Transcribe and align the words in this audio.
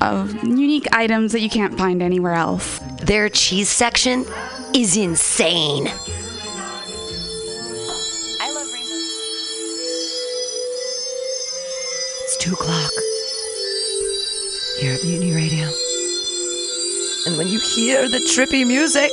of 0.00 0.34
unique 0.44 0.86
items 0.92 1.32
that 1.32 1.40
you 1.40 1.48
can't 1.50 1.76
find 1.76 2.02
anywhere 2.02 2.34
else. 2.34 2.78
Their 3.02 3.28
cheese 3.28 3.68
section 3.68 4.24
is 4.74 4.96
insane. 4.96 5.86
I 8.40 8.52
love 8.54 8.72
Rainbow. 8.72 9.00
It's 12.22 12.36
two 12.38 12.52
o'clock. 12.52 12.92
Here 14.80 14.94
at 14.94 15.04
Mutiny 15.04 15.34
Radio. 15.34 15.68
And 17.26 17.38
when 17.38 17.48
you 17.48 17.58
hear 17.58 18.08
the 18.08 18.18
trippy 18.34 18.66
music, 18.66 19.10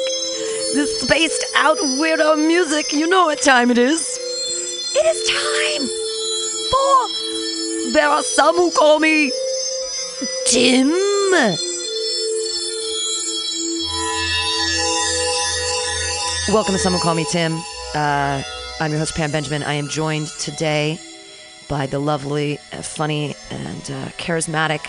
the 0.73 0.85
spaced 0.99 1.45
out 1.55 1.77
weirdo 1.77 2.35
music, 2.45 2.91
you 2.91 3.07
know 3.07 3.25
what 3.25 3.41
time 3.41 3.71
it 3.71 3.77
is. 3.77 4.19
It 4.93 5.05
is 5.05 5.29
time 5.29 5.87
for 6.71 7.93
There 7.93 8.09
Are 8.09 8.23
Some 8.23 8.55
Who 8.55 8.71
Call 8.71 8.99
Me 8.99 9.31
Tim. 10.45 10.89
Welcome 16.53 16.73
to 16.73 16.79
Someone 16.79 17.01
Call 17.01 17.15
Me 17.15 17.25
Tim. 17.31 17.57
Uh, 17.95 18.43
I'm 18.79 18.91
your 18.91 18.99
host, 18.99 19.15
Pam 19.15 19.31
Benjamin. 19.31 19.63
I 19.63 19.73
am 19.73 19.87
joined 19.87 20.27
today 20.39 20.99
by 21.67 21.87
the 21.87 21.97
lovely, 21.97 22.59
uh, 22.71 22.83
funny, 22.83 23.35
and 23.49 23.81
uh, 23.89 24.09
charismatic 24.17 24.85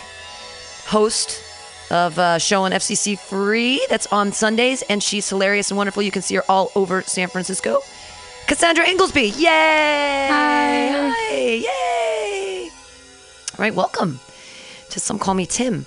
host 0.87 1.43
of 1.91 2.19
a 2.19 2.39
show 2.39 2.65
on 2.65 2.73
FCC 2.73 3.19
Free 3.19 3.85
that's 3.89 4.09
on 4.09 4.33
Sundays, 4.33 4.83
and 4.83 5.03
she's 5.03 5.29
hilarious 5.29 5.71
and 5.71 5.79
wonderful. 5.79 6.03
You 6.03 6.11
can 6.11 6.23
see 6.23 6.35
her 6.35 6.45
all 6.47 6.71
over 6.75 7.01
San 7.03 7.29
Francisco. 7.29 7.81
Cassandra 8.47 8.87
Inglesby. 8.87 9.29
Yay! 9.29 10.29
Hi. 10.31 10.89
Hi. 10.91 11.35
Yay! 11.39 12.71
All 13.53 13.59
right, 13.59 13.75
welcome 13.75 14.21
to 14.93 15.01
Some 15.01 15.19
Call 15.19 15.35
Me 15.35 15.47
Tim. 15.47 15.87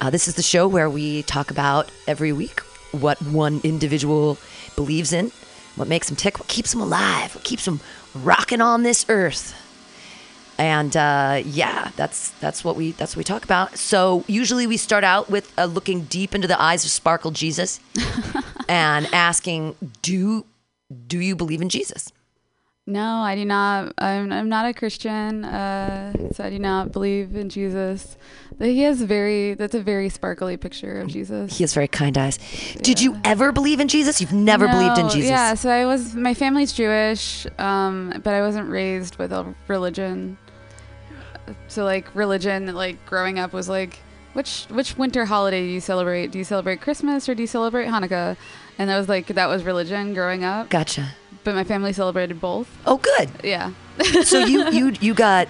Uh, 0.00 0.10
this 0.10 0.28
is 0.28 0.34
the 0.34 0.42
show 0.42 0.66
where 0.66 0.88
we 0.88 1.22
talk 1.24 1.50
about 1.50 1.90
every 2.06 2.32
week 2.32 2.60
what 2.92 3.20
one 3.22 3.60
individual 3.64 4.38
believes 4.76 5.12
in, 5.12 5.32
what 5.76 5.88
makes 5.88 6.08
them 6.08 6.16
tick, 6.16 6.38
what 6.38 6.48
keeps 6.48 6.70
them 6.70 6.80
alive, 6.80 7.34
what 7.34 7.42
keeps 7.44 7.64
them 7.64 7.80
rocking 8.14 8.60
on 8.60 8.84
this 8.84 9.04
earth 9.08 9.60
and 10.58 10.96
uh, 10.96 11.42
yeah, 11.44 11.90
that's 11.96 12.30
that's 12.40 12.64
what 12.64 12.76
we 12.76 12.92
that's 12.92 13.16
what 13.16 13.18
we 13.18 13.24
talk 13.24 13.44
about. 13.44 13.76
So 13.76 14.24
usually 14.28 14.66
we 14.66 14.76
start 14.76 15.02
out 15.02 15.28
with 15.28 15.52
uh, 15.58 15.64
looking 15.64 16.02
deep 16.02 16.34
into 16.34 16.46
the 16.46 16.60
eyes 16.60 16.84
of 16.84 16.90
Sparkle 16.90 17.32
Jesus 17.32 17.80
and 18.68 19.06
asking, 19.12 19.74
do 20.02 20.44
do 21.06 21.18
you 21.18 21.34
believe 21.34 21.60
in 21.60 21.68
Jesus? 21.68 22.12
No, 22.86 23.20
I 23.20 23.34
do 23.34 23.46
not. 23.46 23.94
I'm, 23.96 24.30
I'm 24.30 24.50
not 24.50 24.66
a 24.66 24.74
Christian, 24.74 25.42
uh, 25.42 26.12
so 26.32 26.44
I 26.44 26.50
do 26.50 26.58
not 26.58 26.92
believe 26.92 27.34
in 27.34 27.48
Jesus. 27.48 28.18
But 28.58 28.68
He 28.68 28.82
has 28.82 29.00
very. 29.00 29.54
That's 29.54 29.74
a 29.74 29.80
very 29.80 30.10
sparkly 30.10 30.58
picture 30.58 31.00
of 31.00 31.08
Jesus. 31.08 31.56
He 31.56 31.64
has 31.64 31.72
very 31.72 31.88
kind 31.88 32.18
eyes. 32.18 32.38
Did 32.82 33.00
you 33.00 33.18
ever 33.24 33.52
believe 33.52 33.80
in 33.80 33.88
Jesus? 33.88 34.20
You've 34.20 34.34
never 34.34 34.68
believed 34.68 34.98
in 34.98 35.08
Jesus. 35.08 35.30
Yeah, 35.30 35.54
so 35.54 35.70
I 35.70 35.86
was. 35.86 36.14
My 36.14 36.34
family's 36.34 36.74
Jewish, 36.74 37.46
um, 37.58 38.20
but 38.22 38.34
I 38.34 38.42
wasn't 38.42 38.68
raised 38.68 39.16
with 39.16 39.32
a 39.32 39.54
religion. 39.66 40.36
So 41.68 41.84
like 41.84 42.14
religion, 42.14 42.74
like 42.74 43.04
growing 43.06 43.38
up 43.38 43.54
was 43.54 43.66
like, 43.66 43.98
which 44.34 44.66
which 44.66 44.98
winter 44.98 45.24
holiday 45.24 45.62
do 45.62 45.72
you 45.72 45.80
celebrate? 45.80 46.32
Do 46.32 46.38
you 46.38 46.44
celebrate 46.44 46.82
Christmas 46.82 47.30
or 47.30 47.34
do 47.34 47.42
you 47.42 47.46
celebrate 47.46 47.86
Hanukkah? 47.86 48.36
And 48.76 48.90
that 48.90 48.98
was 48.98 49.08
like 49.08 49.28
that 49.28 49.46
was 49.46 49.62
religion 49.62 50.12
growing 50.12 50.44
up. 50.44 50.68
Gotcha. 50.68 51.14
But 51.44 51.54
my 51.54 51.64
family 51.64 51.92
celebrated 51.92 52.40
both. 52.40 52.68
Oh, 52.86 52.96
good. 52.96 53.30
Yeah. 53.44 53.72
So 54.24 54.44
you 54.44 54.70
you 54.70 54.92
you 55.00 55.14
got 55.14 55.48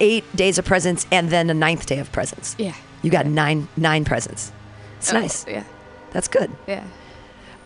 eight 0.00 0.24
days 0.34 0.58
of 0.58 0.64
presents 0.64 1.06
and 1.12 1.30
then 1.30 1.50
a 1.50 1.54
ninth 1.54 1.86
day 1.86 1.98
of 1.98 2.10
presents. 2.10 2.56
Yeah. 2.58 2.74
You 3.02 3.10
got 3.10 3.26
nine 3.26 3.68
nine 3.76 4.04
presents. 4.04 4.50
It's 4.98 5.12
Oh, 5.12 5.20
nice. 5.20 5.46
Yeah. 5.46 5.64
That's 6.12 6.28
good. 6.28 6.50
Yeah. 6.66 6.84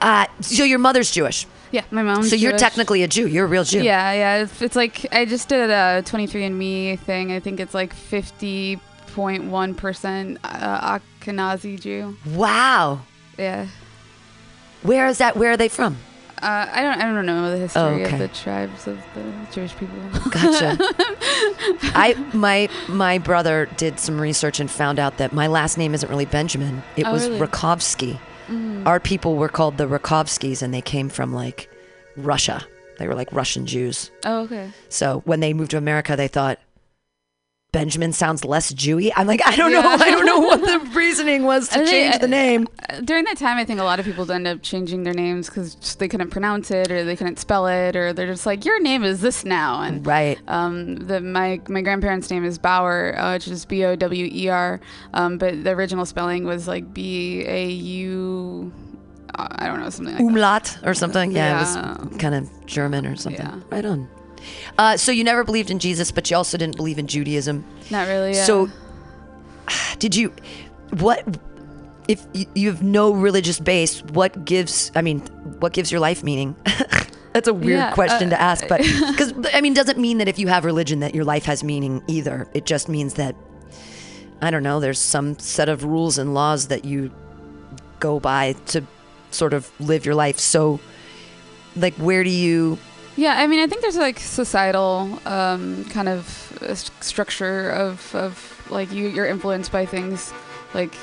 Uh, 0.01 0.27
so 0.41 0.65
your 0.65 0.79
mother's 0.79 1.11
Jewish. 1.11 1.47
Yeah. 1.71 1.85
My 1.93 2.03
mom's 2.03 2.31
So 2.31 2.37
you're 2.37 2.57
technically 2.59 3.03
a 3.05 3.09
Jew. 3.09 3.29
You're 3.29 3.45
a 3.45 3.49
real 3.49 3.63
Jew. 3.65 3.83
Yeah, 3.83 4.13
yeah. 4.13 4.43
It's, 4.43 4.61
it's 4.61 4.75
like 4.75 5.07
I 5.13 5.25
just 5.25 5.49
did 5.49 5.71
a 5.71 6.03
23andMe 6.05 6.99
thing. 6.99 7.31
I 7.31 7.39
think 7.39 7.61
it's 7.61 7.75
like 7.75 7.95
50.1% 7.95 10.39
uh, 10.43 10.99
Ashkenazi 10.99 11.81
Jew. 11.81 12.17
Wow. 12.35 13.03
Yeah. 13.39 13.69
Where 14.83 15.07
is 15.07 15.19
that? 15.19 15.37
Where 15.37 15.53
are 15.53 15.57
they 15.57 15.69
from? 15.69 15.99
Uh, 16.43 16.67
I 16.73 16.83
don't. 16.83 17.01
I 17.01 17.13
don't 17.13 17.27
know 17.27 17.51
the 17.51 17.59
history 17.59 17.83
Oh, 17.83 17.89
okay. 17.89 18.13
of 18.15 18.19
the 18.19 18.29
tribes 18.29 18.87
of 18.87 18.99
the 19.15 19.23
Jewish 19.53 19.77
people. 19.77 19.97
Gotcha. 20.31 20.77
I 21.95 22.15
my 22.33 22.69
my 22.89 23.19
brother 23.19 23.69
did 23.77 23.99
some 24.01 24.21
research 24.21 24.61
and 24.61 24.71
found 24.71 24.99
out 24.99 25.19
that 25.19 25.33
my 25.33 25.47
last 25.47 25.77
name 25.77 25.93
isn't 25.95 26.09
really 26.09 26.25
Benjamin. 26.27 26.83
It 26.97 27.07
Oh, 27.07 27.13
was 27.13 27.29
really? 27.29 27.47
Rakovsky. 27.47 28.19
Our 28.87 28.99
people 28.99 29.37
were 29.37 29.49
called 29.49 29.77
the 29.77 29.87
Rakovskys, 29.87 30.61
and 30.63 30.75
they 30.75 30.81
came 30.81 31.09
from 31.09 31.33
like 31.33 31.69
Russia. 32.17 32.65
They 32.99 33.07
were 33.07 33.15
like 33.15 33.31
Russian 33.33 33.65
Jews. 33.67 34.11
oh, 34.25 34.41
okay. 34.41 34.71
So 34.89 35.23
when 35.25 35.41
they 35.41 35.53
moved 35.53 35.71
to 35.73 35.77
America, 35.79 36.17
they 36.17 36.27
thought 36.29 36.59
Benjamin 37.73 38.13
sounds 38.13 38.45
less 38.45 38.73
Jewy. 38.73 39.13
I'm 39.15 39.27
like, 39.29 39.41
I 39.47 39.55
don't 39.55 39.73
know. 39.73 39.81
I 39.85 40.11
don't 40.11 40.27
know 40.27 40.41
what 40.41 40.61
the 40.61 40.91
reasoning 40.93 41.45
was 41.45 41.69
to 41.69 41.83
I 41.83 41.85
change 41.85 42.19
the 42.19 42.27
name. 42.27 42.67
Uh, 42.89 43.01
During 43.01 43.25
that 43.25 43.37
time, 43.39 43.59
I 43.59 43.65
think 43.65 43.79
a 43.79 43.85
lot 43.85 44.01
of 44.01 44.05
people 44.07 44.31
end 44.33 44.49
up 44.49 44.61
changing 44.63 45.05
their 45.05 45.15
names 45.15 45.49
because 45.49 45.77
they 45.97 46.09
couldn't 46.09 46.31
pronounce 46.31 46.71
it 46.73 46.91
or 46.91 47.05
they 47.05 47.15
couldn't 47.15 47.39
spell 47.39 47.67
it 47.69 47.95
or 47.95 48.13
they're 48.13 48.27
just 48.27 48.45
like, 48.45 48.65
your 48.65 48.81
name 48.81 49.05
is 49.05 49.21
this 49.21 49.45
now. 49.45 49.83
And 49.83 50.05
Right. 50.07 50.39
Um, 50.49 50.97
the 50.97 51.21
my 51.21 51.61
my 51.69 51.81
grandparents' 51.81 52.29
name 52.31 52.45
is 52.45 52.59
Bauer, 52.59 53.15
uh, 53.17 53.35
which 53.35 53.47
is 53.47 53.65
B 53.65 53.85
O 53.85 53.95
W 53.95 54.29
E 54.33 54.49
R, 54.49 54.81
um, 55.15 55.39
but 55.39 55.63
the 55.63 55.71
original 55.71 56.05
spelling 56.07 56.45
was 56.45 56.67
like 56.67 56.93
B 56.93 57.45
A 57.47 57.69
U. 57.71 58.73
uh, 59.37 59.67
don't 59.67 59.79
know 59.81 59.91
something 59.91 60.15
like 60.15 60.25
that. 60.25 60.31
Umlaut 60.31 60.79
or 60.85 60.95
something. 60.95 61.31
Yeah, 61.31 61.57
it 61.57 61.61
was 62.09 62.19
kind 62.19 62.35
of 62.35 62.67
German 62.67 63.07
or 63.07 63.15
something. 63.15 63.47
Yeah. 63.47 63.61
Right 63.71 63.85
on. 63.85 64.09
Uh, 64.79 64.97
so 64.97 65.13
you 65.13 65.25
never 65.25 65.45
believed 65.45 65.71
in 65.71 65.79
Jesus, 65.79 66.11
but 66.11 66.31
you 66.31 66.37
also 66.37 66.57
didn't 66.59 66.77
believe 66.77 66.99
in 66.99 67.07
Judaism. 67.07 67.65
Not 67.91 68.09
really. 68.09 68.35
Yeah. 68.35 68.45
So, 68.45 68.69
did 69.99 70.15
you? 70.15 70.33
What 70.99 71.39
if 72.09 72.27
you 72.55 72.71
have 72.71 72.83
no 72.83 73.13
religious 73.13 73.61
base? 73.61 74.03
What 74.03 74.45
gives? 74.45 74.91
I 74.95 75.03
mean, 75.03 75.21
what 75.61 75.73
gives 75.73 75.93
your 75.93 76.01
life 76.01 76.23
meaning? 76.23 76.57
That's 77.33 77.47
a 77.47 77.55
weird 77.55 77.79
Yeah, 77.79 77.93
question 77.93 78.29
uh, 78.29 78.37
to 78.37 78.41
ask, 78.41 78.67
but 78.67 78.81
because 79.11 79.33
I 79.55 79.61
mean, 79.61 79.73
doesn't 79.75 79.99
mean 79.99 80.19
that 80.19 80.27
if 80.27 80.39
you 80.39 80.49
have 80.49 80.65
religion 80.65 81.01
that 81.01 81.15
your 81.15 81.25
life 81.25 81.45
has 81.45 81.63
meaning 81.63 82.03
either. 82.09 82.49
It 82.55 82.67
just 82.67 82.89
means 82.89 83.15
that 83.15 83.37
I 84.43 84.51
don't 84.51 84.63
know. 84.63 84.81
There's 84.81 84.99
some 84.99 85.39
set 85.39 85.69
of 85.69 85.85
rules 85.85 86.19
and 86.19 86.35
laws 86.35 86.69
that 86.69 86.85
you 86.85 87.13
go 88.01 88.19
by 88.19 88.55
to 88.67 88.83
sort 89.31 89.53
of 89.53 89.71
live 89.81 90.05
your 90.05 90.15
life. 90.15 90.39
So, 90.39 90.81
like, 91.77 91.95
where 91.95 92.25
do 92.25 92.31
you? 92.31 92.79
Yeah, 93.21 93.35
I 93.37 93.47
mean, 93.47 93.61
I 93.61 93.67
think 93.67 93.83
there's 93.83 93.99
like 93.99 94.19
societal 94.19 95.21
um, 95.27 95.85
kind 95.91 96.09
of 96.09 96.59
uh, 96.63 96.67
s- 96.73 96.91
structure 97.03 97.69
of, 97.71 98.15
of 98.15 98.33
like 98.71 98.91
you 98.93 99.09
you're 99.09 99.27
influenced 99.27 99.71
by 99.71 99.85
things 99.85 100.33
like 100.73 100.95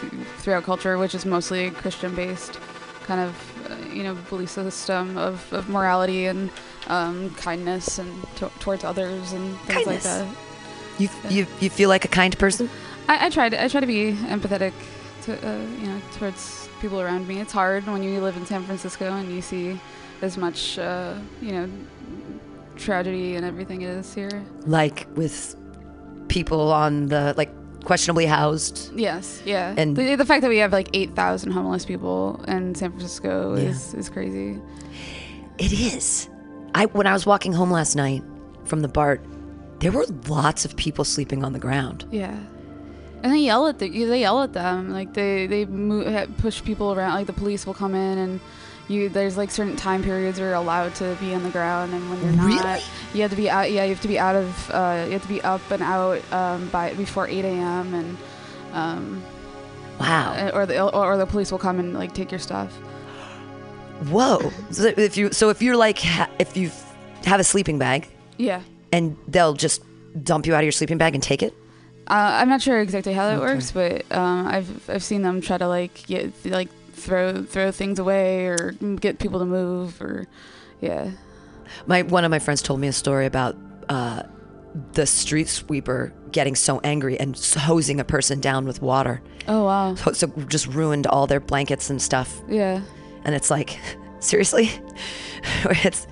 throughout 0.42 0.64
culture, 0.64 0.98
which 0.98 1.14
is 1.14 1.26
mostly 1.26 1.70
Christian 1.70 2.16
based, 2.16 2.60
kind 3.04 3.22
of 3.22 3.32
uh, 3.70 3.94
you 3.94 4.02
know 4.02 4.16
belief 4.30 4.50
system 4.50 5.16
of, 5.16 5.36
of 5.54 5.70
morality 5.70 6.26
and 6.26 6.50
um, 6.88 7.30
kindness 7.36 8.00
and 8.00 8.10
to 8.38 8.50
towards 8.60 8.84
others 8.84 9.34
and 9.34 9.56
things 9.68 9.86
Kindness. 9.86 10.06
like 10.06 10.28
that. 10.28 10.36
You, 10.98 11.10
you, 11.30 11.46
you 11.60 11.70
feel 11.70 11.90
like 11.90 12.04
a 12.04 12.08
kind 12.08 12.36
person? 12.40 12.68
I, 13.08 13.28
I 13.28 13.30
try 13.30 13.48
to 13.50 13.64
I 13.64 13.68
try 13.68 13.82
to 13.82 13.86
be 13.86 14.14
empathetic 14.34 14.74
to 15.26 15.34
uh, 15.48 15.60
you 15.82 15.86
know 15.86 16.02
towards 16.18 16.68
people 16.82 17.00
around 17.00 17.28
me. 17.28 17.40
It's 17.42 17.54
hard 17.54 17.86
when 17.86 18.02
you 18.02 18.22
live 18.22 18.38
in 18.38 18.46
San 18.48 18.64
Francisco 18.64 19.06
and 19.14 19.32
you 19.32 19.44
see 19.44 19.80
as 20.24 20.36
much 20.36 20.80
uh, 20.80 21.14
you 21.44 21.52
know 21.52 21.70
tragedy 22.78 23.36
and 23.36 23.46
everything 23.46 23.82
is 23.82 24.14
here. 24.14 24.44
like 24.66 25.08
with 25.16 25.56
people 26.28 26.72
on 26.72 27.08
the 27.08 27.34
like 27.38 27.52
questionably 27.86 28.26
housed 28.26 28.92
Yes, 28.96 29.42
yeah. 29.46 29.74
And- 29.78 29.96
the, 29.96 30.16
the 30.16 30.26
fact 30.26 30.42
that 30.42 30.50
we 30.50 30.58
have 30.58 30.74
like 30.74 30.90
eight 30.94 31.16
thousand 31.16 31.52
homeless 31.54 31.86
people 31.86 32.44
in 32.48 32.76
San 32.76 32.90
Francisco 32.92 33.56
Yeah. 33.56 33.70
is 33.70 33.94
is 33.94 34.10
crazy. 34.10 34.60
it 35.58 35.72
is 35.74 36.30
i 36.76 36.86
when 36.88 37.08
i 37.08 37.14
was 37.14 37.26
walking 37.26 37.54
home 37.54 37.72
last 37.72 37.96
night 37.96 38.22
from 38.66 38.82
the 38.82 38.88
bart 38.88 39.22
there 39.80 39.92
were 39.92 40.06
lots 40.28 40.66
of 40.66 40.76
people 40.76 41.04
sleeping 41.06 41.44
on 41.46 41.54
the 41.54 41.60
ground 41.60 42.06
Yeah, 42.12 42.38
And 43.24 43.32
they 43.34 43.40
yell 43.40 43.68
at 43.68 43.80
the, 43.80 43.88
they 43.90 44.20
yell 44.22 44.42
at 44.44 44.54
them 44.54 44.90
like 44.90 45.14
they 45.14 45.48
they 45.48 45.66
move, 45.66 46.06
push 46.38 46.62
people 46.64 46.94
around. 46.94 47.14
Like 47.16 47.28
the 47.28 47.34
police 47.44 47.66
will 47.66 47.74
come 47.84 47.96
in 47.96 48.18
and 48.18 48.40
you 48.88 49.10
there's 49.10 49.36
like 49.38 49.52
certain 49.52 49.76
time 49.76 50.02
periods 50.04 50.40
where 50.40 50.50
you're 50.50 50.56
allowed 50.58 50.96
to 50.96 51.16
be 51.20 51.34
on 51.34 51.44
the 51.44 51.50
ground 51.50 51.94
and 51.94 52.10
when 52.10 52.22
you're 52.22 52.32
not, 52.32 52.46
Really? 52.46 52.82
you 53.14 53.22
have 53.22 53.32
to 53.32 53.38
be 53.38 53.50
out. 53.50 53.70
Yeah, 53.72 53.84
you 53.84 53.90
have 53.90 54.02
to 54.02 54.08
be 54.08 54.18
out 54.20 54.36
of 54.36 54.72
uh, 54.72 55.04
you 55.08 55.12
have 55.14 55.22
to 55.24 55.28
be 55.28 55.42
up 55.42 55.62
and 55.72 55.84
out 55.84 56.22
um, 56.32 56.70
by 56.70 56.94
before 56.94 57.28
8 57.28 57.44
a.m. 57.46 57.94
and 57.94 58.18
um, 58.74 59.24
Wow. 60.00 60.52
or 60.54 60.66
the 60.66 60.80
or, 60.82 60.94
or 61.14 61.18
the 61.18 61.26
police 61.26 61.52
will 61.52 61.60
come 61.60 61.80
and 61.80 61.94
like 61.94 62.14
take 62.14 62.32
your 62.32 62.40
stuff. 62.40 62.72
Whoa. 64.10 64.52
So 64.72 64.94
if 64.96 65.18
you 65.18 65.32
so 65.32 65.50
if 65.50 65.62
you're 65.62 65.76
like 65.78 66.00
if 66.40 66.56
you 66.56 66.72
have 67.26 67.40
a 67.40 67.44
sleeping 67.44 67.80
bag 67.80 68.08
Yeah. 68.38 68.62
and 68.92 69.18
they'll 69.28 69.54
just 69.54 69.82
dump 70.24 70.46
you 70.46 70.54
out 70.54 70.60
of 70.60 70.64
your 70.66 70.72
sleeping 70.72 70.98
bag 70.98 71.14
and 71.16 71.24
take 71.24 71.42
it. 71.44 71.54
Uh, 72.08 72.40
I'm 72.40 72.48
not 72.48 72.62
sure 72.62 72.80
exactly 72.80 73.12
how 73.14 73.26
that 73.28 73.40
Okay. 73.40 73.54
works, 73.54 73.72
but 73.72 74.10
um, 74.16 74.48
I've 74.48 74.90
I've 74.90 75.04
seen 75.04 75.24
them 75.24 75.42
try 75.42 75.58
to 75.58 75.68
like 75.68 76.06
get 76.06 76.32
like 76.46 76.70
throw 76.98 77.44
throw 77.44 77.72
things 77.72 78.00
away 78.00 78.48
or 78.48 78.72
get 79.00 79.20
people 79.20 79.40
to 79.40 79.46
move 79.46 80.02
or 80.02 80.28
yeah. 80.82 81.12
My 81.86 82.02
one 82.02 82.26
of 82.26 82.32
my 82.32 82.40
friends 82.40 82.62
told 82.62 82.80
me 82.80 82.88
a 82.88 82.94
story 82.94 83.26
about 83.26 83.56
uh, 83.90 84.24
the 84.94 85.06
street 85.06 85.48
sweeper 85.48 86.14
getting 86.32 86.56
so 86.56 86.80
angry 86.84 87.20
and 87.20 87.38
hosing 87.58 88.00
a 88.00 88.04
person 88.04 88.40
down 88.40 88.66
with 88.66 88.82
water. 88.82 89.22
Oh 89.48 89.66
wow. 89.66 89.96
So, 89.96 90.12
so 90.14 90.28
just 90.48 90.68
ruined 90.68 91.08
all 91.08 91.28
their 91.28 91.40
blankets 91.40 91.90
and 91.90 92.02
stuff. 92.02 92.42
Yeah. 92.48 92.82
And 93.24 93.36
it's 93.36 93.50
like, 93.50 93.80
seriously, 94.20 94.72
it's 95.66 96.08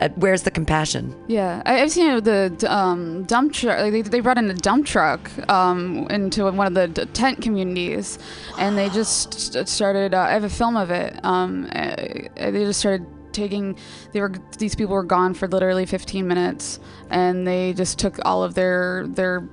uh, 0.00 0.08
where's 0.16 0.42
the 0.42 0.50
compassion? 0.50 1.14
Yeah, 1.28 1.62
I, 1.66 1.82
I've 1.82 1.90
seen 1.90 2.22
the 2.24 2.66
um, 2.68 3.24
dump 3.24 3.52
truck. 3.52 3.78
Like 3.80 3.92
they, 3.92 4.02
they 4.02 4.20
brought 4.20 4.38
in 4.38 4.50
a 4.50 4.54
dump 4.54 4.86
truck 4.86 5.30
um, 5.50 6.06
into 6.10 6.44
one 6.50 6.66
of 6.66 6.74
the 6.74 6.88
d- 6.88 7.04
tent 7.12 7.40
communities, 7.42 8.18
and 8.58 8.76
they 8.78 8.88
just 8.88 9.66
started. 9.68 10.14
Uh, 10.14 10.20
I 10.20 10.32
have 10.32 10.44
a 10.44 10.48
film 10.50 10.76
of 10.76 10.90
it. 10.90 11.18
Um, 11.24 11.68
uh, 11.74 11.96
they 11.96 12.64
just 12.64 12.80
started 12.80 13.06
taking. 13.32 13.76
They 14.12 14.20
were 14.20 14.32
these 14.58 14.74
people 14.74 14.94
were 14.94 15.04
gone 15.04 15.34
for 15.34 15.46
literally 15.48 15.86
15 15.86 16.26
minutes, 16.26 16.80
and 17.10 17.46
they 17.46 17.72
just 17.74 17.98
took 17.98 18.18
all 18.24 18.42
of 18.42 18.54
their 18.54 19.06
their 19.08 19.48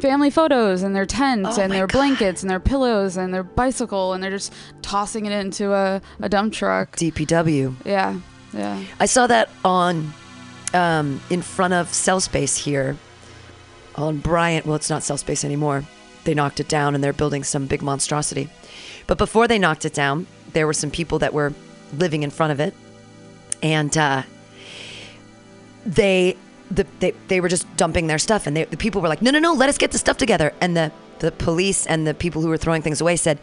family 0.00 0.28
photos 0.28 0.82
and 0.82 0.94
their 0.94 1.06
tents 1.06 1.56
Oh 1.58 1.62
and 1.62 1.72
their 1.72 1.86
God. 1.86 1.96
blankets 1.98 2.42
and 2.42 2.50
their 2.50 2.60
pillows 2.60 3.16
and 3.16 3.32
their 3.32 3.42
bicycle, 3.42 4.12
and 4.12 4.22
they're 4.22 4.30
just 4.30 4.52
tossing 4.82 5.24
it 5.26 5.32
into 5.32 5.72
a, 5.72 6.02
a 6.20 6.28
dump 6.28 6.52
truck. 6.52 6.96
DPW. 6.96 7.74
Yeah, 7.86 8.20
yeah. 8.52 8.82
I 8.98 9.06
saw 9.06 9.26
that 9.26 9.48
on 9.64 10.12
um, 10.74 11.20
in 11.30 11.42
front 11.42 11.74
of 11.74 11.92
Cell 11.92 12.20
Space 12.20 12.56
here 12.56 12.96
on 13.96 14.18
Bryant. 14.18 14.66
Well, 14.66 14.76
it's 14.76 14.90
not 14.90 15.02
Cell 15.02 15.16
Space 15.16 15.44
anymore. 15.44 15.84
They 16.24 16.34
knocked 16.34 16.60
it 16.60 16.68
down 16.68 16.94
and 16.94 17.02
they're 17.02 17.12
building 17.12 17.44
some 17.44 17.66
big 17.66 17.82
monstrosity. 17.82 18.48
But 19.06 19.18
before 19.18 19.48
they 19.48 19.58
knocked 19.58 19.84
it 19.84 19.94
down, 19.94 20.26
there 20.52 20.66
were 20.66 20.72
some 20.72 20.90
people 20.90 21.18
that 21.20 21.32
were 21.32 21.52
living 21.96 22.22
in 22.22 22.30
front 22.30 22.52
of 22.52 22.60
it, 22.60 22.74
and 23.62 23.96
uh, 23.96 24.22
they. 25.84 26.36
The, 26.72 26.86
they, 27.00 27.10
they 27.26 27.40
were 27.40 27.48
just 27.48 27.66
dumping 27.76 28.06
their 28.06 28.20
stuff 28.20 28.46
and 28.46 28.56
they, 28.56 28.62
the 28.62 28.76
people 28.76 29.02
were 29.02 29.08
like 29.08 29.20
no 29.22 29.32
no 29.32 29.40
no 29.40 29.54
let 29.54 29.68
us 29.68 29.76
get 29.76 29.90
the 29.90 29.98
stuff 29.98 30.18
together 30.18 30.54
and 30.60 30.76
the, 30.76 30.92
the 31.18 31.32
police 31.32 31.84
and 31.84 32.06
the 32.06 32.14
people 32.14 32.42
who 32.42 32.48
were 32.48 32.56
throwing 32.56 32.80
things 32.80 33.00
away 33.00 33.16
said 33.16 33.40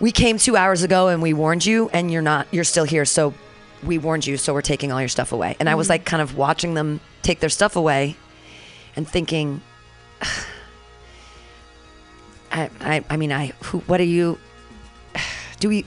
we 0.00 0.10
came 0.10 0.38
two 0.38 0.56
hours 0.56 0.82
ago 0.82 1.08
and 1.08 1.20
we 1.20 1.34
warned 1.34 1.66
you 1.66 1.90
and 1.92 2.10
you're 2.10 2.22
not 2.22 2.46
you're 2.50 2.64
still 2.64 2.84
here 2.84 3.04
so 3.04 3.34
we 3.82 3.98
warned 3.98 4.26
you 4.26 4.36
so 4.36 4.52
we're 4.52 4.62
taking 4.62 4.90
all 4.92 5.00
your 5.00 5.08
stuff 5.08 5.32
away. 5.32 5.56
And 5.60 5.68
i 5.68 5.74
was 5.74 5.88
like 5.88 6.04
kind 6.04 6.22
of 6.22 6.36
watching 6.36 6.74
them 6.74 7.00
take 7.22 7.40
their 7.40 7.50
stuff 7.50 7.76
away 7.76 8.16
and 8.96 9.06
thinking 9.08 9.60
i 12.52 12.70
i, 12.80 13.04
I 13.10 13.16
mean 13.16 13.32
i 13.32 13.52
who 13.64 13.78
what 13.80 14.00
are 14.00 14.04
you 14.04 14.38
do 15.60 15.68
we 15.68 15.84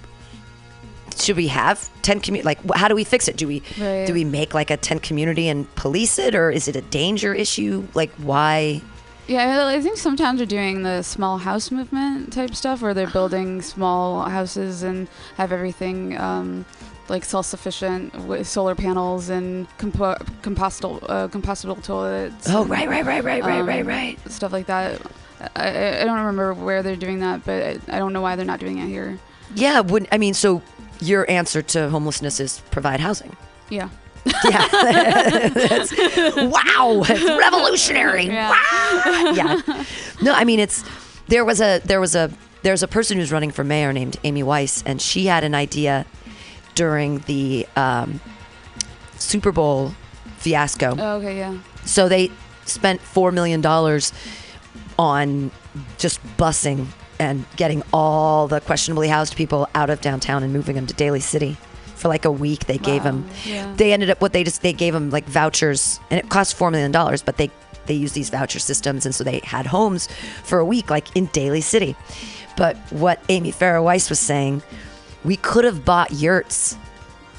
should 1.18 1.38
we 1.38 1.48
have 1.48 1.90
10 2.02 2.20
community 2.20 2.46
like 2.46 2.60
how 2.76 2.88
do 2.88 2.96
we 2.96 3.04
fix 3.04 3.28
it? 3.28 3.38
Do 3.38 3.48
we 3.48 3.62
Right. 3.80 4.06
do 4.08 4.14
we 4.14 4.24
make 4.24 4.54
like 4.54 4.72
a 4.72 4.78
10 4.78 5.00
community 5.00 5.50
and 5.50 5.74
police 5.76 6.18
it 6.18 6.34
or 6.34 6.50
is 6.50 6.68
it 6.68 6.76
a 6.76 6.82
danger 6.82 7.34
issue? 7.34 7.86
Like 7.94 8.12
why? 8.16 8.82
Yeah, 9.28 9.68
I 9.68 9.80
think 9.82 9.98
some 9.98 10.18
towns 10.18 10.42
are 10.42 10.46
doing 10.48 10.82
the 10.84 11.04
small 11.04 11.38
house 11.38 11.70
movement 11.70 12.34
type 12.34 12.56
stuff 12.56 12.82
where 12.82 12.94
they're 12.94 13.08
building 13.08 13.62
small 13.62 14.24
houses 14.24 14.82
and 14.84 15.08
have 15.38 15.52
everything 15.52 16.18
um, 16.18 16.66
like 17.09 17.25
self-sufficient 17.25 18.15
with 18.25 18.48
solar 18.48 18.75
panels 18.75 19.30
and 19.30 19.68
compo- 19.77 20.15
compostable 20.42 21.03
uh, 21.09 21.27
compostable 21.27 21.83
toilets. 21.83 22.48
oh 22.50 22.62
and, 22.62 22.69
right 22.71 22.88
right 22.89 23.06
right 23.06 23.24
right 23.24 23.44
right 23.44 23.65
right 23.65 23.81
um, 23.81 23.88
right 23.88 24.31
Stuff 24.31 24.51
like 24.53 24.68
that. 24.68 25.01
I, 25.56 25.69
I- 25.69 26.01
I 26.01 26.06
don't 26.06 26.18
remember 26.18 26.53
where 26.53 26.83
they're 26.83 26.95
doing 26.95 27.19
that, 27.19 27.44
but 27.45 27.63
I, 27.63 27.95
I 27.95 28.00
don't 28.00 28.13
know 28.13 28.21
why 28.21 28.36
they're 28.36 28.45
not 28.45 28.59
doing 28.59 28.77
it 28.77 28.88
here. 28.88 29.19
yeah 29.56 29.80
would 29.81 30.07
i 30.12 30.18
mean 30.18 30.33
so 30.33 30.62
your 31.01 31.30
answer 31.30 31.62
to 31.62 31.89
homelessness 31.89 32.39
is 32.39 32.62
provide 32.71 33.00
housing 33.00 33.36
Yeah. 33.69 33.89
Yeah. 34.45 34.68
That's- 35.50 35.92
wow. 36.36 37.04
It's 37.09 37.24
revolutionary. 37.24 38.25
Yeah. 38.27 38.50
Wow. 38.51 39.31
Yeah. 39.36 39.83
No, 40.21 40.33
I 40.33 40.44
mean 40.44 40.59
it's 40.59 40.83
there 41.27 41.44
was 41.44 41.59
a 41.59 41.80
there 41.86 42.00
was 42.00 42.13
a 42.15 42.30
there's 42.62 42.83
a 42.83 42.88
person 42.88 43.18
who's 43.18 43.31
running 43.31 43.50
for 43.50 43.63
mayor 43.63 43.92
named 43.92 44.18
Amy 44.24 44.44
Weiss 44.44 44.83
and 44.86 45.01
she 45.01 45.25
had 45.25 45.44
an 45.44 45.56
idea 45.56 46.06
during 46.75 47.19
the 47.19 47.68
um, 47.75 48.19
Super 49.18 49.51
Bowl 49.51 49.94
fiasco. 50.38 50.95
Oh, 50.97 51.18
okay. 51.18 51.38
Yeah. 51.38 51.57
So 51.85 52.07
they 52.09 52.31
spent 52.65 53.01
four 53.01 53.31
million 53.31 53.62
dollars 53.62 54.13
on 54.97 55.51
just 55.97 56.19
busing 56.38 56.88
and 57.19 57.45
getting 57.56 57.83
all 57.94 58.47
the 58.47 58.59
questionably 58.62 59.07
housed 59.07 59.35
people 59.35 59.68
out 59.75 59.89
of 59.89 60.01
downtown 60.01 60.44
and 60.44 60.51
moving 60.53 60.75
them 60.75 60.88
to 60.88 60.94
Daly 60.94 61.19
City. 61.19 61.57
For 61.95 62.07
like 62.07 62.25
a 62.25 62.31
week, 62.31 62.65
they 62.65 62.79
gave 62.79 63.03
Wow, 63.06 63.12
them. 63.12 63.29
yeah. 63.45 63.71
They 63.77 63.94
ended 63.94 64.09
up 64.09 64.21
what 64.21 64.33
they 64.33 64.44
just 64.44 64.63
they 64.63 64.73
gave 64.73 64.91
them 64.94 65.12
like 65.12 65.25
vouchers, 65.25 66.00
and 66.09 66.19
it 66.19 66.29
cost 66.29 66.56
four 66.56 66.71
million 66.71 66.91
dollars. 66.91 67.21
But 67.21 67.38
they 67.38 67.51
they 67.85 67.94
used 67.94 68.15
these 68.15 68.31
voucher 68.31 68.57
systems, 68.57 69.06
and 69.06 69.13
so 69.13 69.23
they 69.23 69.39
had 69.44 69.68
homes 69.68 70.07
for 70.44 70.57
a 70.57 70.65
week, 70.65 70.89
like 70.89 71.15
in 71.15 71.27
Daly 71.27 71.62
City. 71.62 71.95
But 72.57 72.75
what 72.91 73.21
Amy 73.29 73.51
Farah 73.51 73.83
Weiss 73.83 74.09
was 74.09 74.19
saying, 74.19 74.63
we 75.23 75.38
could 75.38 75.65
have 75.65 75.85
bought 75.85 76.12
yurts. 76.12 76.77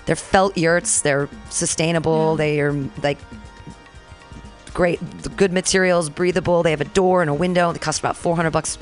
They're 0.06 0.16
felt 0.16 0.56
yurts. 0.56 1.00
They're 1.00 1.28
sustainable. 1.50 2.32
Yeah. 2.32 2.36
They 2.36 2.60
are 2.60 2.72
like 3.02 3.18
great, 4.74 5.00
good 5.36 5.52
materials, 5.52 6.10
breathable. 6.10 6.62
They 6.62 6.70
have 6.70 6.80
a 6.80 6.86
door 6.86 7.22
and 7.22 7.30
a 7.30 7.34
window. 7.34 7.72
They 7.72 7.78
cost 7.78 8.00
about 8.00 8.16
400 8.16 8.50
bucks 8.50 8.78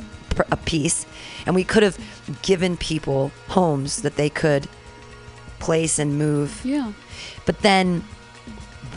a 0.50 0.56
piece. 0.56 1.06
And 1.46 1.54
we 1.54 1.64
could 1.64 1.82
have 1.82 1.98
given 2.42 2.76
people 2.76 3.32
homes 3.48 4.02
that 4.02 4.16
they 4.16 4.30
could 4.30 4.68
place 5.58 5.98
and 5.98 6.18
move. 6.18 6.60
Yeah. 6.64 6.92
But 7.46 7.60
then, 7.60 8.00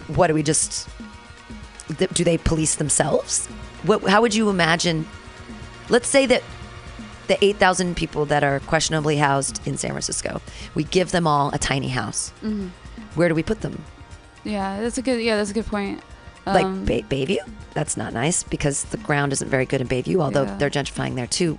what 0.07 0.27
do 0.27 0.33
we 0.33 0.43
just? 0.43 0.87
Do 1.97 2.23
they 2.23 2.37
police 2.37 2.75
themselves? 2.75 3.47
What? 3.83 4.03
How 4.03 4.21
would 4.21 4.33
you 4.33 4.49
imagine? 4.49 5.07
Let's 5.89 6.07
say 6.07 6.25
that 6.27 6.43
the 7.27 7.43
8,000 7.43 7.95
people 7.95 8.25
that 8.25 8.43
are 8.43 8.59
questionably 8.61 9.17
housed 9.17 9.65
in 9.67 9.77
San 9.77 9.91
Francisco, 9.91 10.41
we 10.75 10.83
give 10.83 11.11
them 11.11 11.25
all 11.27 11.49
a 11.53 11.57
tiny 11.57 11.87
house. 11.89 12.31
Mm-hmm. 12.43 12.67
Where 13.15 13.29
do 13.29 13.35
we 13.35 13.43
put 13.43 13.61
them? 13.61 13.83
Yeah. 14.43 14.81
That's 14.81 14.97
a 14.97 15.01
good. 15.01 15.21
Yeah. 15.21 15.37
That's 15.37 15.51
a 15.51 15.53
good 15.53 15.67
point. 15.67 16.01
like 16.45 16.65
Um, 16.65 16.83
Bay- 16.83 17.05
Bayview. 17.09 17.37
That's 17.73 17.95
not 17.95 18.11
nice 18.13 18.43
because 18.43 18.83
the 18.85 18.97
ground 18.97 19.31
isn't 19.31 19.49
very 19.49 19.65
good 19.65 19.79
in 19.81 19.87
Bayview, 19.87 20.19
although 20.21 20.43
Yeah. 20.43 20.57
they're 20.57 20.69
gentrifying 20.69 21.15
there 21.15 21.27
too. 21.27 21.57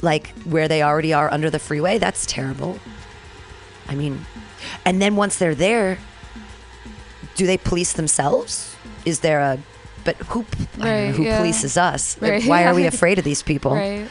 Like 0.00 0.28
where 0.44 0.68
they 0.68 0.82
already 0.82 1.12
are 1.12 1.28
under 1.32 1.50
the 1.50 1.58
freeway, 1.58 1.98
that's 1.98 2.24
terrible. 2.24 2.78
I 3.88 3.96
mean, 3.96 4.24
and 4.84 5.02
then 5.02 5.16
once 5.16 5.36
they're 5.38 5.56
there, 5.56 5.98
do 7.34 7.46
they 7.46 7.56
police 7.58 7.94
themselves? 7.94 8.76
Is 9.04 9.20
there 9.20 9.40
a 9.40 9.58
but 10.04 10.16
who 10.28 10.40
know, 10.76 10.84
Right, 10.84 11.14
who 11.14 11.24
yeah. 11.24 11.40
polices 11.42 11.76
us? 11.76 12.16
Right, 12.22 12.44
Why 12.46 12.64
are 12.64 12.74
we 12.74 12.86
afraid 12.86 13.18
of 13.18 13.24
these 13.24 13.42
people? 13.42 13.74
Right. 13.74 14.06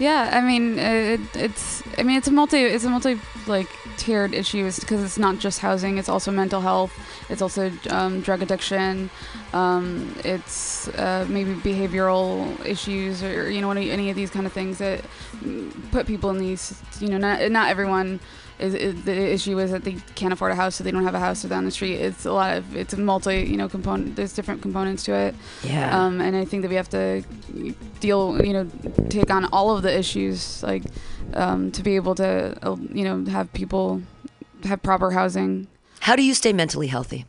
Yeah, 0.00 0.30
I 0.32 0.40
mean, 0.40 0.78
it, 0.78 1.20
it's 1.34 1.82
I 1.98 2.02
mean, 2.04 2.16
it's 2.16 2.26
a 2.26 2.30
multi 2.30 2.56
it's 2.56 2.84
a 2.84 2.90
multi 2.90 3.20
like 3.46 3.68
tiered 3.98 4.32
issue 4.32 4.64
because 4.64 5.04
it's 5.04 5.18
not 5.18 5.38
just 5.38 5.58
housing; 5.58 5.98
it's 5.98 6.08
also 6.08 6.32
mental 6.32 6.62
health. 6.62 6.92
It's 7.28 7.42
also 7.42 7.70
um, 7.90 8.22
drug 8.22 8.40
addiction. 8.40 9.10
Um, 9.52 10.16
it's 10.24 10.88
uh, 10.88 11.26
maybe 11.28 11.52
behavioral 11.54 12.64
issues 12.64 13.22
or 13.22 13.50
you 13.50 13.60
know 13.60 13.70
any, 13.72 13.90
any 13.90 14.08
of 14.08 14.16
these 14.16 14.30
kind 14.30 14.46
of 14.46 14.54
things 14.54 14.78
that 14.78 15.04
mm, 15.44 15.70
put 15.92 16.06
people 16.06 16.30
in 16.30 16.38
these. 16.38 16.80
You 16.98 17.08
know, 17.08 17.18
not 17.18 17.50
not 17.50 17.68
everyone. 17.68 18.20
Is, 18.60 18.74
is 18.74 19.04
the 19.04 19.16
issue 19.16 19.58
is 19.58 19.70
that 19.70 19.84
they 19.84 19.96
can't 20.14 20.32
afford 20.32 20.52
a 20.52 20.54
house, 20.54 20.76
so 20.76 20.84
they 20.84 20.90
don't 20.90 21.04
have 21.04 21.14
a 21.14 21.20
house, 21.20 21.40
so 21.40 21.48
down 21.48 21.64
the 21.64 21.70
street. 21.70 21.94
It's 21.94 22.26
a 22.26 22.32
lot 22.32 22.56
of 22.58 22.76
it's 22.76 22.92
a 22.92 22.98
multi, 22.98 23.38
you 23.42 23.56
know, 23.56 23.68
component. 23.68 24.16
There's 24.16 24.34
different 24.34 24.60
components 24.60 25.02
to 25.04 25.14
it. 25.14 25.34
Yeah. 25.64 25.98
Um, 25.98 26.20
and 26.20 26.36
I 26.36 26.44
think 26.44 26.62
that 26.62 26.68
we 26.68 26.74
have 26.76 26.90
to 26.90 27.22
deal, 28.00 28.44
you 28.44 28.52
know, 28.52 28.68
take 29.08 29.30
on 29.30 29.46
all 29.46 29.74
of 29.74 29.82
the 29.82 29.98
issues, 29.98 30.62
like 30.62 30.82
um, 31.34 31.70
to 31.72 31.82
be 31.82 31.96
able 31.96 32.14
to, 32.16 32.56
uh, 32.62 32.76
you 32.92 33.04
know, 33.04 33.24
have 33.30 33.52
people 33.54 34.02
have 34.64 34.82
proper 34.82 35.10
housing, 35.10 35.66
How 36.00 36.16
do 36.16 36.22
you 36.22 36.34
stay 36.34 36.52
mentally 36.52 36.88
healthy? 36.88 37.24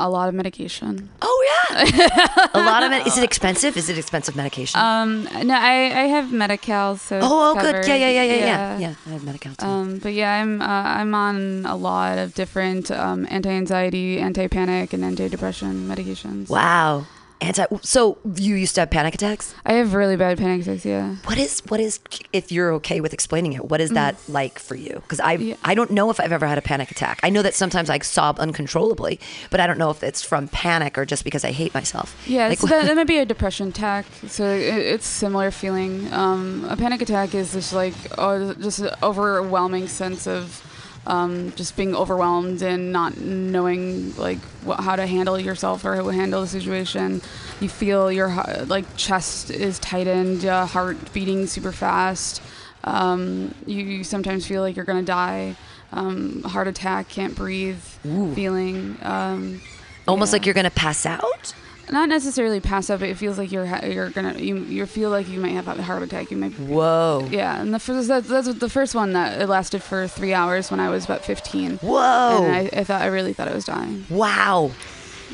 A 0.00 0.08
lot 0.08 0.28
of 0.28 0.34
medication. 0.34 1.10
Oh 1.22 1.38
yeah, 1.70 2.48
a 2.54 2.60
lot 2.60 2.82
of 2.82 2.92
it. 2.92 3.06
Is 3.06 3.18
it 3.18 3.24
expensive? 3.24 3.76
Is 3.76 3.88
it 3.88 3.98
expensive 3.98 4.36
medication? 4.36 4.78
Um, 4.80 5.24
no, 5.42 5.54
I, 5.54 6.02
I 6.02 6.06
have 6.06 6.32
Medi-Cal, 6.32 6.96
so 6.96 7.18
oh, 7.20 7.54
oh, 7.54 7.58
it's 7.58 7.62
good. 7.62 7.86
Yeah, 7.88 7.96
yeah, 7.96 8.10
yeah, 8.10 8.22
yeah, 8.22 8.34
yeah. 8.36 8.78
Yeah, 8.78 8.94
I 9.06 9.10
have 9.10 9.24
Medi-Cal 9.24 9.54
too. 9.56 9.66
Um, 9.66 9.98
but 9.98 10.12
yeah, 10.12 10.32
I'm 10.40 10.62
uh, 10.62 10.64
I'm 10.64 11.14
on 11.14 11.66
a 11.66 11.76
lot 11.76 12.18
of 12.18 12.34
different 12.34 12.90
um, 12.90 13.26
anti-anxiety, 13.30 14.18
anti-panic, 14.20 14.92
and 14.92 15.04
anti-depression 15.04 15.88
medications. 15.88 16.48
wow. 16.48 17.06
Anti. 17.40 17.64
So 17.82 18.18
you 18.34 18.56
used 18.56 18.74
to 18.74 18.80
have 18.82 18.90
panic 18.90 19.14
attacks. 19.14 19.54
I 19.64 19.74
have 19.74 19.94
really 19.94 20.16
bad 20.16 20.38
panic 20.38 20.62
attacks. 20.62 20.84
Yeah. 20.84 21.16
What 21.24 21.38
is 21.38 21.60
what 21.68 21.80
is 21.80 22.00
if 22.32 22.50
you're 22.50 22.72
okay 22.74 23.00
with 23.00 23.12
explaining 23.12 23.52
it? 23.52 23.66
What 23.66 23.80
is 23.80 23.90
that 23.90 24.16
like 24.28 24.58
for 24.58 24.74
you? 24.74 24.94
Because 24.94 25.20
I 25.20 25.32
Yeah. 25.34 25.54
I 25.64 25.74
don't 25.74 25.90
know 25.90 26.10
if 26.10 26.18
I've 26.20 26.32
ever 26.32 26.46
had 26.46 26.58
a 26.58 26.62
panic 26.62 26.90
attack. 26.90 27.20
I 27.22 27.30
know 27.30 27.42
that 27.42 27.54
sometimes 27.54 27.90
I 27.90 27.98
sob 28.00 28.40
uncontrollably, 28.40 29.20
but 29.50 29.60
I 29.60 29.66
don't 29.66 29.78
know 29.78 29.90
if 29.90 30.02
it's 30.02 30.22
from 30.22 30.48
panic 30.48 30.98
or 30.98 31.04
just 31.04 31.24
because 31.24 31.44
I 31.44 31.52
hate 31.52 31.74
myself. 31.74 32.20
Yeah, 32.26 32.48
Like, 32.48 32.58
so 32.58 32.66
that, 32.66 32.86
that 32.86 32.96
might 33.00 33.06
be 33.06 33.18
a 33.18 33.24
depression 33.24 33.68
attack. 33.68 34.06
So 34.26 34.44
it, 34.44 34.60
it's 34.76 35.06
similar 35.06 35.50
feeling. 35.50 36.12
Um, 36.12 36.66
a 36.68 36.76
panic 36.76 37.02
attack 37.02 37.34
is 37.34 37.52
just 37.52 37.72
like 37.72 37.94
oh, 38.18 38.54
just 38.54 38.80
an 38.80 38.90
overwhelming 39.02 39.86
sense 39.88 40.26
of 40.26 40.64
um, 41.08 41.52
just 41.56 41.74
being 41.74 41.96
overwhelmed 41.96 42.62
and 42.62 42.92
not 42.92 43.16
knowing 43.16 44.14
like 44.16 44.38
what, 44.62 44.80
how 44.80 44.94
to 44.94 45.06
handle 45.06 45.40
yourself 45.40 45.84
or 45.84 45.96
how 45.96 46.02
to 46.02 46.08
handle 46.10 46.42
the 46.42 46.46
situation. 46.46 47.22
You 47.60 47.68
feel 47.70 48.12
your 48.12 48.28
like 48.66 48.84
chest 48.96 49.50
is 49.50 49.78
tightened, 49.78 50.44
uh, 50.44 50.66
heart 50.66 51.12
beating 51.14 51.46
super 51.46 51.72
fast. 51.72 52.42
Um, 52.84 53.54
you, 53.66 53.82
you 53.82 54.04
sometimes 54.04 54.46
feel 54.46 54.60
like 54.60 54.76
you're 54.76 54.84
gonna 54.84 55.02
die. 55.02 55.56
Um, 55.92 56.42
heart 56.42 56.68
attack, 56.68 57.08
can't 57.08 57.34
breathe, 57.34 57.82
Ooh. 58.06 58.34
feeling. 58.34 58.98
Um, 59.02 59.62
almost 60.06 60.30
yeah 60.30 60.34
like 60.34 60.44
you're 60.46 60.54
gonna 60.54 60.70
pass 60.70 61.06
out. 61.06 61.54
Not 61.90 62.08
necessarily 62.08 62.60
pass 62.60 62.90
out, 62.90 63.00
but 63.00 63.08
it 63.08 63.16
feels 63.16 63.38
like 63.38 63.50
you're 63.52 63.66
ha- 63.66 63.84
you're 63.84 64.10
gonna 64.10 64.34
you 64.38 64.56
you 64.58 64.84
feel 64.86 65.10
like 65.10 65.28
you 65.28 65.40
might 65.40 65.50
have 65.52 65.66
a 65.68 65.82
heart 65.82 66.02
attack. 66.02 66.30
You 66.30 66.36
might 66.36 66.52
Whoa. 66.58 67.26
yeah, 67.30 67.60
and 67.60 67.72
the 67.74 67.78
first 67.78 68.08
that's, 68.08 68.28
that's 68.28 68.52
the 68.54 68.68
first 68.68 68.94
one 68.94 69.12
that 69.14 69.40
it 69.40 69.48
lasted 69.48 69.82
for 69.82 70.06
three 70.08 70.34
hours 70.34 70.70
when 70.70 70.80
I 70.80 70.88
was 70.90 71.04
about 71.04 71.24
15, 71.24 71.78
Whoa. 71.78 72.42
and 72.44 72.54
I, 72.54 72.80
I 72.80 72.84
thought 72.84 73.02
I 73.02 73.06
really 73.06 73.32
thought 73.32 73.48
I 73.48 73.54
was 73.54 73.64
dying 73.64 74.04
wow. 74.10 74.70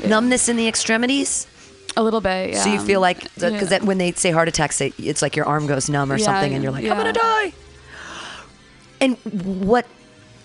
Numbness 0.05 0.49
in 0.49 0.57
the 0.57 0.67
extremities. 0.67 1.47
a 1.97 2.03
little 2.03 2.19
bit. 2.21 2.49
Yeah. 2.51 2.59
So 2.63 2.69
you 2.69 2.79
feel 2.81 2.99
like 2.99 3.21
because 3.35 3.71
Yeah. 3.71 3.83
when 3.83 3.97
they 3.97 4.11
say 4.11 4.31
heart 4.31 4.47
attacks, 4.49 4.77
they, 4.79 4.91
it's 4.97 5.21
like 5.21 5.35
your 5.37 5.45
arm 5.45 5.67
goes 5.67 5.89
numb 5.89 6.11
or 6.11 6.17
Yeah, 6.17 6.25
something, 6.25 6.53
and 6.53 6.61
you're 6.63 6.71
like, 6.73 6.83
I'm 6.85 6.97
gonna 6.97 7.13
die. 7.13 7.53
And 9.01 9.17
what 9.65 9.85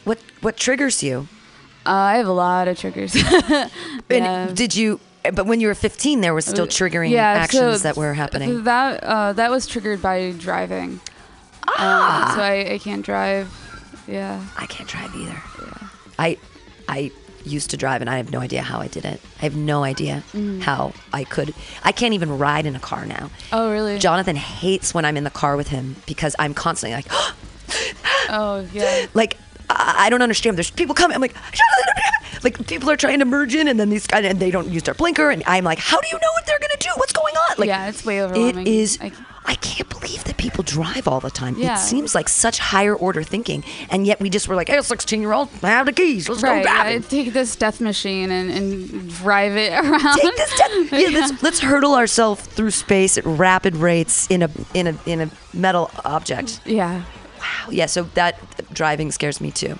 what 0.04 0.18
what 0.40 0.56
triggers 0.56 1.02
you? 1.02 1.28
uh, 1.86 1.90
I 1.92 2.16
have 2.18 2.26
a 2.26 2.32
lot 2.32 2.68
of 2.68 2.78
triggers. 2.78 3.14
And 3.52 3.70
Yeah. 4.10 4.50
did 4.54 4.74
you? 4.74 5.00
But 5.22 5.46
when 5.46 5.60
you 5.60 5.68
were 5.68 5.74
15, 5.74 6.20
there 6.22 6.32
was 6.34 6.44
still 6.46 6.66
triggering 6.66 7.10
Yeah, 7.10 7.26
actions 7.26 7.78
so 7.78 7.88
that 7.88 7.96
were 7.96 8.14
happening. 8.14 8.64
That 8.64 9.04
uh, 9.04 9.32
that 9.34 9.50
was 9.50 9.66
triggered 9.66 10.00
by 10.00 10.32
driving. 10.32 11.00
Ah. 11.68 12.30
Um, 12.30 12.36
so 12.36 12.42
I, 12.42 12.72
I 12.74 12.78
can't 12.78 13.04
drive. 13.04 13.48
Yeah. 14.08 14.44
I 14.58 14.66
can't 14.66 14.88
drive 14.88 15.14
either. 15.14 15.36
Yeah. 15.62 15.88
I 16.18 16.38
I 16.88 17.10
used 17.44 17.70
to 17.70 17.76
drive, 17.76 18.00
and 18.02 18.10
I 18.10 18.16
have 18.18 18.30
no 18.30 18.40
idea 18.40 18.60
how 18.62 18.80
I 18.80 18.88
did 18.88 19.04
it. 19.04 19.20
I 19.38 19.42
have 19.44 19.56
no 19.56 19.82
idea 19.84 20.22
Mm-hmm. 20.32 20.60
how 20.60 20.92
I 21.12 21.24
could. 21.24 21.54
I 21.84 21.92
can't 21.92 22.12
even 22.14 22.36
ride 22.38 22.66
in 22.66 22.74
a 22.76 22.80
car 22.80 23.04
now. 23.06 23.30
Oh 23.52 23.70
really? 23.70 23.98
Jonathan 23.98 24.36
hates 24.36 24.92
when 24.94 25.04
I'm 25.04 25.16
in 25.16 25.24
the 25.24 25.30
car 25.30 25.56
with 25.56 25.68
him 25.68 25.96
because 26.06 26.34
I'm 26.38 26.54
constantly 26.54 26.94
like, 26.96 27.06
Oh 28.30 28.66
yeah. 28.72 29.06
like 29.14 29.36
I 29.70 30.06
I 30.06 30.10
don't 30.10 30.22
understand. 30.22 30.56
There's 30.56 30.70
people 30.70 30.94
coming. 30.94 31.14
I'm 31.14 31.20
like, 31.20 31.34
like 32.42 32.66
people 32.66 32.90
are 32.90 32.96
trying 32.96 33.18
to 33.20 33.24
merge 33.24 33.54
in, 33.54 33.68
and 33.68 33.78
then 33.78 33.90
these 33.90 34.06
guys, 34.06 34.24
and 34.24 34.40
they 34.40 34.50
don't 34.50 34.68
use 34.68 34.82
their 34.82 34.94
blinker, 34.94 35.30
and 35.30 35.42
I'm 35.46 35.64
like, 35.64 35.78
how 35.78 36.00
do 36.00 36.08
you 36.08 36.14
know 36.18 36.30
what 36.32 36.46
they're 36.46 36.58
gonna 36.58 36.74
do? 36.78 36.90
What's 36.96 37.12
going 37.12 37.34
on? 37.36 37.56
Like, 37.58 37.68
Yeah, 37.68 37.88
it's 37.88 38.04
way 38.04 38.18
It 38.18 38.22
overwhelming. 38.22 38.66
is. 38.66 38.98
I- 39.00 39.12
I 39.46 39.54
can't 39.54 39.88
believe 39.88 40.22
that 40.24 40.36
people 40.36 40.62
drive 40.62 41.08
all 41.08 41.18
the 41.18 41.30
time. 41.30 41.56
Yeah. 41.56 41.74
It 41.74 41.78
seems 41.78 42.14
like 42.14 42.28
such 42.28 42.58
higher 42.58 42.94
order 42.94 43.22
thinking, 43.22 43.64
and 43.88 44.06
yet 44.06 44.20
we 44.20 44.28
just 44.28 44.46
were 44.48 44.54
like, 44.54 44.68
hey, 44.68 44.80
16 44.80 45.20
year 45.20 45.32
old, 45.32 45.48
I 45.62 45.68
have 45.70 45.86
the 45.86 45.92
keys. 45.94 46.28
Let's 46.28 46.42
Right. 46.42 46.58
go 46.62 46.70
grab 46.70 46.86
yeah, 46.86 46.92
it. 46.98 47.08
take 47.08 47.32
this 47.32 47.56
death 47.56 47.80
machine 47.80 48.30
and, 48.30 48.50
and 48.50 49.10
drive 49.10 49.56
it 49.56 49.72
around. 49.84 50.18
Take 50.18 50.36
this 50.36 50.58
down. 50.58 50.88
Yeah, 51.00 51.08
let's 51.18 51.42
let's 51.42 51.60
hurdle 51.60 51.94
ourselves 51.94 52.42
through 52.46 52.70
space 52.70 53.16
at 53.16 53.24
rapid 53.24 53.76
rates 53.76 54.26
in 54.30 54.42
a 54.42 54.50
in 54.74 54.86
a 54.88 54.94
in 55.06 55.20
a 55.22 55.30
metal 55.54 55.90
object. 56.04 56.60
Yeah. 56.66 57.02
Wow. 57.40 57.70
Yeah. 57.70 57.86
So 57.86 58.04
that 58.14 58.38
driving 58.72 59.10
scares 59.10 59.40
me 59.40 59.50
too. 59.50 59.78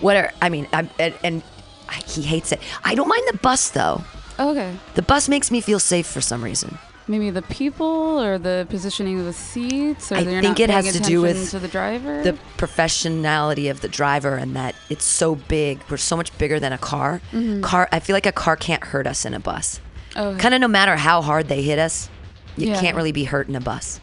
What 0.00 0.16
are 0.16 0.32
I 0.40 0.48
mean? 0.48 0.68
I'm, 0.72 0.88
and, 0.98 1.14
and 1.24 1.42
I, 1.88 1.96
he 2.06 2.22
hates 2.22 2.52
it. 2.52 2.60
I 2.84 2.94
don't 2.94 3.08
mind 3.08 3.22
the 3.30 3.38
bus 3.38 3.70
though. 3.70 4.02
Okay. 4.38 4.74
The 4.94 5.02
bus 5.02 5.28
makes 5.28 5.50
me 5.50 5.60
feel 5.60 5.78
safe 5.80 6.06
for 6.06 6.20
some 6.20 6.42
reason. 6.44 6.78
Maybe 7.08 7.30
the 7.30 7.42
people 7.42 8.20
or 8.20 8.36
the 8.36 8.66
positioning 8.68 9.20
of 9.20 9.26
the 9.26 9.32
seats, 9.32 10.10
or 10.10 10.16
I 10.16 10.24
think 10.24 10.58
it 10.58 10.70
has 10.70 10.92
to 10.92 10.98
do 11.00 11.22
with 11.22 11.50
to 11.52 11.60
the 11.60 11.68
driver. 11.68 12.22
The 12.24 12.36
professionality 12.58 13.70
of 13.70 13.80
the 13.80 13.88
driver 13.88 14.36
and 14.36 14.56
that 14.56 14.74
it's 14.90 15.04
so 15.04 15.34
big. 15.36 15.80
We're 15.88 15.96
so 15.98 16.16
much 16.16 16.36
bigger 16.38 16.58
than 16.58 16.72
a 16.72 16.78
car. 16.78 17.20
Car. 17.62 17.88
I 17.92 18.00
feel 18.00 18.14
like 18.14 18.26
a 18.26 18.32
car 18.32 18.56
can't 18.56 18.82
hurt 18.84 19.06
us 19.06 19.24
in 19.24 19.34
a 19.34 19.40
bus. 19.40 19.80
Mm-hmm. 20.10 20.18
Okay. 20.20 20.38
Kind 20.40 20.54
of 20.54 20.60
no 20.60 20.68
matter 20.68 20.96
how 20.96 21.22
hard 21.22 21.48
they 21.48 21.62
hit 21.62 21.78
us, 21.78 22.08
you 22.56 22.68
Yeah. 22.68 22.80
can't 22.80 22.96
really 22.96 23.12
be 23.12 23.24
hurt 23.24 23.48
in 23.48 23.54
a 23.56 23.60
bus. 23.60 24.00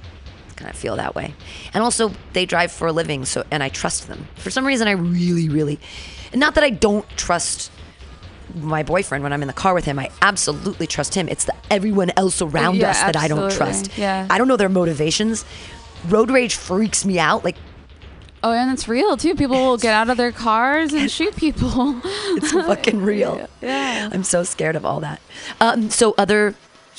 Kind 0.64 0.74
of 0.74 0.80
feel 0.80 0.96
that 0.96 1.14
way. 1.14 1.34
And 1.74 1.84
also, 1.84 2.14
they 2.32 2.46
drive 2.46 2.72
for 2.72 2.88
a 2.88 2.94
living, 2.94 3.26
so 3.26 3.44
and 3.52 3.62
I 3.62 3.68
trust 3.68 4.08
them. 4.08 4.30
For 4.36 4.50
some 4.50 4.66
reason, 4.66 4.88
I 4.88 4.92
really, 4.92 5.50
really, 5.50 5.78
and 6.32 6.40
not 6.40 6.56
that 6.56 6.64
I 6.64 6.70
don't 6.70 7.06
trust 7.18 7.70
my 8.56 8.82
boyfriend 8.82 9.26
when 9.26 9.34
I'm 9.34 9.42
in 9.42 9.48
the 9.48 9.54
car 9.54 9.74
with 9.74 9.84
him. 9.84 10.00
I 10.00 10.10
absolutely 10.22 10.88
trust 10.88 11.16
him. 11.16 11.28
It's 11.28 11.44
the 11.44 11.54
everyone 11.70 12.14
else 12.16 12.42
around 12.42 12.78
Yeah, 12.78 12.92
us 12.92 13.02
that 13.02 13.18
I 13.18 13.28
don't 13.28 13.52
trust. 13.52 13.98
Yeah. 13.98 14.26
I 14.30 14.38
don't 14.38 14.48
know 14.48 14.56
their 14.56 14.70
motivations. 14.70 15.44
Road 16.08 16.32
rage 16.32 16.56
freaks 16.56 17.04
me 17.04 17.20
out. 17.20 17.44
Like 17.44 17.58
oh, 18.42 18.54
and 18.54 18.72
it's 18.72 18.88
real 18.88 19.18
too. 19.18 19.36
People 19.36 19.58
will 19.58 19.78
get 19.78 19.94
out 19.94 20.10
of 20.10 20.16
their 20.16 20.32
cars 20.32 20.94
and 20.94 21.12
shoot 21.12 21.36
people. 21.36 22.00
it's 22.06 22.54
fucking 22.54 23.02
real. 23.02 23.50
Yeah. 23.62 24.10
I'm 24.14 24.24
so 24.24 24.44
scared 24.46 24.78
of 24.78 24.86
all 24.86 25.02
that. 25.02 25.20
Um, 25.60 25.90
so 25.90 26.16
other, 26.18 26.56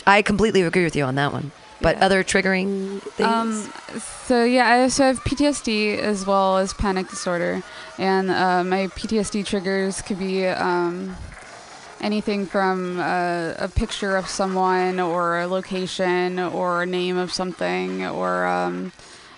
I 0.06 0.20
completely 0.20 0.60
agree 0.60 0.84
with 0.84 0.96
you 0.96 1.04
on 1.04 1.14
that 1.14 1.32
one. 1.32 1.50
But 1.84 1.96
Yeah. 1.96 2.06
other 2.06 2.24
triggering 2.24 3.02
things. 3.18 3.28
Um, 3.28 3.72
so 4.26 4.42
yeah, 4.42 4.66
I 4.66 4.82
also 4.82 5.02
have 5.04 5.22
PTSD 5.22 5.98
as 5.98 6.24
well 6.24 6.56
as 6.56 6.72
panic 6.72 7.06
disorder, 7.10 7.62
and 7.98 8.30
uh, 8.30 8.64
my 8.64 8.88
PTSD 8.96 9.44
triggers 9.44 10.00
could 10.00 10.18
be 10.18 10.46
um, 10.48 11.14
anything 12.00 12.46
from 12.46 12.98
uh, 12.98 13.52
a 13.58 13.68
picture 13.68 14.16
of 14.16 14.26
someone 14.28 14.98
or 14.98 15.40
a 15.40 15.46
location 15.46 16.38
or 16.38 16.82
a 16.82 16.86
name 16.86 17.16
of 17.18 17.30
something 17.32 18.06
or. 18.06 18.46
Um, 18.46 18.92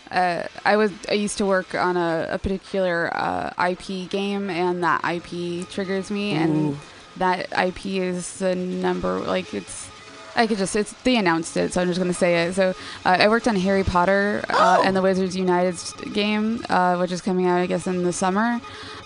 uh, 0.09 0.47
I 0.65 0.77
was 0.77 0.93
I 1.11 1.15
used 1.15 1.37
to 1.39 1.47
work 1.47 1.75
on 1.75 1.97
a, 1.97 2.29
a 2.31 2.39
particular 2.39 3.11
uh, 3.13 3.51
IP 3.71 4.09
game, 4.09 4.51
and 4.51 4.85
that 4.85 5.01
IP 5.05 5.69
triggers 5.69 6.13
me, 6.13 6.31
Ooh. 6.33 6.37
and 6.39 6.79
that 7.17 7.49
IP 7.59 7.87
is 7.87 8.39
the 8.39 8.55
number 8.55 9.19
like 9.19 9.53
it's. 9.53 9.91
I 10.37 10.47
could 10.47 10.59
just 10.59 10.77
it's 10.77 10.93
they 11.03 11.17
announced 11.17 11.57
it, 11.57 11.73
so 11.73 11.81
I'm 11.81 11.89
just 11.89 11.99
gonna 11.99 12.13
say 12.13 12.45
it. 12.47 12.55
So 12.55 12.71
uh, 13.05 13.17
I 13.21 13.29
worked 13.29 13.49
on 13.49 13.57
Harry 13.57 13.83
Potter 13.85 14.45
uh, 14.51 14.77
Oh. 14.79 14.83
and 14.85 14.95
the 14.95 15.03
Wizards 15.03 15.35
United 15.37 15.77
game, 16.13 16.65
uh, 16.69 16.97
which 16.99 17.11
is 17.13 17.21
coming 17.23 17.47
out 17.47 17.59
I 17.61 17.67
guess 17.67 17.87
in 17.87 18.03
the 18.03 18.13
summer, 18.13 18.61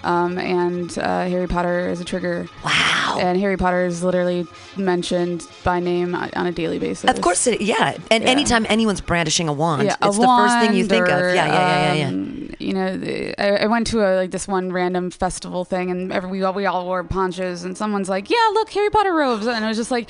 um, 0.04 0.38
and 0.38 0.96
uh, 0.98 1.26
Harry 1.26 1.46
Potter 1.46 1.88
is 1.88 2.00
a 2.00 2.04
trigger, 2.04 2.46
wow. 2.64 3.18
and 3.20 3.38
Harry 3.38 3.56
Potter 3.56 3.84
is 3.84 4.02
literally 4.02 4.46
mentioned 4.76 5.46
by 5.64 5.80
name 5.80 6.14
on 6.14 6.46
a 6.46 6.52
daily 6.52 6.78
basis. 6.78 7.10
Of 7.10 7.20
course, 7.20 7.46
it, 7.46 7.60
yeah. 7.60 7.96
And 8.10 8.24
Yeah. 8.24 8.30
anytime 8.30 8.66
anyone's 8.68 9.00
brandishing 9.00 9.48
a 9.48 9.52
wand, 9.52 9.82
yeah, 9.84 9.96
it's 10.02 10.16
a 10.16 10.20
the 10.20 10.26
first 10.26 10.58
thing 10.60 10.74
you 10.74 10.84
think 10.86 11.08
of. 11.08 11.20
or, 11.20 11.34
Yeah, 11.34 11.46
yeah, 11.46 11.52
yeah, 11.52 11.92
yeah, 11.92 11.94
yeah. 11.94 12.08
um, 12.08 12.50
You 12.58 12.74
know, 12.74 13.32
I, 13.38 13.64
I 13.64 13.66
went 13.66 13.86
to 13.88 14.00
a, 14.00 14.16
like 14.16 14.30
this 14.30 14.46
one 14.46 14.70
random 14.72 15.10
festival 15.10 15.64
thing, 15.64 15.90
and 15.90 16.12
every, 16.12 16.30
we 16.30 16.42
all 16.42 16.52
we 16.52 16.66
all 16.66 16.84
wore 16.84 17.02
ponchos, 17.04 17.64
and 17.64 17.76
someone's 17.76 18.08
like, 18.08 18.28
"Yeah, 18.30 18.36
look, 18.52 18.70
Harry 18.70 18.90
Potter 18.90 19.14
robes," 19.14 19.46
and 19.46 19.64
it 19.64 19.68
was 19.68 19.76
just 19.78 19.90
like, 19.90 20.08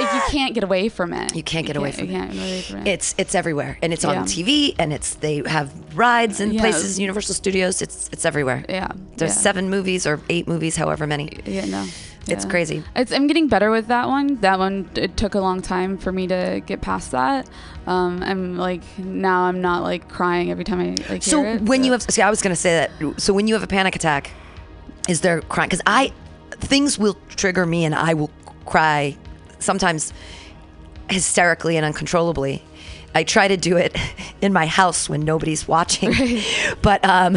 you 0.00 0.20
can't 0.30 0.54
get 0.54 0.64
away 0.64 0.88
from 0.88 1.12
it. 1.12 1.34
You 1.34 1.42
can't 1.42 1.66
get 1.66 1.76
away 1.76 1.92
from 1.92 2.06
you 2.06 2.12
it. 2.16 2.18
Can't 2.18 2.32
away 2.32 2.60
from 2.62 2.78
it. 2.78 2.88
It's 2.88 3.14
it's 3.18 3.34
everywhere, 3.34 3.78
and 3.82 3.92
it's 3.92 4.04
Yeah. 4.04 4.10
on 4.20 4.24
TV, 4.24 4.74
and 4.78 4.92
it's 4.92 5.14
they 5.16 5.42
have 5.46 5.72
rides 5.94 6.40
and 6.40 6.52
Yeah. 6.54 6.60
places, 6.62 6.98
Universal 6.98 7.34
Studios. 7.34 7.82
It's 7.82 8.08
it's 8.12 8.24
everywhere. 8.24 8.64
yeah. 8.68 8.88
There's 9.16 9.34
yeah. 9.34 9.40
seven 9.42 9.70
movies 9.70 10.06
or 10.06 10.20
eight 10.28 10.46
movies, 10.46 10.76
however 10.76 11.06
many. 11.06 11.30
Yeah, 11.46 11.64
no. 11.66 11.86
It's 12.28 12.44
Yeah. 12.44 12.50
crazy. 12.50 12.82
It's, 12.96 13.12
I'm 13.12 13.26
getting 13.28 13.46
better 13.48 13.70
with 13.70 13.86
that 13.86 14.08
one. 14.08 14.36
That 14.40 14.58
one, 14.58 14.90
it 14.96 15.16
took 15.16 15.34
a 15.34 15.40
long 15.40 15.62
time 15.62 15.96
for 15.96 16.10
me 16.12 16.26
to 16.26 16.60
get 16.66 16.80
past 16.80 17.12
that. 17.12 17.48
Um, 17.86 18.20
I'm 18.22 18.56
like 18.58 18.82
now 18.98 19.42
I'm 19.42 19.60
not 19.60 19.82
like 19.84 20.08
crying 20.08 20.50
every 20.50 20.64
time 20.64 20.80
I 20.80 20.96
like 21.08 21.22
So 21.22 21.42
hear 21.42 21.54
it. 21.54 21.62
when 21.62 21.80
so- 21.80 21.86
you 21.86 21.92
have, 21.92 22.02
see, 22.02 22.22
I 22.22 22.30
was 22.30 22.42
gonna 22.42 22.56
say 22.56 22.88
that. 23.00 23.20
So 23.20 23.32
when 23.32 23.46
you 23.46 23.54
have 23.54 23.62
a 23.62 23.68
panic 23.68 23.94
attack, 23.94 24.32
is 25.08 25.20
there 25.20 25.40
crying? 25.42 25.68
Because 25.68 25.82
I, 25.86 26.12
things 26.50 26.98
will 26.98 27.16
trigger 27.36 27.64
me, 27.64 27.84
and 27.84 27.94
I 27.94 28.14
will 28.14 28.30
cry 28.66 29.16
sometimes 29.60 30.12
hysterically 31.08 31.76
and 31.76 31.86
uncontrollably. 31.86 32.62
I 33.14 33.22
try 33.22 33.48
to 33.48 33.56
do 33.56 33.76
it 33.76 33.96
in 34.42 34.52
my 34.52 34.66
house 34.66 35.08
when 35.08 35.20
nobody's 35.20 35.68
watching, 35.68 36.12
but 36.82 37.04
um, 37.04 37.36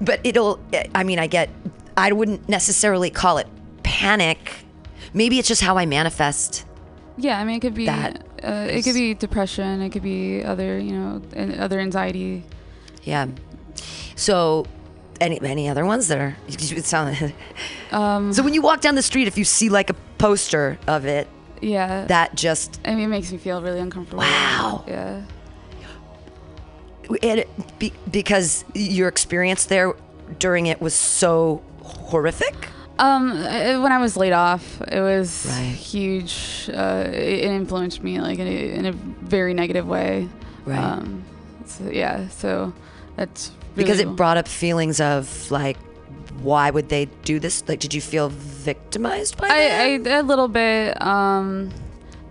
but 0.00 0.20
it'll. 0.24 0.60
I 0.94 1.04
mean, 1.04 1.18
I 1.18 1.26
get. 1.26 1.50
I 1.96 2.12
wouldn't 2.12 2.48
necessarily 2.48 3.10
call 3.10 3.38
it 3.38 3.46
panic, 3.82 4.64
maybe 5.12 5.38
it's 5.38 5.48
just 5.48 5.60
how 5.60 5.76
I 5.76 5.84
manifest. 5.86 6.64
Yeah, 7.18 7.38
I 7.38 7.44
mean, 7.44 7.56
it 7.56 7.60
could 7.60 7.74
be 7.74 7.86
That 7.86 8.22
uh, 8.42 8.66
it 8.70 8.82
could 8.82 8.94
be 8.94 9.14
depression. 9.14 9.82
It 9.82 9.90
could 9.90 10.02
be 10.02 10.42
other, 10.42 10.78
you 10.78 10.92
know, 10.92 11.22
other 11.58 11.80
anxiety. 11.80 12.44
Yeah. 13.02 13.26
So, 14.16 14.64
any 15.20 15.38
any 15.42 15.68
other 15.68 15.84
ones 15.84 16.08
that 16.08 16.18
are? 16.18 16.36
It 16.48 16.84
sound, 16.84 17.34
Um, 17.90 18.32
so 18.32 18.42
when 18.42 18.54
you 18.54 18.62
walk 18.62 18.80
down 18.80 18.94
the 18.94 19.02
street, 19.02 19.28
if 19.28 19.36
you 19.36 19.44
see 19.44 19.68
like 19.68 19.90
a 19.90 19.94
poster 20.16 20.78
of 20.86 21.04
it, 21.04 21.28
yeah, 21.60 22.06
that 22.06 22.34
just 22.34 22.80
I 22.86 22.94
mean, 22.94 23.04
it 23.04 23.08
makes 23.08 23.30
me 23.32 23.38
feel 23.38 23.60
really 23.60 23.80
uncomfortable. 23.80 24.22
Wow. 24.22 24.84
Yeah. 24.88 25.22
It, 27.22 27.48
be, 27.78 27.92
because 28.10 28.64
your 28.74 29.08
experience 29.08 29.66
there 29.66 29.94
during 30.38 30.66
it 30.66 30.80
was 30.80 30.94
so 30.94 31.62
horrific. 31.82 32.68
Um, 32.98 33.30
when 33.82 33.92
I 33.92 33.98
was 33.98 34.16
laid 34.16 34.32
off, 34.32 34.80
it 34.82 35.00
was 35.00 35.46
Right. 35.48 35.62
huge. 35.74 36.68
Uh, 36.72 37.04
it, 37.08 37.14
it 37.14 37.44
influenced 37.50 38.02
me 38.02 38.20
like 38.20 38.38
in 38.38 38.46
a, 38.46 38.72
in 38.74 38.86
a 38.86 38.92
very 38.92 39.54
negative 39.54 39.86
way. 39.88 40.28
Right. 40.66 40.78
Um, 40.78 41.24
so, 41.66 41.84
yeah. 41.90 42.28
So 42.28 42.72
that's 43.16 43.52
because 43.74 43.98
really- 43.98 44.12
it 44.12 44.16
brought 44.16 44.36
up 44.36 44.46
feelings 44.48 45.00
of 45.00 45.50
like 45.50 45.78
why 46.42 46.70
would 46.70 46.88
they 46.88 47.04
do 47.24 47.38
this 47.38 47.62
like 47.68 47.80
did 47.80 47.92
you 47.92 48.00
feel 48.00 48.30
victimized 48.30 49.36
by 49.36 49.46
I 49.50 50.00
a 50.06 50.22
little 50.22 50.48
bit. 50.48 51.00
Um, 51.02 51.70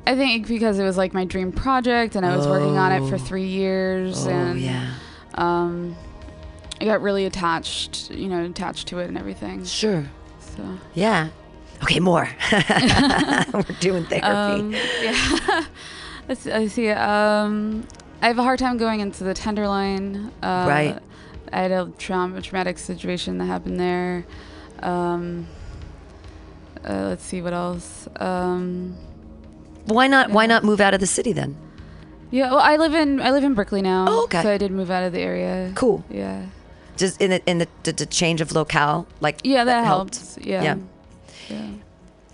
I 0.08 0.16
think 0.16 0.48
because 0.48 0.80
it 0.80 0.84
was 0.84 0.98
like 0.98 1.14
my 1.14 1.26
dream 1.26 1.52
project, 1.52 2.16
and 2.16 2.26
I 2.26 2.36
was 2.36 2.48
working 2.48 2.78
on 2.78 2.92
it 2.92 3.08
for 3.10 3.16
Oh. 3.16 3.20
three 3.20 3.46
years, 3.48 4.26
oh 4.26 4.30
and 4.32 4.60
yeah 4.60 4.94
um, 5.36 5.96
I 6.82 6.86
got 6.86 7.02
really 7.02 7.26
attached. 7.26 8.10
You 8.12 8.28
know, 8.28 8.44
attached 8.46 8.88
to 8.90 9.00
it 9.00 9.08
and 9.08 9.18
everything. 9.18 9.64
sure 9.66 10.06
So. 10.40 10.64
yeah 10.96 11.30
okay 11.84 12.00
more 12.00 12.28
we're 13.54 13.62
doing 13.80 14.04
therapy 14.06 14.26
Um, 14.26 14.74
yeah. 15.02 15.66
Let's, 16.28 16.46
I 16.48 16.68
see. 16.68 16.90
Um, 16.90 17.88
I 18.22 18.28
have 18.28 18.38
a 18.38 18.44
hard 18.44 18.60
time 18.60 18.78
going 18.78 19.00
into 19.00 19.24
the 19.24 19.34
tenderloin. 19.34 20.32
Uh, 20.44 20.66
Right. 20.68 21.00
I 21.54 21.58
had 21.62 21.72
a 21.72 21.92
traum- 21.98 22.40
traumatic 22.44 22.78
situation 22.78 23.38
that 23.40 23.46
happened 23.46 23.80
there. 23.80 24.26
Um, 24.84 25.48
uh, 26.88 27.08
let's 27.08 27.24
see 27.24 27.42
what 27.42 27.54
else. 27.54 28.08
Um, 28.18 28.96
why 29.90 30.08
not 30.08 30.30
why 30.32 30.46
not 30.46 30.64
move 30.64 30.80
out 30.82 30.94
of 30.94 31.00
the 31.00 31.08
city 31.08 31.34
then 31.34 31.56
yeah, 32.32 32.52
well, 32.52 32.60
I 32.60 32.78
live 32.78 32.94
in 32.94 33.20
I 33.20 33.32
live 33.32 33.44
in 33.44 33.56
Berkeley 33.56 33.82
now. 33.82 34.06
Oh, 34.08 34.24
okay. 34.26 34.44
So 34.44 34.52
I 34.52 34.60
did 34.60 34.72
move 34.72 34.92
out 34.92 35.04
of 35.04 35.14
the 35.14 35.20
area. 35.20 35.72
cool 35.74 36.04
Yeah. 36.12 36.46
just 36.96 37.20
in 37.20 37.32
the 37.32 37.42
in 37.50 37.58
the, 37.58 37.68
the, 37.84 37.92
the 37.92 38.06
change 38.06 38.40
of 38.40 38.52
locale 38.52 39.08
like 39.20 39.40
Yeah, 39.44 39.64
that, 39.64 39.84
helped. 39.84 40.16
helped. 40.18 40.46
Yeah. 40.46 40.62
Yeah. 40.64 40.76
Yeah. 41.50 41.68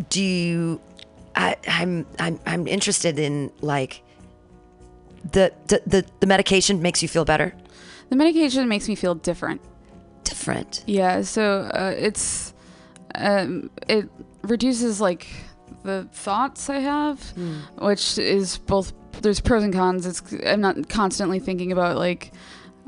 do 0.09 0.21
you 0.21 0.81
I, 1.33 1.55
I'm 1.67 2.05
I'm 2.19 2.39
I'm 2.45 2.67
interested 2.67 3.17
in 3.19 3.51
like 3.61 4.01
the, 5.31 5.53
the 5.67 5.81
the 5.87 6.05
the 6.19 6.27
medication 6.27 6.81
makes 6.81 7.01
you 7.01 7.07
feel 7.07 7.23
better 7.25 7.53
The 8.09 8.15
medication 8.17 8.67
makes 8.67 8.87
me 8.89 8.95
feel 8.95 9.15
different. 9.15 9.61
different 10.25 10.83
Yeah, 10.85 11.21
so 11.21 11.69
uh, 11.73 11.93
it's 11.97 12.53
um, 13.15 13.69
it 13.87 14.09
reduces 14.43 14.99
like 14.99 15.25
the 15.85 16.07
thoughts 16.11 16.69
I 16.69 16.79
have, 16.79 17.21
Hmm. 17.31 17.59
which 17.85 18.17
is 18.17 18.57
both 18.57 18.93
there's 19.21 19.39
pros 19.39 19.63
and 19.63 19.73
cons. 19.73 20.05
It's 20.05 20.21
I'm 20.45 20.59
not 20.61 20.89
constantly 20.89 21.39
thinking 21.39 21.71
about 21.71 21.95
like 21.97 22.33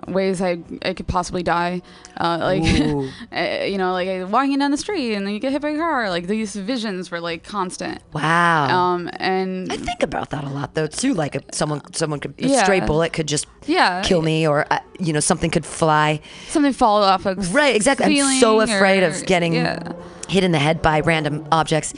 ways 0.07 0.41
I 0.41 0.59
I 0.83 0.93
could 0.93 1.07
possibly 1.07 1.43
die, 1.43 1.81
uh, 2.19 2.37
like 2.41 2.63
uh, 2.63 3.63
you 3.65 3.77
know 3.77 3.91
like 3.93 4.07
uh, 4.07 4.27
walking 4.27 4.59
down 4.59 4.71
the 4.71 4.77
street 4.77 5.13
and 5.15 5.25
then 5.25 5.33
you 5.33 5.39
get 5.39 5.51
hit 5.51 5.61
by 5.61 5.69
a 5.69 5.77
car. 5.77 6.09
Like 6.09 6.27
these 6.27 6.55
visions 6.55 7.09
were 7.11 7.19
like 7.19 7.43
constant. 7.43 8.01
wow 8.13 8.67
Um, 8.69 9.09
and 9.19 9.71
I 9.71 9.77
think 9.77 10.03
about 10.03 10.29
that 10.31 10.43
a 10.43 10.49
lot 10.49 10.73
though 10.75 10.87
too. 10.87 11.13
Like 11.13 11.35
if 11.35 11.43
someone, 11.51 11.81
someone 11.93 12.19
could 12.19 12.33
a 12.39 12.47
Yeah. 12.47 12.63
stray 12.63 12.79
bullet 12.79 13.13
could 13.13 13.27
just 13.27 13.47
yeah, 13.65 14.01
kill 14.03 14.21
me, 14.21 14.47
or 14.47 14.65
uh, 14.71 14.79
you 14.99 15.11
know 15.13 15.19
something 15.19 15.51
could 15.51 15.65
fly. 15.65 16.21
something 16.47 16.73
fall 16.73 17.03
off 17.03 17.25
a 17.25 17.35
Right, 17.35 17.75
exactly. 17.75 18.21
I'm 18.21 18.39
so 18.39 18.61
afraid 18.61 19.03
or- 19.03 19.07
of 19.07 19.25
getting 19.25 19.53
yeah. 19.55 19.91
hit 20.29 20.43
in 20.43 20.51
the 20.51 20.59
head 20.59 20.81
by 20.81 20.99
random 21.01 21.45
objects. 21.51 21.93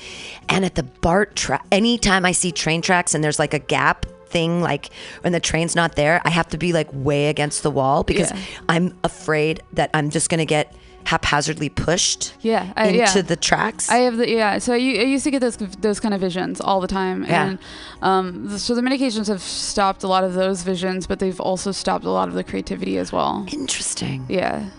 And 0.47 0.65
at 0.65 0.73
the 0.75 0.83
BART 0.83 1.35
track, 1.35 1.63
anytime 1.71 2.25
I 2.25 2.31
see 2.31 2.51
train 2.51 2.81
tracks 2.81 3.13
and 3.13 3.23
there's 3.23 3.37
like 3.39 3.53
a 3.53 3.59
gap 3.59 4.05
thing, 4.29 4.61
like 4.61 4.89
when 5.21 5.33
the 5.33 5.39
train's 5.39 5.75
not 5.75 5.95
there, 5.95 6.21
I 6.25 6.29
have 6.29 6.47
to 6.49 6.57
be 6.57 6.73
like 6.73 6.87
way 6.91 7.27
against 7.27 7.63
the 7.63 7.71
wall 7.71 8.03
because 8.03 8.31
Yeah. 8.31 8.39
I'm 8.67 8.97
afraid 9.03 9.61
that 9.73 9.89
I'm 9.93 10.09
just 10.09 10.29
gonna 10.29 10.45
get 10.45 10.73
haphazardly 11.05 11.69
pushed 11.69 12.33
Yeah, 12.41 12.71
I- 12.75 12.87
into 12.87 12.97
yeah. 13.19 13.21
the 13.21 13.35
tracks. 13.35 13.89
I 13.89 13.97
have 13.99 14.17
the 14.17 14.29
yeah. 14.29 14.59
So 14.59 14.73
I, 14.73 14.75
I 14.77 14.79
used 15.15 15.23
to 15.23 15.31
get 15.31 15.39
those 15.41 15.57
those 15.57 15.99
kind 15.99 16.13
of 16.13 16.21
visions 16.21 16.61
all 16.61 16.79
the 16.81 16.87
time, 16.87 17.23
Yeah. 17.23 17.45
and 17.45 17.59
um, 18.01 18.57
so 18.57 18.75
the 18.75 18.81
medications 18.81 19.27
have 19.27 19.41
stopped 19.41 20.03
a 20.03 20.07
lot 20.07 20.23
of 20.23 20.33
those 20.35 20.61
visions, 20.63 21.07
but 21.07 21.19
they've 21.19 21.39
also 21.39 21.71
stopped 21.71 22.05
a 22.05 22.11
lot 22.11 22.27
of 22.27 22.33
the 22.35 22.43
creativity 22.43 22.97
as 22.97 23.11
well. 23.11 23.45
Interesting, 23.51 24.25
Yeah, 24.29 24.69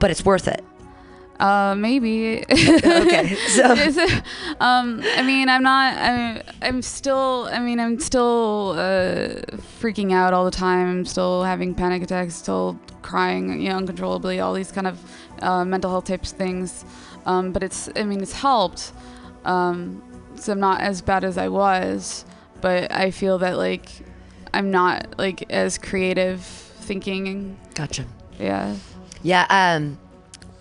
but 0.00 0.10
it's 0.10 0.24
worth 0.24 0.48
it. 0.48 0.64
Uh, 1.38 1.74
maybe. 1.76 2.44
Okay, 2.50 3.34
so 3.48 3.64
um, 4.60 5.02
I 5.16 5.22
mean, 5.22 5.48
I'm 5.48 5.62
not. 5.62 5.96
I'm, 5.96 6.42
I'm 6.62 6.82
still. 6.82 7.48
I 7.52 7.58
mean, 7.58 7.80
I'm 7.80 8.00
still 8.00 8.74
uh, 8.76 9.42
freaking 9.80 10.12
out 10.12 10.32
all 10.32 10.44
the 10.44 10.50
time. 10.50 10.88
I'm 10.88 11.04
still 11.04 11.44
having 11.44 11.74
panic 11.74 12.02
attacks. 12.02 12.34
Still 12.34 12.78
crying, 13.02 13.60
you 13.60 13.68
know, 13.68 13.76
uncontrollably. 13.76 14.40
All 14.40 14.54
these 14.54 14.72
kind 14.72 14.86
of 14.86 14.98
uh, 15.42 15.64
mental 15.64 15.90
health 15.90 16.06
types 16.06 16.32
things. 16.32 16.84
Um, 17.26 17.52
but 17.52 17.62
it's. 17.62 17.88
I 17.96 18.04
mean, 18.04 18.22
it's 18.22 18.32
helped. 18.32 18.92
Um, 19.44 20.02
so 20.36 20.52
I'm 20.52 20.60
not 20.60 20.80
as 20.80 21.02
bad 21.02 21.24
as 21.24 21.38
I 21.38 21.48
was, 21.48 22.24
but 22.60 22.92
I 22.92 23.10
feel 23.10 23.38
that 23.38 23.56
like 23.56 23.88
I'm 24.52 24.70
not 24.70 25.18
like 25.18 25.50
as 25.50 25.78
creative 25.78 26.40
thinking. 26.40 27.56
gotcha. 27.74 28.04
Yeah. 28.38 28.76
Yeah, 29.22 29.46
um, 29.50 29.98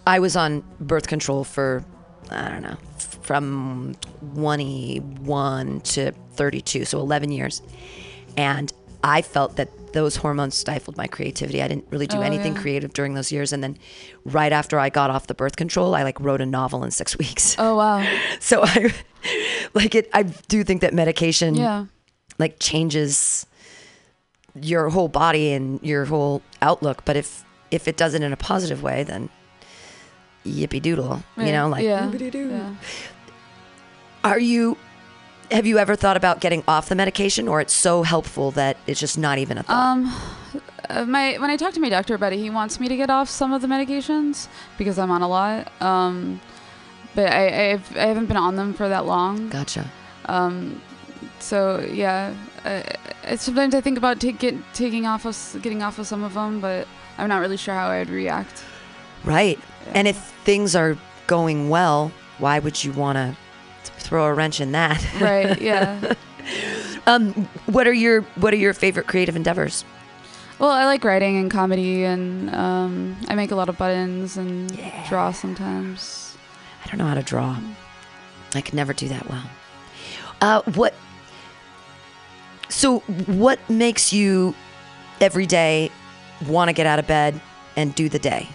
I 0.07 0.19
was 0.19 0.35
on 0.35 0.63
birth 0.79 1.07
control 1.07 1.43
for 1.43 1.83
I 2.29 2.49
don't 2.49 2.61
know 2.63 2.77
from 3.21 3.95
21 4.35 5.81
to 5.81 6.11
32, 6.33 6.85
so 6.85 6.99
11 6.99 7.31
years, 7.31 7.61
and 8.37 8.71
I 9.03 9.21
felt 9.21 9.55
that 9.57 9.69
those 9.93 10.15
hormones 10.17 10.55
stifled 10.55 10.97
my 10.97 11.07
creativity. 11.07 11.61
I 11.61 11.67
didn't 11.67 11.85
really 11.89 12.05
do 12.07 12.17
Oh, 12.17 12.21
anything 12.21 12.53
yeah. 12.55 12.61
creative 12.61 12.93
during 12.93 13.13
those 13.13 13.31
years, 13.31 13.53
and 13.53 13.63
then 13.63 13.77
right 14.25 14.51
after 14.51 14.79
I 14.79 14.89
got 14.89 15.09
off 15.09 15.27
the 15.27 15.33
birth 15.33 15.55
control, 15.55 15.95
I 15.95 16.03
like 16.03 16.19
wrote 16.19 16.41
a 16.41 16.45
novel 16.45 16.83
in 16.83 16.91
six 16.91 17.17
weeks. 17.23 17.55
Oh 17.57 17.75
wow. 17.75 18.05
So 18.39 18.61
I 18.63 18.93
like 19.73 19.95
it. 19.95 20.09
I 20.13 20.23
do 20.23 20.63
think 20.63 20.81
that 20.81 20.93
medication 20.93 21.55
Yeah. 21.55 21.85
like 22.37 22.57
changes 22.59 23.45
your 24.61 24.89
whole 24.89 25.07
body 25.07 25.51
and 25.53 25.79
your 25.83 26.05
whole 26.05 26.41
outlook. 26.61 27.05
But 27.05 27.15
if 27.17 27.43
if 27.71 27.87
it 27.87 27.97
does 27.97 28.13
it 28.13 28.21
in 28.21 28.31
a 28.33 28.37
positive 28.37 28.83
way, 28.83 29.03
then 29.03 29.29
yippee 30.45 30.81
doodle. 30.81 31.23
You 31.37 31.51
know, 31.51 31.67
like 31.67 31.83
yeah. 31.83 32.11
Yeah. 32.11 32.75
Are 34.23 34.39
you? 34.39 34.77
Have 35.51 35.67
you 35.67 35.77
ever 35.77 35.95
thought 35.95 36.17
about 36.17 36.41
getting 36.41 36.63
off 36.67 36.89
the 36.89 36.95
medication, 36.95 37.47
or 37.47 37.61
it's 37.61 37.73
so 37.73 38.01
helpful 38.03 38.51
that 38.51 38.77
it's 38.87 38.99
just 38.99 39.17
not 39.17 39.37
even 39.37 39.57
a 39.59 39.63
thought? 39.63 39.75
Um, 39.75 40.13
uh, 40.89 41.05
my 41.05 41.37
when 41.37 41.49
I 41.49 41.57
talk 41.57 41.73
to 41.73 41.79
my 41.79 41.89
doctor 41.89 42.15
about 42.15 42.33
it, 42.33 42.39
he 42.39 42.49
wants 42.49 42.79
me 42.79 42.87
to 42.87 42.95
get 42.95 43.09
off 43.09 43.29
some 43.29 43.53
of 43.53 43.61
the 43.61 43.67
medications 43.67 44.47
because 44.77 44.97
I'm 44.97 45.11
on 45.11 45.21
a 45.21 45.27
lot. 45.27 45.69
Um, 45.81 46.41
but 47.13 47.31
I 47.31 47.71
I've, 47.71 47.97
I 47.97 48.05
haven't 48.07 48.25
been 48.25 48.37
on 48.37 48.55
them 48.55 48.73
for 48.73 48.89
that 48.89 49.05
long. 49.05 49.49
gotcha. 49.49 49.89
Um, 50.25 50.81
so 51.39 51.79
yeah, 51.91 52.33
I, 52.63 52.83
I, 53.23 53.35
sometimes 53.35 53.75
I 53.75 53.81
think 53.81 53.97
about 53.97 54.19
take, 54.19 54.39
get, 54.39 54.55
taking 54.73 55.05
off 55.05 55.25
of 55.25 55.61
getting 55.61 55.83
off 55.83 55.99
of 55.99 56.07
some 56.07 56.23
of 56.23 56.33
them, 56.33 56.59
but 56.59 56.87
I'm 57.17 57.29
not 57.29 57.39
really 57.39 57.57
sure 57.57 57.75
how 57.75 57.89
I'd 57.89 58.09
react. 58.09 58.63
Right. 59.25 59.59
And 59.93 60.07
if 60.07 60.17
things 60.45 60.75
are 60.75 60.97
going 61.27 61.69
well, 61.69 62.11
why 62.37 62.59
would 62.59 62.83
you 62.83 62.91
want 62.93 63.17
to 63.17 63.35
throw 63.97 64.25
a 64.25 64.33
wrench 64.33 64.61
in 64.61 64.71
that? 64.73 65.03
Right? 65.19 65.59
Yeah. 65.61 66.13
um, 67.07 67.33
what 67.65 67.87
are 67.87 67.93
your 67.93 68.21
What 68.35 68.53
are 68.53 68.57
your 68.57 68.73
favorite 68.73 69.07
creative 69.07 69.35
endeavors? 69.35 69.83
well, 70.59 70.69
I 70.69 70.85
like 70.85 71.03
writing 71.03 71.37
and 71.37 71.49
comedy, 71.51 72.03
and 72.05 72.53
um, 72.55 73.17
I 73.27 73.35
make 73.35 73.51
a 73.51 73.55
lot 73.55 73.67
of 73.67 73.77
buttons 73.77 74.37
and 74.37 74.71
Yeah. 74.71 75.09
draw 75.09 75.31
sometimes. 75.31 76.37
I 76.83 76.87
don't 76.87 76.97
know 76.99 77.07
how 77.07 77.15
to 77.15 77.23
draw. 77.23 77.57
I 78.53 78.61
could 78.61 78.73
never 78.75 78.93
do 78.93 79.07
that 79.09 79.27
well. 79.29 79.43
Uh, 80.39 80.61
what? 80.75 80.93
So, 82.69 82.99
what 82.99 83.59
makes 83.69 84.13
you 84.13 84.53
every 85.19 85.45
day 85.45 85.91
want 86.47 86.69
to 86.69 86.73
get 86.73 86.85
out 86.85 86.99
of 86.99 87.07
bed 87.07 87.41
and 87.75 87.93
do 87.95 88.07
the 88.07 88.19
day? 88.19 88.47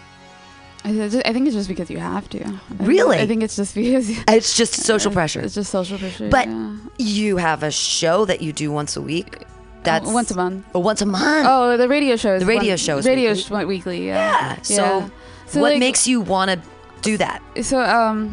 I, 0.84 0.90
I 1.04 1.32
think 1.32 1.46
it's 1.46 1.54
just 1.54 1.68
because 1.68 1.90
you 1.90 1.98
have 1.98 2.28
to. 2.30 2.58
Really? 2.78 3.18
I 3.18 3.26
think 3.26 3.42
it's 3.42 3.56
just 3.56 3.74
because. 3.74 4.10
It's 4.28 4.56
just 4.56 4.74
social 4.74 5.12
pressure. 5.12 5.40
It's 5.40 5.54
just 5.54 5.70
social 5.70 5.98
pressure. 5.98 6.28
But 6.30 6.48
yeah. 6.48 6.76
You 6.98 7.36
have 7.36 7.62
a 7.62 7.70
show 7.70 8.24
that 8.24 8.40
you 8.40 8.52
do 8.52 8.72
once 8.72 8.96
a 8.96 9.02
week. 9.02 9.44
That's 9.82 10.08
Uh, 10.08 10.12
once 10.12 10.30
a 10.30 10.36
month. 10.36 10.64
or 10.74 10.82
once 10.82 11.00
a 11.02 11.06
month. 11.06 11.46
Oh, 11.48 11.76
the 11.76 11.88
radio 11.88 12.16
show. 12.16 12.38
The 12.38 12.46
radio 12.46 12.76
show 12.76 12.98
is 12.98 13.06
radio 13.06 13.32
weekly? 13.32 13.42
sh- 13.62 13.66
weekly. 13.66 14.06
Yeah. 14.06 14.56
yeah. 14.56 14.62
So, 14.62 14.74
Yeah. 14.74 15.08
So, 15.46 15.60
what 15.60 15.72
like- 15.72 15.80
makes 15.80 16.06
you 16.06 16.20
want 16.20 16.50
to 16.50 16.60
do 17.02 17.16
that? 17.18 17.42
So 17.62 17.80
um, 17.80 18.32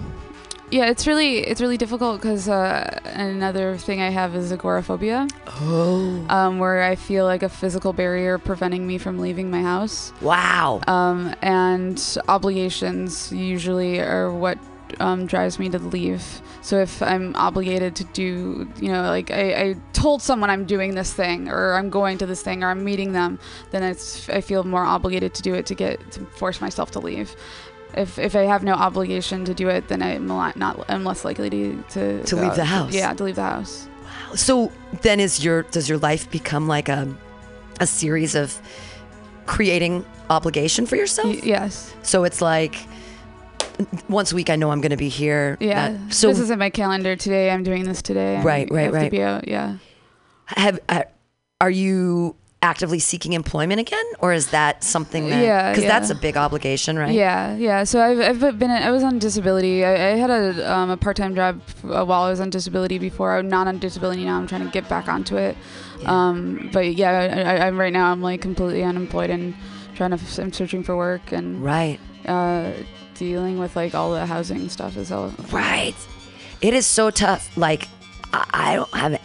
Yeah, 0.70 0.88
it's 0.88 1.08
really 1.08 1.38
it's 1.38 1.62
really 1.62 1.78
difficult 1.78 2.22
because 2.22 2.50
uh, 2.50 3.00
another 3.06 3.78
thing 3.78 4.02
I 4.02 4.10
have 4.10 4.36
is 4.36 4.52
agoraphobia, 4.52 5.28
Oh. 5.62 6.26
um, 6.30 6.60
where 6.60 6.84
I 6.84 6.96
feel 6.96 7.24
like 7.24 7.42
a 7.42 7.50
physical 7.50 7.94
barrier 7.94 8.38
preventing 8.38 8.86
me 8.86 8.98
from 8.98 9.18
leaving 9.18 9.50
my 9.50 9.62
house. 9.62 10.12
Wow. 10.22 10.82
Um, 10.88 11.34
and 11.42 12.18
obligations 12.28 13.32
usually 13.32 14.02
are 14.02 14.30
what 14.30 14.58
um, 15.00 15.26
drives 15.26 15.58
me 15.58 15.70
to 15.70 15.80
leave. 15.80 16.42
So 16.62 16.80
if 16.80 17.02
I'm 17.02 17.34
obligated 17.36 17.96
to 17.98 18.04
do, 18.06 18.68
you 18.82 18.92
know, 18.92 19.04
like 19.04 19.32
I, 19.32 19.54
I 19.62 19.76
told 19.94 20.22
someone 20.22 20.50
I'm 20.50 20.66
doing 20.66 20.96
this 20.96 21.14
thing 21.14 21.48
or 21.48 21.74
I'm 21.76 21.90
going 21.90 22.18
to 22.18 22.26
this 22.26 22.42
thing 22.42 22.62
or 22.64 22.70
I'm 22.70 22.84
meeting 22.84 23.14
them, 23.14 23.40
then 23.72 23.84
it's 23.84 24.28
I 24.28 24.42
feel 24.42 24.66
more 24.66 24.84
obligated 24.84 25.34
to 25.36 25.42
do 25.42 25.54
it 25.54 25.66
to 25.68 25.76
get 25.76 26.12
to 26.12 26.26
force 26.26 26.60
myself 26.60 26.92
to 26.92 27.00
leave. 27.00 27.36
If, 27.94 28.20
if 28.20 28.36
I 28.36 28.42
have 28.44 28.64
no 28.64 28.74
obligation 28.74 29.44
to 29.46 29.54
do 29.54 29.70
it, 29.70 29.88
then 29.88 30.02
I'm 30.04 30.28
not 30.28 30.56
I'm 30.90 31.04
less 31.04 31.26
likely 31.26 31.50
to 31.50 31.84
to, 31.92 32.24
To 32.24 32.36
leave 32.36 32.56
the 32.56 32.66
house. 32.66 32.94
Yeah, 32.94 33.14
to 33.14 33.24
leave 33.24 33.36
the 33.36 33.44
house. 33.44 33.88
Wow. 34.04 34.36
So 34.36 34.72
then 35.02 35.20
is 35.20 35.44
your 35.44 35.64
does 35.64 35.90
your 35.90 35.98
life 35.98 36.30
become 36.30 36.68
like 36.68 36.90
a 36.90 37.08
a 37.80 37.88
series 37.88 38.36
of 38.36 38.60
creating 39.46 40.06
obligation 40.30 40.86
for 40.86 40.96
yourself? 40.96 41.28
Y- 41.28 41.42
yes. 41.44 41.94
So 42.04 42.24
it's 42.24 42.42
like 42.42 42.76
once 44.10 44.32
a 44.32 44.36
week 44.36 44.50
I 44.50 44.56
know 44.56 44.72
I'm 44.72 44.82
going 44.82 44.92
to 44.92 44.98
be 44.98 45.10
here. 45.10 45.58
Yeah. 45.60 45.92
That- 45.94 46.14
so 46.14 46.28
this 46.28 46.40
is 46.40 46.50
in 46.52 46.60
my 46.60 46.70
calendar 46.70 47.16
today. 47.16 47.50
I'm 47.52 47.64
doing 47.64 47.84
this 47.84 48.02
today. 48.02 48.38
I 48.38 48.44
Right, 48.44 48.70
right, 48.72 48.92
right. 48.92 49.14
Out. 49.20 49.48
Yeah. 49.48 49.78
have 50.48 50.80
uh, 50.90 51.04
are 51.62 51.70
you 51.70 52.36
actively 52.62 52.98
seeking 52.98 53.34
employment 53.34 53.80
again 53.80 54.04
or 54.20 54.34
is 54.34 54.48
that 54.48 54.84
something 54.84 55.30
that 55.30 55.44
Yeah, 55.44 55.74
cuz 55.76 55.84
that's 55.84 56.10
a 56.10 56.16
big 56.16 56.36
obligation, 56.38 56.98
right? 56.98 57.14
Yeah, 57.14 57.56
yeah. 57.56 57.84
So 57.84 58.02
I've, 58.02 58.44
I've 58.44 58.58
been 58.60 58.72
I 58.72 58.90
was 58.90 59.04
on 59.04 59.20
disability. 59.20 59.86
I, 59.86 59.94
I 59.94 60.16
had 60.18 60.30
a 60.32 60.72
um, 60.76 60.90
a 60.90 60.98
part 60.98 61.18
time 61.18 61.36
job 61.36 61.62
uh, 61.84 62.04
while 62.04 62.24
I 62.24 62.30
was 62.30 62.40
on 62.40 62.50
disability 62.50 62.98
before. 62.98 63.38
I'm 63.38 63.48
not 63.48 63.68
on 63.68 63.78
disability 63.78 64.26
now. 64.26 64.38
I'm 64.38 64.48
trying 64.48 64.66
to 64.66 64.72
get 64.72 64.90
back 64.90 65.08
onto 65.08 65.38
it. 65.38 65.56
Yeah. 66.02 66.12
Um, 66.12 66.70
but 66.74 66.96
yeah, 66.96 67.66
I, 67.66 67.70
right 67.70 67.94
now. 67.94 68.12
I'm 68.12 68.22
like 68.22 68.42
completely 68.42 68.84
unemployed 68.84 69.30
and 69.30 69.54
trying 69.96 70.18
to. 70.18 70.42
I'm 70.42 70.52
searching 70.52 70.82
for 70.84 70.96
work 70.98 71.32
and 71.32 71.64
Right. 71.64 72.00
uh, 72.26 72.72
dealing 73.16 73.60
with 73.60 73.76
like 73.76 73.94
all 73.94 74.12
the 74.14 74.26
housing 74.26 74.68
stuff 74.70 74.98
as 74.98 75.12
well. 75.12 75.32
Right. 75.52 75.96
It 76.62 76.74
is 76.74 76.86
so 76.88 77.12
tough. 77.12 77.56
Like 77.56 77.88
I, 78.34 78.46
I 78.52 78.76
don't 78.76 78.94
have. 78.96 79.22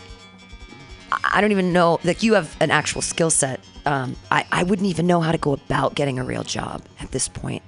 I 1.24 1.40
don't 1.40 1.52
even 1.52 1.72
know. 1.72 1.98
Like 2.04 2.22
you 2.22 2.34
have 2.34 2.54
an 2.60 2.70
actual 2.70 3.02
skill 3.02 3.30
set. 3.30 3.60
Um, 3.86 4.16
I 4.30 4.44
I 4.52 4.62
wouldn't 4.62 4.88
even 4.88 5.06
know 5.06 5.20
how 5.20 5.32
to 5.32 5.38
go 5.38 5.52
about 5.54 5.94
getting 5.94 6.18
a 6.18 6.24
real 6.24 6.44
job 6.44 6.82
at 7.00 7.10
this 7.10 7.28
point. 7.28 7.62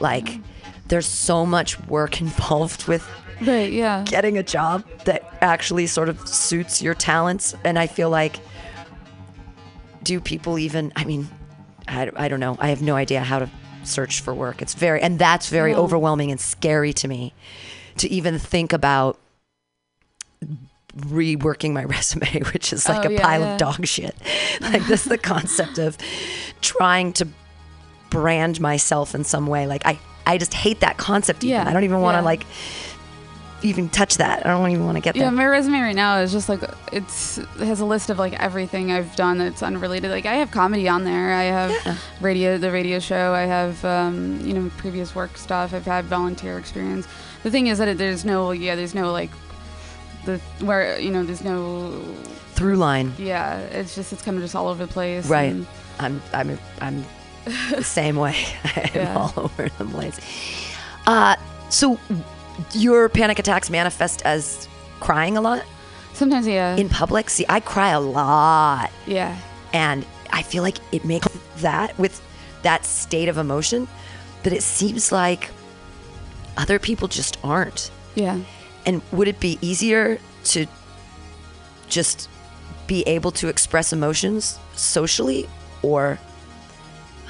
Like 0.00 0.28
there's 0.88 1.06
so 1.06 1.46
much 1.46 1.80
work 1.86 2.20
involved 2.20 2.86
with 2.86 3.06
Right. 3.40 3.72
Yeah. 3.72 4.04
getting 4.06 4.38
a 4.38 4.42
job 4.44 4.84
that 5.06 5.24
actually 5.40 5.86
sort 5.88 6.08
of 6.08 6.26
suits 6.28 6.80
your 6.80 6.94
talents. 6.94 7.54
And 7.64 7.78
I 7.78 7.88
feel 7.88 8.08
like, 8.08 8.36
do 10.04 10.20
people 10.20 10.56
even, 10.58 10.92
I 10.94 11.04
mean, 11.04 11.28
I, 11.88 12.10
I 12.14 12.28
don't 12.28 12.38
know. 12.38 12.56
I 12.60 12.68
have 12.68 12.80
no 12.80 12.94
idea 12.94 13.20
how 13.20 13.40
to 13.40 13.50
search 13.82 14.20
for 14.20 14.32
work. 14.32 14.62
It's 14.62 14.74
very, 14.74 15.00
and 15.02 15.18
that's 15.18 15.48
very 15.48 15.74
overwhelming 15.74 16.30
and 16.30 16.40
scary 16.40 16.92
to 16.94 17.08
me 17.08 17.34
to 17.96 18.08
even 18.08 18.38
think 18.38 18.72
about 18.72 19.18
reworking 20.96 21.72
my 21.72 21.84
resume, 21.94 22.42
which 22.52 22.72
is 22.72 22.88
like 22.88 23.04
Oh, 23.04 23.08
a 23.08 23.12
yeah, 23.12 23.20
pile 23.22 23.40
yeah. 23.40 23.52
of 23.54 23.58
dog 23.58 23.86
shit. 23.86 24.14
Like, 24.60 24.86
this 24.86 25.04
the 25.04 25.18
concept 25.18 25.78
of 25.78 25.98
trying 26.60 27.12
to 27.14 27.28
brand 28.10 28.60
myself 28.60 29.14
in 29.14 29.24
some 29.24 29.46
way. 29.46 29.66
Like, 29.66 29.84
I, 29.84 29.98
I 30.26 30.38
just 30.38 30.54
hate 30.54 30.80
that 30.80 30.96
concept. 30.96 31.42
Even. 31.44 31.50
Yeah, 31.56 31.68
I 31.68 31.72
don't 31.72 31.84
even 31.84 32.00
want 32.00 32.14
to 32.14 32.20
yeah. 32.20 32.24
like 32.24 32.46
even 33.62 33.88
touch 33.88 34.18
that. 34.18 34.44
I 34.44 34.50
don't 34.50 34.70
even 34.70 34.84
want 34.84 34.96
to 34.96 35.00
get 35.00 35.16
Yeah, 35.16 35.30
my 35.30 35.46
resume 35.46 35.80
right 35.80 35.94
now 35.96 36.18
is 36.18 36.32
just 36.32 36.48
like 36.50 36.60
it's 36.92 37.38
it 37.38 37.46
has 37.58 37.80
a 37.80 37.84
list 37.86 38.10
of 38.10 38.18
like 38.18 38.34
everything 38.34 38.92
I've 38.92 39.16
done 39.16 39.38
that's 39.38 39.62
unrelated. 39.62 40.10
Like 40.10 40.26
I 40.26 40.34
have 40.34 40.50
comedy 40.50 40.86
on 40.88 41.04
there. 41.04 41.32
I 41.32 41.44
have 41.44 41.70
Yeah. 41.70 41.96
radio, 42.20 42.58
the 42.58 42.70
radio 42.70 42.98
show. 42.98 43.32
I 43.32 43.42
have 43.42 43.82
um, 43.84 44.38
you 44.42 44.52
know 44.54 44.70
previous 44.76 45.14
work 45.14 45.36
stuff. 45.38 45.72
I've 45.74 45.86
had 45.86 46.04
volunteer 46.04 46.58
experience. 46.58 47.08
The 47.42 47.50
thing 47.50 47.66
is 47.68 47.78
that 47.78 47.88
it, 47.88 47.98
there's 47.98 48.24
no 48.24 48.50
yeah, 48.52 48.76
there's 48.76 48.94
no 48.94 49.10
like 49.12 49.30
the 50.24 50.40
where 50.64 50.98
you 50.98 51.10
know 51.10 51.24
there's 51.24 51.42
no 51.44 52.00
Through 52.54 52.76
line. 52.76 53.12
yeah. 53.18 53.58
It's 53.58 53.94
just 53.94 54.12
it's 54.12 54.22
kind 54.22 54.36
of 54.36 54.42
just 54.42 54.54
all 54.54 54.68
over 54.68 54.86
the 54.86 54.92
place. 54.92 55.26
Right. 55.28 55.52
and- 55.52 55.66
I'm 56.00 56.20
I'm 56.32 56.58
I'm 56.80 57.04
the 57.70 57.82
same 57.98 58.16
way. 58.16 58.36
I'm 58.64 58.90
Yeah. 58.94 59.16
all 59.18 59.32
over 59.36 59.68
the 59.68 59.84
place. 59.84 60.18
Uh 61.06 61.36
so 61.70 61.98
your 62.72 63.08
panic 63.08 63.38
attacks 63.38 63.70
manifest 63.70 64.22
as 64.24 64.68
crying 65.00 65.36
a 65.36 65.40
lot 65.40 65.62
sometimes 66.12 66.46
yeah, 66.46 66.76
in 66.76 66.88
public. 66.88 67.28
See, 67.30 67.44
I 67.48 67.60
cry 67.60 67.90
a 67.90 68.00
lot 68.00 68.90
yeah, 69.06 69.36
and 69.72 70.06
I 70.32 70.42
feel 70.42 70.62
like 70.62 70.78
it 70.92 71.04
makes 71.04 71.26
that 71.58 71.96
with 71.98 72.20
that 72.62 72.84
state 72.84 73.28
of 73.28 73.36
emotion 73.38 73.88
but 74.42 74.52
it 74.52 74.62
seems 74.62 75.10
like 75.12 75.50
other 76.56 76.78
people 76.78 77.08
just 77.08 77.36
aren't. 77.44 77.90
yeah. 78.14 78.38
And 78.86 79.00
would 79.12 79.28
it 79.28 79.40
be 79.40 79.58
easier 79.60 80.18
to 80.44 80.66
just 81.88 82.28
be 82.86 83.02
able 83.02 83.30
to 83.32 83.48
express 83.48 83.92
emotions 83.92 84.58
socially 84.74 85.48
or 85.82 86.18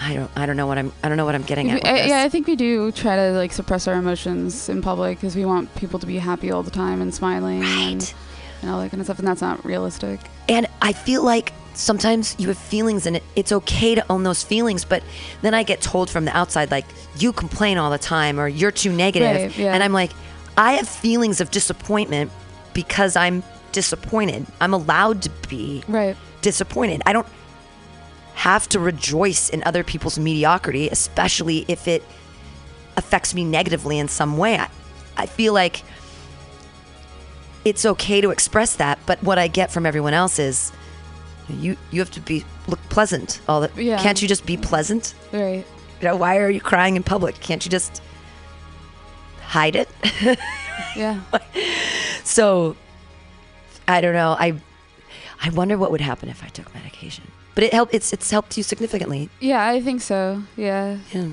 I 0.00 0.14
don't 0.14 0.30
I 0.34 0.46
don't 0.46 0.56
know 0.56 0.66
what 0.66 0.78
I'm 0.78 0.92
I 1.02 1.08
don't 1.08 1.16
know 1.16 1.24
what 1.24 1.34
I'm 1.36 1.42
getting 1.44 1.70
at. 1.70 1.84
I, 1.86 1.92
this. 1.92 2.08
yeah, 2.08 2.22
I 2.22 2.28
think 2.28 2.46
we 2.48 2.56
do 2.56 2.90
try 2.90 3.14
to 3.16 3.32
like 3.32 3.52
suppress 3.52 3.86
our 3.86 3.94
emotions 3.94 4.68
in 4.68 4.82
public 4.82 5.18
because 5.18 5.36
we 5.36 5.44
want 5.44 5.72
people 5.76 5.98
to 6.00 6.06
be 6.06 6.18
happy 6.18 6.50
all 6.50 6.62
the 6.64 6.70
time 6.72 7.00
and 7.00 7.14
smiling 7.14 7.62
and, 7.62 8.02
Right. 8.02 8.14
and 8.62 8.70
all 8.70 8.80
that 8.80 8.90
kind 8.90 9.00
of 9.00 9.06
stuff, 9.06 9.20
and 9.20 9.28
that's 9.28 9.40
not 9.40 9.64
realistic. 9.64 10.18
And 10.48 10.66
I 10.82 10.92
feel 10.92 11.22
like 11.22 11.52
sometimes 11.74 12.34
you 12.38 12.48
have 12.48 12.58
feelings 12.58 13.06
and 13.06 13.16
it, 13.16 13.22
it's 13.36 13.52
okay 13.52 13.94
to 13.94 14.04
own 14.10 14.24
those 14.24 14.42
feelings, 14.42 14.84
but 14.84 15.02
then 15.42 15.54
I 15.54 15.62
get 15.62 15.80
told 15.80 16.10
from 16.10 16.24
the 16.24 16.36
outside 16.36 16.70
like 16.72 16.86
you 17.16 17.32
complain 17.32 17.78
all 17.78 17.90
the 17.90 17.98
time 17.98 18.40
or 18.40 18.48
you're 18.48 18.70
too 18.72 18.92
negative. 18.92 19.52
Right, 19.52 19.58
yeah. 19.58 19.72
And 19.74 19.82
I'm 19.82 19.92
like 19.92 20.10
I 20.56 20.72
have 20.74 20.88
feelings 20.88 21.40
of 21.40 21.50
disappointment 21.50 22.30
because 22.72 23.16
I'm 23.16 23.42
disappointed. 23.72 24.46
I'm 24.60 24.72
allowed 24.74 25.22
to 25.22 25.30
be 25.48 25.82
Right. 25.88 26.16
disappointed. 26.42 27.02
I 27.06 27.12
don't 27.12 27.26
have 28.34 28.68
to 28.70 28.78
rejoice 28.80 29.48
in 29.48 29.62
other 29.64 29.82
people's 29.84 30.18
mediocrity, 30.18 30.88
especially 30.88 31.64
if 31.68 31.88
it 31.88 32.02
affects 32.96 33.34
me 33.34 33.44
negatively 33.44 33.98
in 33.98 34.08
some 34.08 34.36
way. 34.38 34.58
I, 34.58 34.68
I 35.16 35.26
feel 35.26 35.52
like 35.52 35.82
it's 37.64 37.84
okay 37.84 38.20
to 38.20 38.30
express 38.30 38.76
that, 38.76 38.98
but 39.06 39.22
what 39.22 39.38
I 39.38 39.48
get 39.48 39.70
from 39.72 39.86
everyone 39.86 40.14
else 40.14 40.38
is 40.38 40.70
you 41.48 41.76
you 41.90 42.00
have 42.00 42.10
to 42.12 42.20
be 42.20 42.44
look 42.68 42.80
pleasant 42.88 43.40
all 43.48 43.60
the 43.60 43.70
Yeah. 43.82 44.00
can't 44.02 44.20
you 44.22 44.28
just 44.28 44.46
be 44.46 44.56
pleasant? 44.56 45.14
Right. 45.32 45.64
You 46.00 46.08
know, 46.08 46.16
why 46.16 46.38
are 46.38 46.50
you 46.50 46.60
crying 46.60 46.96
in 46.96 47.02
public? 47.02 47.40
Can't 47.40 47.64
you 47.64 47.70
just 47.70 48.02
hide 49.46 49.76
it? 49.76 49.88
Yeah. 50.96 51.20
So 52.24 52.76
I 53.86 54.00
don't 54.00 54.12
know. 54.12 54.36
I 54.38 54.60
I 55.42 55.50
wonder 55.50 55.76
what 55.78 55.90
would 55.92 56.00
happen 56.00 56.28
if 56.28 56.42
I 56.42 56.48
took 56.48 56.72
medication. 56.74 57.24
But 57.54 57.64
it 57.64 57.72
helped. 57.72 57.94
It's 57.94 58.12
it's 58.12 58.30
helped 58.30 58.56
you 58.56 58.62
significantly. 58.62 59.28
Yeah, 59.40 59.66
I 59.66 59.80
think 59.80 60.00
so. 60.02 60.42
Yeah. 60.56 60.98
Yeah, 61.12 61.28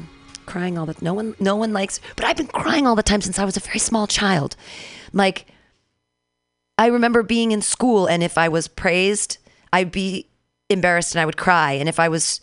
crying 0.45 0.78
all 0.78 0.86
the 0.86 0.95
no 1.02 1.13
one 1.13 1.36
no 1.39 1.56
one 1.56 1.74
likes. 1.74 2.00
But 2.15 2.26
I've 2.26 2.38
been 2.38 2.47
crying 2.47 2.86
all 2.88 2.95
the 2.95 3.04
time 3.04 3.21
since 3.21 3.39
I 3.39 3.45
was 3.45 3.58
a 3.58 3.60
very 3.60 3.80
small 3.80 4.06
child. 4.08 4.56
Like 5.13 5.47
I 6.78 6.88
remember 6.88 7.24
being 7.24 7.52
in 7.52 7.62
school, 7.62 8.06
and 8.08 8.24
if 8.24 8.38
I 8.38 8.47
was 8.50 8.67
praised, 8.67 9.38
I'd 9.74 9.91
be 9.91 10.28
embarrassed 10.69 11.13
and 11.15 11.21
I 11.21 11.26
would 11.26 11.38
cry. 11.38 11.74
And 11.74 11.88
if 11.89 12.00
I 12.00 12.10
was 12.10 12.41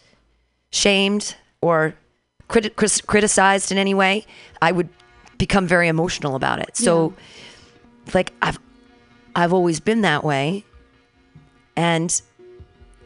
shamed 0.71 1.37
or 1.61 1.95
criti- 2.49 3.07
criticized 3.07 3.73
in 3.73 3.79
any 3.79 3.95
way, 3.95 4.27
I 4.63 4.73
would 4.73 4.89
become 5.39 5.67
very 5.67 5.89
emotional 5.89 6.35
about 6.35 6.59
it. 6.59 6.77
So, 6.77 7.15
like 8.13 8.33
I've 8.43 8.59
I've 9.35 9.53
always 9.53 9.81
been 9.81 10.03
that 10.03 10.25
way, 10.25 10.65
and 11.77 12.21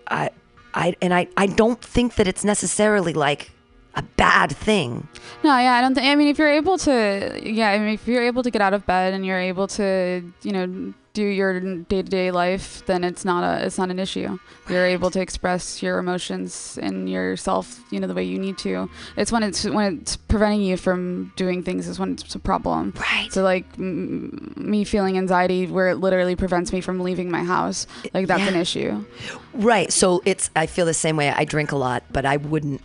I 0.08 0.30
I 0.74 0.96
and 1.00 1.14
I 1.14 1.28
I 1.36 1.46
don't 1.46 1.80
think 1.80 2.14
that 2.16 2.26
it's 2.26 2.44
necessarily 2.44 3.12
like 3.12 3.52
a 3.94 4.02
bad 4.02 4.50
thing. 4.56 5.06
No, 5.44 5.56
yeah, 5.58 5.74
I 5.74 5.80
don't 5.80 5.94
think. 5.94 6.06
I 6.06 6.14
mean, 6.14 6.28
if 6.28 6.38
you're 6.38 6.48
able 6.48 6.78
to, 6.78 7.40
yeah, 7.42 7.70
I 7.70 7.78
mean, 7.78 7.94
if 7.94 8.08
you're 8.08 8.22
able 8.22 8.42
to 8.42 8.50
get 8.50 8.62
out 8.62 8.72
of 8.72 8.86
bed 8.86 9.12
and 9.12 9.26
you're 9.26 9.38
able 9.38 9.66
to, 9.68 10.22
you 10.42 10.52
know, 10.52 10.94
do 11.12 11.22
your 11.22 11.60
day-to-day 11.60 12.30
life, 12.30 12.82
then 12.86 13.04
it's 13.04 13.24
not 13.24 13.44
a, 13.44 13.66
it's 13.66 13.76
not 13.76 13.90
an 13.90 13.98
issue. 13.98 14.38
You're 14.68 14.86
able 14.86 15.10
to 15.10 15.20
express 15.20 15.82
your 15.82 15.98
emotions 15.98 16.78
and 16.80 17.08
yourself, 17.08 17.80
you 17.90 18.00
know, 18.00 18.06
the 18.06 18.14
way 18.14 18.24
you 18.24 18.38
need 18.38 18.56
to. 18.58 18.88
It's 19.16 19.30
when 19.30 19.42
it's 19.42 19.64
when 19.64 19.98
it's 19.98 20.16
preventing 20.16 20.62
you 20.62 20.76
from 20.76 21.32
doing 21.36 21.62
things 21.62 21.86
is 21.86 21.98
when 21.98 22.12
it's 22.12 22.34
a 22.34 22.38
problem. 22.38 22.94
Right. 22.96 23.30
So 23.30 23.42
like 23.42 23.66
m- 23.78 24.54
me 24.56 24.84
feeling 24.84 25.18
anxiety 25.18 25.66
where 25.66 25.88
it 25.88 25.96
literally 25.96 26.36
prevents 26.36 26.72
me 26.72 26.80
from 26.80 27.00
leaving 27.00 27.30
my 27.30 27.44
house, 27.44 27.86
like 28.14 28.26
that's 28.26 28.48
an 28.48 28.56
issue. 28.56 29.04
Right. 29.52 29.92
So 29.92 30.22
it's 30.24 30.50
I 30.56 30.66
feel 30.66 30.86
the 30.86 30.94
same 30.94 31.16
way. 31.16 31.30
I 31.30 31.44
drink 31.44 31.72
a 31.72 31.76
lot, 31.76 32.04
but 32.10 32.24
I 32.24 32.38
wouldn't 32.38 32.80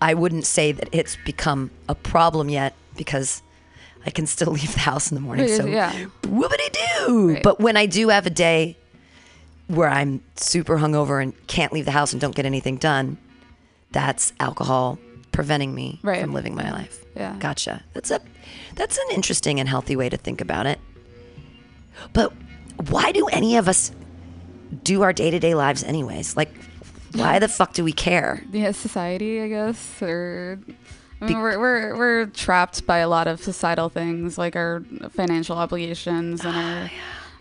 I 0.00 0.12
wouldn't 0.12 0.44
say 0.44 0.72
that 0.72 0.90
it's 0.92 1.16
become 1.24 1.70
a 1.88 1.94
problem 1.94 2.50
yet 2.50 2.74
because 2.96 3.42
I 4.06 4.10
can 4.10 4.26
still 4.26 4.52
leave 4.58 4.72
the 4.72 4.80
house 4.80 5.10
in 5.10 5.14
the 5.16 5.20
morning. 5.20 5.48
So 5.48 5.66
Yeah. 5.66 5.92
whoopity 6.22 6.72
doo. 7.06 7.32
Right. 7.34 7.42
But 7.42 7.60
when 7.60 7.76
I 7.76 7.86
do 7.86 8.08
have 8.08 8.26
a 8.26 8.30
day 8.30 8.76
where 9.66 9.88
I'm 9.88 10.22
super 10.36 10.78
hungover 10.78 11.20
and 11.22 11.34
can't 11.48 11.72
leave 11.72 11.84
the 11.86 11.90
house 11.90 12.12
and 12.12 12.20
don't 12.20 12.34
get 12.34 12.46
anything 12.46 12.76
done, 12.76 13.18
that's 13.90 14.32
alcohol 14.38 14.98
preventing 15.32 15.74
me 15.74 15.98
Right. 16.02 16.20
from 16.20 16.32
living 16.32 16.54
my 16.54 16.70
life. 16.70 17.04
Yeah. 17.16 17.34
Gotcha. 17.38 17.82
That's 17.92 18.10
a 18.10 18.20
that's 18.76 18.96
an 18.96 19.04
interesting 19.14 19.58
and 19.58 19.68
healthy 19.68 19.96
way 19.96 20.08
to 20.08 20.16
think 20.16 20.40
about 20.40 20.66
it. 20.66 20.78
But 22.12 22.32
why 22.90 23.10
do 23.12 23.26
any 23.28 23.56
of 23.56 23.68
us 23.68 23.90
do 24.84 25.02
our 25.02 25.12
day-to-day 25.12 25.54
lives 25.54 25.82
anyways? 25.82 26.36
Like 26.36 26.50
why 27.12 27.38
the 27.38 27.48
fuck 27.48 27.72
do 27.72 27.82
we 27.82 27.92
care? 27.92 28.44
yeah, 28.52 28.70
society, 28.72 29.40
I 29.40 29.48
guess, 29.48 30.02
or 30.02 30.58
I 31.20 31.26
mean, 31.26 31.38
we're, 31.40 31.58
we're 31.58 31.96
we're 31.96 32.26
trapped 32.26 32.86
by 32.86 32.98
a 32.98 33.08
lot 33.08 33.26
of 33.26 33.42
societal 33.42 33.88
things 33.88 34.36
like 34.36 34.54
our 34.54 34.82
financial 35.10 35.56
obligations 35.56 36.44
and 36.44 36.56
our, 36.56 36.90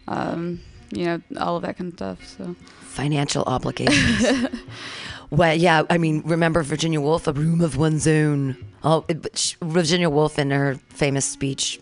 um, 0.07 0.61
you 0.91 1.05
know, 1.05 1.21
all 1.39 1.57
of 1.57 1.63
that 1.63 1.77
kind 1.77 1.91
of 1.91 1.97
stuff. 1.97 2.37
So 2.37 2.55
Financial 2.81 3.43
obligations. 3.43 4.47
well, 5.29 5.53
yeah, 5.53 5.83
I 5.89 5.97
mean, 5.97 6.21
remember 6.25 6.63
Virginia 6.63 7.01
Woolf, 7.01 7.27
A 7.27 7.33
Room 7.33 7.59
of 7.59 7.75
One's 7.75 8.07
Own. 8.07 8.55
Oh, 8.83 9.03
it- 9.09 9.55
Virginia 9.61 10.09
Woolf 10.09 10.39
in 10.39 10.51
her 10.51 10.75
famous 10.87 11.25
speech, 11.25 11.77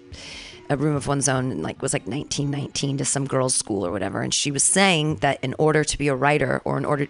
A 0.71 0.77
Room 0.77 0.95
of 0.95 1.05
One's 1.05 1.29
Own, 1.29 1.61
like 1.61 1.79
was 1.83 1.93
like 1.93 2.07
1919 2.07 2.97
to 2.97 3.05
some 3.05 3.27
girls' 3.27 3.53
school 3.53 3.85
or 3.85 3.91
whatever, 3.91 4.21
and 4.21 4.33
she 4.33 4.49
was 4.49 4.63
saying 4.63 5.17
that 5.17 5.37
in 5.43 5.53
order 5.59 5.83
to 5.83 5.97
be 5.99 6.07
a 6.07 6.15
writer, 6.15 6.63
or 6.65 6.79
in 6.79 6.85
order, 6.85 7.05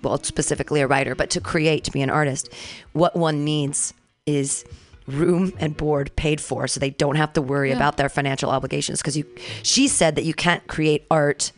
well, 0.00 0.16
specifically 0.22 0.80
a 0.80 0.86
writer, 0.86 1.14
but 1.14 1.28
to 1.30 1.40
create, 1.42 1.84
to 1.84 1.90
be 1.90 2.00
an 2.00 2.08
artist, 2.08 2.48
what 2.94 3.14
one 3.14 3.44
needs 3.44 3.92
is 4.28 4.64
room 5.06 5.54
and 5.58 5.74
board 5.74 6.14
paid 6.16 6.38
for 6.38 6.68
so 6.68 6.78
they 6.78 6.90
don't 6.90 7.16
have 7.16 7.32
to 7.32 7.40
worry 7.40 7.72
about 7.72 7.96
their 7.96 8.10
financial 8.10 8.50
obligations 8.50 9.00
because 9.00 9.16
you 9.16 9.24
she 9.62 9.88
said 9.88 10.16
that 10.16 10.24
you 10.24 10.34
can't 10.34 10.66
create 10.66 11.06
art 11.10 11.50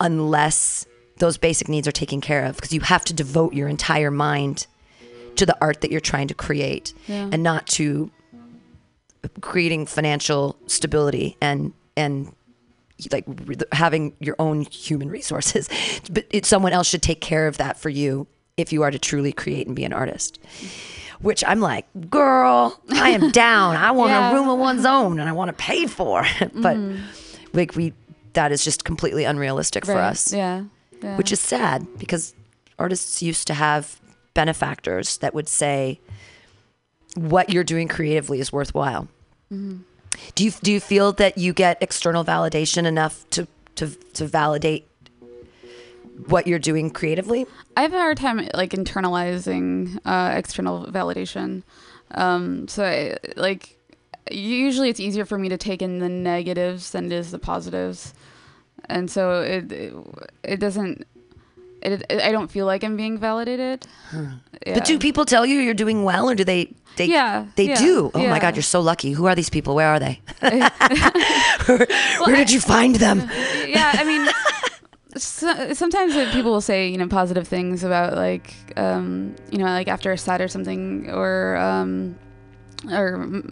unless 0.00 0.86
those 1.18 1.36
basic 1.36 1.68
needs 1.68 1.86
are 1.86 1.92
taken 1.92 2.20
care 2.22 2.44
of 2.46 2.56
because 2.56 2.72
you 2.72 2.80
have 2.80 3.04
to 3.04 3.12
devote 3.12 3.52
your 3.52 3.68
entire 3.68 4.10
mind 4.10 4.66
to 5.36 5.44
the 5.44 5.56
art 5.60 5.82
that 5.82 5.90
you're 5.90 6.00
trying 6.00 6.28
to 6.28 6.34
create 6.34 6.94
Yeah. 7.06 7.28
and 7.30 7.42
not 7.42 7.66
to 7.68 8.10
creating 9.42 9.84
financial 9.86 10.56
stability 10.66 11.36
and 11.42 11.74
and 11.96 12.32
like 13.12 13.24
re- 13.44 13.56
having 13.72 14.14
your 14.18 14.36
own 14.38 14.62
human 14.62 15.10
resources 15.10 15.68
but 16.10 16.24
it, 16.30 16.46
someone 16.46 16.72
else 16.72 16.88
should 16.88 17.02
take 17.02 17.20
care 17.20 17.46
of 17.46 17.58
that 17.58 17.78
for 17.78 17.90
you 17.90 18.26
if 18.56 18.72
you 18.72 18.82
are 18.82 18.90
to 18.90 18.98
truly 18.98 19.32
create 19.32 19.66
and 19.66 19.74
be 19.76 19.84
an 19.84 19.92
artist. 19.92 20.38
Which 21.20 21.44
i'm 21.46 21.60
like 21.60 21.86
girl 22.10 22.80
i 22.90 23.10
am 23.10 23.30
down. 23.44 23.76
I 23.76 23.92
want 23.92 24.10
Yeah. 24.10 24.30
a 24.30 24.34
room 24.34 24.48
of 24.48 24.58
one's 24.58 24.84
own 24.84 25.20
and 25.20 25.28
i 25.28 25.32
want 25.32 25.50
it 25.50 25.56
paid 25.56 25.90
for 25.98 26.22
but 26.54 26.76
mm-hmm. 26.76 27.02
like 27.52 27.76
we 27.76 27.92
that 28.32 28.50
is 28.52 28.64
just 28.64 28.84
completely 28.84 29.24
unrealistic 29.24 29.84
for 29.84 29.98
us. 29.98 30.32
Yeah, 30.32 30.64
yeah. 31.02 31.16
which 31.16 31.32
is 31.32 31.40
sad 31.40 31.86
because 31.98 32.34
artists 32.78 33.22
used 33.22 33.46
to 33.48 33.54
have 33.54 34.00
benefactors 34.34 35.18
that 35.18 35.34
would 35.34 35.48
say 35.48 36.00
what 37.14 37.50
you're 37.50 37.64
doing 37.64 37.88
creatively 37.88 38.40
is 38.40 38.50
worthwhile. 38.52 39.06
Mm-hmm. 39.52 39.82
Do 40.34 40.44
you 40.44 40.50
do 40.62 40.72
you 40.72 40.80
feel 40.80 41.12
that 41.12 41.36
you 41.38 41.52
get 41.52 41.78
external 41.82 42.24
validation 42.24 42.86
enough 42.86 43.28
to 43.30 43.46
to 43.76 43.88
to 44.14 44.26
validate 44.26 44.88
what 46.26 46.46
you're 46.46 46.58
doing 46.58 46.90
creatively? 46.90 47.46
I 47.76 47.82
have 47.82 47.92
a 47.92 47.98
hard 47.98 48.18
time 48.18 48.48
like 48.54 48.70
internalizing 48.70 49.98
uh, 50.04 50.32
external 50.34 50.86
validation. 50.86 51.62
Um, 52.12 52.68
so 52.68 52.84
I, 52.84 53.16
like 53.36 53.78
usually 54.30 54.88
it's 54.88 55.00
easier 55.00 55.24
for 55.24 55.38
me 55.38 55.48
to 55.48 55.56
take 55.56 55.82
in 55.82 55.98
the 55.98 56.08
negatives 56.08 56.90
than 56.90 57.06
it 57.06 57.12
is 57.12 57.30
the 57.30 57.38
positives, 57.38 58.14
and 58.88 59.10
so 59.10 59.42
it 59.42 59.72
it, 59.72 59.94
it 60.44 60.60
doesn't. 60.60 61.06
It, 61.82 62.04
I 62.12 62.30
don't 62.30 62.48
feel 62.48 62.64
like 62.64 62.84
I'm 62.84 62.96
being 62.96 63.18
validated. 63.18 63.86
Yeah. 64.12 64.74
But 64.74 64.84
do 64.84 65.00
people 65.00 65.24
tell 65.24 65.44
you 65.44 65.58
you're 65.58 65.74
doing 65.74 66.04
well, 66.04 66.30
or 66.30 66.34
do 66.34 66.44
they? 66.44 66.72
They 66.96 67.06
Yeah, 67.06 67.46
they 67.56 67.68
yeah, 67.70 67.78
do. 67.78 68.10
Oh 68.14 68.26
my. 68.26 68.38
God, 68.38 68.54
you're 68.54 68.62
so 68.62 68.80
lucky. 68.80 69.12
Who 69.12 69.26
are 69.26 69.34
these 69.34 69.50
people? 69.50 69.74
Where 69.74 69.88
are 69.88 69.98
they? 69.98 70.20
where, 70.40 71.86
where 72.24 72.36
did 72.36 72.52
you 72.52 72.60
find 72.60 72.96
them? 72.96 73.28
yeah, 73.66 73.92
I 73.94 74.04
mean, 74.04 74.28
so, 75.16 75.72
sometimes 75.74 76.14
people 76.32 76.52
will 76.52 76.60
say 76.60 76.88
you 76.88 76.96
know 76.98 77.08
positive 77.08 77.46
things 77.46 77.84
about 77.84 78.14
like 78.14 78.54
um, 78.76 79.34
you 79.50 79.58
know 79.58 79.64
like 79.64 79.88
after 79.88 80.12
a 80.12 80.18
set 80.18 80.40
or 80.40 80.48
something, 80.48 81.10
or 81.10 81.56
um, 81.56 82.18
or 82.90 83.42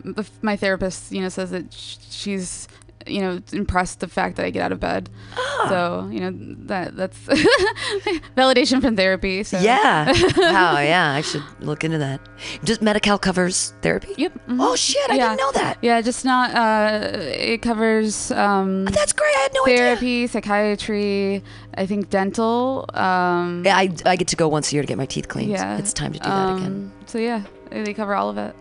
my 0.43 0.57
therapist 0.57 1.13
you 1.13 1.21
know 1.21 1.29
says 1.29 1.51
that 1.51 1.73
sh- 1.73 1.97
she's 2.11 2.69
you 3.07 3.21
know 3.21 3.41
impressed 3.53 4.01
the 4.01 4.09
fact 4.09 4.37
that 4.37 4.45
I 4.47 4.51
get 4.51 4.63
out 4.63 4.73
of 4.73 4.81
bed. 4.81 5.09
Ah. 5.37 5.67
So 5.69 6.09
you 6.13 6.21
know 6.21 6.33
that 6.67 6.97
that's 6.97 7.19
validation 8.37 8.81
from 8.81 8.97
therapy. 8.97 9.43
So 9.43 9.59
Yeah. 9.59 10.07
wow. 10.37 10.79
Yeah. 10.81 11.13
I 11.13 11.21
should 11.23 11.43
look 11.61 11.85
into 11.85 11.99
that. 11.99 12.21
Just 12.65 12.83
Medi-Cal 12.83 13.19
covers 13.19 13.73
therapy. 13.83 14.15
Yep. 14.17 14.33
mhm. 14.49 14.59
Oh 14.61 14.77
shit! 14.77 15.11
I 15.11 15.15
Yeah. 15.17 15.29
didn't 15.29 15.41
know 15.41 15.53
that. 15.53 15.79
Yeah, 15.83 16.01
just 16.01 16.25
not. 16.25 16.55
Uh, 16.55 17.09
it 17.17 17.63
covers 17.63 18.31
um, 18.33 18.85
That's 18.87 19.13
great. 19.13 19.35
I 19.37 19.41
had 19.41 19.55
no 19.55 19.65
idea. 19.65 19.77
therapy, 19.77 20.27
psychiatry, 20.27 21.43
I 21.77 21.87
think 21.87 22.11
dental. 22.11 22.85
Um, 22.95 23.63
Yeah, 23.65 23.77
I, 23.77 23.91
I 24.07 24.17
get 24.17 24.29
to 24.29 24.37
go 24.37 24.49
once 24.49 24.71
a 24.73 24.75
year 24.75 24.83
to 24.83 24.87
get 24.89 24.99
my 24.99 25.07
teeth 25.07 25.29
cleaned. 25.29 25.51
Yeah. 25.53 25.79
It's 25.79 25.93
time 25.93 26.13
to 26.13 26.19
do 26.19 26.29
that 26.29 26.57
again. 26.57 26.67
Um, 26.67 26.93
So 27.07 27.19
yeah, 27.19 27.43
they 27.71 27.95
cover 27.95 28.15
all 28.15 28.29
of 28.29 28.39
it. 28.39 28.55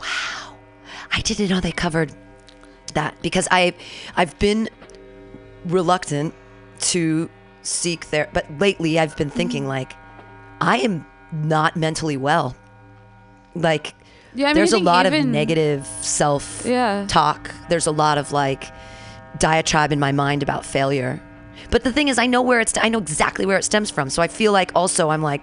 Wow. 0.00 0.56
I 1.14 1.20
didn't 1.20 1.48
know 1.50 1.60
they 1.60 1.72
covered 1.72 2.12
that 2.94 3.16
because 3.22 3.48
I 3.50 3.74
I've 4.16 4.38
been 4.38 4.68
reluctant 5.66 6.34
to 6.80 7.30
seek 7.62 8.10
there 8.10 8.28
but 8.32 8.46
lately 8.58 8.98
I've 8.98 9.16
been 9.16 9.30
thinking 9.30 9.62
mm-hmm. 9.62 9.70
like 9.70 9.94
I 10.60 10.78
am 10.78 11.06
not 11.32 11.76
mentally 11.76 12.16
well. 12.16 12.56
Like 13.54 13.94
Yeah, 14.34 14.46
I 14.46 14.48
mean, 14.50 14.56
there's 14.56 14.72
a 14.72 14.78
lot 14.78 15.06
of 15.06 15.12
negative 15.24 15.86
self 16.00 16.64
Yeah. 16.64 17.06
talk. 17.08 17.50
There's 17.68 17.86
a 17.86 17.92
lot 17.92 18.18
of 18.18 18.32
like 18.32 18.72
diatribe 19.38 19.92
in 19.92 20.00
my 20.00 20.12
mind 20.12 20.42
about 20.42 20.64
failure. 20.64 21.20
But 21.70 21.84
the 21.84 21.92
thing 21.92 22.08
is, 22.08 22.18
I 22.18 22.26
know 22.26 22.42
where 22.42 22.60
it's. 22.60 22.74
I 22.80 22.88
know 22.88 22.98
exactly 22.98 23.46
where 23.46 23.56
it 23.56 23.64
stems 23.64 23.90
from. 23.90 24.10
So 24.10 24.22
I 24.22 24.28
feel 24.28 24.52
like 24.52 24.72
also 24.74 25.10
I'm 25.10 25.22
like, 25.22 25.40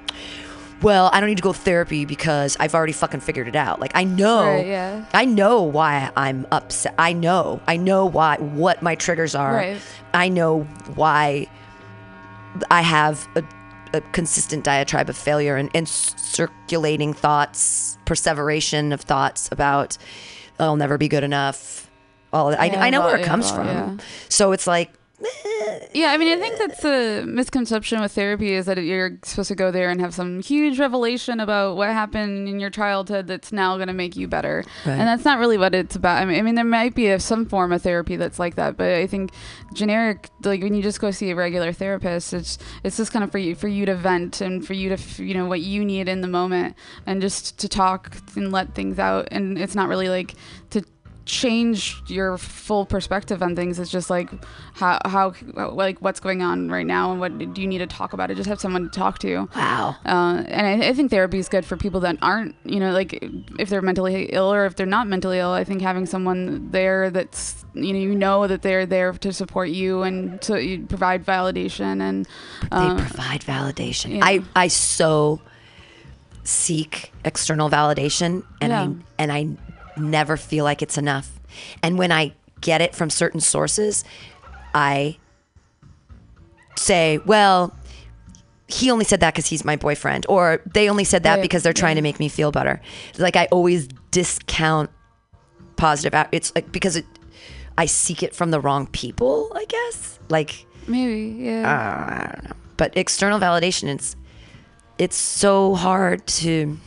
well, 0.81 1.09
I 1.13 1.19
don't 1.19 1.27
need 1.29 1.37
to 1.37 1.43
go 1.43 1.53
therapy 1.53 2.05
because 2.05 2.55
I've 2.59 2.73
already 2.73 2.93
fucking 2.93 3.19
figured 3.19 3.47
it 3.47 3.55
out. 3.55 3.79
Like 3.79 3.91
I 3.95 4.03
know, 4.03 4.43
Right, 4.45 4.67
yeah. 4.67 5.05
I 5.13 5.25
know 5.25 5.63
why 5.63 6.09
I'm 6.15 6.47
upset. 6.51 6.95
I 6.97 7.13
know, 7.13 7.61
I 7.67 7.77
know 7.77 8.05
why 8.05 8.37
what 8.37 8.81
my 8.81 8.95
triggers 8.95 9.35
are. 9.35 9.53
Right. 9.55 9.81
I 10.13 10.29
know 10.29 10.61
why 10.95 11.47
I 12.71 12.81
have 12.81 13.27
a, 13.35 13.43
a 13.93 14.01
consistent 14.11 14.63
diatribe 14.63 15.09
of 15.09 15.17
failure 15.17 15.55
and, 15.55 15.69
and 15.73 15.87
circulating 15.87 17.13
thoughts, 17.13 17.97
perseveration 18.05 18.91
of 18.93 19.01
thoughts 19.01 19.49
about 19.51 19.97
I'll 20.59 20.75
never 20.75 20.97
be 20.97 21.07
good 21.07 21.23
enough. 21.23 21.89
All 22.33 22.53
I, 22.55 22.65
Yeah, 22.65 22.83
I 22.83 22.89
know 22.89 22.99
well, 23.01 23.09
where 23.09 23.17
it 23.17 23.25
comes 23.25 23.49
from. 23.49 23.67
yeah. 23.67 23.97
So 24.29 24.51
it's 24.51 24.67
like, 24.67 24.91
Yeah, 25.93 26.11
I 26.11 26.17
mean, 26.17 26.37
I 26.37 26.39
think 26.39 26.57
that's 26.57 26.85
a 26.85 27.25
misconception 27.25 27.99
with 27.99 28.11
therapy 28.11 28.53
is 28.53 28.65
that 28.67 28.77
you're 28.77 29.17
supposed 29.23 29.49
to 29.49 29.55
go 29.55 29.71
there 29.71 29.89
and 29.89 29.99
have 29.99 30.13
some 30.13 30.41
huge 30.41 30.79
revelation 30.79 31.39
about 31.39 31.75
what 31.75 31.89
happened 31.89 32.47
in 32.47 32.59
your 32.59 32.69
childhood 32.69 33.27
that's 33.27 33.51
now 33.51 33.75
going 33.75 33.87
to 33.87 33.93
make 33.93 34.15
you 34.15 34.27
better. 34.27 34.63
Right. 34.85 34.93
And 34.93 35.01
that's 35.01 35.25
not 35.25 35.39
really 35.39 35.57
what 35.57 35.75
it's 35.75 35.95
about. 35.95 36.21
I 36.21 36.25
mean, 36.25 36.39
I 36.39 36.41
mean, 36.41 36.55
there 36.55 36.63
might 36.63 36.95
be 36.95 37.07
a, 37.07 37.19
some 37.19 37.45
form 37.45 37.71
of 37.71 37.81
therapy 37.81 38.15
that's 38.15 38.39
like 38.39 38.55
that, 38.55 38.77
but 38.77 38.91
I 38.91 39.07
think 39.07 39.31
generic, 39.73 40.29
like 40.43 40.61
when 40.61 40.73
you 40.73 40.81
just 40.83 41.01
go 41.01 41.11
see 41.11 41.31
a 41.31 41.35
regular 41.35 41.73
therapist, 41.73 42.33
it's 42.33 42.57
it's 42.83 42.97
just 42.97 43.11
kind 43.11 43.23
of 43.23 43.31
for 43.31 43.39
you 43.39 43.55
for 43.55 43.67
you 43.67 43.85
to 43.85 43.95
vent 43.95 44.41
and 44.41 44.65
for 44.65 44.73
you 44.73 44.89
to 44.89 44.95
f- 44.95 45.19
you 45.19 45.33
know 45.33 45.45
what 45.45 45.61
you 45.61 45.83
need 45.83 46.07
in 46.07 46.21
the 46.21 46.27
moment 46.27 46.75
and 47.05 47.21
just 47.21 47.57
to 47.59 47.67
talk 47.67 48.15
and 48.35 48.51
let 48.51 48.75
things 48.75 48.99
out. 48.99 49.27
And 49.31 49.57
it's 49.57 49.75
not 49.75 49.89
really 49.89 50.09
like 50.09 50.35
to 50.71 50.83
change 51.29 52.01
your 52.07 52.39
full 52.39 52.87
perspective 52.87 53.43
on 53.43 53.55
things 53.55 53.77
it's 53.77 53.91
just 53.91 54.09
like 54.09 54.29
how 54.73 54.97
how 55.05 55.31
like 55.53 55.99
what's 55.99 56.19
going 56.19 56.41
on 56.41 56.69
right 56.71 56.87
now 56.87 57.11
and 57.11 57.19
what 57.19 57.37
do 57.37 57.61
you 57.61 57.67
need 57.67 57.77
to 57.77 57.85
talk 57.85 58.13
about 58.13 58.31
it 58.31 58.35
just 58.35 58.49
have 58.49 58.59
someone 58.59 58.89
to 58.89 58.89
talk 58.89 59.19
to 59.19 59.47
wow. 59.55 59.95
uh, 60.05 60.43
and 60.47 60.83
I, 60.83 60.89
I 60.89 60.93
think 60.93 61.11
therapy 61.11 61.37
is 61.37 61.47
good 61.47 61.65
for 61.65 61.77
people 61.77 61.99
that 61.99 62.17
aren't 62.23 62.55
you 62.65 62.79
know 62.79 62.91
like 62.91 63.23
if 63.59 63.69
they're 63.69 63.83
mentally 63.83 64.25
ill 64.33 64.51
or 64.51 64.65
if 64.65 64.75
they're 64.75 64.87
not 64.87 65.07
mentally 65.07 65.37
ill 65.37 65.51
i 65.51 65.63
think 65.63 65.83
having 65.83 66.07
someone 66.07 66.71
there 66.71 67.11
that's 67.11 67.63
you 67.75 67.93
know 67.93 67.99
you 67.99 68.15
know 68.15 68.47
that 68.47 68.63
they're 68.63 68.87
there 68.87 69.13
to 69.13 69.31
support 69.31 69.69
you 69.69 70.01
and 70.01 70.41
to 70.41 70.63
you 70.63 70.85
provide 70.87 71.23
validation 71.23 72.01
and 72.01 72.25
they 72.25 72.69
uh, 72.71 72.97
provide 72.97 73.41
validation. 73.41 74.19
I 74.23 74.41
I 74.55 74.67
so 74.67 75.41
seek 76.43 77.13
external 77.23 77.69
validation 77.69 78.43
and 78.61 78.71
Yeah. 78.71 78.81
I 78.81 78.95
and 79.19 79.31
I 79.31 79.47
never 79.97 80.37
feel 80.37 80.63
like 80.63 80.81
it's 80.81 80.97
enough. 80.97 81.39
And 81.83 81.97
when 81.97 82.11
I 82.11 82.33
get 82.61 82.81
it 82.81 82.95
from 82.95 83.09
certain 83.09 83.39
sources, 83.39 84.03
I 84.73 85.17
say, 86.75 87.17
well, 87.25 87.75
he 88.67 88.91
only 88.91 89.05
said 89.05 89.19
that 89.21 89.33
because 89.33 89.47
he's 89.47 89.65
my 89.65 89.75
boyfriend, 89.75 90.25
or 90.29 90.61
they 90.71 90.89
only 90.89 91.03
said 91.03 91.23
that 91.23 91.35
Right, 91.35 91.41
because 91.41 91.63
they're 91.63 91.73
trying 91.73 91.95
to 91.95 92.01
make 92.01 92.19
me 92.19 92.29
feel 92.29 92.51
better. 92.51 92.81
Like 93.17 93.35
I 93.35 93.45
always 93.47 93.87
discount 94.11 94.89
positive. 95.75 96.13
out- 96.13 96.27
It's 96.31 96.53
like 96.53 96.71
because 96.71 96.95
it, 96.95 97.05
I 97.77 97.85
seek 97.87 98.21
it 98.21 98.35
from 98.35 98.51
the 98.51 98.59
wrong 98.59 98.85
people. 98.87 99.51
I 99.55 99.65
guess 99.65 100.19
like 100.29 100.65
Maybe, 100.87 101.43
yeah. 101.43 101.61
Uh, 101.67 102.13
I 102.13 102.31
don't 102.35 102.43
know. 102.45 102.55
But 102.77 102.95
external 102.95 103.39
validation, 103.39 103.89
it's 103.89 104.15
it's 104.97 105.15
so 105.15 105.73
hard 105.75 106.25
to 106.27 106.77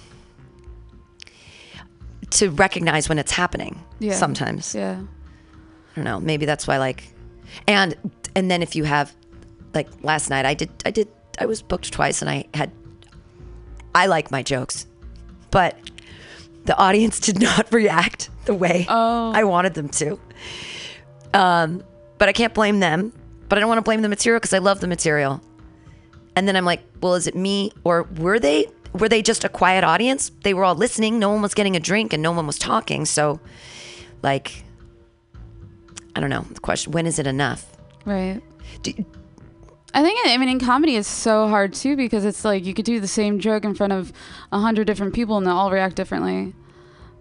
to 2.33 2.51
recognize 2.51 3.09
when 3.09 3.19
it's 3.19 3.33
happening. 3.33 3.83
yeah. 3.99 4.15
Sometimes 4.15 4.75
Yeah. 4.75 5.01
I 5.01 5.95
don't 5.97 6.05
know. 6.05 6.21
Maybe 6.21 6.47
that's 6.47 6.67
why 6.67 6.79
like, 6.79 7.05
and 7.69 7.95
and 8.35 8.51
then 8.51 8.63
if 8.63 8.75
you 8.77 8.85
have 8.85 9.13
like 9.75 9.89
last 10.03 10.31
night, 10.31 10.47
I 10.47 10.55
did 10.55 10.71
I 10.87 10.91
did 10.91 11.09
I 11.39 11.47
was 11.47 11.61
booked 11.63 11.93
twice, 11.93 12.23
and 12.23 12.31
I 12.31 12.45
had 12.55 12.71
I 13.95 14.07
like 14.07 14.31
my 14.31 14.43
jokes, 14.43 14.87
but 15.51 15.77
the 16.65 16.77
audience 16.79 17.21
did 17.21 17.41
not 17.41 17.73
react 17.75 18.31
the 18.47 18.55
way 18.55 18.87
Oh. 18.89 19.33
I 19.35 19.45
wanted 19.45 19.75
them 19.75 19.89
to. 19.91 20.19
Um, 21.35 21.83
but 22.19 22.29
I 22.29 22.33
can't 22.33 22.55
blame 22.55 22.81
them. 22.81 23.13
But 23.49 23.59
I 23.59 23.61
don't 23.61 23.69
want 23.69 23.79
to 23.79 23.83
blame 23.83 24.01
the 24.03 24.09
material 24.09 24.39
because 24.41 24.55
I 24.55 24.59
love 24.59 24.81
the 24.81 24.87
material. 24.87 25.43
And 26.37 26.49
then 26.49 26.57
I'm 26.57 26.65
like, 26.65 26.81
well, 27.03 27.15
is 27.15 27.27
it 27.27 27.35
me 27.35 27.71
or 27.85 28.05
were 28.17 28.39
they 28.39 28.67
were 28.93 29.09
they 29.09 29.23
just 29.23 29.45
a 29.45 29.49
quiet 29.49 29.85
audience? 29.85 30.31
They 30.43 30.55
were 30.55 30.65
all 30.65 30.75
listening. 30.75 31.19
No 31.19 31.31
one 31.31 31.43
was 31.43 31.55
getting 31.55 31.77
a 31.77 31.81
drink 31.81 32.13
and 32.13 32.23
no 32.23 32.33
one 32.33 32.47
was 32.47 32.59
talking. 32.59 33.05
So, 33.05 33.41
like, 34.23 34.65
I 36.15 36.21
don't 36.21 36.31
know. 36.31 36.47
The 36.53 36.61
question: 36.61 36.93
When 36.93 37.07
is 37.07 37.19
it 37.19 37.27
enough? 37.27 37.67
Right. 38.05 38.41
Do, 38.83 38.93
I 39.95 40.03
think 40.03 40.19
I 40.27 40.37
mean 40.39 40.49
in 40.49 40.59
comedy 40.59 40.97
it's 40.97 41.09
so 41.09 41.49
hard 41.49 41.75
too 41.75 41.97
because 41.97 42.25
it's 42.25 42.45
like 42.45 42.65
you 42.65 42.73
could 42.73 42.87
do 42.87 42.99
the 42.99 43.09
same 43.09 43.39
joke 43.39 43.65
in 43.65 43.75
front 43.75 43.93
of 43.93 44.13
a 44.51 44.59
hundred 44.59 44.87
different 44.87 45.15
people 45.15 45.37
and 45.37 45.47
they'll 45.47 45.57
all 45.57 45.71
react 45.71 45.97
differently. 45.97 46.55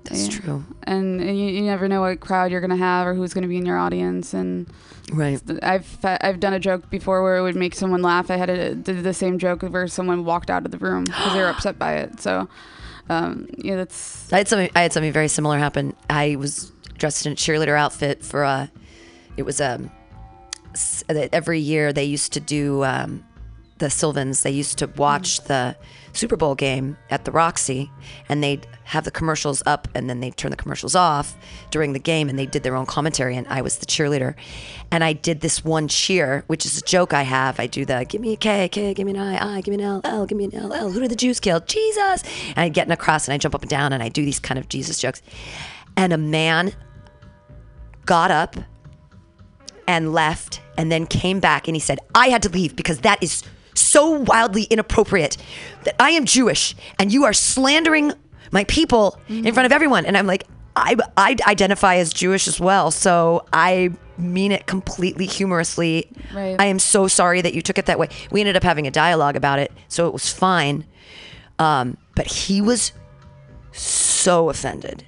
That's 0.04 0.28
Yeah. 0.28 0.40
true, 0.42 0.66
And, 0.84 1.22
and 1.22 1.38
you, 1.40 1.46
you 1.48 1.62
never 1.62 1.88
know 1.88 2.02
what 2.02 2.20
crowd 2.20 2.52
you're 2.52 2.62
gonna 2.62 2.76
have 2.78 3.08
or 3.08 3.14
who's 3.14 3.34
gonna 3.34 3.48
be 3.48 3.58
in 3.58 3.66
your 3.66 3.78
audience. 3.78 4.34
And 4.34 4.68
right? 5.14 5.42
I've 5.64 5.98
I've 6.04 6.40
done 6.40 6.54
a 6.54 6.60
joke 6.60 6.90
before 6.90 7.22
where 7.24 7.38
it 7.38 7.42
would 7.42 7.56
make 7.56 7.76
someone 7.76 8.02
laugh. 8.02 8.32
I 8.32 8.38
had 8.38 8.50
a, 8.50 8.76
did 8.76 9.04
the 9.04 9.14
same 9.14 9.38
joke 9.40 9.62
where 9.64 9.88
someone 9.88 10.26
walked 10.26 10.50
out 10.50 10.66
of 10.66 10.72
the 10.72 10.78
room 10.78 11.04
because 11.06 11.34
they 11.34 11.40
were 11.40 11.48
upset 11.50 11.78
by 11.78 11.94
it. 11.96 12.20
So 12.20 12.48
um, 13.10 13.48
yeah, 13.58 13.76
that's 13.76 14.32
I 14.32 14.38
had 14.38 14.48
something. 14.48 14.70
I 14.76 14.82
had 14.84 14.94
something 14.94 15.12
very 15.12 15.28
similar 15.28 15.58
happen. 15.58 15.94
I 16.10 16.36
was 16.38 16.72
dressed 16.98 17.26
in 17.26 17.34
a 17.34 17.36
cheerleader 17.36 17.78
outfit 17.78 18.24
for 18.24 18.44
a. 18.44 18.72
It 19.38 19.44
was 19.44 19.60
a. 19.60 19.90
every 21.34 21.60
year 21.60 21.92
they 21.94 22.06
used 22.06 22.34
to 22.34 22.40
do 22.40 22.84
um, 22.84 23.24
the 23.80 23.90
Sylvans. 23.90 24.44
They 24.44 24.52
used 24.52 24.78
to 24.80 24.88
watch 24.88 25.42
the 25.42 25.76
Super 26.14 26.36
Bowl 26.36 26.56
game 26.56 26.98
at 27.10 27.26
the 27.26 27.32
Roxy, 27.32 27.92
and 28.30 28.44
they'd 28.44 28.68
have 28.84 29.06
the 29.06 29.12
commercials 29.12 29.64
up, 29.66 29.88
and 29.96 30.10
then 30.10 30.20
they'd 30.20 30.36
turn 30.36 30.52
the 30.52 30.58
commercials 30.58 30.96
off 30.96 31.36
during 31.70 31.94
the 31.94 32.00
game, 32.00 32.30
and 32.30 32.38
they 32.38 32.46
did 32.46 32.64
their 32.64 32.76
own 32.76 32.86
commentary. 32.86 33.36
And 33.36 33.48
I 33.48 33.62
was 33.62 33.78
the 33.78 33.86
cheerleader, 33.86 34.36
and 34.92 35.04
I 35.04 35.14
did 35.14 35.42
this 35.42 35.64
one 35.64 35.88
cheer, 35.88 36.44
which 36.48 36.66
is 36.66 36.78
a 36.78 36.82
joke 36.82 37.14
I 37.14 37.24
have. 37.24 37.60
I 37.60 37.68
do 37.68 37.86
the 37.86 38.06
give 38.08 38.22
me 38.22 38.34
a 38.34 38.38
K, 38.38 38.70
K, 38.70 38.94
give 38.94 39.06
me 39.06 39.12
an 39.12 39.20
I, 39.20 39.58
I, 39.58 39.62
give 39.62 39.76
me 39.76 39.84
an 39.84 39.90
L, 39.90 40.02
L, 40.04 40.26
give 40.26 40.38
me 40.38 40.46
an 40.46 40.56
L, 40.56 40.74
L. 40.74 40.92
Who 40.92 41.00
did 41.00 41.12
the 41.12 41.16
Jews 41.16 41.40
kill? 41.40 41.60
Jesus! 41.62 42.24
And 42.50 42.60
I 42.60 42.70
get 42.70 42.88
in 42.88 42.92
a 42.92 42.98
cross, 42.98 43.28
and 43.28 43.34
I 43.34 43.38
jump 43.38 43.56
up 43.56 43.62
and 43.62 43.70
down, 43.70 43.94
and 43.94 44.04
I 44.04 44.10
do 44.10 44.26
these 44.26 44.40
kind 44.40 44.60
of 44.60 44.70
Jesus 44.70 45.00
jokes. 45.00 45.22
And 45.98 46.14
a 46.14 46.18
man 46.18 46.74
got 48.06 48.32
up 48.32 48.56
and 49.88 50.14
left 50.14 50.62
and 50.78 50.92
then 50.92 51.06
came 51.06 51.40
back 51.40 51.68
and 51.68 51.76
he 51.76 51.80
said, 51.80 52.00
I 52.16 52.30
had 52.30 52.42
to 52.44 52.50
leave 52.50 52.76
because 52.76 53.00
that 53.00 53.22
is 53.22 53.44
so 53.74 54.10
wildly 54.12 54.64
inappropriate 54.64 55.38
that 55.84 55.96
I 56.00 56.12
am 56.12 56.26
Jewish 56.26 56.76
and 57.00 57.12
you 57.12 57.26
are 57.26 57.34
slandering 57.34 58.14
my 58.52 58.64
people 58.66 59.18
in 59.30 59.54
front 59.54 59.66
of 59.66 59.72
everyone. 59.72 60.06
And 60.06 60.18
I'm 60.18 60.28
like, 60.28 60.46
I, 60.76 60.96
I 61.18 61.36
identify 61.48 61.96
as 61.96 62.14
Jewish 62.14 62.48
as 62.48 62.60
well. 62.60 62.92
So 62.92 63.46
I 63.54 63.92
mean 64.18 64.52
it 64.52 64.68
completely 64.68 65.26
humorously. 65.26 66.10
Right. 66.34 66.56
I 66.60 66.66
am 66.66 66.80
so 66.80 67.08
sorry 67.08 67.42
that 67.42 67.54
you 67.54 67.62
took 67.62 67.78
it 67.78 67.86
that 67.88 67.98
way. 67.98 68.10
We 68.32 68.42
ended 68.42 68.56
up 68.56 68.64
having 68.64 68.88
a 68.88 68.92
dialogue 68.92 69.36
about 69.36 69.60
it. 69.60 69.72
So 69.88 70.08
it 70.08 70.14
was 70.14 70.32
fine. 70.32 70.86
Um, 71.60 71.98
but 72.16 72.28
he 72.28 72.62
was 72.62 72.92
so 73.72 74.50
offended 74.50 75.06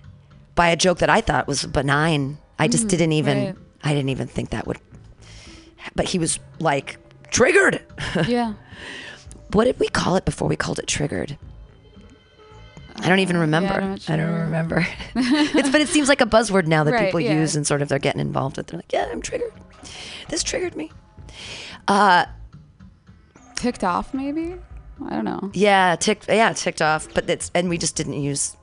by 0.55 0.69
a 0.69 0.75
joke 0.75 0.99
that 0.99 1.09
I 1.09 1.21
thought 1.21 1.47
was 1.47 1.65
benign. 1.65 2.37
I 2.59 2.67
just 2.67 2.87
didn't 2.87 3.11
even 3.11 3.45
right. 3.45 3.55
I 3.83 3.89
didn't 3.93 4.09
even 4.09 4.27
think 4.27 4.51
that 4.51 4.65
would 4.67 4.79
but 5.95 6.05
he 6.05 6.19
was 6.19 6.39
like 6.59 6.97
triggered. 7.33 7.81
yeah. 8.27 8.53
what 9.51 9.65
did 9.65 9.79
we 9.79 9.87
call 9.89 10.15
it 10.15 10.23
before 10.25 10.47
we 10.47 10.55
called 10.55 10.79
it 10.79 10.87
triggered? 10.87 11.37
I 12.95 13.09
don't 13.09 13.19
even 13.19 13.37
remember. 13.37 13.73
I'm 13.73 13.89
not 13.91 14.09
I 14.09 14.15
don't 14.15 14.31
remember. 14.31 14.87
it's 15.15 15.69
but 15.69 15.81
it 15.81 15.89
seems 15.89 16.07
like 16.07 16.21
a 16.21 16.25
buzzword 16.25 16.67
now 16.67 16.83
that 16.83 16.93
Right, 16.93 17.05
people 17.05 17.19
yeah. 17.19 17.33
use 17.33 17.55
and 17.55 17.65
sort 17.67 17.81
of 17.81 17.89
they're 17.89 17.99
getting 17.99 18.21
involved 18.21 18.57
with. 18.57 18.67
They're 18.67 18.77
like, 18.77 18.93
yeah, 18.93 19.09
I'm 19.11 19.21
triggered. 19.21 19.51
This 20.29 20.43
triggered 20.43 20.75
me. 20.75 20.91
Uh, 21.87 22.25
Ticked 23.55 23.83
off 23.83 24.13
maybe. 24.13 24.55
I 25.05 25.09
don't 25.09 25.25
know. 25.25 25.49
Yeah, 25.53 25.95
ticked. 25.95 26.27
Yeah, 26.29 26.53
ticked 26.53 26.81
off. 26.81 27.07
But 27.13 27.29
it's 27.29 27.49
and 27.55 27.67
we 27.67 27.77
just 27.77 27.95
didn't 27.95 28.21
use. 28.21 28.55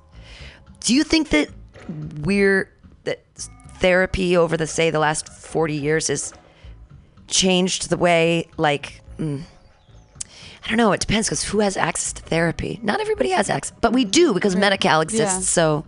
Do 0.81 0.95
you 0.95 1.03
think 1.05 1.31
that 1.31 1.49
we're 2.21 2.71
that 3.05 3.21
therapy 3.79 4.37
over 4.37 4.57
the 4.57 4.67
say 4.67 4.91
the 4.91 4.99
last 4.99 5.29
forty 5.29 5.75
years 5.75 6.09
has 6.09 6.33
changed 7.31 7.89
the 7.91 7.97
way 7.97 8.49
like? 8.57 9.01
Mm, 9.19 9.43
I 10.65 10.69
don't 10.69 10.77
know. 10.77 10.93
It 10.93 11.01
depends 11.01 11.29
because 11.29 11.45
who 11.45 11.61
has 11.61 11.77
access 11.77 12.13
to 12.15 12.23
therapy? 12.23 12.79
Not 12.83 13.01
everybody 13.01 13.31
has 13.31 13.49
access, 13.49 13.77
but 13.81 13.93
we 13.93 14.05
do 14.05 14.35
because 14.35 14.57
Medi-Cal 14.57 15.01
exists. 15.01 15.37
Yeah. 15.37 15.41
So 15.41 15.85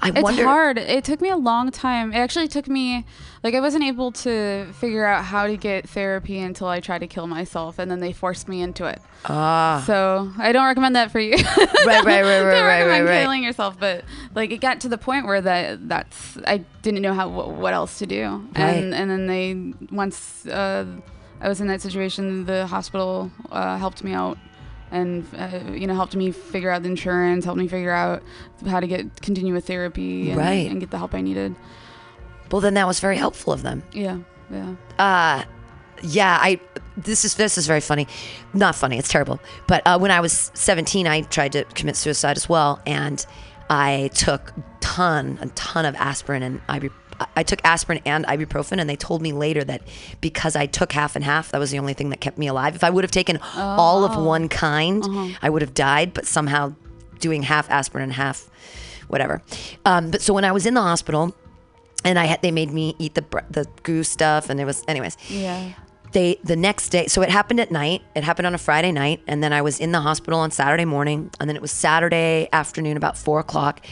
I 0.00 0.10
It's 0.10 0.22
wonder. 0.22 0.44
hard. 0.44 0.78
It 0.78 1.02
took 1.04 1.20
me 1.20 1.28
a 1.30 1.36
long 1.36 1.70
time. 1.70 2.12
It 2.12 2.16
actually 2.18 2.46
took 2.48 2.68
me 2.68 3.04
like 3.42 3.54
I 3.54 3.60
wasn't 3.60 3.84
able 3.84 4.12
to 4.12 4.66
figure 4.74 5.04
out 5.04 5.24
how 5.24 5.46
to 5.46 5.56
get 5.56 5.88
therapy 5.88 6.38
until 6.38 6.68
I 6.68 6.80
tried 6.80 7.00
to 7.00 7.06
kill 7.06 7.26
myself, 7.26 7.78
and 7.78 7.90
then 7.90 7.98
they 7.98 8.12
forced 8.12 8.48
me 8.48 8.62
into 8.62 8.84
it. 8.86 9.00
Ah, 9.24 9.82
So 9.86 10.30
I 10.38 10.52
don't 10.52 10.66
recommend 10.66 10.94
that 10.96 11.10
for 11.10 11.18
you. 11.20 11.34
right, 11.34 11.44
right, 11.86 12.04
right, 12.04 12.04
right, 12.04 12.04
don't 12.04 12.22
right, 12.24 12.62
right, 12.62 12.80
recommend 12.82 13.04
right. 13.08 13.22
killing 13.22 13.42
yourself, 13.42 13.78
but 13.78 14.04
like 14.34 14.50
it 14.52 14.58
got 14.58 14.80
to 14.82 14.88
the 14.88 14.98
point 14.98 15.26
where 15.26 15.40
that 15.40 15.88
that's 15.88 16.38
I 16.46 16.58
didn't 16.82 17.02
know 17.02 17.14
how 17.14 17.28
what, 17.28 17.50
what 17.50 17.74
else 17.74 17.98
to 17.98 18.06
do, 18.06 18.22
Right. 18.56 18.74
and 18.76 18.94
and 18.94 19.10
then 19.10 19.26
they 19.26 19.74
once 19.94 20.46
uh, 20.46 20.84
I 21.40 21.48
was 21.48 21.60
in 21.60 21.66
that 21.68 21.80
situation, 21.80 22.44
the 22.46 22.66
hospital 22.68 23.30
uh, 23.50 23.76
helped 23.78 24.02
me 24.04 24.12
out. 24.12 24.38
And 24.90 25.26
uh, 25.36 25.72
you 25.72 25.86
know, 25.86 25.94
helped 25.94 26.16
me 26.16 26.30
figure 26.30 26.70
out 26.70 26.82
the 26.82 26.88
insurance, 26.88 27.44
helped 27.44 27.58
me 27.60 27.68
figure 27.68 27.92
out 27.92 28.22
how 28.66 28.80
to 28.80 28.86
get 28.86 29.20
continue 29.20 29.52
with 29.54 29.66
therapy, 29.66 30.30
and, 30.30 30.38
Right. 30.38 30.70
and 30.70 30.80
get 30.80 30.90
the 30.90 30.98
help 30.98 31.14
I 31.14 31.20
needed. 31.20 31.54
Well, 32.50 32.60
then 32.62 32.74
that 32.74 32.86
was 32.86 32.98
very 33.00 33.16
helpful 33.18 33.52
of 33.52 33.62
them. 33.62 33.82
Yeah, 33.92 34.18
yeah. 34.50 34.74
uh 34.98 35.44
yeah 36.00 36.38
i 36.40 36.60
this 36.96 37.24
is 37.24 37.34
this 37.34 37.58
is 37.58 37.66
very 37.66 37.80
funny 37.80 38.06
not 38.54 38.76
funny 38.76 38.96
it's 38.98 39.08
terrible 39.08 39.40
but 39.66 39.82
uh, 39.84 39.98
when 39.98 40.12
i 40.12 40.20
was 40.20 40.52
17 40.54 41.08
i 41.08 41.22
tried 41.22 41.50
to 41.50 41.64
commit 41.74 41.96
suicide 41.96 42.36
as 42.36 42.48
well 42.48 42.80
and 42.86 43.26
i 43.68 44.08
took 44.14 44.52
ton 44.80 45.36
a 45.40 45.48
ton 45.48 45.84
of 45.84 45.96
aspirin 45.96 46.44
and 46.44 46.64
ibu 46.68 46.88
I 47.36 47.42
took 47.42 47.60
aspirin 47.64 48.00
and 48.04 48.24
ibuprofen, 48.26 48.78
and 48.80 48.88
they 48.88 48.96
told 48.96 49.22
me 49.22 49.32
later 49.32 49.64
that 49.64 49.82
because 50.20 50.54
I 50.56 50.66
took 50.66 50.92
half 50.92 51.16
and 51.16 51.24
half, 51.24 51.50
that 51.50 51.58
was 51.58 51.70
the 51.70 51.78
only 51.78 51.94
thing 51.94 52.10
that 52.10 52.20
kept 52.20 52.38
me 52.38 52.46
alive. 52.46 52.74
If 52.74 52.84
I 52.84 52.90
would 52.90 53.04
have 53.04 53.10
taken 53.10 53.38
all 53.54 54.04
of 54.04 54.16
one 54.16 54.48
kind, 54.48 55.04
I 55.42 55.50
would 55.50 55.62
have 55.62 55.74
died. 55.74 56.14
But 56.14 56.26
somehow, 56.26 56.74
doing 57.20 57.42
half 57.42 57.70
aspirin 57.70 58.04
and 58.04 58.12
half 58.12 58.48
whatever. 59.08 59.42
Um, 59.84 60.10
but 60.10 60.20
so 60.22 60.32
when 60.34 60.44
I 60.44 60.52
was 60.52 60.66
in 60.66 60.74
the 60.74 60.82
hospital, 60.82 61.34
and 62.04 62.18
I 62.18 62.26
had 62.26 62.42
they 62.42 62.50
made 62.52 62.70
me 62.72 62.94
eat 62.98 63.14
the 63.14 63.24
the 63.50 63.66
goo 63.82 64.04
stuff, 64.04 64.50
and 64.50 64.60
it 64.60 64.64
was 64.64 64.84
anyways 64.86 65.16
Yeah. 65.28 65.72
they 66.12 66.38
the 66.44 66.56
next 66.56 66.90
day 66.90 67.06
so 67.08 67.22
it 67.22 67.28
happened 67.30 67.58
at 67.60 67.70
night 67.70 68.02
it 68.14 68.22
happened 68.24 68.46
on 68.46 68.54
a 68.54 68.58
friday 68.58 68.92
night 68.92 69.20
and 69.26 69.42
then 69.44 69.52
i 69.52 69.60
was 69.60 69.78
in 69.78 69.92
the 69.92 70.00
hospital 70.00 70.38
on 70.40 70.50
saturday 70.50 70.86
morning 70.86 71.30
and 71.38 71.50
then 71.50 71.54
it 71.56 71.60
was 71.60 71.70
saturday 71.70 72.48
afternoon 72.50 72.96
about 72.96 73.14
four 73.18 73.38
o'clock 73.40 73.84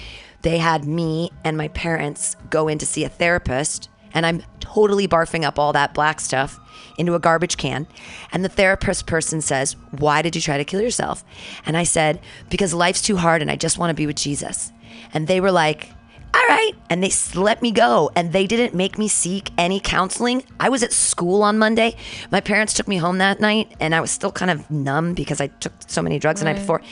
they 0.42 0.58
had 0.58 0.84
me 0.84 1.30
and 1.44 1.56
my 1.56 1.68
parents 1.68 2.36
go 2.50 2.68
in 2.68 2.78
to 2.78 2.86
see 2.86 3.04
a 3.04 3.08
therapist 3.08 3.88
and 4.12 4.26
i'm 4.26 4.42
totally 4.60 5.08
barfing 5.08 5.44
up 5.44 5.58
all 5.58 5.72
that 5.72 5.94
black 5.94 6.20
stuff 6.20 6.58
into 6.98 7.14
a 7.14 7.20
garbage 7.20 7.56
can 7.56 7.86
and 8.32 8.44
the 8.44 8.48
therapist 8.48 9.06
person 9.06 9.40
says 9.40 9.76
why 9.92 10.22
did 10.22 10.34
you 10.34 10.40
try 10.40 10.56
to 10.56 10.64
kill 10.64 10.80
yourself 10.80 11.24
and 11.64 11.76
i 11.76 11.82
said 11.82 12.20
because 12.50 12.72
life's 12.72 13.02
too 13.02 13.16
hard 13.16 13.42
and 13.42 13.50
i 13.50 13.56
just 13.56 13.78
want 13.78 13.90
to 13.90 13.94
be 13.94 14.06
with 14.06 14.16
jesus 14.16 14.72
and 15.12 15.26
they 15.26 15.40
were 15.40 15.52
like 15.52 15.90
all 16.36 16.46
right. 16.48 16.72
And 16.90 17.02
they 17.02 17.10
let 17.34 17.62
me 17.62 17.70
go. 17.70 18.10
And 18.14 18.32
they 18.32 18.46
didn't 18.46 18.74
make 18.74 18.98
me 18.98 19.08
seek 19.08 19.50
any 19.56 19.80
counseling. 19.80 20.44
I 20.60 20.68
was 20.68 20.82
at 20.82 20.92
school 20.92 21.42
on 21.42 21.58
Monday. 21.58 21.96
My 22.30 22.40
parents 22.40 22.74
took 22.74 22.86
me 22.86 22.98
home 22.98 23.18
that 23.18 23.40
night, 23.40 23.72
and 23.80 23.94
I 23.94 24.00
was 24.00 24.10
still 24.10 24.32
kind 24.32 24.50
of 24.50 24.70
numb 24.70 25.14
because 25.14 25.40
I 25.40 25.46
took 25.46 25.72
so 25.86 26.02
many 26.02 26.18
drugs 26.18 26.40
the 26.40 26.44
night 26.44 26.56
before. 26.56 26.82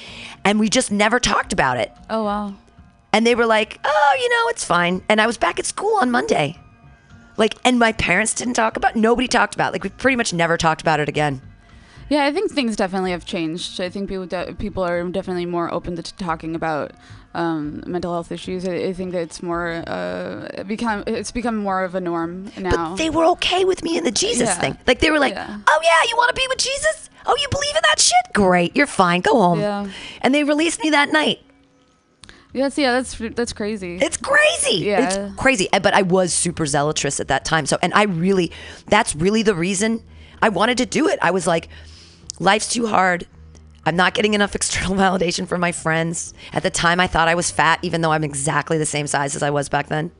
And 0.44 0.58
we 0.58 0.70
just 0.70 0.90
never 0.90 1.20
talked 1.20 1.52
about 1.52 1.76
it. 1.76 1.92
Oh 2.08 2.24
wow. 2.24 2.54
And 3.14 3.24
they 3.24 3.36
were 3.36 3.46
like, 3.46 3.78
oh, 3.84 4.16
you 4.20 4.28
know, 4.28 4.48
it's 4.48 4.64
fine. 4.64 5.00
And 5.08 5.20
I 5.20 5.26
was 5.28 5.38
back 5.38 5.60
at 5.60 5.66
school 5.66 5.98
on 6.02 6.10
Monday. 6.10 6.58
Like, 7.36 7.54
and 7.64 7.78
my 7.78 7.92
parents 7.92 8.34
didn't 8.34 8.54
talk 8.54 8.76
about 8.76 8.96
Nobody 8.96 9.28
talked 9.28 9.54
about 9.54 9.68
it. 9.68 9.72
Like, 9.74 9.84
we 9.84 9.90
pretty 9.90 10.16
much 10.16 10.32
never 10.32 10.56
talked 10.56 10.80
about 10.80 10.98
it 10.98 11.08
again. 11.08 11.40
Yeah, 12.08 12.24
I 12.26 12.32
think 12.32 12.50
things 12.50 12.74
definitely 12.74 13.12
have 13.12 13.24
changed. 13.24 13.80
I 13.80 13.88
think 13.88 14.08
people 14.08 14.26
de- 14.26 14.54
people 14.58 14.82
are 14.84 15.02
definitely 15.08 15.46
more 15.46 15.72
open 15.72 15.94
to 15.96 16.02
t- 16.02 16.12
talking 16.18 16.54
about 16.54 16.90
um, 17.34 17.82
mental 17.86 18.12
health 18.12 18.30
issues. 18.32 18.66
I, 18.68 18.74
I 18.74 18.92
think 18.92 19.12
that 19.12 19.22
it's 19.22 19.42
more 19.42 19.82
uh, 19.86 20.64
become 20.66 21.04
it's 21.06 21.30
become 21.30 21.56
more 21.56 21.82
of 21.82 21.94
a 21.94 22.00
norm 22.00 22.50
now. 22.58 22.90
But 22.90 22.96
they 22.96 23.08
were 23.10 23.24
okay 23.36 23.64
with 23.64 23.82
me 23.82 23.96
in 23.96 24.04
the 24.04 24.10
Jesus 24.10 24.48
Yeah. 24.50 24.54
thing. 24.58 24.78
Like 24.86 24.98
they 24.98 25.10
were 25.10 25.18
like, 25.18 25.32
Yeah. 25.34 25.58
"Oh 25.66 25.80
yeah, 25.82 26.08
you 26.10 26.16
want 26.16 26.28
to 26.28 26.34
be 26.34 26.46
with 26.48 26.58
Jesus? 26.58 27.08
Oh, 27.24 27.34
you 27.40 27.48
believe 27.50 27.74
in 27.74 27.82
that 27.90 27.98
shit? 27.98 28.34
Great, 28.34 28.76
you're 28.76 28.86
fine. 28.86 29.22
Go 29.22 29.40
home." 29.40 29.60
Yeah. 29.60 29.88
And 30.20 30.34
they 30.34 30.44
released 30.44 30.80
me 30.84 30.90
that 30.90 31.10
night. 31.10 31.40
Yes, 32.54 32.78
yeah, 32.78 32.92
that's 32.92 33.18
that's 33.34 33.52
crazy. 33.52 33.98
It's 34.00 34.16
crazy. 34.16 34.84
Yeah. 34.84 35.00
It's 35.00 35.36
crazy. 35.36 35.68
But 35.72 35.92
I 35.92 36.02
was 36.02 36.32
super 36.32 36.66
zealous 36.66 37.18
at 37.18 37.26
that 37.28 37.44
time. 37.44 37.66
So, 37.66 37.76
and 37.82 37.92
I 37.94 38.04
really, 38.04 38.52
that's 38.86 39.14
really 39.16 39.42
the 39.42 39.56
reason 39.56 40.02
I 40.40 40.50
wanted 40.50 40.78
to 40.78 40.86
do 40.86 41.08
it. 41.08 41.18
I 41.20 41.32
was 41.32 41.48
like, 41.48 41.68
life's 42.38 42.68
too 42.68 42.86
hard. 42.86 43.26
I'm 43.84 43.96
not 43.96 44.14
getting 44.14 44.34
enough 44.34 44.54
external 44.54 44.94
validation 44.94 45.48
from 45.48 45.60
my 45.60 45.72
friends. 45.72 46.32
At 46.52 46.62
the 46.62 46.70
time, 46.70 47.00
I 47.00 47.08
thought 47.08 47.26
I 47.26 47.34
was 47.34 47.50
fat, 47.50 47.80
even 47.82 48.02
though 48.02 48.12
I'm 48.12 48.24
exactly 48.24 48.78
the 48.78 48.86
same 48.86 49.08
size 49.08 49.34
as 49.34 49.42
I 49.42 49.50
was 49.50 49.68
back 49.68 49.88
then. 49.88 50.12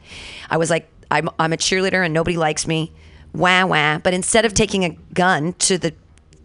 I 0.51 0.57
was 0.57 0.71
like, 0.71 0.91
I'm, 1.13 1.31
I'm 1.39 1.53
a 1.53 1.57
cheerleader 1.57 2.05
and 2.05 2.13
nobody 2.13 2.37
likes 2.37 2.67
me. 2.67 2.93
Wah, 3.33 3.65
wah. 3.65 3.99
But 3.99 4.13
instead 4.13 4.45
of 4.45 4.55
taking 4.55 4.85
a 4.85 4.97
gun 5.13 5.53
to 5.55 5.79
the 5.79 5.95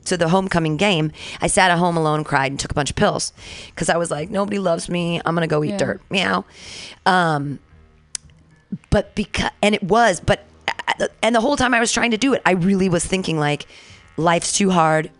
to 0.05 0.17
the 0.17 0.29
homecoming 0.29 0.77
game, 0.77 1.11
I 1.41 1.47
sat 1.47 1.71
at 1.71 1.77
home 1.77 1.97
alone, 1.97 2.23
cried, 2.23 2.51
and 2.51 2.59
took 2.59 2.71
a 2.71 2.73
bunch 2.75 2.89
of 2.89 2.95
pills 2.95 3.33
because 3.67 3.89
I 3.89 3.97
was 3.97 4.09
like, 4.11 4.29
nobody 4.29 4.59
loves 4.59 4.89
me. 4.89 5.21
I'm 5.25 5.35
gonna 5.35 5.47
go 5.47 5.63
eat 5.63 5.69
Yeah. 5.71 5.77
dirt, 5.77 6.01
meow. 6.09 6.45
Um, 7.05 7.59
but 8.89 9.15
because 9.15 9.51
and 9.61 9.73
it 9.75 9.83
was, 9.83 10.19
but 10.19 10.45
and 11.23 11.35
the 11.35 11.41
whole 11.41 11.55
time 11.57 11.73
I 11.73 11.79
was 11.79 11.91
trying 11.91 12.11
to 12.11 12.17
do 12.17 12.33
it, 12.33 12.41
I 12.45 12.51
really 12.51 12.89
was 12.89 13.05
thinking 13.05 13.39
like, 13.39 13.65
life's 14.17 14.53
too 14.53 14.69
hard. 14.69 15.11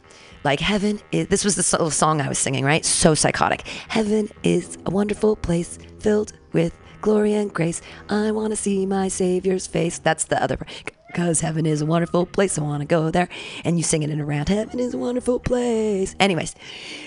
Like 0.43 0.59
heaven 0.59 0.99
is. 1.11 1.27
This 1.27 1.43
was 1.43 1.55
the 1.55 1.63
so- 1.63 1.89
song 1.89 2.21
I 2.21 2.29
was 2.29 2.37
singing, 2.39 2.63
right? 2.63 2.85
So 2.85 3.13
psychotic. 3.13 3.67
Heaven 3.89 4.29
is 4.43 4.77
a 4.85 4.89
wonderful 4.91 5.35
place 5.35 5.77
filled 5.99 6.31
with 6.53 6.73
glory 7.01 7.33
and 7.33 7.53
grace. 7.53 7.81
I 8.09 8.31
want 8.31 8.51
to 8.51 8.55
see 8.55 8.85
my 8.85 9.09
Savior's 9.09 9.67
face. 9.67 9.99
That's 9.99 10.25
the 10.25 10.41
other 10.41 10.57
part. 10.57 10.91
Because 11.09 11.41
heaven 11.41 11.65
is 11.65 11.81
a 11.81 11.85
wonderful 11.85 12.25
place. 12.25 12.57
I 12.57 12.61
want 12.61 12.81
to 12.81 12.87
go 12.87 13.09
there. 13.09 13.29
And 13.63 13.77
you 13.77 13.83
sing 13.83 14.03
it 14.03 14.09
in 14.09 14.19
a 14.19 14.25
round. 14.25 14.47
Heaven 14.49 14.79
is 14.79 14.93
a 14.93 14.97
wonderful 14.97 15.39
place. 15.39 16.15
Anyways. 16.19 16.55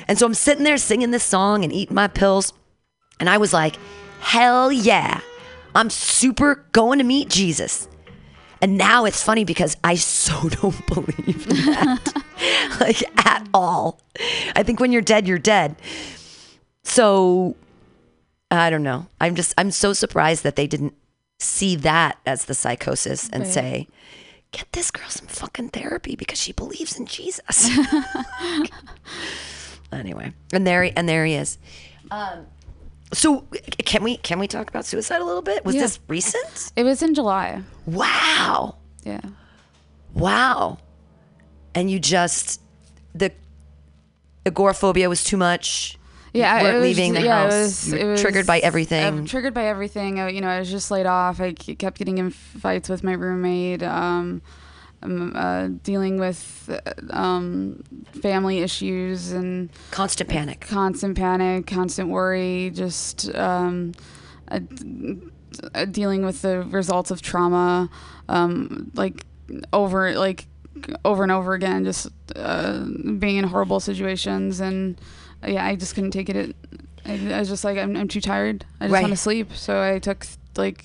And 0.08 0.18
so 0.18 0.26
I'm 0.26 0.34
sitting 0.34 0.64
there 0.64 0.76
singing 0.76 1.12
this 1.12 1.22
song 1.22 1.62
and 1.62 1.72
eating 1.72 1.94
my 1.94 2.08
pills. 2.08 2.52
And 3.20 3.30
I 3.30 3.38
was 3.38 3.52
like, 3.52 3.76
hell 4.20 4.72
yeah. 4.72 5.20
I'm 5.74 5.88
super 5.88 6.66
going 6.72 6.98
to 6.98 7.04
meet 7.04 7.28
Jesus. 7.28 7.88
And 8.60 8.78
now 8.78 9.04
it's 9.04 9.22
funny 9.22 9.44
because 9.44 9.76
I 9.82 9.96
so 9.96 10.48
don't 10.48 10.86
believe 10.86 11.46
that. 11.46 12.22
like 12.80 13.26
at 13.26 13.48
all. 13.54 14.00
I 14.54 14.62
think 14.62 14.80
when 14.80 14.92
you're 14.92 15.02
dead, 15.02 15.26
you're 15.26 15.38
dead. 15.38 15.76
So 16.84 17.56
I 18.50 18.70
don't 18.70 18.82
know. 18.82 19.06
I'm 19.20 19.34
just 19.34 19.54
I'm 19.56 19.70
so 19.70 19.92
surprised 19.92 20.42
that 20.44 20.56
they 20.56 20.66
didn't 20.66 20.94
see 21.42 21.76
that 21.76 22.18
as 22.26 22.46
the 22.46 22.54
psychosis 22.54 23.28
and 23.28 23.42
Right. 23.44 23.52
say, 23.52 23.88
get 24.52 24.70
this 24.72 24.90
girl 24.90 25.08
some 25.08 25.26
fucking 25.26 25.70
therapy 25.70 26.16
because 26.16 26.38
she 26.40 26.52
believes 26.52 26.98
in 26.98 27.06
Jesus. 27.06 27.68
anyway, 29.92 30.32
and 30.52 30.66
there 30.66 30.84
he, 30.84 30.92
and 30.96 31.08
there 31.08 31.24
he 31.24 31.34
is. 31.34 31.58
Um, 32.10 32.46
so 33.12 33.46
can 33.84 34.02
we 34.02 34.16
can 34.18 34.38
we 34.38 34.46
talk 34.48 34.68
about 34.70 34.84
suicide 34.86 35.20
a 35.20 35.24
little 35.24 35.42
bit? 35.42 35.64
Was 35.64 35.74
Yeah. 35.74 35.82
this 35.82 36.00
recent? 36.08 36.72
it 36.76 36.84
was 36.84 37.02
in 37.02 37.14
July. 37.14 37.62
Wow. 37.86 38.76
Yeah. 39.04 39.20
Wow. 40.14 40.78
And 41.74 41.90
you 41.90 41.98
just 41.98 42.60
the 43.14 43.32
agoraphobia 44.46 45.08
was 45.08 45.24
too 45.24 45.36
much. 45.36 45.98
Yeah, 46.32 46.62
weren't 46.62 46.76
it 46.76 46.78
was 46.78 46.82
leaving 46.84 47.14
the 47.14 47.22
yeah, 47.22 47.42
house. 47.44 47.52
It 47.52 47.58
was, 47.60 47.88
You 47.88 47.94
were 47.94 48.00
it 48.00 48.10
was, 48.12 48.20
triggered 48.22 48.46
by 48.46 48.56
I'm 48.56 48.64
everything. 48.64 49.24
triggered 49.26 49.54
by 49.54 49.66
everything. 49.66 50.18
I, 50.18 50.28
you 50.30 50.40
know, 50.40 50.48
I 50.48 50.58
was 50.60 50.70
just 50.70 50.90
laid 50.90 51.06
off. 51.06 51.40
I 51.40 51.52
kept 51.52 51.98
getting 51.98 52.18
in 52.18 52.30
fights 52.30 52.88
with 52.88 53.02
my 53.04 53.12
roommate. 53.12 53.82
Um, 53.82 54.40
um, 55.02 55.32
uh, 55.34 55.66
dealing 55.82 56.18
with 56.20 56.70
uh, 56.70 57.16
um, 57.16 57.82
family 58.22 58.60
issues 58.60 59.32
and 59.32 59.68
Constant 59.90 60.30
panic. 60.30 60.60
constant 60.60 61.16
panic, 61.16 61.66
constant 61.66 62.08
worry, 62.08 62.70
just 62.72 63.34
um, 63.34 63.92
uh, 64.48 64.60
uh, 65.74 65.84
dealing 65.86 66.24
with 66.24 66.42
the 66.42 66.62
results 66.62 67.10
of 67.10 67.20
trauma, 67.20 67.90
um, 68.28 68.92
like 68.94 69.26
over 69.72 70.14
like 70.14 70.46
over 71.04 71.24
and 71.24 71.32
over 71.32 71.52
again, 71.54 71.84
just 71.84 72.06
uh, 72.36 72.84
being 73.18 73.36
in 73.38 73.44
horrible 73.44 73.80
situations, 73.80 74.60
and 74.60 75.00
uh, 75.00 75.02
yeah, 75.46 75.64
I 75.66 75.76
just 75.76 75.94
couldn't 75.94 76.10
take 76.12 76.28
it. 76.28 76.54
I, 77.04 77.12
I 77.34 77.38
was 77.40 77.48
just 77.48 77.64
like, 77.64 77.78
I'm, 77.78 77.96
I'm 77.96 78.08
too 78.08 78.20
tired. 78.20 78.64
I 78.80 78.84
just 78.84 78.92
Right. 78.92 79.02
want 79.02 79.12
to 79.12 79.16
sleep. 79.16 79.52
So 79.54 79.82
I 79.82 79.98
took 79.98 80.26
like 80.56 80.84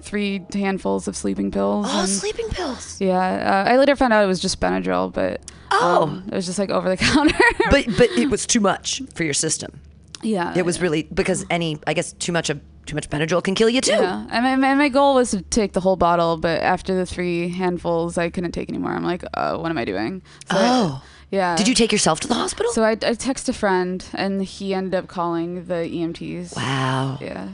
three 0.00 0.44
handfuls 0.52 1.08
of 1.08 1.16
sleeping 1.16 1.50
pills. 1.50 1.86
Oh, 1.88 2.00
and- 2.00 2.08
sleeping 2.08 2.48
pills. 2.50 3.00
yeah, 3.00 3.64
uh, 3.66 3.70
I 3.70 3.76
later 3.78 3.96
found 3.96 4.12
out 4.12 4.22
it 4.24 4.26
was 4.26 4.40
just 4.40 4.60
Benadryl, 4.60 5.12
but 5.12 5.40
Oh. 5.70 6.02
um, 6.04 6.24
it 6.30 6.34
was 6.34 6.46
just 6.46 6.58
like 6.58 6.70
over 6.70 6.88
the 6.88 6.96
counter. 7.10 7.36
But 7.70 7.86
but 7.96 8.10
it 8.10 8.30
was 8.30 8.46
too 8.46 8.60
much 8.60 9.00
for 9.14 9.24
your 9.24 9.34
system. 9.34 9.80
yeah, 10.22 10.52
It 10.56 10.64
was 10.64 10.80
really 10.80 11.04
because 11.04 11.44
any 11.50 11.78
I 11.86 11.94
guess 11.94 12.12
too 12.12 12.32
much 12.32 12.50
of 12.50 12.60
too 12.86 12.94
much 12.94 13.08
Benadryl 13.08 13.42
can 13.42 13.54
kill 13.54 13.70
you 13.70 13.80
too. 13.80 13.92
Yeah, 13.92 14.26
and 14.30 14.44
my, 14.44 14.56
my, 14.56 14.74
my 14.74 14.88
goal 14.90 15.14
was 15.14 15.30
to 15.30 15.40
take 15.40 15.72
the 15.72 15.80
whole 15.80 15.96
bottle, 15.96 16.36
but 16.36 16.60
after 16.60 16.94
the 16.94 17.06
three 17.06 17.48
handfuls, 17.48 18.18
I 18.18 18.28
couldn't 18.28 18.52
take 18.52 18.68
anymore. 18.68 18.90
I'm 18.92 19.02
like, 19.04 19.24
uh, 19.32 19.56
what 19.56 19.70
am 19.70 19.78
I 19.78 19.86
doing? 19.86 20.20
So 20.50 20.56
I- 20.58 20.60
Oh. 20.68 21.02
Yeah. 21.30 21.56
Did 21.56 21.68
you 21.68 21.74
take 21.74 21.92
yourself 21.92 22.20
to 22.20 22.28
the 22.28 22.34
hospital? 22.34 22.72
So 22.72 22.82
I, 22.82 22.92
I 22.92 23.14
text 23.14 23.48
a 23.48 23.52
friend, 23.52 24.04
and 24.14 24.42
he 24.42 24.74
ended 24.74 24.94
up 24.94 25.08
calling 25.08 25.66
the 25.66 25.74
EMTs. 25.74 26.56
wow. 26.56 27.18
Yeah. 27.20 27.48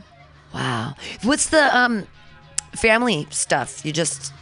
Wow. 0.55 0.95
What's 1.23 1.49
the 1.51 1.77
um 1.77 2.07
family 2.73 3.27
stuff? 3.31 3.85
You 3.85 3.93
just 3.93 4.33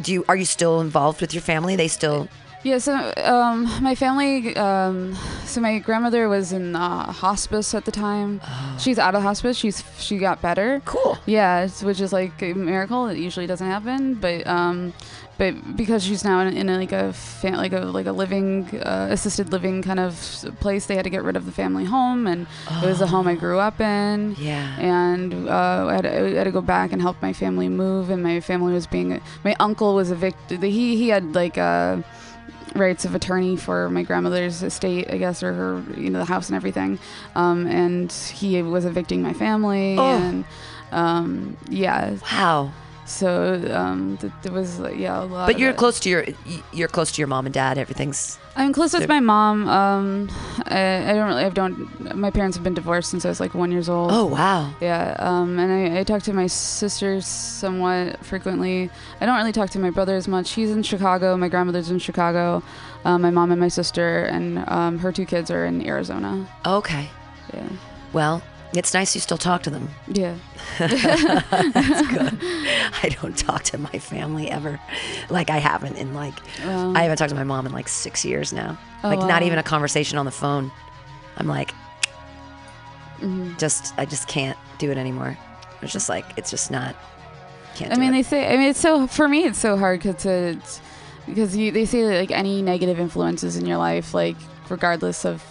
do 0.00 0.12
you 0.12 0.24
are 0.28 0.36
you 0.36 0.44
still 0.44 0.80
involved 0.80 1.20
with 1.20 1.32
your 1.34 1.42
family? 1.42 1.76
They 1.76 1.88
still 1.88 2.28
Yeah, 2.64 2.78
so 2.78 3.12
um, 3.16 3.66
my 3.82 3.96
family, 3.96 4.54
um, 4.56 5.16
so 5.44 5.60
my 5.60 5.80
grandmother 5.80 6.28
was 6.28 6.52
in 6.52 6.76
uh, 6.76 7.10
hospice 7.10 7.74
at 7.74 7.84
the 7.84 7.90
time. 7.90 8.40
She's 8.78 8.98
out 8.98 9.14
of 9.16 9.22
hospice. 9.22 9.56
She's 9.56 9.82
she 9.98 10.18
got 10.18 10.40
better. 10.40 10.80
Cool. 10.84 11.18
Yeah, 11.26 11.68
which 11.82 12.00
is 12.00 12.12
like 12.12 12.40
a 12.42 12.54
miracle. 12.54 13.08
It 13.08 13.18
usually 13.18 13.46
doesn't 13.48 13.66
happen, 13.66 14.14
but 14.14 14.46
um, 14.46 14.92
but 15.38 15.76
because 15.76 16.04
she's 16.04 16.24
now 16.24 16.40
in, 16.40 16.56
in 16.56 16.68
a, 16.68 16.76
like 16.76 16.92
a 16.92 17.12
fa- 17.12 17.56
like 17.56 17.72
a 17.72 17.80
like 17.80 18.06
a 18.06 18.12
living 18.12 18.68
uh, 18.80 19.08
assisted 19.10 19.50
living 19.50 19.82
kind 19.82 19.98
of 19.98 20.14
place, 20.60 20.86
they 20.86 20.94
had 20.94 21.04
to 21.04 21.10
get 21.10 21.24
rid 21.24 21.36
of 21.36 21.46
the 21.46 21.52
family 21.52 21.84
home, 21.84 22.26
and 22.26 22.46
it 22.82 22.86
was 22.86 22.98
the 23.00 23.06
home 23.06 23.26
I 23.26 23.34
grew 23.34 23.58
up 23.58 23.80
in. 23.80 24.36
Yeah. 24.38 24.76
And 24.78 25.48
uh, 25.48 25.86
I, 25.88 25.94
had, 25.94 26.06
I 26.06 26.30
had 26.34 26.44
to 26.44 26.50
go 26.52 26.60
back 26.60 26.92
and 26.92 27.00
help 27.02 27.20
my 27.22 27.32
family 27.32 27.68
move, 27.68 28.10
and 28.10 28.22
my 28.22 28.40
family 28.40 28.72
was 28.72 28.86
being 28.86 29.20
my 29.44 29.56
uncle 29.58 29.94
was 29.94 30.10
evicted. 30.10 30.62
He 30.62 30.96
he 30.96 31.08
had 31.08 31.34
like 31.34 31.56
uh, 31.58 32.02
rights 32.74 33.04
of 33.04 33.14
attorney 33.14 33.56
for 33.56 33.90
my 33.90 34.02
grandmother's 34.02 34.62
estate, 34.62 35.10
I 35.10 35.16
guess, 35.18 35.42
or 35.42 35.52
her 35.52 35.82
you 35.96 36.10
know 36.10 36.18
the 36.20 36.24
house 36.26 36.48
and 36.48 36.56
everything. 36.56 36.98
Um, 37.34 37.66
and 37.66 38.12
he 38.12 38.62
was 38.62 38.84
evicting 38.84 39.22
my 39.22 39.32
family, 39.32 39.96
Oh. 39.98 40.16
and 40.18 40.44
um, 40.92 41.56
yeah. 41.70 42.16
Wow. 42.30 42.72
So 43.04 43.60
um, 43.74 44.16
th- 44.18 44.32
there 44.42 44.52
was 44.52 44.78
like, 44.78 44.96
yeah 44.96 45.22
a 45.22 45.24
lot. 45.24 45.46
But 45.46 45.58
you're 45.58 45.72
close 45.72 45.98
to 46.00 46.08
your 46.08 46.24
you're 46.72 46.88
close 46.88 47.10
to 47.12 47.20
your 47.20 47.28
mom 47.28 47.46
and 47.46 47.52
dad. 47.54 47.76
Everything's 47.78 48.38
I'm 48.54 48.72
close 48.72 48.92
with 48.92 49.08
my 49.08 49.18
mom. 49.20 49.66
Um, 49.68 50.30
I, 50.66 51.10
I 51.10 51.14
don't 51.14 51.26
really. 51.26 51.44
I 51.44 51.48
don't. 51.48 52.14
My 52.16 52.30
parents 52.30 52.56
have 52.56 52.62
been 52.62 52.74
divorced 52.74 53.10
since 53.10 53.24
I 53.24 53.28
was 53.30 53.40
like 53.40 53.54
one 53.54 53.72
years 53.72 53.88
old. 53.88 54.10
Oh 54.12 54.26
wow. 54.26 54.72
Yeah, 54.80 55.16
um, 55.18 55.58
and 55.58 55.72
I, 55.96 56.00
I 56.00 56.04
talk 56.04 56.22
to 56.24 56.32
my 56.32 56.46
sisters 56.46 57.26
somewhat 57.26 58.24
frequently. 58.24 58.90
I 59.20 59.26
don't 59.26 59.36
really 59.36 59.52
talk 59.52 59.70
to 59.70 59.78
my 59.78 59.90
brother 59.90 60.14
as 60.16 60.28
much. 60.28 60.52
He's 60.52 60.70
in 60.70 60.82
Chicago. 60.82 61.36
My 61.36 61.48
grandmother's 61.48 61.90
in 61.90 61.98
Chicago. 61.98 62.62
Um, 63.04 63.22
my 63.22 63.30
mom 63.30 63.50
and 63.50 63.60
my 63.60 63.68
sister 63.68 64.24
and 64.26 64.58
um, 64.68 64.98
her 64.98 65.10
two 65.12 65.24
kids 65.26 65.50
are 65.50 65.64
in 65.64 65.84
Arizona. 65.86 66.46
Okay. 66.64 67.08
Yeah, 67.52 67.68
Well, 68.12 68.42
it's 68.74 68.94
nice 68.94 69.14
you 69.14 69.20
still 69.20 69.38
talk 69.38 69.62
to 69.64 69.70
them. 69.70 69.88
yeah. 70.08 70.36
That's 70.78 72.08
good. 72.08 72.38
I 73.02 73.16
don't 73.20 73.36
talk 73.36 73.62
to 73.64 73.78
my 73.78 73.98
family 73.98 74.50
ever. 74.50 74.80
Like 75.30 75.50
I 75.50 75.58
haven't 75.58 75.96
in 75.96 76.14
like 76.14 76.34
Um, 76.64 76.96
I 76.96 77.02
haven't 77.02 77.18
talked 77.18 77.30
to 77.30 77.36
my 77.36 77.44
mom 77.44 77.66
in 77.66 77.72
like 77.72 77.88
six 77.88 78.24
years 78.24 78.52
now. 78.52 78.78
Oh, 79.04 79.08
like 79.08 79.20
not 79.20 79.42
even 79.42 79.58
a 79.58 79.62
conversation 79.62 80.18
on 80.18 80.24
the 80.24 80.32
phone. 80.32 80.70
I'm 81.36 81.46
like 81.46 81.72
mhm. 83.20 83.58
just 83.58 83.94
I 83.98 84.04
just 84.04 84.28
can't 84.28 84.58
do 84.78 84.90
it 84.90 84.98
anymore. 84.98 85.36
It's 85.82 85.92
just 85.92 86.08
like 86.08 86.24
it's 86.36 86.50
just 86.50 86.70
not 86.70 86.94
can't 87.74 87.92
I 87.92 87.96
mean, 87.96 88.10
it. 88.10 88.12
they 88.12 88.22
say. 88.22 88.52
I 88.52 88.56
mean, 88.56 88.68
it's 88.68 88.80
so 88.80 89.06
for 89.06 89.28
me. 89.28 89.44
It's 89.44 89.58
so 89.58 89.76
hard 89.76 90.00
because 90.00 90.24
it's 90.26 90.80
because 91.26 91.56
you, 91.56 91.70
they 91.70 91.84
say 91.84 92.02
that 92.02 92.18
like 92.18 92.30
any 92.30 92.62
negative 92.62 93.00
influences 93.00 93.56
in 93.56 93.66
your 93.66 93.78
life, 93.78 94.14
like 94.14 94.36
regardless 94.68 95.24
of 95.24 95.42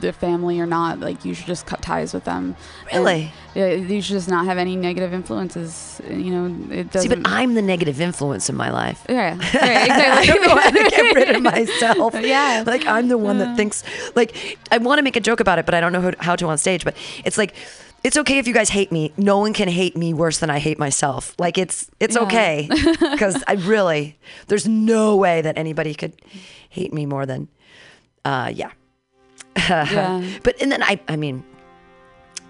the 0.00 0.12
family 0.12 0.58
or 0.60 0.66
not, 0.66 1.00
like 1.00 1.24
you 1.24 1.34
should 1.34 1.46
just 1.46 1.66
cut 1.66 1.80
ties 1.82 2.12
with 2.12 2.24
them. 2.24 2.56
And, 2.90 3.04
Really? 3.04 3.32
yeah, 3.54 3.72
you 3.72 4.02
should 4.02 4.14
just 4.14 4.28
not 4.28 4.44
have 4.46 4.58
any 4.58 4.74
negative 4.76 5.12
influences. 5.12 6.00
You 6.08 6.30
know, 6.30 6.74
it 6.74 6.84
See, 6.92 7.08
doesn't. 7.08 7.22
but 7.22 7.30
I'm 7.30 7.54
the 7.54 7.62
negative 7.62 8.00
influence 8.00 8.48
in 8.50 8.56
my 8.56 8.70
life. 8.70 9.04
yeah, 9.08 9.36
right, 9.38 9.54
I 9.54 9.84
exactly. 9.84 10.26
don't 10.26 10.42
know 10.48 10.56
how 10.56 10.70
to 10.70 10.90
get 10.90 11.14
rid 11.14 11.36
of 11.36 11.42
myself. 11.54 12.14
Yeah. 12.20 12.64
Like 12.66 12.86
I'm 12.86 13.08
the 13.08 13.18
one 13.18 13.38
that 13.38 13.56
thinks 13.56 13.84
like 14.16 14.58
I 14.72 14.78
want 14.78 14.98
to 14.98 15.02
make 15.02 15.16
a 15.16 15.20
joke 15.20 15.40
about 15.40 15.58
it, 15.58 15.66
but 15.66 15.74
I 15.74 15.80
don't 15.80 15.92
know 15.92 16.00
how, 16.00 16.12
how 16.20 16.36
to 16.36 16.46
on 16.48 16.58
stage. 16.58 16.84
But 16.84 16.96
it's 17.24 17.38
like 17.38 17.54
it's 18.02 18.16
okay 18.18 18.36
if 18.38 18.46
you 18.46 18.52
guys 18.52 18.68
hate 18.68 18.92
me. 18.92 19.12
No 19.16 19.38
one 19.38 19.54
can 19.54 19.66
hate 19.68 19.96
me 19.96 20.12
worse 20.12 20.38
than 20.38 20.50
I 20.50 20.58
hate 20.58 20.78
myself. 20.78 21.34
Like 21.38 21.56
it's 21.56 21.88
it's 22.00 22.16
Yeah. 22.16 22.22
okay 22.24 22.68
because 23.00 23.42
I 23.46 23.52
really 23.54 24.18
there's 24.48 24.66
no 24.68 25.16
way 25.16 25.40
that 25.40 25.56
anybody 25.56 25.94
could 25.94 26.12
hate 26.68 26.92
me 26.92 27.06
more 27.06 27.24
than 27.26 27.48
uh 28.24 28.50
yeah. 28.54 28.72
Yeah. 29.68 30.22
But 30.42 30.60
and 30.60 30.70
then 30.70 30.82
I 30.82 31.00
I 31.08 31.16
mean 31.16 31.44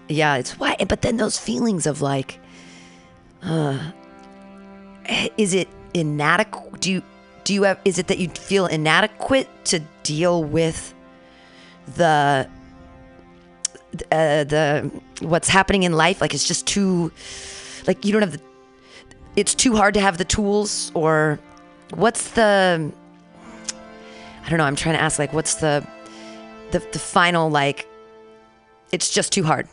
yeah, 0.07 0.35
it's 0.35 0.59
why 0.59 0.75
but 0.87 1.01
then 1.01 1.17
those 1.17 1.37
feelings 1.37 1.85
of 1.87 2.01
like 2.01 2.39
uh 3.41 3.91
is 5.37 5.53
it 5.53 5.67
inadequate 5.93 6.81
do 6.81 6.91
you 6.91 7.03
do 7.43 7.53
you 7.53 7.63
have 7.63 7.79
is 7.85 7.99
it 7.99 8.07
that 8.07 8.17
you 8.17 8.29
feel 8.29 8.65
inadequate 8.65 9.47
to 9.65 9.79
deal 10.03 10.43
with 10.43 10.93
the 11.95 12.47
uh, 14.11 14.43
the 14.43 14.91
what's 15.21 15.47
happening 15.47 15.83
in 15.83 15.93
life 15.93 16.19
like 16.19 16.33
it's 16.33 16.47
just 16.47 16.67
too 16.67 17.11
like 17.87 18.03
you 18.03 18.11
don't 18.11 18.21
have 18.21 18.33
the 18.33 18.41
it's 19.35 19.55
too 19.55 19.75
hard 19.75 19.93
to 19.93 19.99
have 19.99 20.17
the 20.17 20.25
tools 20.25 20.91
or 20.93 21.39
what's 21.93 22.31
the 22.31 22.91
I 24.45 24.49
don't 24.49 24.57
know 24.57 24.65
I'm 24.65 24.75
trying 24.75 24.95
to 24.95 25.01
ask 25.01 25.19
like 25.19 25.33
what's 25.33 25.55
the 25.55 25.85
the 26.71 26.79
the 26.91 26.99
final 26.99 27.49
like 27.49 27.87
it's 28.91 29.09
just 29.09 29.31
too 29.31 29.43
hard 29.43 29.67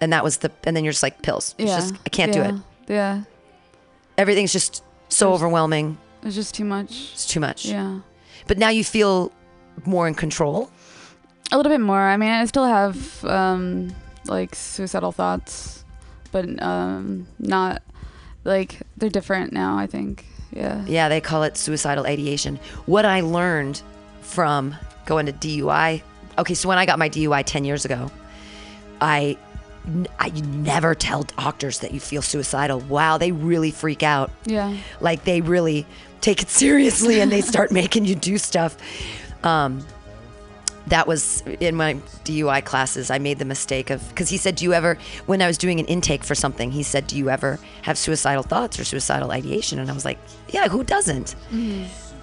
and 0.00 0.12
that 0.12 0.24
was 0.24 0.38
the 0.38 0.50
and 0.64 0.76
then 0.76 0.84
you're 0.84 0.92
just 0.92 1.02
like 1.02 1.22
pills 1.22 1.54
it's 1.58 1.70
Yeah. 1.70 1.76
just 1.80 1.94
I 2.06 2.08
can't 2.08 2.34
yeah. 2.34 2.50
do 2.50 2.54
it 2.56 2.62
Yeah. 2.94 3.22
everything's 4.18 4.52
just 4.52 4.82
so 5.08 5.26
There's- 5.26 5.34
overwhelming 5.36 5.98
It's 6.22 6.34
just 6.34 6.54
too 6.54 6.64
much. 6.64 6.90
it's 7.12 7.26
too 7.26 7.40
much 7.40 7.64
Yeah. 7.66 8.00
but 8.46 8.58
now 8.58 8.68
you 8.68 8.84
feel 8.84 9.32
more 9.84 10.06
in 10.08 10.14
control 10.14 10.70
A 11.52 11.56
little 11.56 11.70
bit 11.72 11.80
more. 11.80 11.98
I 12.00 12.16
mean, 12.16 12.30
I 12.30 12.44
still 12.46 12.64
have 12.66 13.24
um, 13.24 13.92
like 14.26 14.54
suicidal 14.54 15.10
thoughts, 15.10 15.84
but 16.30 16.44
um, 16.62 17.26
not 17.40 17.82
like 18.44 18.78
they're 18.96 19.10
different 19.10 19.52
now. 19.52 19.76
I 19.76 19.88
think. 19.88 20.26
Yeah. 20.52 20.84
Yeah, 20.86 21.08
they 21.08 21.20
call 21.20 21.42
it 21.42 21.56
suicidal 21.56 22.06
ideation. 22.06 22.60
What 22.86 23.04
I 23.04 23.22
learned 23.22 23.82
from 24.20 24.76
going 25.06 25.26
to 25.26 25.32
DUI. 25.32 26.02
Okay, 26.40 26.54
so 26.54 26.68
when 26.70 26.78
I 26.78 26.86
got 26.86 26.98
my 26.98 27.10
DUI 27.10 27.44
10 27.44 27.64
years 27.64 27.84
ago, 27.84 28.10
I 29.00 29.36
I 30.18 30.26
you 30.26 30.42
never 30.42 30.94
tell 30.94 31.22
doctors 31.22 31.80
that 31.80 31.92
you 31.92 32.00
feel 32.00 32.22
suicidal. 32.22 32.80
Wow, 32.80 33.18
they 33.18 33.32
really 33.32 33.70
freak 33.70 34.02
out. 34.02 34.30
Yeah. 34.44 34.74
Like 35.00 35.24
they 35.24 35.42
really 35.42 35.86
take 36.20 36.42
it 36.42 36.48
seriously 36.48 37.20
and 37.20 37.30
they 37.30 37.40
start 37.40 37.70
making 37.82 38.06
you 38.06 38.14
do 38.14 38.38
stuff. 38.38 38.76
Um 39.44 39.84
that 40.86 41.06
was 41.06 41.42
in 41.60 41.76
my 41.76 41.94
DUI 42.24 42.64
classes. 42.64 43.10
I 43.10 43.18
made 43.18 43.38
the 43.38 43.44
mistake 43.44 43.90
of 43.90 44.06
because 44.08 44.30
he 44.30 44.38
said, 44.38 44.56
"Do 44.56 44.64
you 44.64 44.72
ever?" 44.72 44.98
When 45.26 45.40
I 45.42 45.46
was 45.46 45.58
doing 45.58 45.78
an 45.78 45.86
intake 45.86 46.24
for 46.24 46.34
something, 46.34 46.70
he 46.72 46.82
said, 46.82 47.06
"Do 47.06 47.16
you 47.16 47.28
ever 47.30 47.58
have 47.82 47.96
suicidal 47.98 48.42
thoughts 48.42 48.78
or 48.80 48.84
suicidal 48.84 49.30
ideation?" 49.30 49.78
And 49.78 49.90
I 49.90 49.94
was 49.94 50.04
like, 50.06 50.18
"Yeah, 50.48 50.68
who 50.68 50.82
doesn't?" 50.82 51.36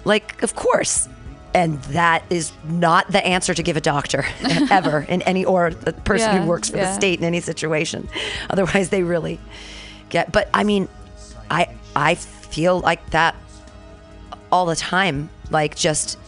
Like, 0.04 0.42
of 0.42 0.54
course. 0.54 1.08
And 1.54 1.80
that 1.84 2.22
is 2.30 2.52
not 2.64 3.10
the 3.10 3.24
answer 3.26 3.54
to 3.54 3.62
give 3.62 3.76
a 3.76 3.80
doctor 3.80 4.24
ever 4.70 5.00
in 5.08 5.22
any 5.22 5.44
or 5.44 5.70
the 5.70 5.92
person 5.92 6.34
Yeah, 6.34 6.42
who 6.42 6.48
works 6.48 6.68
for 6.70 6.76
the 6.76 6.92
state 6.92 7.18
in 7.18 7.24
any 7.24 7.40
situation. 7.40 8.08
Otherwise, 8.50 8.90
they 8.90 9.02
really 9.02 9.40
get. 10.10 10.30
But 10.30 10.48
I 10.52 10.62
mean, 10.64 10.88
I 11.50 11.68
I 11.96 12.14
feel 12.16 12.80
like 12.80 13.10
that 13.10 13.34
all 14.52 14.66
the 14.66 14.76
time, 14.76 15.30
like 15.50 15.74
just 15.74 16.18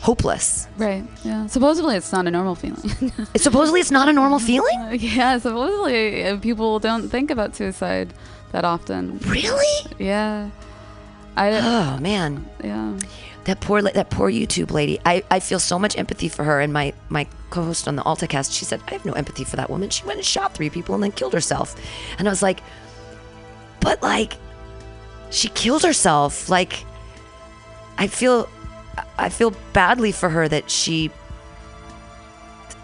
hopeless. 0.00 0.68
Right. 0.78 1.04
Yeah. 1.22 1.46
Supposedly, 1.46 1.96
it's 1.96 2.12
not 2.12 2.26
a 2.26 2.30
normal 2.30 2.54
feeling. 2.54 3.12
Supposedly, 3.36 3.80
it's 3.80 3.90
not 3.90 4.08
a 4.08 4.12
normal 4.12 4.38
feeling. 4.50 4.98
yeah. 4.98 5.38
Supposedly, 5.38 6.24
uh, 6.24 6.38
people 6.38 6.78
don't 6.78 7.08
think 7.08 7.30
about 7.30 7.54
suicide 7.56 8.12
that 8.52 8.64
often. 8.64 9.18
Really? 9.18 9.90
Yeah. 9.98 10.50
I. 11.36 11.50
Oh 11.52 12.00
man, 12.00 12.48
Yeah. 12.62 12.98
That 13.44 13.60
poor 13.60 13.82
that 13.82 14.10
poor 14.10 14.30
YouTube 14.30 14.70
lady. 14.70 14.98
I, 15.04 15.22
I 15.30 15.40
feel 15.40 15.58
so 15.58 15.78
much 15.78 15.96
empathy 15.98 16.28
for 16.28 16.44
her. 16.44 16.60
And 16.60 16.72
my 16.72 16.92
my 17.08 17.26
co-host 17.50 17.86
on 17.88 17.96
the 17.96 18.02
AltaCast, 18.02 18.56
she 18.56 18.64
said, 18.64 18.80
I 18.88 18.92
have 18.92 19.04
no 19.04 19.12
empathy 19.12 19.44
for 19.44 19.56
that 19.56 19.70
woman. 19.70 19.90
She 19.90 20.04
went 20.04 20.18
and 20.18 20.26
shot 20.26 20.54
three 20.54 20.70
people 20.70 20.94
and 20.94 21.02
then 21.04 21.12
killed 21.12 21.32
herself. 21.32 21.76
And 22.18 22.26
I 22.26 22.30
was 22.30 22.42
like, 22.42 22.60
but 23.80 24.02
like, 24.02 24.34
she 25.30 25.48
killed 25.48 25.82
herself. 25.82 26.48
Like, 26.48 26.84
I 27.98 28.06
feel 28.06 28.48
I 29.18 29.28
feel 29.28 29.52
badly 29.72 30.12
for 30.12 30.28
her 30.28 30.48
that 30.48 30.70
she 30.70 31.10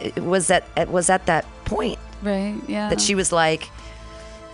it 0.01 0.23
was 0.23 0.51
at 0.51 0.65
it 0.77 0.89
was 0.89 1.11
at 1.11 1.27
that 1.27 1.45
point 1.65 1.99
Right. 2.23 2.55
Yeah. 2.69 2.91
that 2.91 3.01
she 3.01 3.15
was 3.15 3.33
like, 3.33 3.69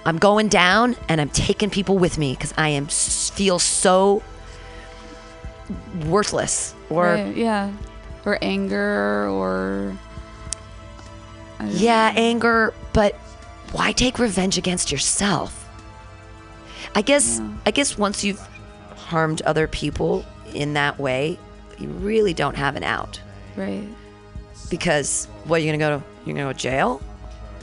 I'm 0.05 0.19
going 0.19 0.49
down 0.49 0.95
and 1.09 1.21
I'm 1.21 1.31
taking 1.31 1.69
people 1.69 1.99
with 1.99 2.17
me 2.17 2.33
because 2.35 2.55
I 2.57 2.69
am 2.71 2.87
feel 2.87 3.59
so 3.59 4.23
worthless 6.07 6.75
or 6.91 7.05
Right, 7.05 7.37
yeah. 7.37 7.73
Or 8.25 8.39
anger 8.43 9.29
or. 9.29 9.97
Yeah, 11.69 12.13
anger, 12.15 12.75
but 12.93 13.15
why 13.73 13.93
take 13.93 14.19
revenge 14.19 14.59
against 14.59 14.93
yourself? 14.93 15.69
I 16.95 17.03
guess 17.03 17.39
Yeah. 17.41 17.49
I 17.67 17.71
guess 17.71 17.97
once 17.99 18.23
you've 18.25 18.41
harmed 18.97 19.43
other 19.43 19.67
people 19.67 20.25
in 20.53 20.75
that 20.75 20.99
way, 20.99 21.39
you 21.79 21.89
really 21.89 22.35
don't 22.35 22.57
have 22.57 22.77
an 22.77 22.83
out 22.85 23.21
Right. 23.57 23.87
because 24.71 25.27
what 25.45 25.63
you're 25.63 25.77
gonna 25.77 25.79
go 25.91 25.99
to 25.99 26.05
you're 26.25 26.35
gonna 26.37 26.49
go 26.49 26.53
to 26.53 26.59
jail, 26.59 27.01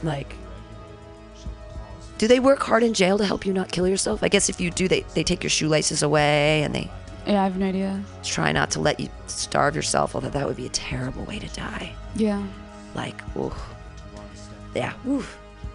like. 0.02 0.34
Do 2.16 2.28
they 2.28 2.38
work 2.40 2.62
hard 2.62 2.82
in 2.84 2.94
jail 2.94 3.18
to 3.18 3.24
help 3.24 3.44
you 3.44 3.52
not 3.52 3.70
kill 3.72 3.88
yourself? 3.88 4.22
I 4.22 4.28
guess 4.28 4.48
if 4.48 4.60
you 4.60 4.70
do, 4.70 4.86
they, 4.88 5.00
they 5.14 5.24
take 5.24 5.42
your 5.42 5.50
shoelaces 5.50 6.02
away 6.02 6.62
and 6.62 6.72
they 6.74 6.88
Yeah, 7.26 7.40
I 7.40 7.44
have 7.44 7.56
no 7.56 7.66
idea. 7.66 8.02
try 8.22 8.52
not 8.52 8.70
to 8.72 8.80
let 8.80 9.00
you 9.00 9.08
starve 9.26 9.74
yourself, 9.74 10.14
although 10.14 10.28
that 10.30 10.46
would 10.46 10.56
be 10.56 10.66
a 10.66 10.70
terrible 10.70 11.24
way 11.24 11.38
to 11.38 11.48
die. 11.48 11.92
Yeah. 12.16 12.42
Like, 12.94 13.16
ooh. 13.36 13.52
Yeah. 14.74 14.92
Ooh. 15.06 15.24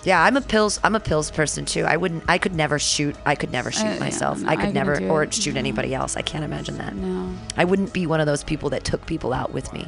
Yeah, 0.04 0.24
I'm 0.24 0.38
a 0.38 0.42
pills 0.42 0.80
I'm 0.84 0.96
a 0.96 1.00
pills 1.00 1.30
person 1.32 1.66
too. 1.66 1.84
I 1.84 1.98
wouldn't 1.98 2.24
I 2.28 2.38
could 2.38 2.54
never 2.56 2.80
shoot 2.80 3.16
I 3.26 3.36
could 3.36 3.52
never 3.52 3.70
shoot 3.72 3.86
Uh, 3.86 3.94
yeah, 3.94 4.00
myself. 4.00 4.40
no, 4.40 4.48
I 4.48 4.52
I 4.52 4.56
could 4.56 4.60
couldn't 4.62 4.74
never 4.76 5.08
or 5.10 5.24
it. 5.24 5.34
shoot 5.34 5.56
No. 5.56 5.60
anybody 5.60 5.94
else. 5.94 6.16
I 6.16 6.22
can't 6.22 6.44
imagine 6.46 6.78
that. 6.78 6.96
No. 6.96 7.34
I 7.58 7.66
wouldn't 7.66 7.92
be 7.92 8.06
one 8.08 8.22
of 8.22 8.26
those 8.26 8.44
people 8.44 8.70
that 8.70 8.84
took 8.86 9.06
people 9.06 9.34
out 9.34 9.52
with 9.52 9.74
me. 9.74 9.86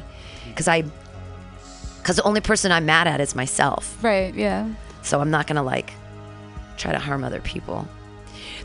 Cause 0.54 0.68
I 0.68 0.84
cause 2.02 2.16
the 2.16 2.22
only 2.24 2.40
person 2.42 2.72
I'm 2.72 2.84
mad 2.84 3.06
at 3.06 3.20
is 3.22 3.34
myself. 3.34 4.02
Right. 4.04 4.34
Yeah. 4.34 4.68
So 5.02 5.20
I'm 5.20 5.30
not 5.30 5.46
gonna 5.46 5.62
like 5.62 5.92
try 6.76 6.92
to 6.92 6.98
harm 6.98 7.24
other 7.24 7.40
people. 7.40 7.88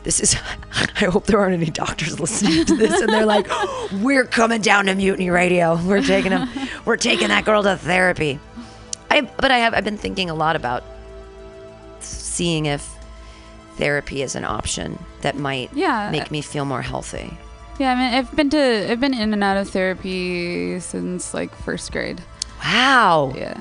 This 0.08 0.20
is 0.20 0.36
I 1.02 1.04
hope 1.04 1.26
there 1.26 1.38
aren't 1.38 1.52
any 1.52 1.70
doctors 1.70 2.18
listening 2.18 2.64
to 2.64 2.74
this 2.76 2.98
and 2.98 3.10
they're 3.10 3.26
like, 3.26 3.46
We're 3.92 4.24
coming 4.24 4.62
down 4.62 4.86
to 4.86 4.94
mutiny 4.94 5.28
radio. 5.28 5.76
We're 5.84 6.00
taking 6.02 6.30
them 6.30 6.48
we're 6.86 6.96
taking 6.96 7.28
that 7.28 7.44
girl 7.44 7.62
to 7.62 7.76
therapy. 7.76 8.40
I 9.10 9.20
but 9.20 9.50
I 9.50 9.58
have 9.58 9.74
I've 9.74 9.84
been 9.84 9.98
thinking 9.98 10.30
a 10.30 10.34
lot 10.34 10.56
about 10.56 10.82
seeing 12.00 12.64
if 12.64 12.88
therapy 13.76 14.22
is 14.22 14.34
an 14.34 14.44
option 14.46 14.98
that 15.20 15.36
might 15.36 15.70
Yeah. 15.74 16.10
make 16.10 16.30
me 16.30 16.40
feel 16.40 16.64
more 16.64 16.80
healthy. 16.80 17.36
Yeah. 17.78 17.92
I 17.92 17.94
mean, 17.94 18.14
I've 18.14 18.34
been 18.34 18.48
to, 18.50 18.90
I've 18.90 19.00
been 19.00 19.12
in 19.14 19.34
and 19.34 19.44
out 19.44 19.58
of 19.58 19.68
therapy 19.68 20.80
since 20.80 21.34
like 21.34 21.54
first 21.54 21.92
grade. 21.92 22.22
Wow. 22.64 23.34
Yeah. 23.36 23.60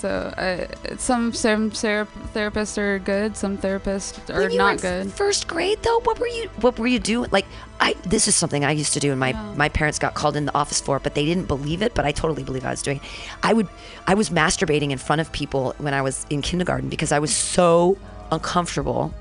So 0.00 0.08
uh, 0.08 0.96
some 0.96 1.32
some 1.32 1.70
thera- 1.72 2.06
therapists 2.34 2.78
are 2.78 2.98
good, 3.00 3.36
some 3.36 3.58
therapists 3.58 4.30
are 4.32 4.38
When 4.40 4.52
you 4.52 4.58
were 4.58 4.64
not 4.64 4.74
in 4.74 4.80
good. 4.80 5.12
First 5.12 5.48
grade 5.48 5.82
though, 5.82 6.00
what 6.04 6.20
were 6.20 6.28
you 6.28 6.48
what 6.60 6.78
were 6.78 6.86
you 6.86 7.00
doing? 7.00 7.28
Like 7.32 7.46
I 7.80 7.94
this 8.04 8.28
is 8.28 8.36
something 8.36 8.64
I 8.64 8.70
used 8.72 8.92
to 8.94 9.00
do 9.00 9.10
and 9.10 9.18
my 9.18 9.30
Yeah. 9.30 9.54
my 9.56 9.68
parents 9.68 9.98
got 9.98 10.14
called 10.14 10.36
in 10.36 10.44
the 10.46 10.54
office 10.54 10.80
for 10.80 10.96
it, 10.98 11.02
but 11.02 11.14
they 11.16 11.24
didn't 11.24 11.46
believe 11.48 11.82
it, 11.82 11.94
but 11.94 12.04
I 12.04 12.12
totally 12.12 12.44
believe 12.44 12.64
I 12.64 12.70
was 12.70 12.82
doing. 12.82 12.98
it. 12.98 13.02
I 13.42 13.52
would 13.52 13.66
I 14.06 14.14
was 14.14 14.30
masturbating 14.30 14.90
in 14.92 14.98
front 14.98 15.20
of 15.20 15.32
people 15.32 15.74
when 15.78 15.94
I 15.94 16.02
was 16.02 16.26
in 16.30 16.42
kindergarten 16.42 16.88
because 16.88 17.10
I 17.10 17.18
was 17.18 17.34
so 17.34 17.98
uncomfortable 18.30 19.12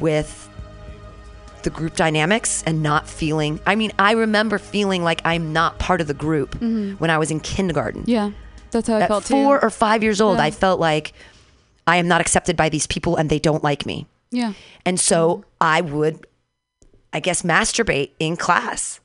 with 0.00 0.48
the 1.62 1.70
group 1.70 1.94
dynamics 1.96 2.62
and 2.66 2.82
not 2.82 3.08
feeling 3.08 3.60
I 3.66 3.74
mean, 3.76 3.92
I 3.98 4.12
remember 4.12 4.58
feeling 4.58 5.02
like 5.02 5.20
I'm 5.24 5.52
not 5.52 5.78
part 5.78 6.00
of 6.00 6.06
the 6.06 6.14
group 6.14 6.54
when 6.60 7.10
I 7.10 7.18
was 7.18 7.30
in 7.30 7.40
kindergarten 7.40 8.04
Yeah. 8.06 8.30
That's 8.70 8.88
how 8.88 8.96
I 8.96 9.00
at 9.02 9.08
felt 9.08 9.24
four 9.24 9.58
too. 9.58 9.66
or 9.66 9.70
five 9.70 10.02
years 10.02 10.20
old, 10.20 10.38
Yeah. 10.38 10.44
I 10.44 10.50
felt 10.50 10.80
like 10.80 11.12
I 11.86 11.96
am 11.96 12.08
not 12.08 12.20
accepted 12.20 12.56
by 12.56 12.68
these 12.68 12.86
people 12.86 13.16
and 13.16 13.30
they 13.30 13.38
don't 13.38 13.62
like 13.64 13.86
me. 13.86 14.06
yeah. 14.30 14.52
And 14.84 14.98
so 15.00 15.44
I 15.60 15.80
would, 15.80 16.26
I 17.12 17.20
guess, 17.20 17.42
masturbate 17.42 18.10
in 18.18 18.36
class 18.36 19.00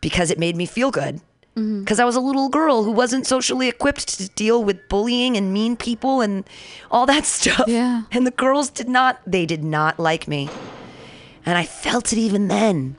because 0.00 0.30
it 0.30 0.38
made 0.38 0.56
me 0.56 0.66
feel 0.66 0.90
good. 0.90 1.16
Mm-hmm. 1.56 1.80
Because 1.80 2.00
I 2.00 2.04
was 2.04 2.16
a 2.16 2.20
little 2.20 2.48
girl 2.48 2.82
who 2.84 2.90
wasn't 2.90 3.26
socially 3.26 3.68
equipped 3.68 4.08
to 4.18 4.28
deal 4.30 4.64
with 4.64 4.88
bullying 4.88 5.36
and 5.36 5.52
mean 5.52 5.76
people 5.76 6.20
and 6.20 6.44
all 6.90 7.06
that 7.06 7.24
stuff. 7.38 7.64
Yeah. 7.68 8.02
And 8.12 8.26
the 8.26 8.30
girls 8.32 8.70
did 8.70 8.88
not, 8.88 9.20
they 9.26 9.46
did 9.46 9.62
not 9.62 9.98
like 10.00 10.26
me. 10.26 10.48
And 11.46 11.56
I 11.56 11.64
felt 11.64 12.12
it 12.12 12.18
even 12.18 12.48
then. 12.48 12.96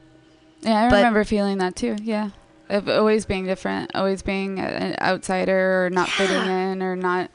Yeah, 0.62 0.86
I 0.86 0.90
But- 0.90 0.98
remember 0.98 1.24
feeling 1.26 1.58
that 1.60 1.76
too. 1.76 1.96
Yeah, 2.02 2.30
of 2.70 2.90
always 2.90 3.26
being 3.26 3.46
different, 3.46 3.92
always 3.96 4.22
being 4.22 4.60
an 4.60 4.96
outsider 5.02 5.86
or 5.86 5.90
not 5.90 6.10
fitting 6.10 6.50
in 6.50 6.82
or 6.82 6.96
not 6.96 7.32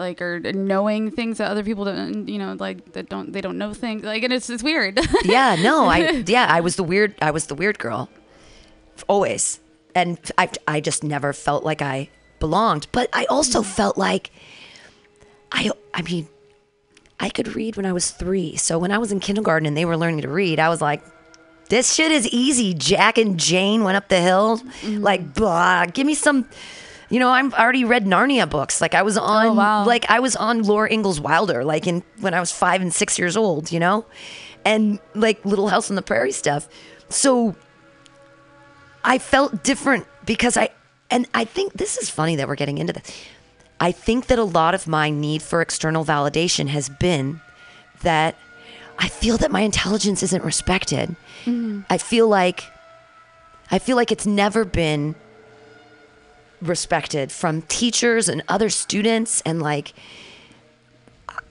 like 0.00 0.22
or 0.22 0.40
knowing 0.40 1.10
things 1.10 1.38
that 1.38 1.50
other 1.50 1.62
people 1.62 1.84
don't 1.84 2.26
you 2.26 2.38
know 2.38 2.56
like 2.58 2.92
that 2.94 3.08
don't 3.10 3.32
they 3.32 3.42
don't 3.42 3.58
know 3.58 3.74
things 3.74 4.02
like 4.02 4.22
and 4.22 4.32
it's 4.32 4.48
it's 4.48 4.62
weird 4.62 4.98
yeah, 5.24 5.56
no, 5.60 5.84
I 5.86 6.10
yeah, 6.26 6.46
I 6.48 6.60
was 6.60 6.76
the 6.76 6.82
weird 6.82 7.14
I 7.22 7.30
was 7.30 7.46
the 7.46 7.54
weird 7.54 7.78
girl. 7.78 8.08
Always. 9.06 9.60
And 9.94 10.18
I 10.38 10.48
I 10.66 10.80
just 10.80 11.04
never 11.04 11.32
felt 11.32 11.64
like 11.64 11.82
I 11.82 12.08
belonged, 12.38 12.86
but 12.92 13.08
I 13.12 13.26
also 13.26 13.60
mm-hmm. 13.60 13.70
felt 13.70 13.98
like 13.98 14.30
I 15.52 15.70
I 15.94 16.02
mean 16.02 16.28
I 17.18 17.28
could 17.28 17.54
read 17.54 17.76
when 17.76 17.84
I 17.84 17.92
was 17.92 18.10
3. 18.10 18.56
So 18.56 18.78
when 18.78 18.90
I 18.90 18.98
was 18.98 19.12
in 19.12 19.20
kindergarten 19.20 19.66
and 19.66 19.76
they 19.76 19.84
were 19.84 19.96
learning 19.96 20.22
to 20.22 20.28
read, 20.28 20.58
I 20.58 20.70
was 20.70 20.80
like 20.80 21.02
this 21.70 21.94
shit 21.94 22.12
is 22.12 22.28
easy. 22.28 22.74
Jack 22.74 23.16
and 23.16 23.40
Jane 23.40 23.82
went 23.82 23.96
up 23.96 24.08
the 24.08 24.20
hill. 24.20 24.58
Mm-hmm. 24.58 25.02
Like, 25.02 25.34
blah, 25.34 25.86
give 25.86 26.06
me 26.06 26.14
some 26.14 26.46
you 27.10 27.18
know, 27.18 27.28
I'm 27.28 27.52
I 27.54 27.62
already 27.62 27.84
read 27.84 28.06
Narnia 28.06 28.48
books. 28.48 28.80
Like 28.80 28.94
I 28.94 29.02
was 29.02 29.18
oh, 29.18 29.22
on 29.22 29.46
Oh, 29.46 29.54
wow. 29.54 29.84
like 29.84 30.08
I 30.08 30.20
was 30.20 30.36
on 30.36 30.62
Laura 30.62 30.90
Ingalls 30.90 31.20
Wilder, 31.20 31.64
like 31.64 31.86
in 31.86 32.04
when 32.20 32.34
I 32.34 32.40
was 32.40 32.52
five 32.52 32.80
and 32.80 32.94
six 32.94 33.18
years 33.18 33.36
old, 33.36 33.72
you 33.72 33.80
know? 33.80 34.06
And 34.64 35.00
like 35.14 35.44
Little 35.44 35.68
House 35.68 35.90
on 35.90 35.96
the 35.96 36.02
Prairie 36.02 36.32
stuff. 36.32 36.68
So 37.08 37.56
I 39.04 39.18
felt 39.18 39.64
different 39.64 40.06
because 40.24 40.56
I 40.56 40.70
and 41.10 41.28
I 41.34 41.44
think 41.44 41.72
this 41.72 41.98
is 41.98 42.08
funny 42.08 42.36
that 42.36 42.46
we're 42.46 42.54
getting 42.54 42.78
into 42.78 42.92
this. 42.92 43.24
I 43.80 43.90
think 43.90 44.28
that 44.28 44.38
a 44.38 44.44
lot 44.44 44.74
of 44.74 44.86
my 44.86 45.10
need 45.10 45.42
for 45.42 45.60
external 45.60 46.04
validation 46.04 46.68
has 46.68 46.88
been 46.88 47.40
that 48.02 48.36
I 49.00 49.08
feel 49.08 49.38
that 49.38 49.50
my 49.50 49.62
intelligence 49.62 50.22
isn't 50.22 50.44
respected. 50.44 51.16
Mm-hmm. 51.44 51.80
I 51.88 51.98
feel 51.98 52.28
like 52.28 52.64
I 53.70 53.78
feel 53.78 53.96
like 53.96 54.12
it's 54.12 54.26
never 54.26 54.64
been 54.64 55.14
respected 56.60 57.32
from 57.32 57.62
teachers 57.62 58.28
and 58.28 58.42
other 58.46 58.68
students 58.68 59.40
and 59.46 59.62
like 59.62 59.94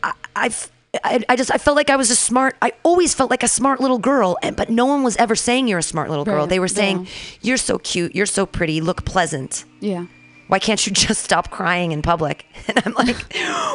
I, 0.03 0.13
I've 0.35 0.69
I, 1.03 1.23
I 1.27 1.35
just 1.35 1.51
I 1.53 1.57
felt 1.57 1.75
like 1.75 1.89
I 1.89 1.95
was 1.95 2.11
a 2.11 2.15
smart 2.15 2.55
I 2.61 2.73
always 2.83 3.15
felt 3.15 3.31
like 3.31 3.41
a 3.41 3.47
smart 3.47 3.79
little 3.79 3.97
girl 3.97 4.37
and 4.43 4.55
but 4.55 4.69
no 4.69 4.85
one 4.85 5.01
was 5.03 5.17
ever 5.17 5.35
saying 5.35 5.67
you're 5.67 5.79
a 5.79 5.83
smart 5.83 6.09
little 6.09 6.25
girl. 6.25 6.41
Right, 6.41 6.49
They 6.49 6.59
were 6.59 6.67
saying 6.67 7.05
yeah. 7.05 7.11
you're 7.41 7.57
so 7.57 7.79
cute, 7.79 8.15
you're 8.15 8.25
so 8.27 8.45
pretty, 8.45 8.81
look 8.81 9.05
pleasant. 9.05 9.65
yeah 9.79 10.05
Why 10.49 10.57
can't 10.59 10.83
you 10.85 10.91
just 10.91 11.21
stop 11.23 11.49
crying 11.51 11.91
in 11.91 12.01
public? 12.01 12.45
And 12.69 12.81
I'm 12.85 12.93
like, 12.93 13.15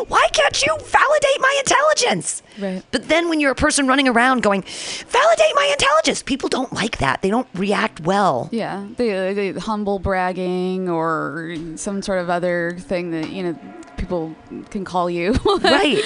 why 0.09 0.27
can't 0.33 0.63
you 0.65 0.77
validate 0.79 1.41
my 1.41 1.57
intelligence? 1.61 2.43
Right. 2.61 2.83
But 2.93 3.09
then 3.09 3.29
when 3.29 3.41
you're 3.41 3.51
a 3.53 3.55
person 3.57 3.87
running 3.89 4.07
around 4.09 4.43
going, 4.43 4.63
validate 4.63 5.53
my 5.57 5.69
intelligence, 5.73 6.23
people 6.23 6.49
don't 6.49 6.73
like 6.73 6.99
that. 6.99 7.23
They 7.23 7.31
don't 7.31 7.49
react 7.55 8.01
well. 8.01 8.49
yeah 8.53 8.87
they, 8.97 9.31
uh, 9.31 9.35
they 9.35 9.53
humble 9.53 9.99
bragging 9.99 10.89
or 10.89 11.55
some 11.77 12.03
sort 12.03 12.19
of 12.19 12.29
other 12.31 12.77
thing 12.81 13.11
that 13.13 13.31
you 13.31 13.43
know 13.45 13.59
people 13.97 14.35
can 14.71 14.85
call 14.85 15.09
you 15.09 15.33
right. 15.63 16.01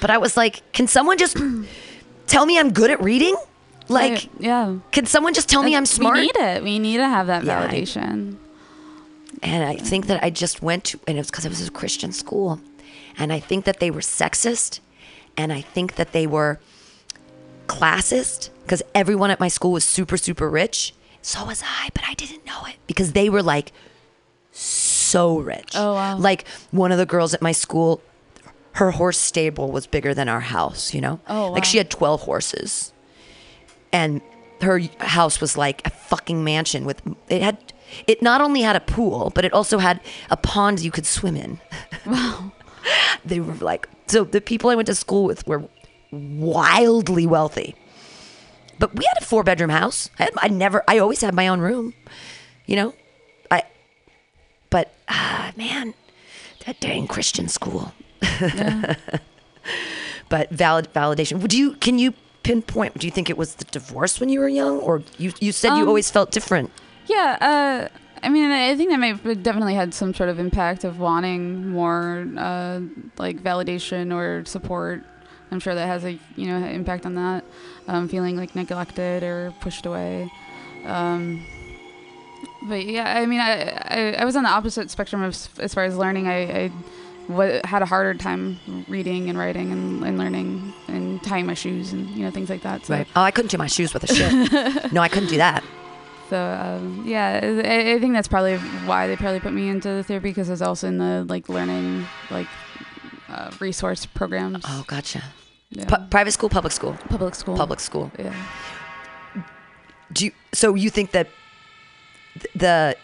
but 0.00 0.10
I 0.10 0.18
was 0.18 0.36
like, 0.36 0.62
can 0.72 0.86
someone 0.86 1.18
just 1.18 1.36
tell 2.26 2.44
me 2.46 2.58
I'm 2.58 2.72
good 2.72 2.90
at 2.90 3.00
reading? 3.02 3.36
Like, 3.88 4.28
yeah 4.38 4.76
can 4.92 5.06
someone 5.06 5.34
just 5.34 5.48
tell 5.48 5.62
me 5.62 5.74
I'm 5.74 5.86
smart? 5.86 6.16
we 6.16 6.20
need 6.22 6.36
it 6.36 6.62
we 6.62 6.78
need 6.78 6.98
to 6.98 7.08
have 7.08 7.26
that 7.28 7.44
Yeah, 7.44 7.66
validation 7.66 8.36
And 9.42 9.64
I 9.64 9.76
think 9.76 10.06
that 10.06 10.22
I 10.22 10.30
just 10.30 10.62
went 10.62 10.84
to, 10.84 11.00
and 11.06 11.16
it 11.16 11.20
was 11.20 11.30
because 11.30 11.44
it 11.44 11.50
was 11.50 11.66
a 11.66 11.70
Christian 11.70 12.12
school. 12.12 12.60
And 13.16 13.32
I 13.32 13.40
think 13.40 13.64
that 13.64 13.80
they 13.80 13.90
were 13.90 14.00
sexist. 14.00 14.80
And 15.36 15.52
I 15.52 15.60
think 15.60 15.96
that 15.96 16.12
they 16.12 16.26
were 16.26 16.58
classist 17.66 18.50
because 18.62 18.82
everyone 18.94 19.30
at 19.30 19.38
my 19.38 19.48
school 19.48 19.72
was 19.72 19.84
super, 19.84 20.16
super 20.16 20.48
rich. 20.48 20.94
So 21.22 21.44
was 21.44 21.62
I, 21.64 21.90
but 21.94 22.04
I 22.08 22.14
didn't 22.14 22.44
know 22.46 22.64
it 22.66 22.76
because 22.86 23.12
they 23.12 23.28
were 23.28 23.42
like 23.42 23.72
so 24.52 25.38
rich. 25.38 25.72
Oh, 25.74 25.94
wow. 25.94 26.18
Like 26.18 26.46
one 26.70 26.90
of 26.90 26.98
the 26.98 27.06
girls 27.06 27.34
at 27.34 27.42
my 27.42 27.52
school, 27.52 28.00
her 28.72 28.92
horse 28.92 29.18
stable 29.18 29.70
was 29.70 29.86
bigger 29.86 30.14
than 30.14 30.28
our 30.28 30.40
house, 30.40 30.94
you 30.94 31.00
know? 31.00 31.20
Oh, 31.28 31.48
wow. 31.48 31.52
Like 31.52 31.64
she 31.64 31.78
had 31.78 31.90
12 31.90 32.22
horses 32.22 32.92
and 33.92 34.20
her 34.60 34.80
house 35.00 35.40
was 35.40 35.56
like 35.56 35.86
a 35.86 35.90
fucking 35.90 36.42
mansion 36.42 36.84
with 36.84 37.00
it 37.28 37.42
had 37.42 37.67
it 38.06 38.22
not 38.22 38.40
only 38.40 38.62
had 38.62 38.76
a 38.76 38.80
pool 38.80 39.30
but 39.34 39.44
it 39.44 39.52
also 39.52 39.78
had 39.78 40.00
a 40.30 40.36
pond 40.36 40.80
you 40.80 40.90
could 40.90 41.06
swim 41.06 41.36
in. 41.36 41.58
Wow. 42.06 42.52
They 43.24 43.40
were 43.40 43.54
like 43.54 43.88
so 44.06 44.24
the 44.24 44.40
people 44.40 44.70
i 44.70 44.74
went 44.74 44.86
to 44.86 44.94
school 44.94 45.24
with 45.24 45.46
were 45.46 45.64
wildly 46.10 47.26
wealthy. 47.26 47.74
But 48.78 48.94
we 48.94 49.04
had 49.12 49.22
a 49.22 49.26
four 49.26 49.42
bedroom 49.42 49.70
house. 49.70 50.08
I, 50.18 50.22
had, 50.24 50.32
I 50.38 50.48
never 50.48 50.82
i 50.88 50.98
always 50.98 51.20
had 51.20 51.34
my 51.34 51.48
own 51.48 51.60
room 51.60 51.94
you 52.66 52.76
know? 52.76 52.94
I 53.50 53.62
but 54.70 54.94
ah 55.08 55.52
man 55.56 55.94
that 56.64 56.80
dang 56.80 57.06
christian 57.06 57.48
school. 57.48 57.92
But 60.28 60.50
valid 60.50 60.92
validation. 60.92 61.40
Would 61.40 61.54
you 61.54 61.74
can 61.76 61.98
you 61.98 62.12
pinpoint 62.42 62.96
do 62.98 63.06
you 63.06 63.10
think 63.10 63.28
it 63.28 63.36
was 63.36 63.54
the 63.56 63.64
divorce 63.64 64.20
when 64.20 64.28
you 64.28 64.40
were 64.40 64.48
young 64.48 64.78
or 64.80 65.02
you 65.18 65.32
you 65.40 65.52
said 65.52 65.70
you 65.76 65.82
Um, 65.82 65.88
always 65.88 66.10
felt 66.10 66.30
different 66.30 66.70
Yeah, 67.08 67.88
uh, 67.90 67.98
I 68.22 68.28
mean, 68.28 68.50
I 68.50 68.76
think 68.76 68.90
that 68.90 68.98
may 68.98 69.08
have 69.08 69.42
definitely 69.42 69.74
had 69.74 69.94
some 69.94 70.12
sort 70.12 70.28
of 70.28 70.38
impact 70.38 70.84
of 70.84 70.98
wanting 70.98 71.68
more 71.68 72.26
uh, 72.36 72.80
like 73.16 73.42
validation 73.42 74.14
or 74.14 74.44
support. 74.44 75.02
I'm 75.50 75.60
sure 75.60 75.74
that 75.74 75.86
has 75.86 76.04
a 76.04 76.18
you 76.36 76.46
know 76.46 76.58
impact 76.66 77.06
on 77.06 77.14
that, 77.14 77.44
um, 77.86 78.08
feeling 78.08 78.36
like 78.36 78.54
neglected 78.54 79.22
or 79.22 79.54
pushed 79.60 79.86
away. 79.86 80.30
Um, 80.84 81.46
but 82.68 82.84
yeah, 82.84 83.16
I 83.18 83.26
mean, 83.26 83.40
I, 83.40 83.70
I 83.70 84.12
I 84.18 84.24
was 84.24 84.36
on 84.36 84.42
the 84.42 84.50
opposite 84.50 84.90
spectrum 84.90 85.22
of 85.22 85.34
as 85.58 85.72
far 85.72 85.84
as 85.84 85.96
learning. 85.96 86.28
I, 86.28 86.64
I 86.64 87.60
had 87.64 87.82
a 87.82 87.86
harder 87.86 88.14
time 88.14 88.58
reading 88.88 89.28
and 89.28 89.38
writing 89.38 89.70
and, 89.70 90.02
and 90.02 90.18
learning 90.18 90.72
and 90.88 91.22
tying 91.22 91.46
my 91.46 91.54
shoes 91.54 91.92
and 91.92 92.08
you 92.10 92.24
know 92.24 92.30
things 92.30 92.48
like 92.50 92.62
that. 92.62 92.86
So 92.86 93.04
oh 93.16 93.22
i 93.22 93.30
couldn't 93.30 93.50
do 93.50 93.58
my 93.58 93.66
shoes 93.66 93.92
with 93.92 94.04
a 94.04 94.06
shit 94.06 94.92
no 94.92 95.02
i 95.02 95.08
couldn't 95.08 95.28
do 95.28 95.36
that 95.36 95.62
So 96.30 96.36
um, 96.38 97.04
yeah, 97.06 97.40
I, 97.42 97.94
I 97.94 97.98
think 97.98 98.12
that's 98.14 98.28
probably 98.28 98.56
why 98.86 99.06
they 99.06 99.16
probably 99.16 99.40
put 99.40 99.52
me 99.52 99.68
into 99.68 99.88
the 99.88 100.02
therapy 100.02 100.28
because 100.30 100.48
I 100.50 100.52
was 100.52 100.62
also 100.62 100.86
in 100.88 100.98
the 100.98 101.24
like 101.28 101.48
learning 101.48 102.06
like 102.30 102.46
uh, 103.28 103.50
resource 103.60 104.04
programs. 104.06 104.64
oh 104.66 104.84
gotcha 104.86 105.22
yeah. 105.70 105.84
Pu- 105.86 106.06
private 106.10 106.32
school 106.32 106.48
public 106.48 106.72
school 106.72 106.96
public 107.08 107.34
school. 107.34 107.56
public 107.56 107.80
school 107.80 108.10
Yeah. 108.18 108.32
do 110.12 110.26
you, 110.26 110.32
so 110.52 110.74
you 110.74 110.90
think 110.90 111.10
that 111.12 111.28
the 112.54 112.96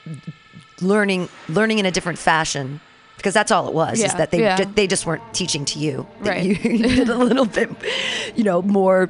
learning 0.81 1.29
learning 1.49 1.79
in 1.79 1.87
a 1.87 1.91
different 1.91 2.19
fashion 2.19 2.81
because 3.17 3.35
that's 3.35 3.51
all 3.53 3.69
it 3.69 3.75
was 3.75 4.03
is 4.03 4.15
that 4.15 4.31
they 4.31 4.41
yeah. 4.41 4.57
ju- 4.57 4.73
they 4.75 4.87
just 4.87 5.07
weren't 5.07 5.23
teaching 5.35 5.65
to 5.67 5.79
you 5.79 6.07
Right. 6.21 6.45
you, 6.45 6.55
you 6.71 6.79
did 6.97 7.09
a 7.09 7.17
little 7.19 7.47
bit 7.47 7.71
you 8.35 8.45
know 8.45 8.63
more 8.63 9.09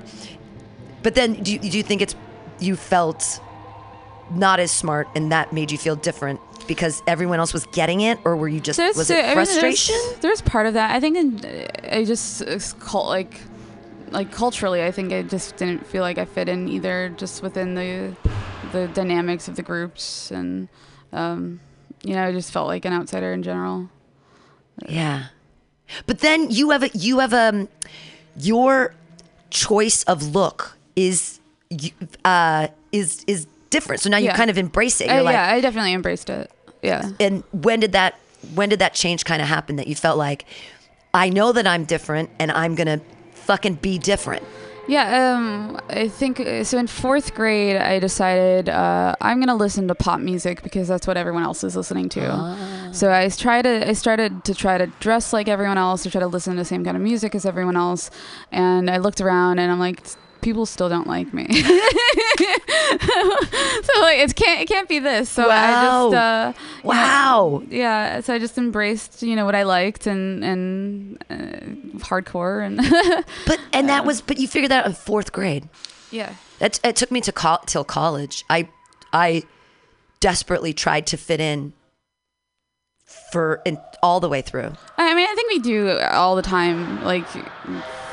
but 1.02 1.14
then 1.14 1.34
do 1.42 1.52
you, 1.52 1.58
do 1.58 1.76
you 1.76 1.82
think 1.82 2.00
it's 2.02 2.14
you 2.60 2.76
felt 2.76 3.40
not 4.30 4.60
as 4.60 4.70
smart 4.70 5.08
and 5.14 5.32
that 5.32 5.52
made 5.52 5.70
you 5.70 5.78
feel 5.78 5.96
different 5.96 6.40
because 6.66 7.02
everyone 7.06 7.38
else 7.38 7.52
was 7.52 7.66
getting 7.66 8.00
it 8.00 8.18
or 8.24 8.36
were 8.36 8.48
you 8.48 8.60
just 8.60 8.76
There's- 8.78 8.96
was 8.96 9.10
I 9.10 9.18
it 9.18 9.24
mean, 9.26 9.34
frustration 9.34 9.94
There's, 9.94 10.18
there's 10.20 10.42
part 10.42 10.66
of 10.66 10.74
that. 10.74 10.90
I 10.94 11.00
think 11.00 11.16
in, 11.16 11.66
I 11.90 12.04
just 12.04 12.42
like 12.94 13.40
like 14.10 14.30
culturally, 14.30 14.82
I 14.84 14.90
think 14.92 15.12
I 15.12 15.22
just 15.22 15.56
didn't 15.56 15.86
feel 15.86 16.02
like 16.02 16.18
I 16.18 16.24
fit 16.24 16.48
in 16.48 16.68
either, 16.68 17.12
just 17.16 17.42
within 17.42 17.74
the 17.74 18.14
the 18.72 18.86
dynamics 18.88 19.48
of 19.48 19.56
the 19.56 19.62
groups, 19.62 20.30
and 20.30 20.68
um, 21.12 21.58
you 22.04 22.14
know, 22.14 22.22
I 22.24 22.30
just 22.32 22.52
felt 22.52 22.68
like 22.68 22.84
an 22.84 22.92
outsider 22.92 23.32
in 23.32 23.42
general. 23.42 23.88
Yeah. 24.88 25.26
But 26.06 26.20
then 26.20 26.50
you 26.50 26.70
have 26.70 26.82
a 26.84 26.90
you 26.94 27.18
have 27.18 27.32
a 27.32 27.66
your 28.36 28.94
choice 29.50 30.02
of 30.04 30.34
look 30.34 30.76
is 30.96 31.40
uh 32.24 32.68
is 32.92 33.24
is 33.26 33.46
different. 33.76 34.00
So 34.02 34.08
now 34.10 34.16
you 34.18 34.26
Yeah. 34.30 34.36
kind 34.36 34.50
of 34.50 34.58
embrace 34.58 35.00
it. 35.00 35.08
Uh, 35.10 35.14
You're 35.14 35.22
like 35.30 35.34
yeah, 35.34 35.52
I 35.54 35.60
definitely 35.60 35.92
embraced 36.00 36.28
it. 36.30 36.50
Yeah. 36.82 37.10
and 37.20 37.42
when 37.66 37.80
did 37.80 37.92
that 37.92 38.12
when 38.54 38.68
did 38.68 38.78
that 38.84 38.92
change 39.02 39.20
kind 39.24 39.40
of 39.42 39.48
happen 39.48 39.76
that 39.76 39.86
you 39.90 39.94
felt 40.06 40.18
like 40.18 40.44
I 41.14 41.26
know 41.30 41.52
that 41.52 41.66
I'm 41.66 41.84
different 41.84 42.28
and 42.40 42.50
I'm 42.52 42.74
going 42.74 42.90
to 42.98 43.00
fucking 43.48 43.76
be 43.76 43.98
different. 43.98 44.42
Yeah, 44.86 45.06
um, 45.34 45.80
I 45.88 46.08
think 46.08 46.36
so. 46.66 46.76
In 46.76 46.86
fourth 46.88 47.34
grade, 47.34 47.76
I 47.76 47.98
decided 47.98 48.68
uh, 48.68 49.14
I'm 49.18 49.40
gonna 49.40 49.54
listen 49.56 49.88
to 49.88 49.94
pop 49.94 50.20
music 50.20 50.62
because 50.62 50.88
that's 50.88 51.06
what 51.06 51.16
everyone 51.16 51.42
else 51.42 51.64
is 51.64 51.74
listening 51.74 52.10
to. 52.10 52.20
So 52.92 53.10
I 53.10 53.30
tried 53.30 53.62
to, 53.62 53.88
I 53.88 53.94
started 53.94 54.44
to 54.44 54.52
try 54.54 54.76
to 54.76 54.86
dress 55.00 55.32
like 55.32 55.48
everyone 55.48 55.78
else, 55.78 56.04
or 56.04 56.10
try 56.10 56.20
to 56.20 56.26
listen 56.36 56.52
to 56.56 56.60
the 56.60 56.66
same 56.66 56.84
kind 56.84 56.98
of 56.98 57.02
music 57.02 57.34
as 57.34 57.46
everyone 57.46 57.76
else, 57.78 58.10
and 58.52 58.90
I 58.90 58.98
looked 58.98 59.22
around 59.22 59.58
and 59.58 59.72
I'm 59.72 59.78
like, 59.88 60.00
people 60.44 60.66
still 60.66 60.88
don't 60.88 61.08
like 61.08 61.32
me. 61.34 61.46
so 61.52 61.64
like, 64.00 64.18
it 64.18 64.34
can't, 64.36 64.60
it 64.60 64.68
can't 64.68 64.88
be 64.88 64.98
this. 64.98 65.28
So 65.30 65.50
I 65.50 65.70
just, 65.72 66.14
uh, 66.14 66.52
you 66.54 66.60
know, 66.84 66.88
Wow. 66.88 67.62
yeah. 67.68 68.20
So 68.20 68.34
I 68.34 68.38
just 68.38 68.56
embraced, 68.58 69.22
you 69.22 69.34
know, 69.36 69.44
what 69.44 69.54
I 69.54 69.62
liked 69.64 70.06
and 70.06 70.44
and 70.44 71.18
uh, 71.30 71.34
hardcore 72.04 72.64
and 72.64 72.76
But 73.46 73.58
and 73.72 73.88
that 73.88 74.04
was 74.04 74.20
but 74.20 74.38
you 74.38 74.46
figured 74.46 74.70
that 74.70 74.84
out 74.84 74.90
in 74.90 74.92
4th 74.94 75.32
grade. 75.32 75.68
yeah. 76.10 76.34
It, 76.60 76.78
it 76.84 76.94
took 76.96 77.10
me 77.10 77.20
to 77.22 77.32
col- 77.32 77.64
till 77.66 77.84
college. 77.84 78.44
I 78.48 78.68
I 79.12 79.42
desperately 80.20 80.72
tried 80.72 81.06
to 81.08 81.16
fit 81.16 81.40
in 81.40 81.72
for 83.32 83.60
in, 83.64 83.78
all 84.02 84.20
the 84.20 84.28
way 84.28 84.40
through. 84.42 84.72
I 84.96 85.14
mean, 85.14 85.28
I 85.28 85.34
think 85.34 85.48
we 85.50 85.58
do 85.58 85.98
all 85.98 86.36
the 86.36 86.42
time. 86.42 87.02
Like, 87.04 87.26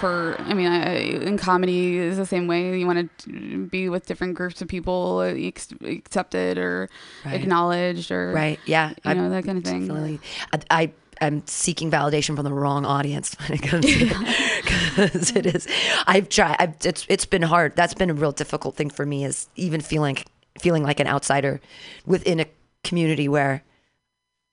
for 0.01 0.35
I 0.39 0.53
mean, 0.53 0.67
I, 0.67 0.95
in 0.97 1.37
comedy 1.37 1.97
is 1.97 2.17
the 2.17 2.25
same 2.25 2.47
way. 2.47 2.77
You 2.77 2.85
want 2.85 3.09
to 3.19 3.67
be 3.67 3.87
with 3.87 4.05
different 4.07 4.35
groups 4.35 4.61
of 4.61 4.67
people, 4.67 5.21
ex- 5.21 5.69
accepted 5.85 6.57
or 6.57 6.89
Right. 7.23 7.35
acknowledged, 7.35 8.11
or 8.11 8.33
Right. 8.33 8.59
Yeah. 8.65 8.91
you 9.05 9.13
know 9.13 9.29
that 9.29 9.45
kind 9.45 9.57
of 9.57 9.63
thing. 9.63 9.87
Definitely. 9.87 10.19
I, 10.51 10.59
I 10.81 10.91
I'm 11.23 11.45
seeking 11.45 11.91
validation 11.91 12.35
from 12.35 12.43
the 12.45 12.51
wrong 12.53 12.83
audience 12.83 13.35
when 13.39 13.53
it 13.59 13.61
comes 13.61 13.85
to 13.85 14.05
because 14.63 15.35
it 15.35 15.45
is. 15.45 15.67
I've 16.07 16.27
tried. 16.29 16.55
I've, 16.59 16.73
it's 16.83 17.05
it's 17.07 17.25
been 17.27 17.43
hard. 17.43 17.75
That's 17.75 17.93
been 17.93 18.09
a 18.09 18.13
real 18.15 18.31
difficult 18.31 18.75
thing 18.75 18.89
for 18.89 19.05
me. 19.05 19.23
Is 19.23 19.47
even 19.55 19.81
feeling 19.81 20.17
feeling 20.59 20.81
like 20.83 20.99
an 20.99 21.07
outsider 21.07 21.61
within 22.07 22.39
a 22.39 22.45
community 22.83 23.27
where 23.29 23.63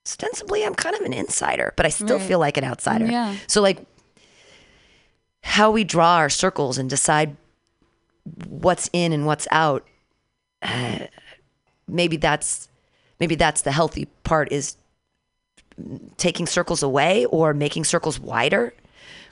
ostensibly 0.05 0.63
I'm 0.63 0.75
kind 0.75 0.95
of 0.95 1.01
an 1.01 1.13
insider, 1.13 1.73
but 1.75 1.85
I 1.85 1.89
still 1.89 2.17
Right. 2.17 2.27
feel 2.27 2.39
like 2.39 2.57
an 2.57 2.63
outsider. 2.63 3.05
Yeah. 3.05 3.35
So 3.47 3.61
like 3.61 3.79
how 5.41 5.71
we 5.71 5.83
draw 5.83 6.15
our 6.17 6.29
circles 6.29 6.77
and 6.77 6.89
decide 6.89 7.35
what's 8.47 8.89
in 8.93 9.11
and 9.13 9.25
what's 9.25 9.47
out. 9.51 9.85
uh, 10.61 10.99
maybe 11.87 12.17
that's 12.17 12.67
maybe 13.19 13.35
that's 13.35 13.61
the 13.61 13.71
healthy 13.71 14.05
part 14.23 14.51
is 14.51 14.75
taking 16.17 16.45
circles 16.45 16.83
away 16.83 17.25
or 17.25 17.53
making 17.53 17.83
circles 17.83 18.19
wider 18.19 18.73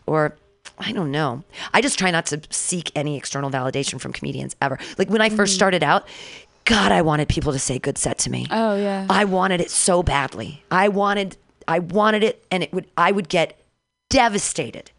or 0.06 0.36
I 0.80 0.92
don't 0.92 1.12
know. 1.12 1.44
I 1.74 1.82
just 1.82 1.98
try 2.00 2.12
not 2.12 2.26
to 2.28 2.42
seek 2.50 2.92
any 2.96 3.18
external 3.18 3.50
validation 3.50 4.00
from 4.00 4.14
comedians 4.14 4.56
ever. 4.62 4.78
Like 4.98 5.10
when 5.10 5.22
I 5.22 5.30
first 5.30 5.54
started 5.56 5.84
out, 5.84 6.08
God, 6.66 6.92
I 6.92 7.02
wanted 7.02 7.30
people 7.30 7.54
to 7.54 7.60
say 7.60 7.80
good 7.80 7.98
set 7.98 8.18
to 8.20 8.30
me. 8.30 8.48
Oh 8.52 8.76
yeah. 8.76 9.06
I 9.10 9.26
wanted 9.26 9.62
it 9.62 9.70
so 9.72 10.04
badly. 10.04 10.64
I 10.72 10.88
wanted 10.90 11.38
I 11.68 11.80
wanted 11.80 12.24
it 12.24 12.44
and 12.52 12.64
it 12.64 12.74
would 12.74 12.88
I 12.98 13.12
would 13.12 13.30
get 13.30 13.60
devastated. 14.10 14.92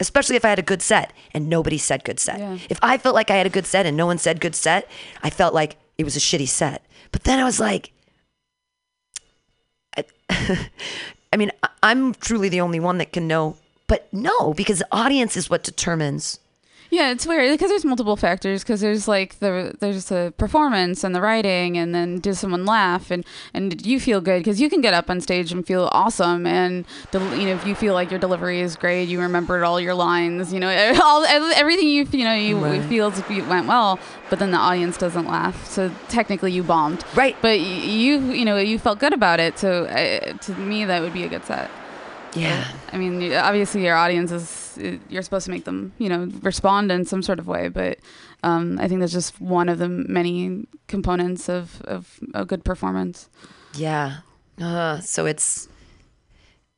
Especially 0.00 0.36
if 0.36 0.44
I 0.44 0.50
had 0.50 0.58
a 0.58 0.62
good 0.62 0.82
set 0.82 1.12
and 1.32 1.48
nobody 1.48 1.78
said 1.78 2.04
good 2.04 2.20
set. 2.20 2.38
Yeah. 2.38 2.58
If 2.70 2.78
I 2.82 2.98
felt 2.98 3.14
like 3.14 3.30
I 3.30 3.36
had 3.36 3.46
a 3.46 3.50
good 3.50 3.66
set 3.66 3.84
and 3.84 3.96
no 3.96 4.06
one 4.06 4.18
said 4.18 4.40
good 4.40 4.54
set, 4.54 4.88
I 5.22 5.30
felt 5.30 5.54
like 5.54 5.76
it 5.96 6.04
was 6.04 6.16
a 6.16 6.20
shitty 6.20 6.48
set. 6.48 6.84
But 7.10 7.24
then 7.24 7.40
I 7.40 7.44
was 7.44 7.58
like 7.58 7.92
I, 9.96 10.04
I 11.32 11.36
mean, 11.36 11.50
I'm 11.82 12.14
truly 12.14 12.48
the 12.48 12.60
only 12.60 12.80
one 12.80 12.98
that 12.98 13.12
can 13.12 13.26
know, 13.26 13.56
but 13.86 14.12
no, 14.12 14.54
because 14.54 14.78
the 14.78 14.88
audience 14.92 15.36
is 15.36 15.50
what 15.50 15.62
determines. 15.62 16.38
Yeah, 16.90 17.10
it's 17.10 17.26
weird 17.26 17.50
because 17.52 17.68
there's 17.68 17.84
multiple 17.84 18.16
factors. 18.16 18.62
Because 18.62 18.80
there's 18.80 19.06
like 19.06 19.38
the 19.40 19.74
there's 19.78 20.06
the 20.06 20.32
performance 20.38 21.04
and 21.04 21.14
the 21.14 21.20
writing, 21.20 21.76
and 21.76 21.94
then 21.94 22.18
does 22.18 22.38
someone 22.38 22.64
laugh 22.64 23.10
and 23.10 23.26
and 23.52 23.70
did 23.70 23.84
you 23.84 24.00
feel 24.00 24.20
good? 24.22 24.38
Because 24.38 24.58
you 24.58 24.70
can 24.70 24.80
get 24.80 24.94
up 24.94 25.10
on 25.10 25.20
stage 25.20 25.52
and 25.52 25.66
feel 25.66 25.90
awesome, 25.92 26.46
and 26.46 26.86
del- 27.10 27.36
you 27.36 27.46
know 27.46 27.54
if 27.54 27.66
you 27.66 27.74
feel 27.74 27.92
like 27.92 28.10
your 28.10 28.18
delivery 28.18 28.60
is 28.60 28.74
great, 28.74 29.06
you 29.08 29.20
remembered 29.20 29.64
all 29.64 29.78
your 29.78 29.92
lines, 29.94 30.50
you 30.52 30.60
know, 30.60 30.70
all 31.04 31.24
everything 31.24 31.88
you 31.88 32.06
you 32.10 32.24
know 32.24 32.34
you 32.34 32.56
Right. 32.58 32.82
feel 32.84 33.08
if 33.08 33.30
it 33.30 33.46
went 33.46 33.66
well, 33.66 33.98
but 34.30 34.38
then 34.38 34.50
the 34.50 34.56
audience 34.58 34.96
doesn't 34.96 35.26
laugh, 35.26 35.66
so 35.66 35.90
technically 36.08 36.52
you 36.52 36.62
bombed. 36.62 37.04
Right. 37.14 37.36
But 37.42 37.60
you 37.60 38.18
you 38.32 38.44
know 38.46 38.56
you 38.56 38.78
felt 38.78 38.98
good 38.98 39.12
about 39.12 39.40
it, 39.40 39.58
so 39.58 39.84
uh, 39.84 40.32
to 40.38 40.54
me 40.54 40.86
that 40.86 41.02
would 41.02 41.12
be 41.12 41.24
a 41.24 41.28
good 41.28 41.44
set. 41.44 41.70
Yeah. 42.34 42.66
I 42.92 42.98
mean, 42.98 43.32
obviously 43.34 43.84
your 43.84 43.94
audience 43.96 44.32
is 44.32 44.67
you're 45.08 45.22
supposed 45.22 45.44
to 45.46 45.50
make 45.50 45.64
them, 45.64 45.92
you 45.98 46.08
know, 46.08 46.28
respond 46.42 46.90
in 46.92 47.04
some 47.04 47.22
sort 47.22 47.38
of 47.38 47.46
way, 47.46 47.68
but 47.68 47.98
um, 48.42 48.78
I 48.80 48.88
think 48.88 49.00
that's 49.00 49.12
just 49.12 49.40
one 49.40 49.68
of 49.68 49.78
the 49.78 49.88
many 49.88 50.66
components 50.86 51.48
of, 51.48 51.82
of 51.82 52.20
a 52.34 52.44
good 52.44 52.64
performance. 52.64 53.28
Yeah. 53.74 54.18
Uh, 54.60 55.00
so 55.00 55.26
it's 55.26 55.68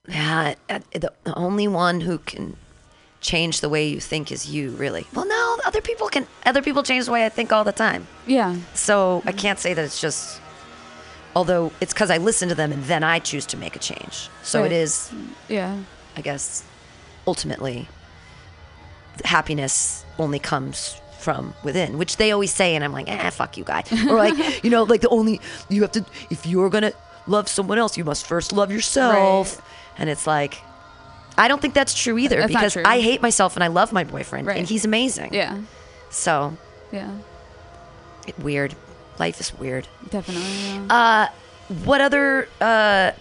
yeah. 0.08 0.54
The, 0.68 1.12
the 1.24 1.34
only 1.38 1.68
one 1.68 2.00
who 2.00 2.18
can 2.18 2.56
change 3.20 3.60
the 3.60 3.68
way 3.68 3.86
you 3.86 4.00
think 4.00 4.32
is 4.32 4.48
you, 4.50 4.70
really. 4.70 5.06
Well, 5.14 5.26
no, 5.26 5.56
other 5.66 5.80
people 5.80 6.08
can. 6.08 6.26
Other 6.46 6.62
people 6.62 6.82
change 6.82 7.04
the 7.06 7.12
way 7.12 7.24
I 7.26 7.28
think 7.28 7.52
all 7.52 7.64
the 7.64 7.72
time. 7.72 8.06
Yeah. 8.26 8.56
So 8.74 9.22
I 9.26 9.32
can't 9.32 9.58
say 9.58 9.74
that 9.74 9.84
it's 9.84 10.00
just. 10.00 10.40
Although 11.36 11.70
it's 11.80 11.92
because 11.92 12.10
I 12.10 12.16
listen 12.16 12.48
to 12.48 12.56
them 12.56 12.72
and 12.72 12.82
then 12.84 13.04
I 13.04 13.20
choose 13.20 13.46
to 13.46 13.56
make 13.56 13.76
a 13.76 13.78
change. 13.78 14.28
So 14.42 14.62
Right. 14.62 14.72
it 14.72 14.74
is, 14.74 15.12
Yeah. 15.48 15.78
I 16.16 16.22
guess, 16.22 16.64
ultimately, 17.30 17.86
happiness 19.24 20.04
only 20.18 20.38
comes 20.38 21.00
from 21.18 21.54
within, 21.62 21.98
which 21.98 22.16
they 22.16 22.32
always 22.32 22.52
say, 22.52 22.74
and 22.74 22.82
I'm 22.84 22.92
like, 22.92 23.08
eh, 23.08 23.30
fuck 23.30 23.56
you, 23.58 23.64
guy. 23.64 23.84
Or 24.08 24.16
like, 24.16 24.64
you 24.64 24.70
know, 24.70 24.82
like 24.84 25.00
the 25.02 25.08
only 25.10 25.40
you 25.68 25.82
have 25.82 25.92
to 25.92 26.04
if 26.30 26.46
you're 26.46 26.70
gonna 26.70 26.92
love 27.26 27.46
someone 27.48 27.78
else, 27.78 27.96
you 27.98 28.04
must 28.04 28.26
first 28.26 28.52
love 28.52 28.70
yourself. 28.72 29.56
Right. 29.58 29.64
And 29.98 30.08
it's 30.10 30.26
like, 30.26 30.54
I 31.36 31.46
don't 31.48 31.60
think 31.62 31.74
that's 31.74 31.94
true 31.94 32.16
either 32.18 32.36
That's 32.40 32.52
because 32.52 32.72
true. 32.72 32.82
I 32.86 33.00
hate 33.00 33.20
myself 33.22 33.56
and 33.56 33.62
I 33.62 33.68
love 33.68 33.92
my 33.92 34.04
boyfriend 34.04 34.46
Right. 34.46 34.58
and 34.58 34.66
he's 34.68 34.84
amazing. 34.84 35.32
Yeah. 35.34 35.58
So 36.10 36.56
Yeah. 36.92 37.10
it, 38.26 38.38
weird. 38.38 38.74
Life 39.18 39.38
is 39.40 39.52
weird. 39.58 39.86
Definitely. 40.10 40.42
Yeah. 40.42 40.86
Uh, 40.98 41.26
what 41.84 42.00
other 42.00 42.48
uh, 42.60 43.12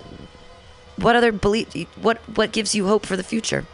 what 1.05 1.15
other 1.15 1.31
belief? 1.33 1.67
What 2.01 2.17
what 2.37 2.51
gives 2.53 2.73
you 2.73 2.87
hope 2.87 3.05
for 3.05 3.17
the 3.17 3.23
future? 3.23 3.65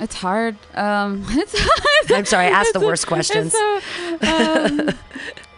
It's 0.00 0.14
hard. 0.14 0.56
Um, 0.74 1.24
it's, 1.28 1.54
I'm 2.10 2.24
sorry, 2.24 2.46
I 2.46 2.50
asked 2.50 2.72
the 2.72 2.80
worst 2.80 3.06
questions. 3.06 3.52
So, 3.52 3.74
um, 3.76 4.90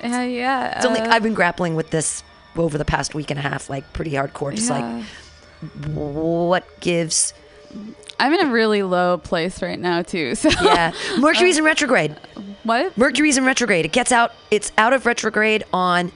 yeah. 0.03 0.24
Yeah. 0.24 0.76
It's 0.76 0.84
only 0.86 1.01
uh, 1.01 1.11
I've 1.11 1.22
been 1.22 1.34
grappling 1.34 1.74
with 1.74 1.90
this 1.90 2.22
over 2.57 2.76
the 2.76 2.84
past 2.84 3.14
week 3.14 3.30
and 3.30 3.38
a 3.38 3.43
half, 3.43 3.70
like 3.70 3.93
pretty 3.93 4.12
hardcore. 4.12 4.55
Just 4.55 4.68
yeah. 4.68 4.97
like 4.97 5.05
what 5.95 6.66
gives? 6.80 7.32
I'm 8.18 8.32
in 8.32 8.47
a 8.47 8.51
really 8.51 8.82
low 8.82 9.18
place 9.18 9.62
right 9.62 9.78
now 9.78 10.03
too. 10.03 10.34
So 10.43 10.51
Yeah, 10.61 10.93
Mercury's 11.18 11.59
in 11.59 11.64
retrograde. 11.64 12.16
what? 12.64 12.97
Mercury's 12.99 13.38
in 13.38 13.45
retrograde. 13.45 13.84
It 13.84 13.93
gets 13.93 14.12
out. 14.12 14.32
It's 14.51 14.72
out 14.76 14.93
of 14.93 15.07
retrograde 15.07 15.64
on 15.72 16.12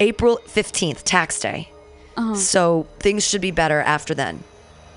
April 0.00 0.40
15th, 0.46 1.02
tax 1.04 1.38
day. 1.40 1.70
Uh-huh. 2.16 2.34
So 2.34 2.86
things 2.98 3.26
should 3.26 3.40
be 3.42 3.50
better 3.50 3.80
after 3.80 4.14
then. 4.14 4.42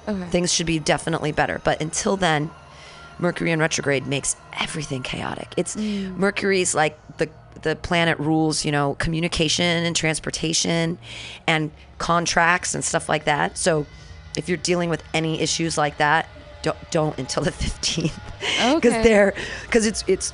Okay. 0.10 0.26
Things 0.30 0.51
should 0.53 0.66
be 0.66 0.80
definitely 0.80 1.32
better. 1.32 1.62
But 1.64 1.82
until 1.82 2.18
then, 2.18 2.49
Mercury 3.20 3.51
in 3.51 3.60
retrograde 3.60 4.07
makes 4.07 4.36
everything 4.60 5.03
chaotic. 5.03 5.53
It's 5.57 5.76
mm. 5.76 6.16
Mercury's 6.18 6.74
like 6.74 6.97
the 7.18 7.30
the 7.62 7.76
planet 7.76 8.18
rules, 8.20 8.64
you 8.64 8.72
know, 8.72 8.95
communication 8.95 9.86
and 9.86 9.95
transportation 9.95 10.97
and 11.45 11.72
contracts 11.97 12.74
and 12.74 12.84
stuff 12.84 13.10
like 13.10 13.26
that. 13.26 13.57
So 13.57 13.86
if 14.38 14.47
you're 14.47 14.57
dealing 14.57 14.89
with 14.89 15.03
any 15.14 15.41
issues 15.41 15.78
like 15.78 15.97
that, 15.97 16.28
don't 16.62 16.78
don't 16.91 17.18
until 17.20 17.43
the 17.43 17.51
15th. 17.64 18.14
Because 18.76 18.93
Okay. 18.93 19.03
they're 19.03 19.34
because 19.64 19.86
it's 19.86 20.03
it's 20.07 20.34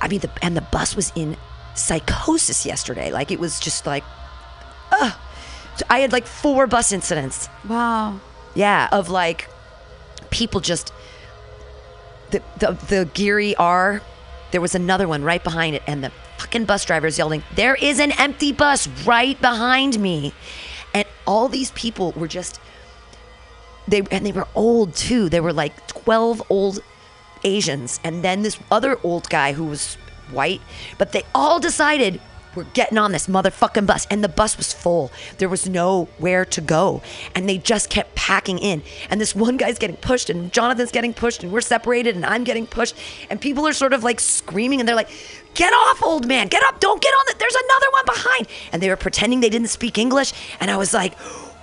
I 0.00 0.08
mean 0.08 0.20
the 0.20 0.30
and 0.42 0.56
the 0.56 0.60
bus 0.60 0.94
was 0.94 1.10
in 1.16 1.36
psychosis 1.74 2.66
yesterday. 2.66 3.10
Like 3.10 3.30
it 3.30 3.40
was 3.40 3.58
just 3.58 3.86
like 3.86 4.04
ugh. 4.92 5.14
I 5.88 6.00
had 6.00 6.12
like 6.12 6.26
four 6.26 6.66
bus 6.66 6.92
incidents. 6.92 7.48
Wow. 7.68 8.20
Yeah, 8.58 8.88
of 8.90 9.08
like 9.08 9.48
people 10.30 10.58
just 10.58 10.92
the 12.30 12.42
the 12.58 12.72
the 12.88 13.08
Geary 13.14 13.54
R. 13.54 14.02
There 14.50 14.60
was 14.60 14.74
another 14.74 15.06
one 15.06 15.22
right 15.22 15.44
behind 15.44 15.76
it, 15.76 15.82
and 15.86 16.02
the 16.02 16.10
fucking 16.38 16.64
bus 16.64 16.84
driver's 16.84 17.18
yelling, 17.18 17.44
"There 17.54 17.76
is 17.76 18.00
an 18.00 18.10
empty 18.18 18.50
bus 18.50 18.88
right 19.06 19.40
behind 19.40 20.00
me," 20.00 20.32
and 20.92 21.04
all 21.24 21.46
these 21.48 21.70
people 21.70 22.10
were 22.16 22.26
just 22.26 22.58
they 23.86 24.02
and 24.10 24.26
they 24.26 24.32
were 24.32 24.48
old 24.56 24.96
too. 24.96 25.28
They 25.28 25.38
were 25.38 25.52
like 25.52 25.86
twelve 25.86 26.42
old 26.50 26.80
Asians, 27.44 28.00
and 28.02 28.24
then 28.24 28.42
this 28.42 28.58
other 28.72 28.98
old 29.04 29.30
guy 29.30 29.52
who 29.52 29.66
was 29.66 29.96
white, 30.32 30.62
but 30.98 31.12
they 31.12 31.22
all 31.32 31.60
decided 31.60 32.20
we're 32.54 32.64
getting 32.74 32.98
on 32.98 33.12
this 33.12 33.26
motherfucking 33.26 33.86
bus, 33.86 34.06
and 34.10 34.24
the 34.24 34.28
bus 34.28 34.56
was 34.56 34.72
full. 34.72 35.10
There 35.38 35.48
was 35.48 35.68
nowhere 35.68 36.44
to 36.46 36.60
go, 36.60 37.02
and 37.34 37.48
they 37.48 37.58
just 37.58 37.90
kept 37.90 38.14
packing 38.14 38.58
in. 38.58 38.82
And 39.10 39.20
this 39.20 39.34
one 39.34 39.56
guy's 39.56 39.78
getting 39.78 39.96
pushed, 39.96 40.30
and 40.30 40.52
Jonathan's 40.52 40.90
getting 40.90 41.14
pushed, 41.14 41.42
and 41.42 41.52
we're 41.52 41.60
separated, 41.60 42.16
and 42.16 42.26
I'm 42.26 42.44
getting 42.44 42.66
pushed, 42.66 42.96
and 43.30 43.40
people 43.40 43.66
are 43.66 43.72
sort 43.72 43.92
of 43.92 44.02
like 44.02 44.20
screaming, 44.20 44.80
and 44.80 44.88
they're 44.88 44.96
like, 44.96 45.10
"Get 45.54 45.72
off, 45.72 46.02
old 46.02 46.26
man! 46.26 46.48
Get 46.48 46.62
up! 46.64 46.80
Don't 46.80 47.00
get 47.00 47.10
on 47.12 47.24
it! 47.28 47.38
There's 47.38 47.54
another 47.54 47.86
one 47.92 48.04
behind!" 48.06 48.46
And 48.72 48.82
they 48.82 48.88
were 48.88 48.96
pretending 48.96 49.40
they 49.40 49.50
didn't 49.50 49.68
speak 49.68 49.98
English, 49.98 50.32
and 50.60 50.70
I 50.70 50.76
was 50.76 50.92
like, 50.94 51.14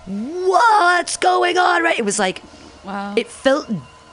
"What's 0.06 1.18
going 1.18 1.58
on?" 1.58 1.84
Right? 1.84 1.98
It 2.00 2.06
was 2.06 2.20
like 2.20 2.42
Wow. 2.84 3.14
it 3.16 3.28
felt 3.28 3.68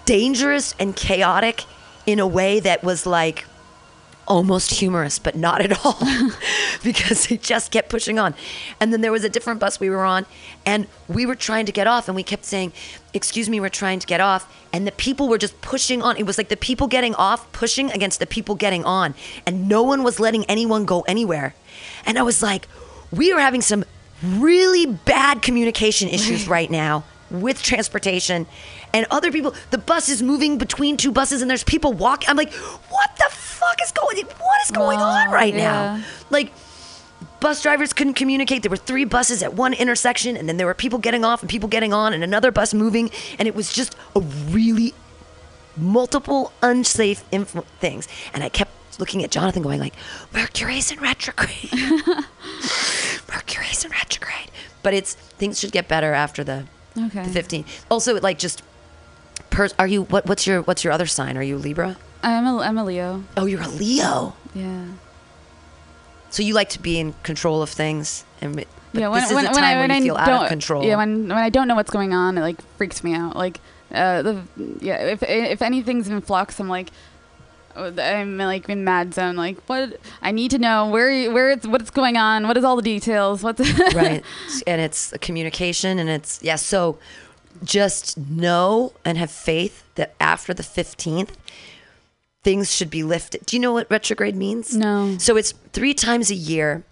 dangerous 0.06 0.74
and 0.78 0.96
chaotic 0.96 1.64
in 2.06 2.18
a 2.18 2.26
way 2.26 2.58
that 2.60 2.82
was 2.82 3.06
like 3.06 3.44
almost 4.26 4.70
humorous, 4.72 5.18
but 5.18 5.34
not 5.36 5.60
at 5.60 5.84
all 5.84 5.98
because 6.82 7.26
they 7.26 7.36
just 7.36 7.70
kept 7.70 7.88
pushing 7.88 8.18
on. 8.18 8.34
And 8.80 8.92
then 8.92 9.00
there 9.00 9.12
was 9.12 9.24
a 9.24 9.28
different 9.28 9.60
bus 9.60 9.80
we 9.80 9.90
were 9.90 10.04
on, 10.04 10.26
and 10.64 10.86
we 11.08 11.26
were 11.26 11.34
trying 11.34 11.66
to 11.66 11.72
get 11.72 11.86
off, 11.86 12.08
and 12.08 12.14
we 12.14 12.22
kept 12.22 12.44
saying, 12.44 12.72
Excuse 13.14 13.48
me, 13.48 13.60
we're 13.60 13.68
trying 13.68 13.98
to 13.98 14.06
get 14.06 14.20
off. 14.20 14.50
And 14.72 14.86
the 14.86 14.92
people 14.92 15.28
were 15.28 15.36
just 15.38 15.60
pushing 15.60 16.00
on. 16.00 16.16
It 16.16 16.24
was 16.24 16.38
like 16.38 16.48
the 16.48 16.56
people 16.56 16.86
getting 16.86 17.14
off 17.16 17.50
pushing 17.52 17.90
against 17.90 18.20
the 18.20 18.26
people 18.26 18.54
getting 18.54 18.84
on, 18.84 19.14
and 19.46 19.68
no 19.68 19.82
one 19.82 20.02
was 20.02 20.18
letting 20.18 20.44
anyone 20.46 20.84
go 20.86 21.02
anywhere. 21.02 21.54
And 22.06 22.18
I 22.18 22.22
was 22.22 22.42
like, 22.42 22.68
We 23.10 23.32
are 23.32 23.40
having 23.40 23.60
some 23.60 23.84
really 24.22 24.86
bad 24.86 25.42
communication 25.42 26.08
issues 26.08 26.48
right 26.48 26.70
now. 26.70 27.04
with 27.30 27.62
transportation 27.62 28.46
and 28.93 29.07
other 29.11 29.32
people. 29.32 29.55
The 29.70 29.78
bus 29.78 30.09
is 30.09 30.22
moving 30.22 30.59
between 30.59 30.97
two 30.97 31.12
buses 31.12 31.43
and 31.43 31.51
there's 31.51 31.64
people 31.64 31.93
walking. 31.93 32.28
I'm 32.28 32.36
like, 32.36 32.53
what 32.53 33.11
the 33.16 33.28
fuck 33.30 33.76
is 33.82 33.93
going? 33.93 34.16
What 34.26 34.62
is 34.64 34.70
going 34.70 35.01
on 35.01 35.30
right 35.30 35.55
yeah. 35.55 35.97
now? 35.99 36.05
Like. 36.30 36.53
Bus 37.40 37.61
drivers 37.61 37.93
couldn't 37.93 38.14
communicate. 38.14 38.62
There 38.62 38.70
were 38.70 38.76
three 38.76 39.05
buses 39.05 39.43
at 39.43 39.55
one 39.55 39.72
intersection, 39.74 40.36
and 40.36 40.49
then 40.49 40.59
there 40.59 40.66
were 40.66 40.74
people 40.74 41.01
getting 41.01 41.24
off 41.24 41.43
and 41.43 41.51
people 41.51 41.68
getting 41.68 41.93
on, 41.93 42.12
and 42.12 42.22
another 42.22 42.53
bus 42.53 42.72
moving, 42.72 43.11
and 43.36 43.49
it 43.49 43.55
was 43.57 43.72
just 43.72 43.97
a 44.14 44.20
really 44.20 44.95
multiple 45.76 46.53
unsafe 46.62 47.28
influ- 47.32 47.64
things. 47.80 48.07
And 48.32 48.45
I 48.45 48.49
kept 48.49 48.70
looking 49.01 49.24
at 49.24 49.32
Jonathan, 49.32 49.61
going 49.61 49.80
like, 49.80 49.95
"Mercury's 50.32 50.93
in 50.93 51.01
retrograde. 51.01 51.72
Mercury's 53.28 53.84
in 53.84 53.90
retrograde." 53.90 54.51
But 54.84 54.95
it's 54.95 55.14
things 55.14 55.59
should 55.59 55.72
get 55.72 55.88
better 55.88 56.12
after 56.12 56.45
the 56.45 56.66
Okay. 56.97 57.24
the 57.24 57.30
15. 57.30 57.64
Also, 57.90 58.20
like 58.20 58.38
just, 58.38 58.62
pers- 59.51 59.74
are 59.78 59.87
you 59.87 60.05
what? 60.05 60.26
What's 60.26 60.47
your 60.47 60.62
what's 60.62 60.85
your 60.85 60.93
other 60.93 61.07
sign? 61.07 61.37
Are 61.37 61.43
you 61.43 61.59
Libra? 61.59 61.97
I'm 62.22 62.47
a, 62.47 62.59
I'm 62.59 62.78
a 62.78 62.85
Leo. 62.85 63.24
Oh, 63.37 63.47
you're 63.47 63.62
a 63.62 63.68
Leo. 63.68 64.35
Yeah. 64.55 64.87
So 66.30 66.43
you 66.43 66.55
like 66.55 66.70
to 66.70 66.80
be 66.80 66.99
in 66.99 67.14
control 67.24 67.62
of 67.62 67.68
things, 67.68 68.24
and 68.41 68.64
yeah, 68.93 69.09
when, 69.09 69.20
this 69.20 69.30
is 69.30 69.35
when, 69.35 69.47
a 69.47 69.53
time 69.53 69.64
I, 69.64 69.80
when, 69.80 69.91
when 69.91 70.05
you 70.05 70.14
I 70.14 70.24
feel 70.24 70.35
out 70.35 70.43
of 70.45 70.49
control. 70.49 70.85
Yeah, 70.85 70.97
when 70.97 71.28
when 71.28 71.39
I 71.39 71.51
don't 71.51 71.68
know 71.68 71.74
what's 71.74 71.91
going 71.91 72.12
on, 72.14 72.39
it 72.39 72.41
like 72.41 72.61
freaks 72.76 73.03
me 73.03 73.14
out. 73.14 73.37
Like, 73.37 73.61
uh, 73.93 74.22
the 74.22 74.43
yeah, 74.80 74.97
if 74.97 75.22
if 75.22 75.62
anything's 75.62 76.09
in 76.09 76.20
flux, 76.20 76.59
I'm 76.61 76.68
like, 76.68 76.91
oh, 77.76 77.93
I'm 77.99 78.39
like 78.39 78.68
in 78.68 78.85
mad 78.85 79.14
zone. 79.14 79.37
Like, 79.37 79.61
what? 79.66 79.99
I 80.20 80.30
need 80.30 80.51
to 80.53 80.59
know 80.59 80.89
where 80.89 81.30
where 81.33 81.51
it's 81.51 81.66
what's 81.66 81.91
going 81.91 82.16
on. 82.16 82.47
What 82.47 82.57
is 82.57 82.64
all 82.64 82.76
the 82.76 82.83
details? 82.83 83.43
What's 83.43 83.61
right 83.95 84.22
and 84.66 84.80
it's 84.80 85.12
a 85.12 85.18
communication 85.18 85.99
and 85.99 86.09
it's 86.09 86.43
yeah 86.43 86.57
so 86.57 86.99
just 87.64 88.16
know 88.18 88.92
and 89.04 89.18
have 89.18 89.30
faith 89.30 89.84
that 89.94 90.14
after 90.20 90.52
the 90.54 90.62
15th 90.62 91.30
things 92.42 92.74
should 92.74 92.90
be 92.90 93.02
lifted 93.02 93.44
do 93.46 93.56
you 93.56 93.60
know 93.60 93.72
what 93.72 93.90
retrograde 93.90 94.34
means 94.36 94.76
No. 94.76 95.16
so 95.18 95.36
it's 95.36 95.52
three 95.72 95.94
times 95.94 96.30
a 96.30 96.34
year 96.34 96.82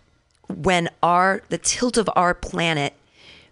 when 0.48 0.88
our 1.02 1.42
the 1.48 1.58
tilt 1.58 1.96
of 1.96 2.08
our 2.16 2.34
planet 2.34 2.94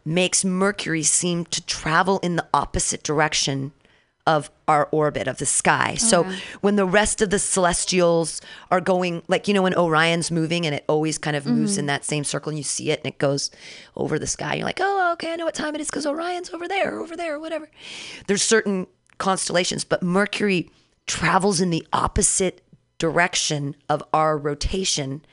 makes 0.05 0.45
mercury 0.45 1.03
seem 1.03 1.45
to 1.47 1.65
travel 1.67 2.19
in 2.21 2.37
the 2.37 2.47
opposite 2.55 3.03
direction 3.03 3.73
of 4.29 4.51
our 4.69 4.91
orbit 4.93 5.27
of 5.27 5.39
the 5.39 5.47
sky. 5.47 5.95
So 5.95 6.27
oh, 6.27 6.37
when 6.61 6.77
the 6.77 6.85
rest 6.85 7.23
of 7.23 7.31
the 7.31 7.39
celestials 7.39 8.43
are 8.71 8.81
going, 8.81 9.23
like, 9.27 9.49
you 9.49 9.55
know, 9.55 9.63
when 9.63 9.75
Orion's 9.75 10.31
moving 10.31 10.67
and 10.67 10.75
it 10.75 10.85
always 10.87 11.17
kind 11.17 11.35
of 11.35 11.47
moves 11.47 11.73
mm-hmm. 11.73 11.81
in 11.81 11.87
that 11.87 12.05
same 12.05 12.25
circle 12.25 12.51
and 12.51 12.59
you 12.59 12.63
see 12.63 12.91
it 12.91 13.01
and 13.01 13.07
it 13.07 13.17
goes 13.17 13.51
over 13.97 14.19
the 14.19 14.27
sky, 14.27 14.57
you're 14.57 14.67
like, 14.67 14.81
oh, 14.83 15.13
okay, 15.15 15.33
I 15.33 15.37
know 15.37 15.47
what 15.47 15.55
time 15.55 15.75
it 15.75 15.81
is 15.81 15.89
because 15.89 16.05
Orion's 16.05 16.51
over 16.51 16.69
there, 16.69 17.01
over 17.01 17.17
there, 17.17 17.41
whatever. 17.41 17.71
There's 18.27 18.43
certain 18.43 18.87
constellations, 19.17 19.85
but 19.85 20.03
Mercury 20.03 20.71
travels 21.07 21.59
in 21.63 21.71
the 21.71 21.87
opposite 21.95 22.61
direction 22.99 23.77
of 23.89 24.03
our 24.13 24.37
rotation 24.37 25.25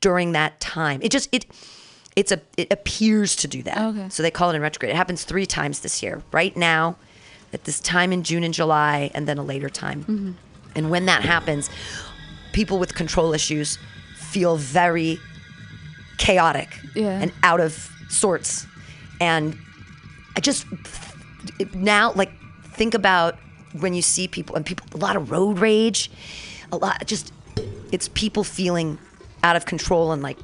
during 0.00 0.32
that 0.32 0.58
time. 0.58 1.00
It 1.02 1.12
just, 1.12 1.28
it, 1.32 1.44
it's 2.16 2.32
a, 2.32 2.40
it 2.56 2.72
appears 2.72 3.36
to 3.36 3.46
do 3.46 3.62
that. 3.64 3.78
Okay. 3.78 4.08
So 4.08 4.22
they 4.22 4.30
call 4.30 4.48
it 4.48 4.56
in 4.56 4.62
retrograde. 4.62 4.92
It 4.92 4.96
happens 4.96 5.24
three 5.24 5.44
times 5.44 5.80
this 5.80 6.02
year. 6.02 6.22
Right 6.32 6.56
now, 6.56 6.96
at 7.52 7.64
this 7.64 7.80
time 7.80 8.12
in 8.12 8.22
June 8.22 8.44
and 8.44 8.54
July, 8.54 9.10
and 9.14 9.26
then 9.28 9.38
a 9.38 9.42
later 9.42 9.68
time. 9.68 10.00
Mm-hmm. 10.04 10.32
And 10.74 10.90
when 10.90 11.06
that 11.06 11.22
happens, 11.22 11.68
people 12.52 12.78
with 12.78 12.94
control 12.94 13.32
issues 13.34 13.78
feel 14.16 14.56
very 14.56 15.18
chaotic 16.18 16.78
Yeah. 16.94 17.18
and 17.20 17.32
out 17.42 17.60
of 17.60 17.90
sorts. 18.08 18.66
And 19.20 19.56
I 20.36 20.40
just 20.40 20.66
it- 21.58 21.74
now 21.74 22.12
like 22.14 22.32
think 22.72 22.94
about 22.94 23.36
when 23.80 23.94
you 23.94 24.02
see 24.02 24.28
people 24.28 24.56
and 24.56 24.64
people 24.64 24.86
a 24.94 24.98
lot 24.98 25.16
of 25.16 25.30
road 25.30 25.58
rage, 25.58 26.10
a 26.70 26.76
lot 26.76 27.04
just 27.06 27.32
it's 27.90 28.08
people 28.08 28.44
feeling 28.44 28.98
out 29.42 29.56
of 29.56 29.64
control 29.66 30.12
and 30.12 30.22
like 30.22 30.38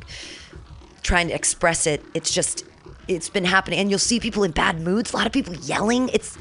trying 1.02 1.28
to 1.28 1.34
express 1.34 1.86
it. 1.86 2.04
It's 2.14 2.32
just 2.32 2.64
it's 3.06 3.30
been 3.30 3.44
happening 3.46 3.78
and 3.78 3.88
you'll 3.88 3.98
see 3.98 4.20
people 4.20 4.44
in 4.44 4.50
bad 4.50 4.80
moods, 4.80 5.12
a 5.12 5.16
lot 5.16 5.26
of 5.26 5.32
people 5.32 5.54
yelling. 5.56 6.10
It's 6.10 6.36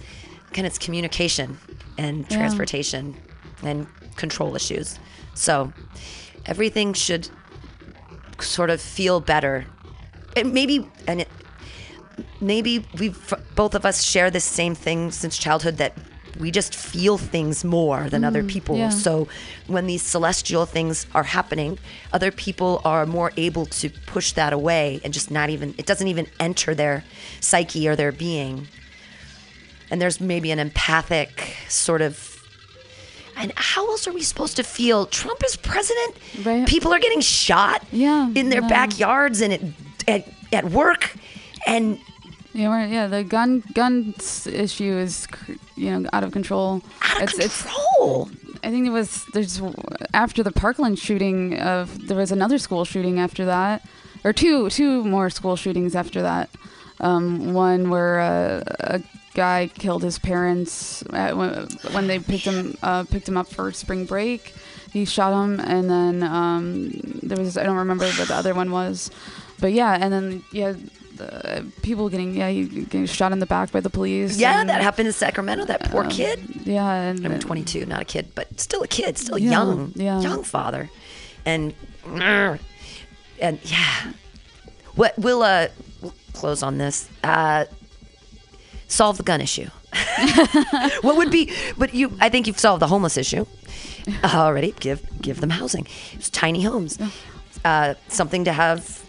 of 0.52 0.66
it's 0.66 0.78
communication 0.78 1.58
and 1.98 2.26
Yeah. 2.30 2.38
transportation 2.38 3.16
and 3.64 3.88
control 4.16 4.56
issues. 4.56 4.98
So 5.34 5.72
everything 6.46 6.94
should 6.94 7.30
sort 8.40 8.70
of 8.70 8.82
feel 8.82 9.20
better. 9.20 9.66
And 10.36 10.54
maybe 10.54 10.88
and 11.08 11.22
it 11.22 11.30
maybe 12.40 12.86
we 13.00 13.14
both 13.56 13.76
of 13.76 13.86
us 13.86 14.04
share 14.04 14.30
this 14.32 14.44
same 14.44 14.76
thing 14.76 15.12
since 15.12 15.38
childhood 15.38 15.78
that 15.78 15.94
we 16.40 16.52
just 16.52 16.76
feel 16.76 17.18
things 17.18 17.64
more 17.64 18.10
than 18.10 18.24
other 18.24 18.44
mm, 18.44 18.48
people. 18.48 18.78
yeah. 18.78 18.90
So 18.90 19.28
when 19.66 19.88
these 19.88 20.04
celestial 20.04 20.68
things 20.68 21.08
are 21.16 21.24
happening, 21.24 21.80
other 22.14 22.32
people 22.32 22.80
are 22.86 23.08
more 23.08 23.32
able 23.38 23.66
to 23.66 23.90
push 24.06 24.34
that 24.34 24.54
away 24.54 25.02
and 25.04 25.14
just 25.14 25.32
not 25.32 25.50
even 25.50 25.74
it 25.78 25.88
doesn't 25.88 26.08
even 26.08 26.28
enter 26.40 26.76
their 26.76 27.04
psyche 27.40 27.88
or 27.88 27.96
their 27.96 28.12
being. 28.12 28.68
And 29.90 30.02
there's 30.02 30.20
maybe 30.20 30.52
an 30.52 30.60
empathic 30.60 31.56
sort 31.70 32.02
of 32.02 32.34
and 33.40 33.54
how 33.56 33.86
else 33.92 34.08
are 34.08 34.12
we 34.14 34.24
supposed 34.24 34.56
to 34.56 34.64
feel? 34.64 35.06
Trump 35.06 35.44
is 35.46 35.56
president. 35.56 36.16
Right. 36.44 36.68
People 36.68 36.92
are 36.92 36.98
getting 37.00 37.22
shot 37.22 37.86
Yeah, 37.92 38.32
in 38.34 38.50
their 38.50 38.62
yeah. 38.64 38.68
backyards 38.68 39.42
and 39.42 39.54
at, 39.54 39.62
at, 40.08 40.28
at 40.52 40.66
work. 40.72 41.14
And 41.68 42.00
Yeah, 42.54 42.88
yeah. 42.88 43.06
The 43.08 43.24
gun 43.24 43.64
gun 43.74 44.16
issue 44.48 44.92
is 44.98 45.28
you 45.76 45.92
know 45.92 46.10
out 46.14 46.24
of 46.24 46.32
control. 46.32 46.82
out 47.04 47.18
of 47.22 47.30
it's, 47.30 47.38
it's 47.40 47.62
control. 47.62 48.32
I 48.64 48.72
think 48.72 48.88
it 48.88 48.90
was 48.90 49.24
there's 49.34 49.62
after 50.16 50.42
the 50.42 50.52
Parkland 50.52 50.98
shooting 50.98 51.60
of 51.60 52.08
there 52.08 52.18
was 52.18 52.32
another 52.32 52.58
school 52.58 52.86
shooting 52.86 53.20
after 53.20 53.46
that, 53.46 53.88
or 54.24 54.34
two 54.34 54.68
two 54.72 55.04
more 55.04 55.30
school 55.30 55.56
shootings 55.56 55.96
after 55.96 56.24
that. 56.24 56.50
Um, 57.00 57.54
one 57.54 57.92
where 57.92 58.20
uh, 58.20 58.64
a 58.80 59.02
guy 59.38 59.70
killed 59.74 60.04
his 60.04 60.18
parents 60.20 61.04
at, 61.14 61.38
when, 61.38 61.68
when 61.94 62.08
they 62.08 62.20
picked 62.20 62.46
him 62.46 62.76
uh, 62.82 63.04
picked 63.06 63.30
him 63.30 63.38
up 63.38 63.48
for 63.48 63.72
spring 63.72 64.06
break. 64.06 64.54
He 64.92 65.06
shot 65.06 65.32
him, 65.32 65.60
and 65.60 65.90
then 65.90 66.24
um, 66.24 66.90
there 67.22 67.38
was 67.38 67.56
I 67.56 67.64
don't 67.64 67.78
remember 67.78 68.06
what 68.06 68.28
the 68.28 68.36
other 68.36 68.54
one 68.54 68.72
was, 68.72 69.10
but 69.60 69.72
yeah, 69.72 69.98
and 70.00 70.12
then 70.12 70.44
yeah. 70.52 70.74
Uh, 71.20 71.64
people 71.82 72.10
getting 72.10 72.36
yeah 72.36 72.52
getting 72.52 73.08
shot 73.08 73.32
in 73.32 73.40
the 73.40 73.48
back 73.48 73.72
by 73.72 73.80
the 73.80 73.90
police. 73.90 74.38
yeah, 74.38 74.60
and, 74.62 74.70
that 74.70 74.82
happened 74.82 75.08
in 75.08 75.14
Sacramento. 75.14 75.66
That 75.66 75.90
poor 75.90 76.04
um, 76.04 76.12
kid. 76.12 76.40
Yeah, 76.64 76.88
and 77.10 77.26
I'm 77.26 77.40
22, 77.40 77.88
not 77.88 78.04
a 78.04 78.06
kid, 78.06 78.28
but 78.36 78.60
still 78.60 78.84
a 78.84 78.88
kid, 78.88 79.18
still 79.18 79.40
Yeah, 79.40 79.50
young, 79.50 79.94
yeah. 79.96 80.22
young 80.22 80.44
father, 80.44 80.92
and 81.44 81.74
and 82.06 83.60
yeah. 83.64 84.12
What 84.94 85.18
we'll 85.18 85.42
uh 85.42 85.70
we'll 86.02 86.14
close 86.34 86.62
on 86.62 86.78
this. 86.78 87.10
Uh, 87.24 87.66
solve 88.88 89.18
the 89.18 89.24
gun 89.24 89.42
issue. 89.42 89.68
what 91.02 91.18
would 91.18 91.32
be? 91.32 91.54
But 91.78 91.94
you, 91.94 92.16
I 92.20 92.30
think 92.30 92.48
you've 92.48 92.60
solved 92.60 92.82
the 92.82 92.88
homeless 92.88 93.18
issue 93.18 93.46
already. 94.24 94.74
Give 94.80 95.02
give 95.22 95.42
them 95.42 95.50
housing. 95.50 95.88
It's 96.14 96.30
tiny 96.30 96.64
homes. 96.64 97.00
Uh, 97.64 97.96
something 98.08 98.44
to 98.46 98.54
have 98.54 99.04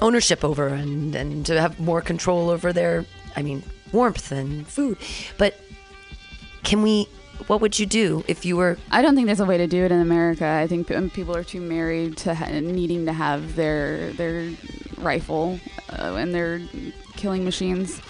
ownership 0.00 0.44
over 0.44 0.68
and, 0.68 1.14
and 1.14 1.46
to 1.46 1.60
have 1.60 1.78
more 1.78 2.00
control 2.00 2.50
over 2.50 2.72
their 2.72 3.04
i 3.36 3.42
mean 3.42 3.62
warmth 3.92 4.32
and 4.32 4.66
food 4.66 4.98
but 5.38 5.60
can 6.64 6.82
we 6.82 7.06
what 7.46 7.60
would 7.60 7.78
you 7.78 7.86
do 7.86 8.24
if 8.26 8.44
you 8.44 8.56
were 8.56 8.78
I 8.90 9.02
don't 9.02 9.14
think 9.14 9.26
there's 9.26 9.40
a 9.40 9.44
way 9.44 9.58
to 9.58 9.66
do 9.66 9.84
it 9.84 9.92
in 9.92 10.00
America. 10.00 10.46
I 10.46 10.66
think 10.66 10.86
people 11.12 11.36
are 11.36 11.44
too 11.44 11.60
married 11.60 12.16
to 12.18 12.34
ha- 12.34 12.46
needing 12.46 13.06
to 13.06 13.12
have 13.12 13.56
their 13.56 14.12
their 14.12 14.50
rifle 14.98 15.58
uh, 15.90 16.14
and 16.14 16.34
their 16.34 16.60
killing 17.16 17.44
machines. 17.44 18.00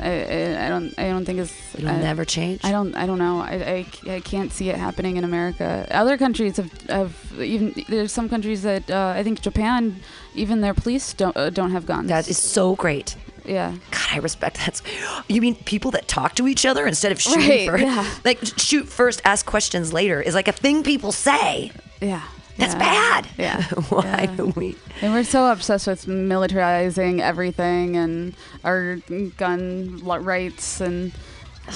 I, 0.00 0.10
I, 0.10 0.66
I 0.66 0.68
don't 0.68 0.94
I 0.98 1.08
don't 1.08 1.24
think 1.24 1.38
it's 1.38 1.74
it'll 1.74 1.88
I, 1.88 1.96
never 2.00 2.24
change 2.24 2.60
I 2.64 2.70
don't 2.72 2.94
I 2.94 3.06
don't 3.06 3.18
know 3.18 3.40
I, 3.40 3.86
I, 4.08 4.12
I 4.16 4.20
can't 4.20 4.52
see 4.52 4.68
it 4.70 4.76
happening 4.76 5.16
in 5.16 5.24
America. 5.24 5.86
Other 5.90 6.16
countries 6.18 6.56
have, 6.56 6.72
have 6.88 7.32
even 7.38 7.74
there's 7.88 8.12
some 8.12 8.28
countries 8.28 8.62
that 8.62 8.90
uh, 8.90 9.14
I 9.16 9.22
think 9.22 9.40
Japan 9.40 10.00
even 10.34 10.60
their 10.60 10.74
police 10.74 11.14
don't 11.14 11.36
uh, 11.36 11.50
don't 11.50 11.70
have 11.70 11.86
guns. 11.86 12.08
that 12.08 12.28
is 12.28 12.38
so 12.38 12.74
great 12.74 13.16
yeah. 13.44 13.74
god 13.90 14.08
i 14.12 14.18
respect 14.18 14.56
that 14.56 14.80
you 15.28 15.40
mean 15.40 15.54
people 15.54 15.90
that 15.90 16.08
talk 16.08 16.34
to 16.34 16.48
each 16.48 16.64
other 16.64 16.86
instead 16.86 17.12
of 17.12 17.20
shooting 17.20 17.48
Right, 17.48 17.68
first 17.68 17.84
yeah. 17.84 18.06
like 18.24 18.38
shoot 18.56 18.88
first 18.88 19.20
ask 19.24 19.44
questions 19.44 19.92
later 19.92 20.20
is 20.20 20.34
like 20.34 20.48
a 20.48 20.52
thing 20.52 20.82
people 20.82 21.12
say 21.12 21.70
Yeah. 22.00 22.22
That's 22.56 22.74
yeah. 22.74 22.78
bad 22.78 23.26
Yeah. 23.38 23.62
why 23.88 24.04
Yeah. 24.04 24.36
do 24.36 24.46
we 24.56 24.76
And 25.02 25.12
we're 25.14 25.24
so 25.24 25.50
obsessed 25.50 25.86
with 25.86 26.06
militarizing 26.06 27.20
everything 27.20 27.96
and 27.96 28.34
our 28.64 28.96
gun 29.36 30.00
rights 30.04 30.80
and 30.80 31.12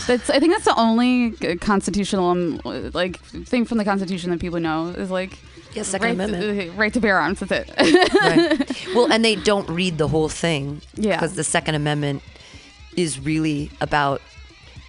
that's 0.06 0.28
I 0.30 0.38
think 0.38 0.52
that's 0.52 0.66
the 0.66 0.78
only 0.78 1.32
constitutional 1.56 2.28
um, 2.30 2.60
like 2.92 3.18
thing 3.20 3.64
from 3.64 3.78
the 3.78 3.84
Constitution 3.84 4.30
that 4.30 4.38
people 4.40 4.60
know 4.60 4.88
is 4.88 5.10
like 5.10 5.38
Yeah, 5.74 5.82
Second 5.82 6.06
right, 6.06 6.14
Amendment. 6.14 6.70
uh, 6.70 6.72
right 6.74 6.92
to 6.92 7.00
bear 7.00 7.18
arms. 7.18 7.40
That's 7.40 7.52
it. 7.52 8.14
right. 8.14 8.86
well 8.94 9.10
and 9.12 9.24
they 9.24 9.34
don't 9.36 9.68
read 9.68 9.96
the 9.98 10.08
whole 10.08 10.28
thing 10.28 10.82
Yeah. 10.94 11.16
because 11.16 11.34
the 11.36 11.44
second 11.44 11.74
amendment 11.74 12.22
is 12.96 13.18
really 13.20 13.70
about 13.80 14.20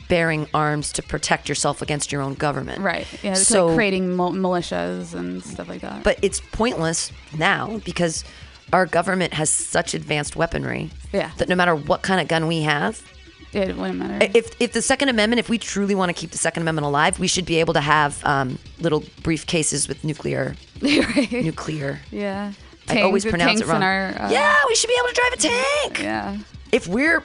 bearing 0.09 0.47
arms 0.53 0.91
to 0.93 1.01
protect 1.01 1.47
yourself 1.47 1.81
against 1.81 2.11
your 2.11 2.21
own 2.21 2.33
government. 2.33 2.81
Right. 2.81 3.07
Yeah. 3.23 3.31
It's 3.31 3.47
So- 3.47 3.67
like 3.67 3.75
creating 3.75 4.15
mil- 4.17 4.33
militias 4.33 5.13
and 5.13 5.41
stuff 5.43 5.69
like 5.69 5.79
that. 5.81 6.03
But 6.03 6.19
it's 6.21 6.41
pointless 6.51 7.11
now 7.37 7.79
because 7.85 8.25
our 8.73 8.85
government 8.85 9.33
has 9.35 9.49
such 9.49 9.93
advanced 9.93 10.35
weaponry 10.35 10.91
Yeah. 11.13 11.31
that 11.37 11.47
no 11.47 11.55
matter 11.55 11.73
what 11.75 12.01
kind 12.01 12.19
of 12.19 12.27
gun 12.27 12.47
we 12.47 12.63
have, 12.63 13.01
it 13.53 13.75
wouldn't 13.77 13.97
matter. 13.97 14.29
if 14.35 14.51
if 14.59 14.73
the 14.73 14.81
Second 14.81 15.09
Amendment, 15.09 15.39
if 15.39 15.49
we 15.49 15.57
truly 15.57 15.95
want 15.95 16.09
to 16.09 16.13
keep 16.13 16.29
the 16.31 16.37
Second 16.37 16.61
Amendment 16.63 16.85
alive, 16.85 17.17
we 17.19 17.27
should 17.27 17.45
be 17.45 17.59
able 17.59 17.73
to 17.73 17.81
have 17.81 18.23
um, 18.25 18.59
little 18.79 19.01
briefcases 19.23 19.87
with 19.87 20.03
nuclear 20.03 20.55
right. 20.81 21.31
nuclear. 21.31 21.99
Yeah. 22.11 22.53
I 22.89 23.01
always 23.01 23.23
pronounce 23.25 23.61
it 23.61 23.67
wrong. 23.67 23.83
our, 23.83 24.07
uh, 24.19 24.29
yeah, 24.31 24.55
we 24.67 24.73
should 24.75 24.87
be 24.87 24.95
able 24.99 25.09
to 25.09 25.13
drive 25.13 25.33
a 25.33 25.37
tank. 25.37 25.99
Yeah. 26.01 26.37
If 26.71 26.87
we're 26.87 27.23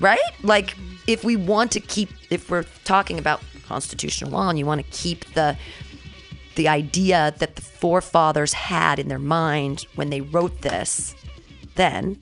right, 0.00 0.18
like 0.42 0.74
if 1.06 1.24
we 1.24 1.36
want 1.36 1.72
to 1.72 1.80
keep, 1.80 2.08
if 2.30 2.50
we're 2.50 2.64
talking 2.84 3.18
about 3.18 3.42
constitutional 3.66 4.30
law, 4.30 4.48
and 4.48 4.58
you 4.58 4.66
want 4.66 4.84
to 4.84 4.90
keep 4.90 5.24
the 5.34 5.56
the 6.56 6.68
idea 6.68 7.34
that 7.38 7.56
the 7.56 7.62
forefathers 7.62 8.52
had 8.52 8.98
in 9.00 9.08
their 9.08 9.18
mind 9.18 9.86
when 9.96 10.10
they 10.10 10.20
wrote 10.20 10.60
this, 10.62 11.14
then 11.74 12.20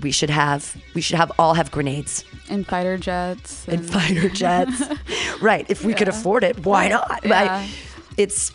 we 0.00 0.10
should 0.10 0.30
have 0.30 0.76
we 0.94 1.00
should 1.00 1.16
have 1.16 1.30
all 1.38 1.54
have 1.54 1.70
grenades 1.70 2.24
And 2.48 2.66
fighter 2.66 2.96
jets. 2.96 3.68
and 3.68 3.88
fighter 3.88 4.28
jets. 4.42 4.82
right. 5.42 5.66
If 5.68 5.84
we 5.84 5.92
could 5.94 6.08
afford 6.08 6.44
it, 6.44 6.64
why 6.64 6.88
not? 6.88 7.20
Yeah. 7.24 7.30
Right. 7.58 7.70
It's 8.16 8.50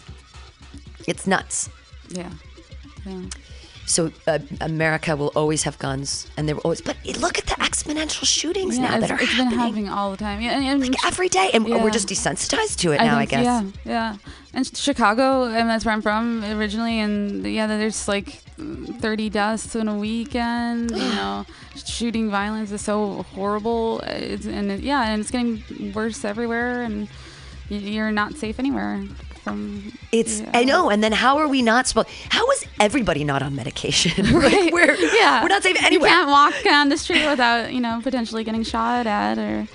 it's 1.08 1.26
nuts. 1.28 1.70
Yeah. 2.10 2.32
Yeah. 3.06 3.22
So 3.88 4.12
uh, 4.28 4.40
America 4.60 5.16
will 5.16 5.32
always 5.34 5.64
have 5.64 5.80
guns, 5.80 6.28
and 6.36 6.48
they 6.48 6.54
will 6.54 6.62
always. 6.62 6.82
But 6.82 6.98
look 7.20 7.38
at 7.40 7.46
the 7.46 7.56
exponential 7.56 8.26
shootings 8.28 8.78
Yeah, 8.78 8.84
now 8.84 9.00
that 9.00 9.04
it's, 9.04 9.12
are 9.12 9.24
it's 9.24 9.38
been 9.38 9.46
happening 9.46 9.60
happening 9.60 9.90
all 9.90 10.12
the 10.12 10.18
time. 10.18 10.42
Yeah, 10.42 10.58
and, 10.58 10.66
and 10.66 10.82
like 10.82 11.06
every 11.06 11.30
day, 11.30 11.52
and 11.54 11.66
Yeah. 11.66 11.82
we're 11.82 11.90
just 11.90 12.10
desensitized 12.10 12.76
to 12.80 12.92
it 12.92 12.98
now. 12.98 13.18
I, 13.18 13.26
guess. 13.26 13.46
Yeah, 13.46 13.64
yeah. 13.86 14.18
And 14.54 14.68
Chicago, 14.78 15.46
and 15.46 15.70
that's 15.70 15.86
where 15.86 15.94
I'm 15.94 16.02
from 16.02 16.44
originally. 16.44 17.00
And 17.00 17.46
yeah, 17.46 17.66
there's 17.68 18.10
like 18.10 18.42
30 18.58 19.30
deaths 19.30 19.74
in 19.74 19.88
a 19.88 19.98
weekend. 19.98 20.92
You 20.92 20.98
know, 20.98 21.46
shooting 21.86 22.30
violence 22.30 22.72
is 22.72 22.82
so 22.82 23.24
horrible. 23.36 24.02
It's, 24.02 24.46
and 24.46 24.70
it, 24.70 24.82
yeah, 24.82 25.08
and 25.10 25.22
it's 25.22 25.32
getting 25.32 25.64
worse 25.94 26.26
everywhere. 26.26 26.82
And 26.84 27.08
you're 27.70 28.12
not 28.12 28.34
safe 28.36 28.60
anywhere. 28.60 29.04
It's. 30.12 30.42
I 30.54 30.64
know, 30.64 30.90
and 30.90 31.04
then 31.04 31.12
how 31.12 31.38
are 31.38 31.48
we 31.48 31.62
not 31.62 31.88
supposed? 31.88 32.10
How 32.30 32.50
is 32.52 32.66
everybody 32.80 33.24
not 33.24 33.42
on 33.42 33.56
medication? 33.56 34.26
Like, 34.48 34.72
we're 34.72 34.96
yeah, 35.16 35.42
we're 35.42 35.50
not 35.50 35.64
safe 35.64 35.82
anywhere. 35.84 36.10
You 36.10 36.16
can't 36.16 36.30
walk 36.30 36.54
down 36.64 36.90
the 36.90 36.98
street 36.98 37.26
without 37.26 37.74
you 37.74 37.82
know 37.82 38.00
potentially 38.04 38.44
getting 38.44 38.64
shot 38.64 39.08
at 39.08 39.38
or 39.38 39.68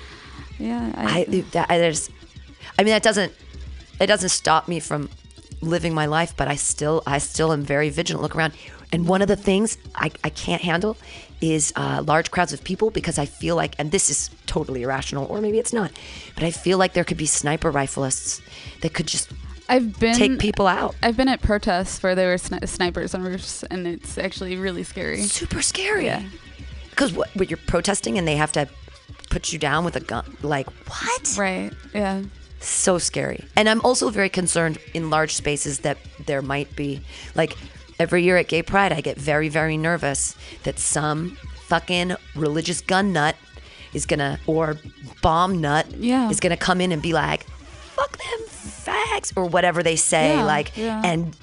yeah. 0.59 0.93
I 0.97 1.25
that, 1.53 1.71
I, 1.71 1.79
there's, 1.79 2.11
I 2.79 2.85
mean 2.85 2.93
that 2.93 3.03
doesn't 3.03 3.33
it 4.01 4.07
doesn't 4.07 4.31
stop 4.31 4.69
me 4.69 4.81
from 4.81 5.09
living 5.61 5.95
my 5.95 6.07
life, 6.07 6.35
but 6.37 6.49
I 6.49 6.57
still 6.57 7.03
I 7.07 7.19
still 7.19 7.53
am 7.53 7.63
very 7.63 7.91
vigilant. 7.91 8.23
Look 8.23 8.37
around, 8.37 8.53
and 8.93 9.09
one 9.09 9.23
of 9.23 9.29
the 9.29 9.37
things 9.37 9.79
I, 9.95 10.11
I 10.23 10.31
can't 10.31 10.63
handle 10.63 10.97
is 11.41 11.73
uh, 11.77 12.03
large 12.07 12.31
crowds 12.31 12.53
of 12.53 12.63
people 12.63 12.91
because 12.91 13.19
I 13.19 13.27
feel 13.27 13.57
like, 13.57 13.75
and 13.79 13.91
this 13.91 14.11
is 14.11 14.31
totally 14.47 14.83
irrational, 14.83 15.27
or 15.27 15.41
maybe 15.41 15.59
it's 15.59 15.73
not, 15.73 15.91
but 16.35 16.45
I 16.45 16.51
feel 16.51 16.79
like 16.79 16.93
there 16.93 17.05
could 17.05 17.17
be 17.17 17.27
sniper 17.27 17.73
rifleists 17.73 18.41
that 18.81 18.93
could 18.93 19.07
just 19.07 19.33
I've 19.73 19.99
been 19.99 20.15
take 20.17 20.39
people 20.39 20.67
out. 20.67 20.95
I've 21.03 21.17
been 21.17 21.29
at 21.29 21.41
protests 21.43 22.03
where 22.03 22.15
there 22.15 22.29
were 22.29 22.37
sni- 22.37 22.69
snipers 22.69 23.15
on 23.15 23.23
roofs, 23.23 23.63
and 23.65 23.87
it's 23.87 24.19
actually 24.19 24.57
really 24.57 24.83
scary. 24.85 25.23
Super 25.23 25.63
scary. 25.63 26.05
Yeah. 26.07 26.23
Because 26.91 27.13
what, 27.13 27.31
what 27.35 27.51
you're 27.51 27.59
protesting 27.67 28.19
and 28.19 28.29
they 28.29 28.37
have 28.37 28.53
to 28.53 28.69
put 29.31 29.53
you 29.53 29.59
down 29.59 29.85
with 29.85 29.97
a 29.97 30.01
gun. 30.01 30.37
Like 30.43 30.69
what? 30.89 31.35
Right. 31.39 31.73
Yeah. 31.95 32.23
so 32.61 32.99
scary. 32.99 33.45
And 33.57 33.69
I'm 33.69 33.81
also 33.81 34.11
very 34.11 34.29
concerned 34.29 34.79
in 34.95 35.09
large 35.11 35.35
spaces 35.35 35.79
that 35.81 35.97
there 36.27 36.43
might 36.43 36.77
be 36.77 37.01
like 37.35 37.57
every 37.99 38.23
year 38.25 38.37
at 38.37 38.49
Gay 38.49 38.63
Pride 38.63 38.93
I 38.93 39.01
get 39.01 39.17
very 39.17 39.49
very 39.49 39.77
nervous 39.77 40.37
that 40.65 40.79
some 40.79 41.37
fucking 41.67 42.15
religious 42.37 42.81
gun 42.83 43.13
nut 43.13 43.37
is 43.95 44.05
going 44.07 44.19
to 44.21 44.39
or 44.47 44.77
bomb 45.23 45.61
nut 45.61 45.87
Yeah. 45.97 46.29
is 46.31 46.41
going 46.41 46.51
to 46.51 46.57
come 46.57 46.81
in 46.81 46.93
and 46.93 47.01
be 47.01 47.13
like 47.13 47.45
fuck 47.45 48.17
them 48.19 48.47
fags 48.85 49.33
or 49.37 49.45
whatever 49.47 49.83
they 49.83 49.97
say 49.97 50.37
Yeah, 50.37 50.45
like 50.45 50.77
yeah. 50.77 51.03
and 51.05 51.37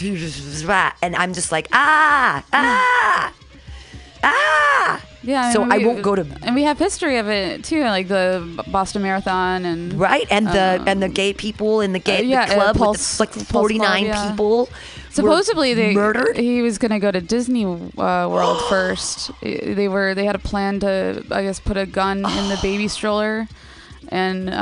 and 1.02 1.16
I'm 1.16 1.32
just 1.34 1.50
like 1.52 1.68
ah 1.72 2.44
ah 2.52 3.32
ah 4.22 5.02
Yeah. 5.22 5.52
so 5.52 5.62
I 5.62 5.78
we- 5.78 5.86
won't 5.86 6.02
go 6.02 6.14
to 6.14 6.24
And 6.42 6.54
we 6.54 6.62
have 6.64 6.78
history 6.78 7.18
of 7.18 7.28
it 7.28 7.64
too, 7.64 7.82
like 7.84 8.08
the 8.08 8.42
Boston 8.68 9.02
Marathon 9.02 9.64
and 9.64 9.94
Right, 9.94 10.26
and 10.30 10.46
the 10.46 10.82
and 10.86 11.02
the 11.02 11.08
gay 11.08 11.32
people 11.32 11.80
in 11.80 11.92
the 11.92 11.98
gay 11.98 12.18
uh, 12.18 12.22
yeah, 12.22 12.46
the 12.46 12.52
uh, 12.52 12.56
club 12.56 12.76
Pulse- 12.76 13.18
with 13.20 13.32
the, 13.32 13.38
like 13.40 13.46
forty 13.48 13.78
nine 13.78 14.06
yeah. 14.06 14.30
people. 14.30 14.68
Supposedly 15.10 15.74
they 15.74 15.94
murdered. 15.94 16.36
He 16.36 16.62
was 16.62 16.78
gonna 16.78 17.00
go 17.00 17.10
to 17.10 17.20
Disney 17.20 17.64
uh, 17.64 18.28
World 18.30 18.62
first. 18.68 19.30
They 19.42 19.88
were 19.88 20.14
they 20.14 20.24
had 20.24 20.36
a 20.36 20.44
plan 20.50 20.80
to 20.80 21.24
I 21.30 21.42
guess 21.42 21.58
put 21.60 21.76
a 21.76 21.86
gun 21.86 22.18
in 22.18 22.44
the 22.48 22.58
baby 22.62 22.88
stroller, 22.88 23.48
and 24.10 24.48
uh, 24.50 24.54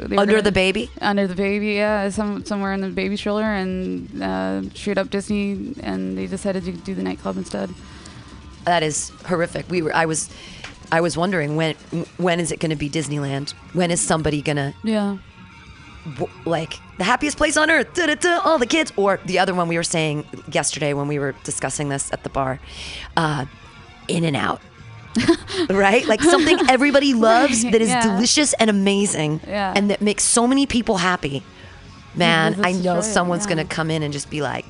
under 0.00 0.08
gonna- 0.26 0.42
the 0.42 0.52
baby. 0.52 0.90
under 1.00 1.26
the 1.26 1.34
baby, 1.34 1.74
yeah, 1.74 2.08
some 2.10 2.44
somewhere 2.44 2.72
in 2.72 2.80
the 2.80 2.88
baby 2.90 3.16
stroller, 3.16 3.44
and 3.44 4.22
uh, 4.22 4.62
shoot 4.74 4.98
up 4.98 5.10
Disney, 5.10 5.74
and 5.82 6.16
they 6.18 6.26
decided 6.26 6.64
to 6.64 6.72
do 6.72 6.94
the 6.94 7.02
nightclub 7.02 7.36
instead. 7.36 7.70
That 8.64 8.82
is 8.82 9.10
horrific. 9.26 9.68
We 9.70 9.82
were. 9.82 9.94
I 9.94 10.06
was. 10.06 10.28
I 10.92 11.00
was 11.00 11.16
wondering 11.16 11.54
when 11.56 11.74
when 12.16 12.40
is 12.40 12.50
it 12.50 12.58
going 12.58 12.70
to 12.70 12.76
be 12.76 12.90
Disneyland? 12.90 13.52
When 13.74 13.90
is 13.92 14.00
somebody 14.00 14.42
gonna 14.42 14.74
Yeah. 14.82 15.18
w- 16.18 16.32
like 16.44 16.74
the 16.98 17.04
happiest 17.04 17.36
place 17.36 17.56
on 17.56 17.70
earth? 17.70 17.94
Da, 17.94 18.06
da, 18.06 18.16
da, 18.16 18.40
all 18.44 18.58
the 18.58 18.66
kids, 18.66 18.92
or 18.96 19.20
the 19.24 19.38
other 19.38 19.54
one 19.54 19.68
we 19.68 19.76
were 19.76 19.84
saying 19.84 20.24
yesterday 20.52 20.92
when 20.92 21.06
we 21.06 21.18
were 21.20 21.34
discussing 21.44 21.90
this 21.90 22.12
at 22.12 22.24
the 22.24 22.28
bar, 22.28 22.58
uh, 23.16 23.44
In-N-Out. 24.08 24.60
right, 25.70 26.06
like 26.06 26.22
something 26.22 26.58
everybody 26.68 27.14
loves 27.14 27.62
that 27.62 27.80
is 27.80 27.88
yeah. 27.90 28.02
delicious 28.02 28.52
and 28.54 28.70
amazing, 28.70 29.40
Yeah. 29.46 29.72
and 29.76 29.90
that 29.90 30.00
makes 30.00 30.24
so 30.24 30.46
many 30.46 30.66
people 30.66 30.98
happy. 30.98 31.42
Man, 32.14 32.54
that's 32.54 32.66
I 32.66 32.72
know 32.72 32.96
right, 32.96 33.04
someone's 33.04 33.44
yeah. 33.44 33.50
gonna 33.50 33.64
come 33.64 33.90
in 33.90 34.02
and 34.02 34.12
just 34.12 34.30
be 34.30 34.42
like, 34.42 34.64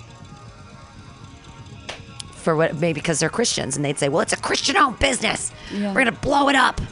for 2.34 2.57
what? 2.57 2.74
Maybe 2.76 3.01
because 3.01 3.20
they're 3.20 3.28
Christians, 3.30 3.76
and 3.76 3.84
they'd 3.84 3.98
say, 3.98 4.09
"Well, 4.09 4.20
it's 4.20 4.32
a 4.32 4.36
Christian-owned 4.36 4.98
business. 4.98 5.53
Yeah. 5.72 5.88
We're 5.94 6.01
gonna 6.05 6.12
blow 6.12 6.48
it 6.48 6.57
up." 6.57 6.80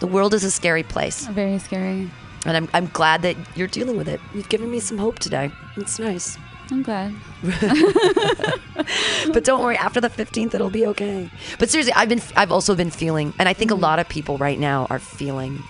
The 0.00 0.06
world 0.06 0.32
is 0.32 0.44
a 0.44 0.50
scary 0.52 0.84
place, 0.84 1.26
Very 1.26 1.58
scary. 1.58 2.08
and 2.46 2.56
I'm 2.56 2.68
I'm 2.72 2.86
glad 2.86 3.22
that 3.22 3.34
you're 3.56 3.66
dealing 3.66 3.96
with 3.96 4.06
it. 4.08 4.20
You've 4.32 4.48
given 4.48 4.70
me 4.70 4.78
some 4.78 4.96
hope 4.96 5.18
today. 5.18 5.50
It's 5.76 5.98
nice. 5.98 6.38
I'm 6.70 6.82
glad. 6.82 7.14
but 9.32 9.44
don't 9.44 9.62
worry 9.62 9.76
after 9.76 10.00
the 10.00 10.08
15th 10.10 10.54
it'll 10.54 10.70
be 10.70 10.86
okay 10.86 11.30
but 11.58 11.68
seriously 11.70 11.92
i've 11.94 12.08
been 12.08 12.20
i've 12.36 12.52
also 12.52 12.74
been 12.74 12.90
feeling 12.90 13.32
and 13.38 13.48
i 13.48 13.52
think 13.52 13.70
Mm-hmm. 13.70 13.78
a 13.84 13.86
lot 13.88 13.98
of 13.98 14.08
people 14.08 14.38
right 14.38 14.58
now 14.58 14.86
are 14.90 14.98
feeling 14.98 15.62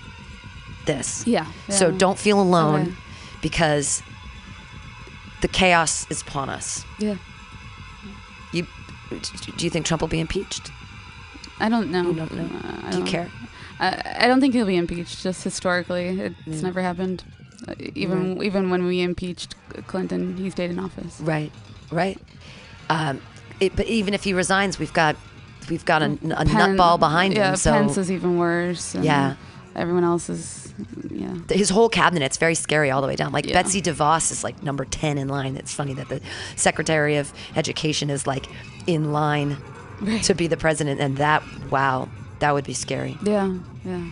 this 0.86 1.26
Yeah. 1.26 1.46
so 1.68 1.90
don't 1.90 2.18
feel 2.18 2.40
alone 2.40 2.80
Okay. 2.82 2.92
because 3.42 4.02
the 5.40 5.48
chaos 5.48 6.06
is 6.10 6.22
upon 6.22 6.48
us 6.48 6.84
Yeah. 6.98 7.16
you 8.52 8.66
do 9.56 9.64
you 9.64 9.70
think 9.70 9.84
trump 9.86 10.00
will 10.02 10.08
be 10.08 10.20
impeached 10.20 10.70
I 11.60 11.68
don't 11.68 11.90
know. 11.90 12.04
You 12.10 12.14
don't 12.14 12.32
know. 12.34 12.44
Uh, 12.44 12.86
I 12.86 12.90
do 12.92 12.98
you 12.98 13.02
don't- 13.04 13.06
care 13.06 13.28
I, 13.80 14.16
I 14.20 14.26
don't 14.28 14.40
think 14.40 14.54
he'll 14.54 14.64
be 14.66 14.76
impeached. 14.76 15.22
Just 15.24 15.42
historically, 15.42 16.32
it's 16.46 16.62
never 16.62 16.80
happened. 16.82 17.24
Even 17.94 18.42
even 18.42 18.70
when 18.70 18.84
we 18.86 19.00
impeached 19.00 19.54
Clinton, 19.86 20.36
he 20.36 20.48
stayed 20.50 20.70
in 20.70 20.78
office. 20.78 21.20
right 21.20 21.50
right 21.90 22.18
um 22.90 23.20
it, 23.60 23.74
but 23.74 23.86
even 23.86 24.14
if 24.14 24.22
he 24.24 24.32
resigns 24.32 24.78
we've 24.78 24.92
got 24.92 25.16
we've 25.68 25.84
got 25.84 26.00
a, 26.02 26.06
a 26.06 26.16
Pen- 26.44 26.46
nutball 26.46 26.98
behind 26.98 27.34
yeah, 27.34 27.50
him 27.50 27.56
so 27.56 27.72
Pence 27.72 27.96
is 27.98 28.10
even 28.10 28.38
worse. 28.38 28.94
and 28.94 29.04
Yeah. 29.04 29.34
Everyone 29.76 30.02
else 30.02 30.28
is, 30.28 30.74
yeah. 31.08 31.34
his 31.50 31.70
whole 31.70 31.88
cabinet's 31.88 32.36
very 32.36 32.56
scary 32.56 32.90
all 32.90 33.00
the 33.00 33.06
way 33.06 33.14
down. 33.14 33.30
Like 33.30 33.46
Yeah. 33.46 33.52
Betsy 33.62 33.80
DeVos 33.80 34.32
is 34.32 34.42
like 34.42 34.60
number 34.62 34.84
10 34.84 35.18
in 35.18 35.28
line. 35.28 35.56
It's 35.56 35.72
funny 35.72 35.94
that 35.94 36.08
the 36.08 36.20
Secretary 36.56 37.14
of 37.16 37.32
Education 37.54 38.10
is 38.10 38.26
like 38.26 38.46
in 38.88 39.12
line 39.12 39.56
Right. 40.00 40.20
to 40.24 40.34
be 40.34 40.46
the 40.48 40.56
president. 40.56 41.00
And 41.00 41.16
that, 41.18 41.42
wow, 41.70 42.08
that 42.40 42.54
would 42.54 42.64
be 42.64 42.74
scary. 42.74 43.18
Yeah, 43.22 43.54
yeah. 43.84 44.02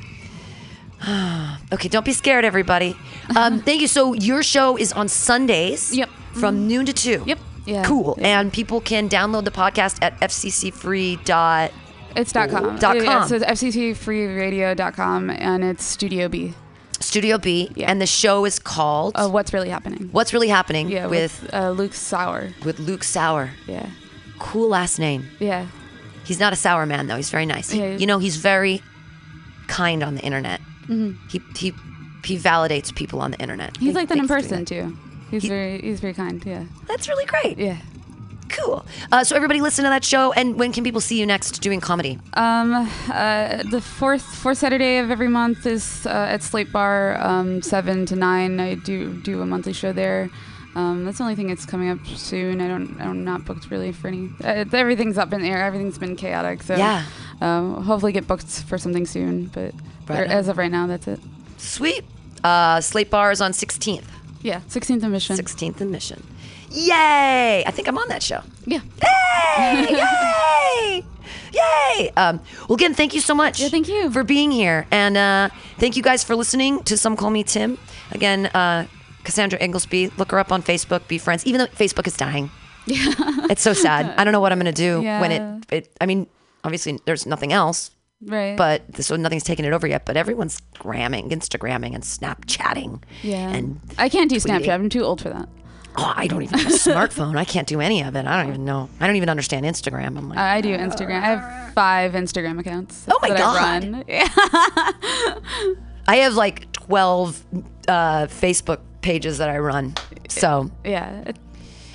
Okay, 1.73 1.89
don't 1.89 2.05
be 2.07 2.13
scared, 2.13 2.45
everybody. 2.45 2.97
Um, 3.37 3.61
thank 3.67 3.81
you. 3.81 3.89
So 3.89 4.13
your 4.15 4.43
show 4.43 4.77
is 4.79 4.93
on 4.93 5.09
Sundays 5.09 5.95
Yep. 5.95 6.09
from 6.35 6.69
noon 6.69 6.87
to 6.87 6.93
2. 6.93 7.25
Yep. 7.27 7.39
Yeah. 7.67 7.83
Cool. 7.85 8.15
Yeah. 8.19 8.41
And 8.41 8.53
people 8.53 8.81
can 8.81 9.09
download 9.09 9.45
the 9.45 9.51
podcast 9.51 9.99
at 10.01 10.19
fccfree. 10.21 11.25
dot. 11.25 11.73
It's 12.15 12.33
dot 12.33 12.49
com. 12.51 12.79
Dot 12.79 12.97
com. 12.97 13.05
Yeah, 13.05 13.27
so 13.27 13.35
it's 13.37 13.45
fccfreeradio.com 13.45 15.31
and 15.31 15.65
it's 15.65 15.85
Studio 15.85 16.29
B. 16.29 16.55
Studio 17.01 17.37
B. 17.39 17.71
Yeah. 17.75 17.91
And 17.91 18.01
the 18.01 18.07
show 18.07 18.45
is 18.45 18.59
called 18.59 19.17
Uh, 19.17 19.29
what's 19.29 19.53
really 19.53 19.69
happening? 19.69 20.09
What's 20.13 20.33
Really 20.33 20.49
Happening 20.49 20.89
Yeah, 20.89 21.07
with, 21.09 21.43
with, 21.43 21.53
uh, 21.55 21.71
Luke 21.71 21.93
Sauer. 21.93 22.53
with 22.65 22.79
Luke 22.79 23.03
Sauer. 23.05 23.51
Yeah. 23.67 23.87
Cool 24.39 24.69
last 24.69 24.99
name. 24.99 25.27
Yeah. 25.41 25.67
He's 26.25 26.39
not 26.41 26.53
a 26.53 26.57
sour 26.57 26.87
man 26.87 27.07
though. 27.09 27.17
He's 27.17 27.31
very 27.31 27.47
nice. 27.47 27.75
Yeah, 27.75 27.97
you 27.97 28.07
know, 28.07 28.19
he's 28.19 28.37
very 28.37 28.83
kind 29.67 30.03
on 30.03 30.15
the 30.15 30.23
internet. 30.23 30.61
He 31.29 31.41
he 31.57 31.75
he 32.25 32.39
validates 32.39 32.95
people 32.95 33.21
on 33.21 33.31
the 33.31 33.39
internet. 33.39 33.75
Mm-hmm. 33.75 33.85
He's 33.85 33.95
like 33.95 34.09
that 34.09 34.19
in 34.19 34.29
person 34.29 34.65
too. 34.65 34.97
He's 35.31 35.45
very 35.45 35.81
he's 35.81 36.01
very 36.01 36.15
kind. 36.15 36.45
Yeah. 36.45 36.65
That's 36.87 37.09
really 37.09 37.27
great. 37.27 37.59
Yeah. 37.59 37.79
Cool. 38.49 38.87
Uh, 39.11 39.25
so 39.25 39.35
everybody 39.35 39.61
listen 39.61 39.85
to 39.85 39.91
that 39.91 40.05
show. 40.05 40.33
And 40.33 40.57
when 40.57 40.73
can 40.73 40.85
people 40.85 41.01
see 41.01 41.19
you 41.19 41.27
next 41.27 41.61
doing 41.61 41.81
comedy? 41.81 42.19
Um, 42.35 42.89
uh, 43.11 43.63
the 43.65 43.81
fourth 43.81 44.23
fourth 44.23 44.59
Saturday 44.59 44.99
of 44.99 45.11
every 45.11 45.29
month 45.29 45.67
is 45.67 46.07
uh, 46.07 46.11
at 46.11 46.43
Slate 46.43 46.73
Bar, 46.73 47.21
um, 47.21 47.61
seven 47.63 48.07
to 48.07 48.17
nine. 48.17 48.61
I 48.61 48.75
do 48.75 49.13
do 49.21 49.43
a 49.43 49.47
monthly 49.47 49.73
show 49.73 49.93
there. 49.93 50.31
Um, 50.77 51.05
that's 51.05 51.19
the 51.19 51.25
only 51.25 51.35
thing 51.35 51.49
that's 51.49 51.65
coming 51.65 51.89
up 51.89 52.07
soon. 52.07 52.61
I 52.61 52.69
don't 52.69 53.01
I'm 53.01 53.25
not 53.25 53.45
booked 53.45 53.71
really 53.71 53.93
for 53.93 54.09
any. 54.09 54.31
Uh, 54.45 54.65
everything's 54.73 55.19
up 55.19 55.33
in 55.33 55.43
the 55.43 55.49
air. 55.49 55.65
Everything's 55.65 55.99
been 55.99 56.17
chaotic. 56.17 56.63
So 56.63 56.77
Yeah. 56.77 57.05
Um, 57.41 57.83
hopefully 57.83 58.13
get 58.13 58.27
booked 58.27 58.47
for 58.47 58.79
something 58.79 59.07
soon. 59.07 59.47
But 59.47 59.75
Right 60.09 60.29
as 60.31 60.49
of 60.49 60.59
right 60.59 60.71
now, 60.71 60.87
that's 60.87 61.09
it. 61.09 61.21
Sweet. 61.57 62.05
Uh, 62.45 62.81
Slate 62.81 63.11
Bar 63.11 63.33
is 63.33 63.41
on 63.41 63.53
16th. 63.53 64.05
Yeah, 64.43 64.61
16th 64.69 65.03
and 65.03 65.13
Mission. 65.13 65.37
16th 65.37 65.81
and 65.81 65.91
Mission. 65.91 66.23
Yay! 66.71 67.65
I 67.67 67.71
think 67.71 67.89
I'm 67.89 67.99
on 67.99 68.09
that 68.09 68.23
show. 68.23 68.43
Yeah. 68.67 68.81
Yay! 69.59 69.87
Yay! 69.97 71.05
Yay! 71.53 72.11
Um, 72.17 72.41
well, 72.69 72.77
again, 72.77 72.95
thank 72.95 73.15
you 73.15 73.21
so 73.21 73.35
much. 73.35 73.61
Yeah, 73.61 73.69
thank 73.69 73.89
you. 73.89 74.11
for 74.11 74.23
being 74.25 74.51
here, 74.51 74.87
and 74.91 75.17
uh, 75.17 75.49
thank 75.79 75.97
you 75.97 76.03
guys 76.03 76.23
for 76.23 76.37
listening 76.37 76.83
to 76.85 76.97
Some 76.97 77.17
Call 77.17 77.31
Me 77.31 77.43
Tim. 77.43 77.79
Again, 78.13 78.47
uh, 78.47 78.87
Cassandra 79.25 79.59
Inglesby. 79.59 80.09
Look 80.19 80.31
her 80.33 80.39
up 80.39 80.53
on 80.53 80.63
Facebook. 80.63 81.09
Be 81.09 81.19
friends. 81.19 81.47
Even 81.47 81.59
though 81.61 81.67
Facebook 81.69 82.07
is 82.07 82.17
dying, 82.17 82.51
Yeah. 82.87 83.13
it's 83.51 83.63
so 83.63 83.73
sad. 83.73 84.15
I 84.19 84.25
don't 84.25 84.33
know 84.33 84.41
what 84.41 84.53
I'm 84.53 84.59
gonna 84.59 84.73
do 84.73 85.01
when 85.01 85.33
it. 85.33 85.65
It. 85.73 85.97
I 86.01 86.07
mean, 86.07 86.27
obviously, 86.63 87.01
there's 87.07 87.27
nothing 87.27 87.53
else, 87.53 87.91
right. 88.23 88.57
but 88.57 88.83
so 89.05 89.17
nothing's 89.17 89.45
taken 89.45 89.65
it 89.65 89.73
over 89.73 89.87
yet. 89.87 90.05
But 90.07 90.17
everyone's 90.17 90.61
gramming, 90.79 91.31
Instagramming, 91.31 91.95
and 91.95 92.03
Snapchatting. 92.05 93.03
yeah. 93.23 93.51
And 93.51 93.81
I 93.99 94.09
can't 94.09 94.31
do 94.31 94.37
tweeting. 94.37 94.65
Snapchat. 94.65 94.73
I'm 94.75 94.89
too 94.89 95.03
old 95.05 95.21
for 95.21 95.29
that. 95.31 95.49
oh, 95.99 96.13
I 96.17 96.27
don't 96.27 96.43
even 96.43 96.59
have 96.59 96.69
a 96.73 96.75
smartphone. 96.77 97.37
I 97.37 97.45
can't 97.45 97.67
do 97.67 97.81
any 97.81 98.03
of 98.03 98.17
it. 98.17 98.27
I 98.27 98.43
don't 98.43 98.51
even 98.53 98.65
know. 98.65 98.89
I 99.01 99.07
don't 99.07 99.17
even 99.17 99.29
understand 99.29 99.65
Instagram. 99.67 100.17
I'm 100.19 100.29
like. 100.29 100.39
I 100.39 100.61
do 100.61 100.77
Instagram. 100.77 101.23
I 101.23 101.27
have 101.27 101.73
five 101.75 102.13
Instagram 102.13 102.59
accounts. 102.61 103.07
Oh 103.09 103.19
my 103.23 103.29
that 103.31 103.39
God. 103.39 103.57
I 103.57 103.63
run. 103.63 104.05
Yeah. 104.07 104.29
I 106.09 106.17
have 106.17 106.35
like 106.35 106.71
12 106.73 107.45
uh, 107.89 108.27
Facebook 108.27 108.81
pages 109.01 109.39
that 109.39 109.49
I 109.49 109.59
run. 109.59 109.95
So 110.29 110.71
Yeah. 110.85 111.33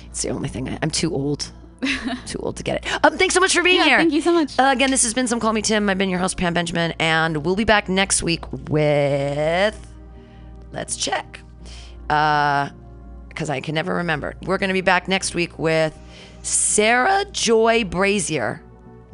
It's 0.06 0.20
the 0.22 0.28
only 0.30 0.48
thing. 0.50 0.68
I, 0.68 0.78
I'm 0.82 0.90
too 0.90 1.14
old. 1.14 1.50
too 2.26 2.38
old 2.38 2.56
to 2.56 2.62
get 2.62 2.84
it. 2.84 3.04
Um, 3.04 3.16
thanks 3.18 3.34
so 3.34 3.40
much 3.40 3.54
for 3.54 3.62
being 3.62 3.76
Yeah, 3.78 3.84
here. 3.84 3.98
thank 3.98 4.12
you 4.12 4.20
so 4.22 4.32
much. 4.32 4.58
Uh, 4.58 4.70
again, 4.72 4.90
this 4.90 5.02
has 5.02 5.14
been 5.14 5.26
Some 5.26 5.40
Call 5.40 5.52
Me 5.52 5.62
Tim. 5.62 5.88
I've 5.88 5.98
been 5.98 6.10
your 6.10 6.18
host, 6.20 6.36
Pam 6.36 6.54
Benjamin, 6.54 6.92
and 6.98 7.44
we'll 7.44 7.56
be 7.56 7.64
back 7.64 7.88
next 7.88 8.22
week 8.22 8.44
with. 8.68 9.78
Let's 10.72 10.96
check. 10.96 11.40
Because 12.08 13.50
I 13.50 13.60
can 13.60 13.74
never 13.74 13.94
remember. 13.96 14.34
We're 14.42 14.58
going 14.58 14.68
to 14.68 14.74
be 14.74 14.80
back 14.80 15.08
next 15.08 15.34
week 15.34 15.58
with 15.58 15.96
Sarah 16.42 17.24
Joy 17.32 17.84
Brazier. 17.84 18.62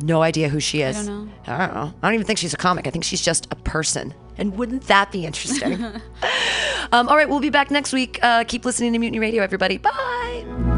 No 0.00 0.22
idea 0.22 0.48
who 0.48 0.60
she 0.60 0.82
is. 0.82 1.06
don't 1.06 1.26
know. 1.26 1.32
I 1.46 1.58
don't 1.66 1.74
know. 1.74 1.94
I 2.02 2.06
don't 2.08 2.14
even 2.14 2.26
think 2.26 2.38
she's 2.38 2.54
a 2.54 2.58
comic. 2.58 2.86
I 2.86 2.90
think 2.90 3.04
she's 3.04 3.20
just 3.22 3.48
a 3.50 3.56
person. 3.56 4.14
And 4.36 4.56
wouldn't 4.56 4.84
that 4.84 5.10
be 5.10 5.26
interesting? 5.26 5.82
um, 6.92 7.08
all 7.08 7.16
right, 7.16 7.28
we'll 7.28 7.40
be 7.40 7.50
back 7.50 7.70
next 7.72 7.92
week. 7.92 8.20
Uh, 8.22 8.44
keep 8.44 8.64
listening 8.64 8.92
to 8.92 8.98
Mutiny 9.00 9.18
Radio, 9.18 9.42
everybody. 9.42 9.78
Bye. 9.78 10.77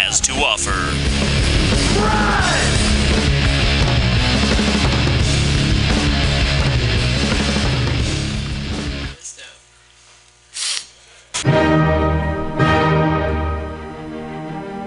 has 0.00 0.18
to 0.20 0.32
offer. 0.32 0.70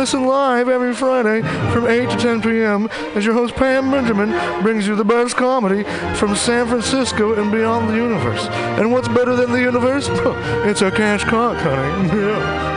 listen 0.00 0.24
live 0.24 0.70
every 0.70 0.94
Friday 0.94 1.42
from 1.74 1.86
8 1.86 2.08
to 2.08 2.16
10 2.16 2.40
p.m. 2.40 2.88
as 3.14 3.22
your 3.22 3.34
host 3.34 3.54
Pam 3.54 3.90
Benjamin 3.90 4.30
brings 4.62 4.86
you 4.86 4.96
the 4.96 5.04
best 5.04 5.36
comedy 5.36 5.82
from 6.14 6.34
San 6.34 6.66
Francisco 6.66 7.34
and 7.34 7.52
beyond 7.52 7.90
the 7.90 7.96
universe. 7.96 8.46
And 8.80 8.92
what's 8.92 9.08
better 9.08 9.36
than 9.36 9.52
the 9.52 9.60
universe? 9.60 10.08
It's 10.66 10.80
a 10.80 10.90
cash 10.90 11.24
cock, 11.24 11.58
honey. 11.58 12.08
Yeah. 12.18 12.76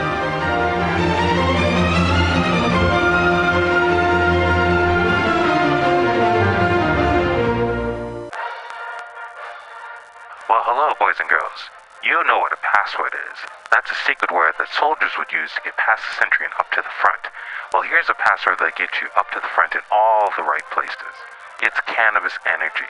Well, 10.46 10.62
hello, 10.66 10.92
boys 11.00 11.16
and 11.18 11.28
girls. 11.28 11.70
You 12.04 12.22
know 12.28 12.38
what 12.38 12.52
a 12.52 12.58
password 12.60 13.14
is. 13.32 13.53
That's 13.70 13.90
a 13.90 14.04
secret 14.06 14.30
word 14.30 14.54
that 14.58 14.68
soldiers 14.72 15.16
would 15.18 15.32
use 15.32 15.52
to 15.54 15.64
get 15.64 15.76
past 15.76 16.02
the 16.04 16.18
sentry 16.20 16.46
and 16.46 16.54
up 16.58 16.70
to 16.72 16.82
the 16.82 16.98
front. 17.00 17.28
Well, 17.72 17.82
here's 17.82 18.08
a 18.08 18.14
password 18.14 18.58
that 18.60 18.76
gets 18.76 19.00
you 19.00 19.08
up 19.16 19.30
to 19.32 19.40
the 19.40 19.50
front 19.50 19.74
in 19.74 19.82
all 19.90 20.30
the 20.36 20.46
right 20.46 20.64
places. 20.70 21.14
It's 21.62 21.80
cannabis 21.86 22.38
energy. 22.46 22.86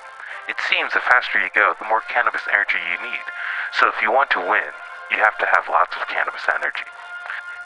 It 0.48 0.60
seems 0.60 0.92
the 0.92 1.00
faster 1.00 1.40
you 1.40 1.48
go, 1.54 1.72
the 1.78 1.88
more 1.88 2.04
cannabis 2.04 2.44
energy 2.52 2.76
you 2.76 3.00
need. 3.00 3.26
So 3.72 3.88
if 3.88 4.02
you 4.02 4.12
want 4.12 4.28
to 4.36 4.44
win, 4.44 4.72
you 5.10 5.18
have 5.24 5.38
to 5.40 5.48
have 5.48 5.72
lots 5.72 5.96
of 5.96 6.08
cannabis 6.08 6.44
energy. 6.52 6.88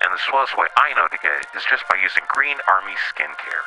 And 0.04 0.14
the 0.14 0.22
swellest 0.22 0.56
way 0.56 0.70
I 0.78 0.94
know 0.94 1.08
to 1.10 1.18
get 1.18 1.42
it 1.42 1.50
is 1.58 1.66
just 1.66 1.88
by 1.90 1.98
using 1.98 2.22
Green 2.30 2.62
Army 2.70 2.94
Skincare. 3.10 3.66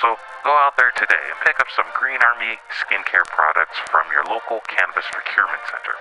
So 0.00 0.16
go 0.44 0.50
out 0.50 0.76
there 0.76 0.92
today 0.94 1.14
and 1.30 1.38
pick 1.40 1.58
up 1.58 1.68
some 1.74 1.86
Green 1.98 2.18
Army 2.20 2.58
skincare 2.68 3.24
products 3.32 3.78
from 3.90 4.04
your 4.12 4.24
local 4.24 4.60
cannabis 4.68 5.06
procurement 5.10 5.62
center. 5.64 5.96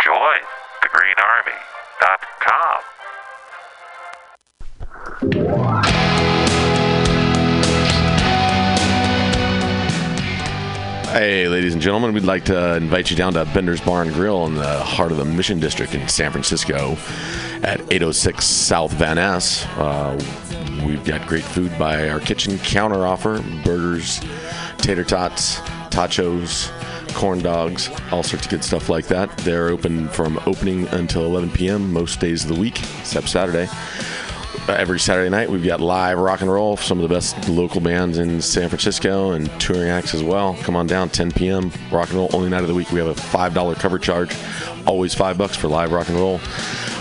Join 0.00 0.40
thegreenarmy.com. 0.80 2.80
Hey, 11.12 11.46
ladies 11.46 11.74
and 11.74 11.82
gentlemen, 11.82 12.14
we'd 12.14 12.24
like 12.24 12.46
to 12.46 12.76
invite 12.76 13.10
you 13.10 13.16
down 13.16 13.34
to 13.34 13.44
Bender's 13.44 13.80
Bar 13.80 14.02
and 14.02 14.12
Grill 14.12 14.46
in 14.46 14.54
the 14.54 14.80
heart 14.80 15.12
of 15.12 15.18
the 15.18 15.24
Mission 15.24 15.60
District 15.60 15.94
in 15.94 16.08
San 16.08 16.32
Francisco 16.32 16.96
at 17.62 17.80
806 17.92 18.44
South 18.44 18.92
Van 18.94 19.14
Ness. 19.16 19.64
Uh, 19.76 20.18
we've 20.84 21.04
got 21.04 21.26
great 21.26 21.44
food 21.44 21.76
by 21.78 22.08
our 22.08 22.20
kitchen 22.20 22.58
counter 22.58 23.06
offer 23.06 23.42
burgers, 23.64 24.20
tater 24.78 25.04
tots, 25.04 25.58
tachos, 25.90 26.70
corn 27.14 27.40
dogs, 27.40 27.88
all 28.10 28.22
sorts 28.22 28.46
of 28.46 28.50
good 28.50 28.64
stuff 28.64 28.88
like 28.88 29.06
that. 29.06 29.36
They're 29.38 29.68
open 29.68 30.08
from 30.08 30.40
opening 30.46 30.86
until 30.88 31.24
11 31.24 31.50
p.m. 31.50 31.92
most 31.92 32.20
days 32.20 32.44
of 32.44 32.54
the 32.54 32.60
week, 32.60 32.80
except 33.00 33.28
Saturday. 33.28 33.68
Uh, 34.66 34.72
every 34.72 34.98
Saturday 34.98 35.28
night, 35.28 35.50
we've 35.50 35.64
got 35.64 35.80
live 35.80 36.18
rock 36.18 36.40
and 36.40 36.50
roll, 36.50 36.76
some 36.76 36.98
of 36.98 37.06
the 37.06 37.14
best 37.14 37.48
local 37.48 37.80
bands 37.82 38.16
in 38.16 38.40
San 38.40 38.68
Francisco 38.68 39.32
and 39.32 39.50
touring 39.60 39.90
acts 39.90 40.14
as 40.14 40.22
well. 40.22 40.54
Come 40.62 40.74
on 40.74 40.86
down, 40.86 41.10
10 41.10 41.32
p.m. 41.32 41.70
Rock 41.92 42.08
and 42.08 42.18
roll, 42.18 42.30
only 42.32 42.48
night 42.48 42.62
of 42.62 42.68
the 42.68 42.74
week. 42.74 42.90
We 42.90 42.98
have 42.98 43.08
a 43.08 43.14
$5 43.14 43.74
cover 43.76 43.98
charge, 43.98 44.34
always 44.86 45.12
five 45.14 45.36
bucks 45.36 45.54
for 45.54 45.68
live 45.68 45.92
rock 45.92 46.08
and 46.08 46.16
roll. 46.16 46.40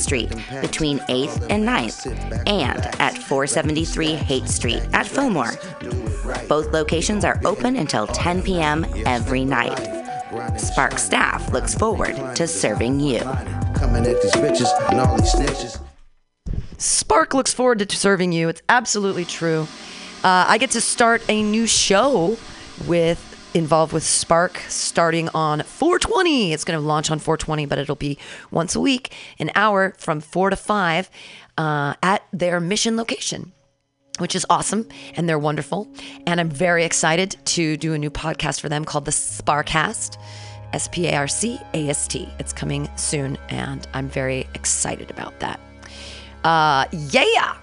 Street 0.00 0.30
between 0.60 0.98
8th 1.00 1.46
and 1.50 1.64
9th 1.64 2.06
and 2.48 2.80
at 3.00 3.16
473 3.16 4.14
Haight 4.14 4.48
Street 4.48 4.82
at 4.92 5.06
Fillmore. 5.06 5.52
Both 6.48 6.72
locations 6.72 7.24
are 7.24 7.40
open 7.44 7.76
until 7.76 8.06
10 8.06 8.42
p.m. 8.42 8.86
every 9.06 9.44
night. 9.44 9.76
SPARC 10.56 10.98
staff 10.98 11.50
looks 11.52 11.74
forward 11.74 12.16
to 12.36 12.46
serving 12.46 13.00
you. 13.00 13.20
Coming 13.74 14.06
at 14.06 14.22
these 14.22 14.32
bitches 14.32 14.90
and 14.90 15.00
all 15.00 15.16
these 15.16 15.34
snitches. 15.34 15.80
SPARC 16.78 17.34
looks 17.34 17.52
forward 17.52 17.78
to 17.80 17.96
serving 17.96 18.32
you. 18.32 18.48
It's 18.48 18.62
absolutely 18.68 19.24
true. 19.24 19.66
Uh, 20.22 20.46
I 20.48 20.58
get 20.58 20.70
to 20.72 20.80
start 20.80 21.22
a 21.28 21.42
new 21.42 21.66
show 21.66 22.36
with 22.86 23.29
involved 23.54 23.92
with 23.92 24.02
SPARC 24.02 24.58
starting 24.68 25.28
on 25.34 25.62
420. 25.62 26.52
It's 26.52 26.64
going 26.64 26.78
to 26.78 26.84
launch 26.84 27.10
on 27.10 27.18
420, 27.18 27.66
but 27.66 27.78
it'll 27.78 27.96
be 27.96 28.18
once 28.50 28.74
a 28.74 28.80
week, 28.80 29.12
an 29.38 29.50
hour 29.54 29.94
from 29.98 30.20
4 30.20 30.50
to 30.50 30.56
5 30.56 31.10
uh, 31.58 31.94
at 32.02 32.22
their 32.32 32.60
mission 32.60 32.96
location. 32.96 33.52
Which 34.18 34.34
is 34.34 34.44
awesome, 34.50 34.86
and 35.16 35.26
they're 35.26 35.38
wonderful. 35.38 35.88
And 36.26 36.40
I'm 36.40 36.50
very 36.50 36.84
excited 36.84 37.36
to 37.46 37.78
do 37.78 37.94
a 37.94 37.98
new 37.98 38.10
podcast 38.10 38.60
for 38.60 38.68
them 38.68 38.84
called 38.84 39.06
the 39.06 39.12
Sparcast, 39.12 40.18
S 40.74 40.88
P 40.88 41.06
A 41.06 41.16
R 41.16 41.28
C 41.28 41.58
A 41.72 41.88
S 41.88 42.06
T. 42.06 42.28
It's 42.38 42.52
coming 42.52 42.90
soon, 42.96 43.38
and 43.48 43.88
I'm 43.94 44.08
very 44.08 44.46
excited 44.54 45.10
about 45.10 45.40
that. 45.40 45.58
Uh, 46.44 46.84
yeah. 46.92 47.56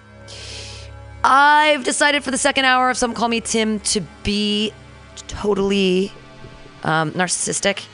I've 1.24 1.84
decided 1.84 2.24
for 2.24 2.32
the 2.32 2.38
second 2.38 2.66
hour 2.66 2.90
of 2.90 2.98
Some 2.98 3.14
Call 3.14 3.28
Me 3.28 3.42
Tim 3.42 3.80
to 3.82 4.02
be 4.24 4.74
totally 5.28 6.12
um, 6.84 7.12
narcissistic 7.12 7.86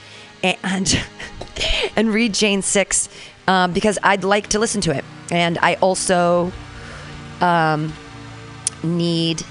and 0.43 1.03
and 1.95 2.13
read 2.13 2.33
Jane 2.33 2.61
Six 2.61 3.09
um, 3.47 3.73
because 3.73 3.97
I'd 4.03 4.23
like 4.23 4.47
to 4.49 4.59
listen 4.59 4.81
to 4.81 4.95
it, 4.95 5.05
and 5.31 5.57
I 5.59 5.75
also 5.75 6.51
um, 7.41 7.93
need 8.83 9.43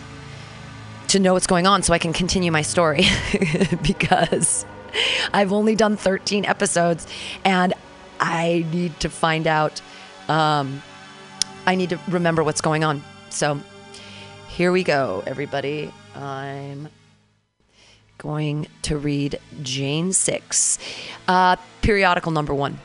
to 1.08 1.18
know 1.18 1.34
what's 1.34 1.46
going 1.46 1.66
on 1.66 1.82
so 1.82 1.92
I 1.92 1.98
can 1.98 2.12
continue 2.12 2.50
my 2.50 2.62
story 2.62 3.04
because 3.82 4.64
I've 5.32 5.52
only 5.52 5.74
done 5.74 5.96
13 5.96 6.46
episodes 6.46 7.06
and 7.44 7.74
I 8.18 8.64
need 8.72 8.98
to 9.00 9.10
find 9.10 9.46
out. 9.46 9.82
Um, 10.28 10.82
I 11.66 11.74
need 11.74 11.90
to 11.90 11.98
remember 12.08 12.42
what's 12.42 12.60
going 12.60 12.82
on. 12.82 13.02
So 13.30 13.60
here 14.48 14.72
we 14.72 14.84
go, 14.84 15.22
everybody. 15.26 15.92
I'm 16.14 16.88
going 18.22 18.68
to 18.82 18.96
read 18.96 19.40
Jane 19.62 20.12
6, 20.12 20.78
uh, 21.26 21.56
periodical 21.82 22.30
number 22.30 22.54
one. 22.54 22.78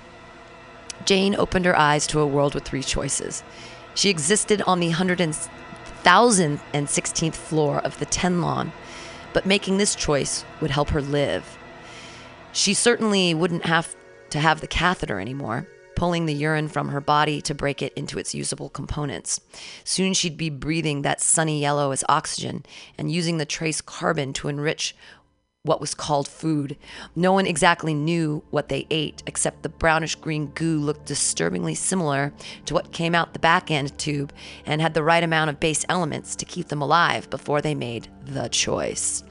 Jane 1.06 1.36
opened 1.36 1.66
her 1.66 1.78
eyes 1.78 2.08
to 2.08 2.20
a 2.20 2.28
world 2.28 2.56
with 2.56 2.66
three 2.66 2.82
choices. 2.82 3.44
She 3.94 4.10
existed 4.10 4.64
on 4.64 4.80
the 4.80 4.90
100,016th 4.90 7.36
floor 7.36 7.78
of 7.80 8.00
the 8.00 8.06
Ten 8.06 8.42
Lawn, 8.42 8.72
but 9.32 9.46
making 9.46 9.78
this 9.78 9.96
choice 9.96 10.44
would 10.60 10.72
help 10.72 10.90
her 10.90 11.02
live. 11.02 11.58
She 12.52 12.74
certainly 12.74 13.36
wouldn't 13.36 13.66
have 13.66 13.96
to 14.32 14.40
have 14.40 14.62
the 14.62 14.68
catheter 14.68 15.20
anymore, 15.20 15.68
pulling 15.98 16.28
the 16.28 16.34
urine 16.34 16.68
from 16.68 16.90
her 16.90 17.02
body 17.02 17.42
to 17.42 17.56
break 17.56 17.82
it 17.82 17.92
into 17.94 18.20
its 18.20 18.36
usable 18.36 18.70
components. 18.70 19.42
Soon 19.84 20.14
she'd 20.14 20.38
be 20.38 20.52
breathing 20.52 21.02
that 21.02 21.22
sunny 21.22 21.60
yellow 21.60 21.92
as 21.92 22.04
oxygen 22.08 22.64
and 23.00 23.12
using 23.12 23.38
the 23.38 23.46
trace 23.46 23.82
carbon 23.82 24.32
to 24.34 24.48
enrich 24.48 24.96
what 25.64 25.82
was 25.82 25.94
called 25.94 26.28
food. 26.28 26.78
No 27.16 27.34
one 27.34 27.46
exactly 27.46 27.94
knew 27.94 28.44
what 28.50 28.70
they 28.70 28.88
ate, 28.90 29.22
except 29.28 29.64
the 29.64 29.70
brownish 29.70 30.16
green 30.16 30.48
goo 30.48 30.80
looked 30.80 31.06
disturbingly 31.06 31.76
similar 31.76 32.34
to 32.66 32.74
what 32.74 32.92
came 32.92 33.14
out 33.14 33.34
the 33.34 33.40
back 33.40 33.70
end 33.70 33.98
tube 33.98 34.32
and 34.66 34.82
had 34.82 34.94
the 34.94 35.04
right 35.04 35.24
amount 35.24 35.50
of 35.50 35.60
base 35.60 35.86
elements 35.90 36.36
to 36.38 36.46
keep 36.46 36.70
them 36.70 36.82
alive 36.82 37.30
before 37.30 37.62
they 37.62 37.76
made 37.76 38.08
the 38.26 38.48
choice. 38.48 39.24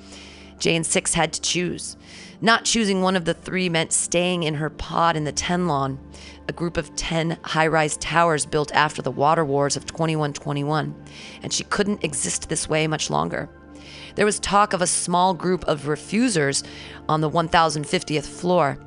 Jane 0.58 0.84
Six 0.84 1.14
had 1.14 1.32
to 1.34 1.40
choose. 1.40 1.96
Not 2.40 2.64
choosing 2.64 3.02
one 3.02 3.16
of 3.16 3.24
the 3.24 3.34
three 3.34 3.68
meant 3.68 3.92
staying 3.92 4.42
in 4.42 4.54
her 4.54 4.70
pod 4.70 5.16
in 5.16 5.24
the 5.24 5.32
Ten 5.32 5.66
Lawn, 5.66 5.98
a 6.48 6.52
group 6.52 6.76
of 6.76 6.94
10 6.96 7.38
high 7.42 7.66
rise 7.66 7.96
towers 7.96 8.46
built 8.46 8.72
after 8.74 9.02
the 9.02 9.10
water 9.10 9.44
wars 9.44 9.76
of 9.76 9.86
2121, 9.86 10.94
and 11.42 11.52
she 11.52 11.64
couldn't 11.64 12.04
exist 12.04 12.48
this 12.48 12.68
way 12.68 12.86
much 12.86 13.10
longer. 13.10 13.48
There 14.16 14.26
was 14.26 14.40
talk 14.40 14.72
of 14.72 14.82
a 14.82 14.86
small 14.86 15.34
group 15.34 15.64
of 15.66 15.88
refusers 15.88 16.64
on 17.09 17.20
the 17.20 17.30
1050th 17.30 18.26
floor, 18.26 18.78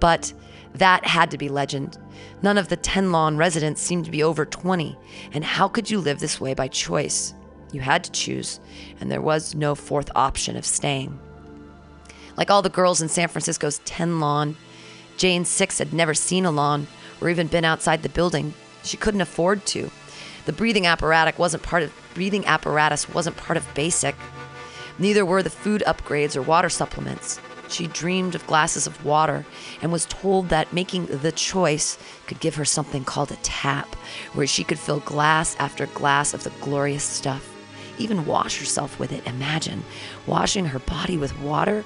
but 0.00 0.32
that 0.74 1.04
had 1.04 1.30
to 1.32 1.38
be 1.38 1.48
legend. 1.48 1.98
None 2.42 2.56
of 2.56 2.68
the 2.68 2.76
Ten 2.76 3.10
Lawn 3.10 3.36
residents 3.36 3.82
seemed 3.82 4.04
to 4.04 4.10
be 4.10 4.22
over 4.22 4.46
20, 4.46 4.96
and 5.32 5.44
how 5.44 5.68
could 5.68 5.90
you 5.90 5.98
live 5.98 6.20
this 6.20 6.40
way 6.40 6.54
by 6.54 6.68
choice? 6.68 7.34
You 7.72 7.80
had 7.80 8.04
to 8.04 8.12
choose, 8.12 8.60
and 9.00 9.10
there 9.10 9.20
was 9.20 9.54
no 9.54 9.74
fourth 9.74 10.10
option 10.14 10.56
of 10.56 10.64
staying. 10.64 11.18
Like 12.36 12.50
all 12.50 12.62
the 12.62 12.68
girls 12.68 13.02
in 13.02 13.08
San 13.08 13.28
Francisco's 13.28 13.80
Ten 13.84 14.20
Lawn, 14.20 14.56
Jane 15.16 15.44
Six 15.44 15.78
had 15.78 15.92
never 15.92 16.14
seen 16.14 16.44
a 16.44 16.50
lawn 16.52 16.86
or 17.20 17.30
even 17.30 17.48
been 17.48 17.64
outside 17.64 18.02
the 18.02 18.08
building. 18.10 18.54
She 18.84 18.96
couldn't 18.96 19.22
afford 19.22 19.66
to. 19.66 19.90
The 20.44 20.52
breathing 20.52 20.86
apparatus 20.86 21.38
wasn't 21.38 21.64
part 21.64 21.82
of 21.82 21.92
breathing 22.14 22.46
apparatus 22.46 23.08
wasn't 23.08 23.36
part 23.36 23.56
of 23.56 23.74
basic. 23.74 24.14
Neither 24.98 25.24
were 25.24 25.42
the 25.42 25.50
food 25.50 25.82
upgrades 25.86 26.36
or 26.36 26.42
water 26.42 26.68
supplements. 26.68 27.40
She 27.68 27.86
dreamed 27.88 28.34
of 28.34 28.46
glasses 28.46 28.86
of 28.86 29.04
water 29.04 29.44
and 29.82 29.92
was 29.92 30.06
told 30.06 30.48
that 30.48 30.72
making 30.72 31.06
the 31.06 31.32
choice 31.32 31.98
could 32.26 32.40
give 32.40 32.54
her 32.54 32.64
something 32.64 33.04
called 33.04 33.32
a 33.32 33.36
tap, 33.36 33.94
where 34.34 34.46
she 34.46 34.64
could 34.64 34.78
fill 34.78 35.00
glass 35.00 35.56
after 35.58 35.86
glass 35.86 36.32
of 36.32 36.44
the 36.44 36.52
glorious 36.60 37.04
stuff. 37.04 37.52
Even 37.98 38.26
wash 38.26 38.58
herself 38.58 38.98
with 38.98 39.12
it. 39.12 39.26
Imagine 39.26 39.82
washing 40.26 40.66
her 40.66 40.78
body 40.78 41.18
with 41.18 41.38
water. 41.40 41.84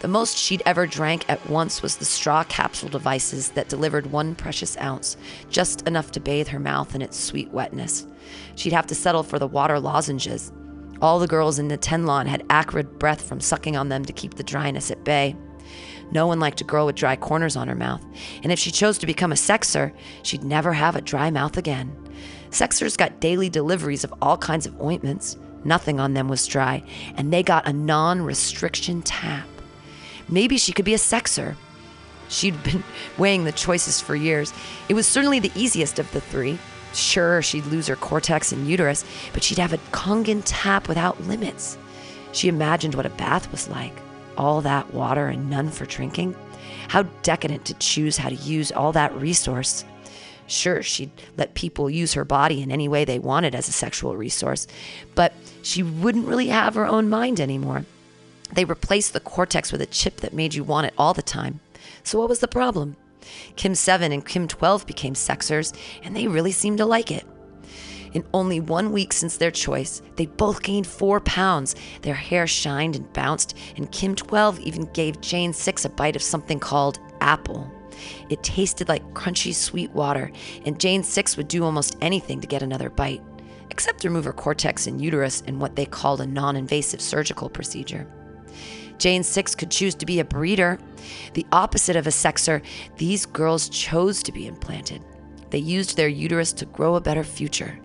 The 0.00 0.08
most 0.08 0.38
she'd 0.38 0.62
ever 0.64 0.86
drank 0.86 1.28
at 1.28 1.48
once 1.48 1.82
was 1.82 1.96
the 1.96 2.06
straw 2.06 2.42
capsule 2.44 2.88
devices 2.88 3.50
that 3.50 3.68
delivered 3.68 4.06
one 4.06 4.34
precious 4.34 4.76
ounce, 4.78 5.16
just 5.50 5.86
enough 5.86 6.10
to 6.12 6.20
bathe 6.20 6.48
her 6.48 6.58
mouth 6.58 6.94
in 6.94 7.02
its 7.02 7.18
sweet 7.18 7.50
wetness. 7.50 8.06
She'd 8.56 8.72
have 8.72 8.86
to 8.86 8.94
settle 8.94 9.22
for 9.22 9.38
the 9.38 9.46
water 9.46 9.78
lozenges. 9.78 10.52
All 11.02 11.18
the 11.18 11.26
girls 11.26 11.58
in 11.58 11.68
the 11.68 11.76
Ten 11.76 12.04
Lawn 12.04 12.26
had 12.26 12.44
acrid 12.50 12.98
breath 12.98 13.22
from 13.22 13.40
sucking 13.40 13.76
on 13.76 13.88
them 13.88 14.04
to 14.04 14.12
keep 14.12 14.34
the 14.34 14.42
dryness 14.42 14.90
at 14.90 15.04
bay. 15.04 15.34
No 16.12 16.26
one 16.26 16.40
liked 16.40 16.60
a 16.60 16.64
girl 16.64 16.86
with 16.86 16.96
dry 16.96 17.16
corners 17.16 17.56
on 17.56 17.68
her 17.68 17.74
mouth, 17.74 18.04
and 18.42 18.52
if 18.52 18.58
she 18.58 18.70
chose 18.70 18.98
to 18.98 19.06
become 19.06 19.32
a 19.32 19.36
sexer, 19.36 19.92
she'd 20.22 20.44
never 20.44 20.72
have 20.72 20.96
a 20.96 21.00
dry 21.00 21.30
mouth 21.30 21.56
again. 21.56 21.96
Sexers 22.50 22.96
got 22.96 23.20
daily 23.20 23.48
deliveries 23.48 24.04
of 24.04 24.12
all 24.20 24.36
kinds 24.36 24.66
of 24.66 24.80
ointments. 24.80 25.38
Nothing 25.64 26.00
on 26.00 26.14
them 26.14 26.28
was 26.28 26.46
dry, 26.46 26.82
and 27.16 27.32
they 27.32 27.42
got 27.42 27.68
a 27.68 27.72
non 27.72 28.22
restriction 28.22 29.02
tap. 29.02 29.46
Maybe 30.28 30.58
she 30.58 30.72
could 30.72 30.84
be 30.84 30.94
a 30.94 30.98
sexer. 30.98 31.56
She'd 32.28 32.60
been 32.62 32.82
weighing 33.18 33.44
the 33.44 33.52
choices 33.52 34.00
for 34.00 34.16
years. 34.16 34.52
It 34.88 34.94
was 34.94 35.06
certainly 35.06 35.38
the 35.38 35.52
easiest 35.54 35.98
of 35.98 36.10
the 36.12 36.20
three. 36.20 36.58
Sure, 36.92 37.40
she'd 37.42 37.66
lose 37.66 37.86
her 37.86 37.96
cortex 37.96 38.52
and 38.52 38.66
uterus, 38.66 39.04
but 39.32 39.42
she'd 39.42 39.58
have 39.58 39.72
a 39.72 39.78
Kangen 39.92 40.42
tap 40.44 40.88
without 40.88 41.20
limits. 41.22 41.78
She 42.32 42.48
imagined 42.48 42.94
what 42.94 43.06
a 43.06 43.10
bath 43.10 43.50
was 43.50 43.68
like 43.68 43.94
all 44.40 44.62
that 44.62 44.94
water 44.94 45.26
and 45.26 45.50
none 45.50 45.68
for 45.70 45.84
drinking. 45.84 46.34
How 46.88 47.02
decadent 47.22 47.66
to 47.66 47.74
choose 47.74 48.16
how 48.16 48.30
to 48.30 48.34
use 48.34 48.72
all 48.72 48.90
that 48.92 49.14
resource. 49.14 49.84
Sure, 50.46 50.82
she'd 50.82 51.10
let 51.36 51.54
people 51.54 51.90
use 51.90 52.14
her 52.14 52.24
body 52.24 52.62
in 52.62 52.72
any 52.72 52.88
way 52.88 53.04
they 53.04 53.18
wanted 53.18 53.54
as 53.54 53.68
a 53.68 53.72
sexual 53.72 54.16
resource, 54.16 54.66
but 55.14 55.34
she 55.62 55.82
wouldn't 55.82 56.26
really 56.26 56.48
have 56.48 56.74
her 56.74 56.86
own 56.86 57.08
mind 57.08 57.38
anymore. 57.38 57.84
They 58.52 58.64
replaced 58.64 59.12
the 59.12 59.20
cortex 59.20 59.70
with 59.70 59.82
a 59.82 59.86
chip 59.86 60.16
that 60.18 60.32
made 60.32 60.54
you 60.54 60.64
want 60.64 60.86
it 60.86 60.94
all 60.96 61.14
the 61.14 61.22
time. 61.22 61.60
So, 62.02 62.18
what 62.18 62.28
was 62.28 62.40
the 62.40 62.48
problem? 62.48 62.96
Kim 63.56 63.74
7 63.74 64.12
and 64.12 64.24
Kim 64.24 64.48
12 64.48 64.86
became 64.86 65.14
sexers, 65.14 65.74
and 66.02 66.14
they 66.14 66.28
really 66.28 66.52
seemed 66.52 66.78
to 66.78 66.86
like 66.86 67.10
it. 67.10 67.26
In 68.12 68.24
only 68.34 68.58
one 68.58 68.92
week 68.92 69.12
since 69.12 69.36
their 69.36 69.50
choice, 69.50 70.02
they 70.16 70.26
both 70.26 70.62
gained 70.62 70.86
four 70.86 71.20
pounds. 71.20 71.76
Their 72.02 72.14
hair 72.14 72.46
shined 72.46 72.96
and 72.96 73.12
bounced, 73.12 73.56
and 73.76 73.90
Kim 73.92 74.14
12 74.14 74.60
even 74.60 74.92
gave 74.92 75.20
Jane 75.20 75.52
6 75.52 75.84
a 75.84 75.88
bite 75.88 76.16
of 76.16 76.22
something 76.22 76.58
called 76.58 76.98
apple. 77.20 77.70
It 78.28 78.42
tasted 78.42 78.88
like 78.88 79.14
crunchy 79.14 79.54
sweet 79.54 79.90
water, 79.92 80.32
and 80.64 80.80
Jane 80.80 81.04
6 81.04 81.36
would 81.36 81.48
do 81.48 81.64
almost 81.64 81.96
anything 82.00 82.40
to 82.40 82.48
get 82.48 82.62
another 82.62 82.90
bite, 82.90 83.22
except 83.70 84.04
remove 84.04 84.24
her 84.24 84.32
cortex 84.32 84.86
and 84.86 85.00
uterus 85.00 85.42
in 85.42 85.58
what 85.58 85.76
they 85.76 85.86
called 85.86 86.20
a 86.20 86.26
non 86.26 86.56
invasive 86.56 87.00
surgical 87.00 87.48
procedure. 87.48 88.06
Jane 89.00 89.22
Six 89.22 89.54
could 89.54 89.70
choose 89.70 89.94
to 89.96 90.06
be 90.06 90.20
a 90.20 90.24
breeder. 90.24 90.78
The 91.32 91.46
opposite 91.52 91.96
of 91.96 92.06
a 92.06 92.10
sexer, 92.10 92.62
these 92.98 93.24
girls 93.24 93.70
chose 93.70 94.22
to 94.22 94.30
be 94.30 94.46
implanted. 94.46 95.02
They 95.48 95.58
used 95.58 95.96
their 95.96 96.06
uterus 96.06 96.52
to 96.52 96.66
grow 96.66 96.94
a 96.94 97.00
better 97.00 97.24
future. 97.24 97.80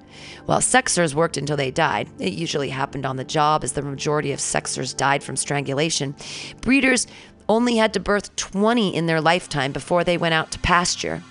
While 0.46 0.60
sexers 0.60 1.16
worked 1.16 1.38
until 1.38 1.58
they 1.58 1.72
died, 1.72 2.10
it 2.20 2.34
usually 2.34 2.70
happened 2.70 3.06
on 3.06 3.16
the 3.16 3.24
job 3.24 3.64
as 3.64 3.72
the 3.72 3.82
majority 3.82 4.34
of 4.34 4.40
sexers 4.40 4.96
died 4.96 5.24
from 5.24 5.38
strangulation. 5.38 6.16
Breeders 6.62 7.08
only 7.48 7.78
had 7.78 7.94
to 7.94 8.00
birth 8.00 8.36
20 8.36 8.94
in 8.94 9.06
their 9.06 9.22
lifetime 9.22 9.72
before 9.72 10.04
they 10.04 10.18
went 10.18 10.34
out 10.34 10.52
to 10.52 10.60
pasture. 10.60 11.24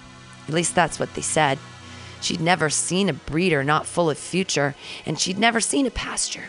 At 0.48 0.54
least 0.54 0.74
that's 0.74 0.98
what 0.98 1.12
they 1.14 1.22
said. 1.22 1.58
She'd 2.22 2.40
never 2.40 2.70
seen 2.70 3.10
a 3.10 3.12
breeder 3.12 3.62
not 3.62 3.86
full 3.86 4.08
of 4.08 4.16
future, 4.16 4.74
and 5.04 5.20
she'd 5.20 5.38
never 5.38 5.60
seen 5.60 5.86
a 5.86 5.90
pasture. 5.90 6.44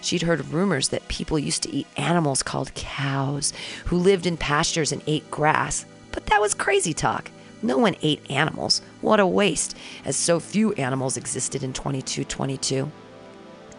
She'd 0.00 0.22
heard 0.22 0.46
rumors 0.48 0.88
that 0.88 1.08
people 1.08 1.38
used 1.38 1.62
to 1.64 1.74
eat 1.74 1.86
animals 1.96 2.42
called 2.42 2.74
cows 2.74 3.52
who 3.86 3.96
lived 3.96 4.26
in 4.26 4.36
pastures 4.36 4.92
and 4.92 5.02
ate 5.06 5.30
grass, 5.30 5.84
but 6.12 6.26
that 6.26 6.40
was 6.40 6.54
crazy 6.54 6.92
talk. 6.92 7.30
No 7.62 7.78
one 7.78 7.96
ate 8.02 8.30
animals. 8.30 8.82
What 9.00 9.20
a 9.20 9.26
waste, 9.26 9.76
as 10.04 10.16
so 10.16 10.38
few 10.38 10.72
animals 10.74 11.16
existed 11.16 11.62
in 11.62 11.72
2222. 11.72 12.90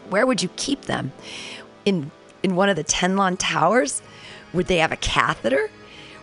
Where 0.10 0.26
would 0.26 0.42
you 0.42 0.50
keep 0.56 0.84
them? 0.84 1.12
In 1.86 2.12
in 2.44 2.56
one 2.56 2.70
of 2.70 2.76
the 2.76 2.84
Tenlon 2.84 3.36
towers? 3.40 4.02
Would 4.54 4.68
they 4.68 4.78
have 4.78 4.92
a 4.92 4.98
catheter? 4.98 5.70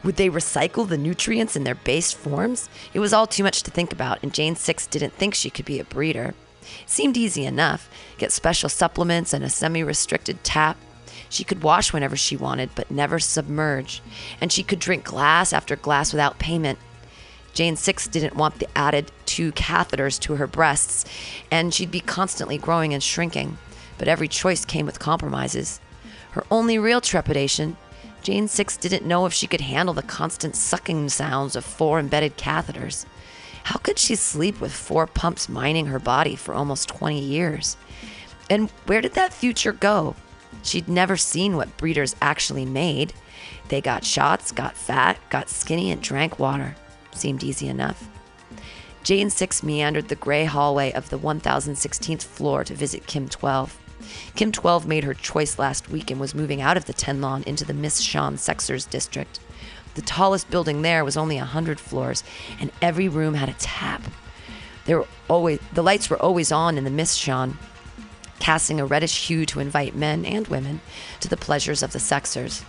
Would 0.03 0.17
they 0.17 0.29
recycle 0.29 0.87
the 0.87 0.99
nutrients 0.99 1.57
in 1.57 1.65
their 1.65 1.75
base 1.75 2.13
forms? 2.13 2.69
It 2.93 3.01
was 3.01 3.13
all 3.13 3.27
too 3.27 3.43
much 3.43 3.63
to 3.63 3.71
think 3.71 3.93
about, 3.93 4.19
and 4.23 4.35
Jane 4.35 4.55
Six 4.55 4.87
didn't 4.87 5.15
think 5.15 5.35
she 5.35 5.51
could 5.51 5.65
be 5.65 5.81
a 5.81 5.85
breeder. 5.85 6.35
Seemed 6.87 7.17
easy 7.17 7.45
enough 7.45 7.89
get 8.19 8.33
special 8.33 8.69
supplements 8.69 9.33
and 9.33 9.45
a 9.45 9.51
semi 9.51 9.83
restricted 9.83 10.43
tap. 10.45 10.77
She 11.29 11.45
could 11.45 11.63
wash 11.63 11.93
whenever 11.93 12.17
she 12.17 12.37
wanted, 12.37 12.71
but 12.75 12.91
never 12.91 13.19
submerge. 13.19 14.03
And 14.41 14.53
she 14.53 14.63
could 14.63 14.79
drink 14.79 15.05
glass 15.05 15.53
after 15.53 15.77
glass 15.77 16.13
without 16.13 16.39
payment. 16.39 16.79
Jane 17.55 17.77
Six 17.77 18.09
didn't 18.09 18.37
want 18.37 18.59
the 18.59 18.69
added 18.77 19.11
two 19.27 19.53
catheters 19.53 20.19
to 20.21 20.37
her 20.37 20.47
breasts, 20.47 21.05
and 21.51 21.73
she'd 21.73 21.91
be 21.91 22.01
constantly 22.01 22.59
growing 22.59 22.93
and 22.93 23.03
shrinking. 23.03 23.59
But 23.97 24.09
every 24.09 24.29
choice 24.29 24.65
came 24.65 24.87
with 24.87 24.99
compromises. 24.99 25.81
Her 26.33 26.45
only 26.51 26.79
real 26.79 27.01
trepidation 27.01 27.77
Jane 28.25 28.49
Six 28.49 28.79
didn't 28.79 29.05
know 29.07 29.27
if 29.27 29.35
she 29.35 29.47
could 29.47 29.61
handle 29.61 29.93
the 29.93 30.03
constant 30.03 30.57
sucking 30.57 31.11
sounds 31.11 31.55
of 31.57 31.65
four 31.65 32.01
embedded 32.01 32.39
catheters. 32.39 33.05
How 33.65 33.79
could 33.79 33.99
she 33.99 34.15
sleep 34.15 34.61
with 34.61 34.73
four 34.73 35.07
pumps 35.07 35.49
mining 35.49 35.87
her 35.87 35.99
body 35.99 36.37
for 36.37 36.55
almost 36.55 36.89
20 36.89 37.19
years? 37.19 37.77
And 38.51 38.71
where 38.87 39.01
did 39.01 39.15
that 39.15 39.33
future 39.33 39.73
go? 39.73 40.15
She'd 40.63 40.89
never 40.89 41.17
seen 41.17 41.57
what 41.57 41.77
breeders 41.79 42.15
actually 42.21 42.67
made. 42.67 43.15
They 43.69 43.81
got 43.81 44.05
shots, 44.05 44.53
got 44.53 44.77
fat, 44.77 45.19
got 45.31 45.49
skinny, 45.49 45.91
and 45.91 46.03
drank 46.03 46.39
water. 46.39 46.77
Seemed 47.13 47.43
easy 47.43 47.69
enough. 47.69 48.09
Jane 49.03 49.31
Six 49.31 49.63
meandered 49.63 50.09
the 50.09 50.15
gray 50.15 50.45
hallway 50.45 50.93
of 50.93 51.09
the 51.09 51.19
1016th 51.19 52.23
floor 52.23 52.65
to 52.65 52.75
visit 52.75 53.07
Kim 53.07 53.29
12. 53.29 53.79
Kim 54.35 54.53
12 54.53 54.87
made 54.87 55.05
her 55.05 55.15
choice 55.15 55.59
last 55.59 55.89
week 55.89 56.11
and 56.11 56.21
was 56.21 56.35
moving 56.35 56.61
out 56.61 56.77
of 56.77 56.85
the 56.85 56.95
Tenlon 56.95 57.47
into 57.47 57.65
the 57.65 57.75
Miss 57.75 58.01
Sean 58.01 58.37
Sexers 58.37 58.89
district. 58.89 59.41
The 59.95 60.03
tallest 60.03 60.51
building 60.51 60.83
there 60.83 61.05
was 61.05 61.17
only 61.17 61.39
a 61.39 61.45
hundred 61.45 61.79
floors, 61.79 62.25
and 62.61 62.73
every 62.83 63.09
room 63.09 63.35
had 63.35 63.49
a 63.49 63.55
tap. 63.55 64.03
There 64.87 64.99
were 64.99 65.09
always 65.29 65.61
the 65.73 65.83
lights 65.83 66.11
were 66.11 66.21
always 66.21 66.53
on 66.53 66.77
in 66.77 66.85
the 66.85 66.91
mist 66.91 67.19
shone, 67.19 67.59
casting 68.39 68.81
a 68.81 68.87
reddish 68.87 69.27
hue 69.27 69.47
to 69.47 69.61
invite 69.61 69.95
men 69.95 70.25
and 70.25 70.47
women 70.49 70.81
to 71.21 71.29
the 71.29 71.37
pleasures 71.37 71.83
of 71.83 71.93
the 71.93 71.99
Sexers. 71.99 72.65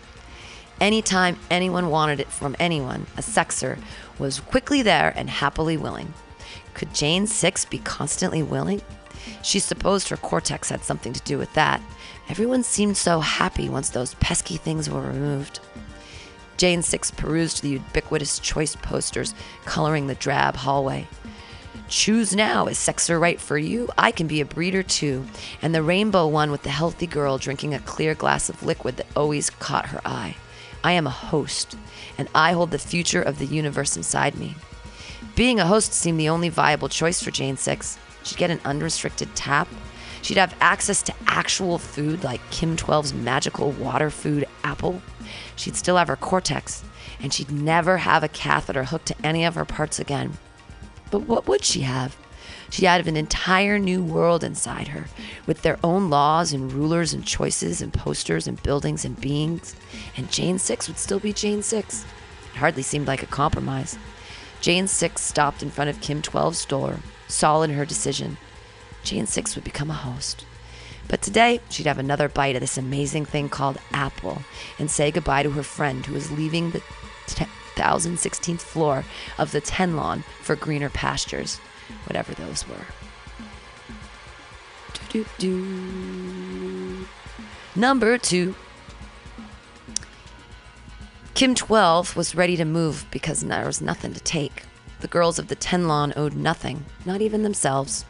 Anytime 0.79 1.37
anyone 1.49 1.89
wanted 1.89 2.19
it 2.19 2.27
from 2.27 2.55
anyone, 2.59 3.07
a 3.17 3.21
Sexer 3.21 3.79
was 4.19 4.39
quickly 4.39 4.81
there 4.81 5.13
and 5.15 5.29
happily 5.29 5.77
willing. 5.77 6.13
Could 6.73 6.93
Jane 6.93 7.27
Six 7.27 7.65
be 7.65 7.79
constantly 7.79 8.43
willing? 8.43 8.81
She 9.41 9.59
supposed 9.59 10.09
her 10.09 10.17
cortex 10.17 10.69
had 10.69 10.83
something 10.83 11.13
to 11.13 11.21
do 11.21 11.37
with 11.37 11.53
that. 11.53 11.81
Everyone 12.29 12.63
seemed 12.63 12.97
so 12.97 13.21
happy 13.21 13.69
once 13.69 13.89
those 13.89 14.15
pesky 14.15 14.57
things 14.57 14.89
were 14.89 15.01
removed. 15.01 15.59
Jane 16.57 16.81
Six 16.81 17.11
perused 17.11 17.61
the 17.61 17.69
ubiquitous 17.69 18.39
choice 18.39 18.75
posters 18.75 19.33
coloring 19.65 20.07
the 20.07 20.15
drab 20.15 20.55
hallway. 20.55 21.07
Choose 21.87 22.35
now. 22.35 22.65
Is 22.65 22.77
Sexer 22.77 23.19
right 23.19 23.39
for 23.39 23.57
you? 23.57 23.89
I 23.97 24.11
can 24.11 24.25
be 24.27 24.41
a 24.41 24.45
breeder 24.45 24.81
too. 24.81 25.25
And 25.61 25.75
the 25.75 25.83
rainbow 25.83 26.27
one 26.27 26.49
with 26.49 26.63
the 26.63 26.69
healthy 26.69 27.05
girl 27.05 27.37
drinking 27.37 27.73
a 27.73 27.79
clear 27.79 28.15
glass 28.15 28.49
of 28.49 28.63
liquid 28.63 28.97
that 28.97 29.07
always 29.15 29.49
caught 29.49 29.87
her 29.87 30.01
eye. 30.03 30.35
I 30.83 30.93
am 30.93 31.07
a 31.07 31.11
host, 31.11 31.75
and 32.17 32.27
I 32.33 32.53
hold 32.53 32.71
the 32.71 32.79
future 32.79 33.21
of 33.21 33.39
the 33.39 33.45
universe 33.45 33.97
inside 33.97 34.35
me. 34.35 34.55
Being 35.35 35.59
a 35.59 35.65
host 35.65 35.93
seemed 35.93 36.19
the 36.19 36.29
only 36.29 36.49
viable 36.49 36.89
choice 36.89 37.21
for 37.21 37.31
Jane 37.31 37.57
Six. 37.57 37.99
She'd 38.23 38.37
get 38.37 38.51
an 38.51 38.61
unrestricted 38.65 39.35
tap. 39.35 39.67
She'd 40.21 40.37
have 40.37 40.55
access 40.61 41.01
to 41.03 41.13
actual 41.27 41.77
food 41.77 42.23
like 42.23 42.41
Kim 42.49 42.75
12's 42.77 43.13
magical 43.13 43.71
water 43.71 44.09
food 44.09 44.47
apple. 44.63 45.01
She'd 45.55 45.75
still 45.75 45.97
have 45.97 46.07
her 46.07 46.15
cortex, 46.15 46.83
and 47.19 47.33
she'd 47.33 47.51
never 47.51 47.97
have 47.97 48.23
a 48.23 48.27
catheter 48.27 48.85
hooked 48.85 49.07
to 49.07 49.15
any 49.23 49.45
of 49.45 49.55
her 49.55 49.65
parts 49.65 49.99
again. 49.99 50.37
But 51.11 51.21
what 51.21 51.47
would 51.47 51.63
she 51.63 51.81
have? 51.81 52.17
She'd 52.69 52.85
have 52.85 53.07
an 53.07 53.15
entire 53.15 53.79
new 53.79 54.03
world 54.03 54.43
inside 54.43 54.89
her, 54.89 55.05
with 55.45 55.61
their 55.61 55.79
own 55.83 56.09
laws 56.09 56.51
and 56.51 56.71
rulers 56.73 57.13
and 57.13 57.25
choices 57.25 57.81
and 57.81 57.93
posters 57.93 58.47
and 58.47 58.61
buildings 58.61 59.05
and 59.05 59.19
beings. 59.19 59.75
And 60.17 60.31
Jane 60.31 60.59
Six 60.59 60.87
would 60.87 60.97
still 60.97 61.19
be 61.19 61.31
Jane 61.31 61.63
Six. 61.63 62.05
It 62.53 62.57
hardly 62.57 62.83
seemed 62.83 63.07
like 63.07 63.23
a 63.23 63.27
compromise. 63.27 63.97
Jane 64.61 64.87
Six 64.87 65.21
stopped 65.21 65.61
in 65.61 65.69
front 65.69 65.89
of 65.89 66.01
Kim 66.01 66.21
12's 66.21 66.65
door, 66.65 66.99
solid 67.27 67.69
in 67.69 67.77
her 67.77 67.85
decision. 67.85 68.37
Jane 69.03 69.27
Six 69.27 69.55
would 69.55 69.63
become 69.63 69.91
a 69.91 69.93
host. 69.93 70.45
But 71.07 71.21
today, 71.21 71.59
she'd 71.69 71.85
have 71.85 71.99
another 71.99 72.27
bite 72.27 72.55
of 72.55 72.61
this 72.61 72.77
amazing 72.77 73.25
thing 73.25 73.49
called 73.49 73.77
Apple 73.93 74.41
and 74.79 74.89
say 74.89 75.11
goodbye 75.11 75.43
to 75.43 75.51
her 75.51 75.63
friend 75.63 76.05
who 76.05 76.13
was 76.13 76.31
leaving 76.31 76.71
the 76.71 76.81
1016th 77.75 78.61
floor 78.61 79.03
of 79.37 79.51
the 79.51 79.61
Tenlon 79.61 80.23
for 80.41 80.55
greener 80.55 80.89
pastures, 80.89 81.57
whatever 82.05 82.33
those 82.33 82.67
were. 82.67 82.85
Number 87.75 88.17
two. 88.17 88.55
Kim 91.33 91.53
12 91.53 92.15
was 92.15 92.35
ready 92.35 92.55
to 92.55 92.65
move 92.65 93.05
because 93.11 93.41
there 93.41 93.65
was 93.65 93.81
nothing 93.81 94.13
to 94.13 94.19
take. 94.21 94.63
The 95.01 95.07
girls 95.07 95.37
of 95.37 95.49
the 95.49 95.55
Tenlon 95.55 96.13
owed 96.15 96.33
nothing, 96.33 96.85
not 97.05 97.21
even 97.21 97.43
themselves. 97.43 98.05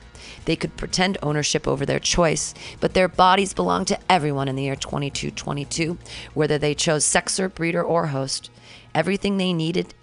They 0.46 0.56
could 0.56 0.78
pretend 0.78 1.18
ownership 1.24 1.68
over 1.68 1.86
their 1.86 2.00
choice, 2.00 2.54
but 2.80 2.94
their 2.94 3.08
bodies 3.08 3.54
belonged 3.54 3.88
to 3.88 4.00
everyone 4.10 4.48
in 4.48 4.56
the 4.56 4.64
year 4.64 4.76
2222, 4.76 5.98
whether 6.34 6.58
they 6.58 6.76
chose 6.76 7.04
sexer, 7.04 7.54
breeder, 7.54 7.84
or 7.84 8.08
host. 8.08 8.50
Everything 8.94 9.38
they 9.38 9.54
needed 9.54 9.94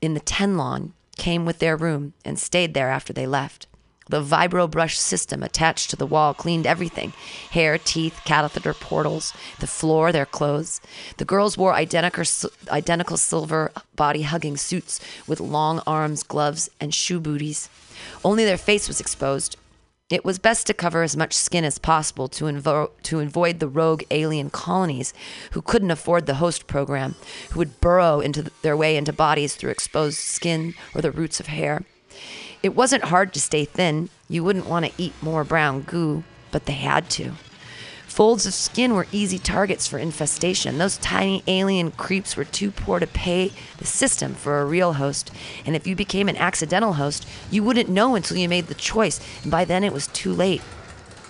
in 0.00 0.14
the 0.14 0.20
Tenlon 0.20 0.92
came 1.16 1.44
with 1.44 1.60
their 1.60 1.76
room 1.76 2.14
and 2.24 2.38
stayed 2.38 2.74
there 2.74 2.90
after 2.90 3.12
they 3.12 3.26
left. 3.26 3.67
The 4.08 4.22
vibro 4.22 4.70
brush 4.70 4.98
system 4.98 5.42
attached 5.42 5.90
to 5.90 5.96
the 5.96 6.06
wall 6.06 6.32
cleaned 6.34 6.66
everything 6.66 7.12
hair, 7.50 7.78
teeth, 7.78 8.20
catheter 8.24 8.74
portals, 8.74 9.34
the 9.60 9.66
floor, 9.66 10.12
their 10.12 10.26
clothes. 10.26 10.80
The 11.18 11.24
girls 11.24 11.58
wore 11.58 11.74
identical, 11.74 12.24
identical 12.70 13.16
silver 13.16 13.70
body 13.96 14.22
hugging 14.22 14.56
suits 14.56 15.00
with 15.26 15.40
long 15.40 15.80
arms, 15.86 16.22
gloves, 16.22 16.70
and 16.80 16.94
shoe 16.94 17.20
booties. 17.20 17.68
Only 18.24 18.44
their 18.44 18.56
face 18.56 18.88
was 18.88 19.00
exposed. 19.00 19.56
It 20.10 20.24
was 20.24 20.38
best 20.38 20.66
to 20.68 20.74
cover 20.74 21.02
as 21.02 21.18
much 21.18 21.34
skin 21.34 21.64
as 21.64 21.78
possible 21.78 22.28
to, 22.28 22.46
invo- 22.46 22.90
to 23.02 23.20
avoid 23.20 23.58
the 23.58 23.68
rogue 23.68 24.04
alien 24.10 24.48
colonies 24.48 25.12
who 25.50 25.60
couldn't 25.60 25.90
afford 25.90 26.24
the 26.24 26.36
host 26.36 26.66
program, 26.66 27.14
who 27.50 27.58
would 27.58 27.78
burrow 27.82 28.20
into 28.20 28.44
th- 28.44 28.54
their 28.62 28.76
way 28.76 28.96
into 28.96 29.12
bodies 29.12 29.54
through 29.54 29.70
exposed 29.70 30.16
skin 30.16 30.72
or 30.94 31.02
the 31.02 31.10
roots 31.10 31.40
of 31.40 31.48
hair. 31.48 31.84
It 32.62 32.74
wasn't 32.74 33.04
hard 33.04 33.32
to 33.34 33.40
stay 33.40 33.64
thin. 33.64 34.08
You 34.28 34.42
wouldn't 34.42 34.66
want 34.66 34.86
to 34.86 34.92
eat 34.98 35.14
more 35.22 35.44
brown 35.44 35.82
goo, 35.82 36.24
but 36.50 36.66
they 36.66 36.72
had 36.72 37.08
to. 37.10 37.32
Folds 38.06 38.46
of 38.46 38.54
skin 38.54 38.94
were 38.94 39.06
easy 39.12 39.38
targets 39.38 39.86
for 39.86 39.98
infestation. 39.98 40.78
Those 40.78 40.96
tiny 40.96 41.44
alien 41.46 41.92
creeps 41.92 42.36
were 42.36 42.44
too 42.44 42.72
poor 42.72 42.98
to 42.98 43.06
pay 43.06 43.52
the 43.76 43.84
system 43.84 44.34
for 44.34 44.60
a 44.60 44.64
real 44.64 44.94
host. 44.94 45.30
And 45.64 45.76
if 45.76 45.86
you 45.86 45.94
became 45.94 46.28
an 46.28 46.36
accidental 46.36 46.94
host, 46.94 47.28
you 47.48 47.62
wouldn't 47.62 47.88
know 47.88 48.16
until 48.16 48.36
you 48.36 48.48
made 48.48 48.66
the 48.66 48.74
choice. 48.74 49.20
And 49.42 49.52
by 49.52 49.64
then 49.64 49.84
it 49.84 49.92
was 49.92 50.08
too 50.08 50.32
late. 50.32 50.62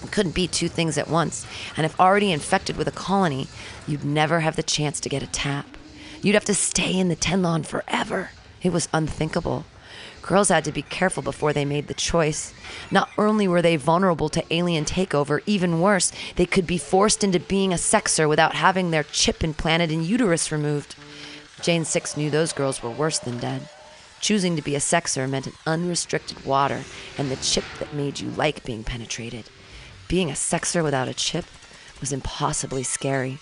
You 0.03 0.09
couldn't 0.09 0.35
be 0.35 0.47
two 0.47 0.69
things 0.69 0.97
at 0.97 1.11
once. 1.11 1.45
And 1.77 1.85
if 1.85 1.99
already 2.01 2.33
infected 2.33 2.77
with 2.79 2.89
a 2.89 2.93
colony, 2.93 3.49
you'd 3.87 4.05
never 4.05 4.41
have 4.41 4.57
the 4.57 4.63
chance 4.63 4.99
to 5.01 5.11
get 5.11 5.23
a 5.23 5.27
tap. 5.27 5.77
You'd 6.23 6.35
have 6.35 6.45
to 6.47 6.55
stay 6.55 6.97
in 6.99 7.09
the 7.09 7.17
Tenlon 7.17 7.67
forever. 7.67 8.31
It 8.63 8.73
was 8.73 8.89
unthinkable. 8.95 9.67
Girls 10.29 10.51
had 10.51 10.65
to 10.67 10.73
be 10.73 10.83
careful 10.83 11.23
before 11.23 11.55
they 11.55 11.65
made 11.65 11.87
the 11.87 11.95
choice. 11.95 12.53
Not 12.91 13.09
only 13.17 13.49
were 13.49 13.63
they 13.63 13.77
vulnerable 13.77 14.29
to 14.29 14.45
alien 14.53 14.85
takeover, 14.85 15.41
even 15.47 15.81
worse, 15.81 16.13
they 16.37 16.45
could 16.45 16.67
be 16.67 16.77
forced 16.77 17.25
into 17.25 17.41
being 17.41 17.73
a 17.73 17.77
sexer 17.77 18.29
without 18.29 18.55
having 18.55 18.91
their 18.91 19.05
chip 19.05 19.43
implanted 19.43 19.91
and 19.91 20.05
uterus 20.05 20.53
removed. 20.53 20.97
Jane 21.63 21.87
Six 21.87 22.15
knew 22.15 22.29
those 22.29 22.53
girls 22.53 22.83
were 22.83 22.91
worse 22.91 23.19
than 23.19 23.39
dead. 23.39 23.71
Choosing 24.21 24.55
to 24.57 24.61
be 24.61 24.75
a 24.75 24.81
sexer 24.81 25.27
meant 25.27 25.47
an 25.47 25.55
unrestricted 25.67 26.45
water 26.45 26.83
and 27.17 27.31
the 27.31 27.37
chip 27.37 27.65
that 27.79 27.95
made 27.95 28.21
you 28.21 28.29
like 28.29 28.67
being 28.67 28.85
penetrated. 28.85 29.49
Being 30.09 30.29
a 30.29 30.35
sexer 30.35 30.85
without 30.85 31.09
a 31.09 31.15
chip 31.15 31.47
was 32.01 32.13
impossibly 32.13 32.83
scary. 32.83 33.39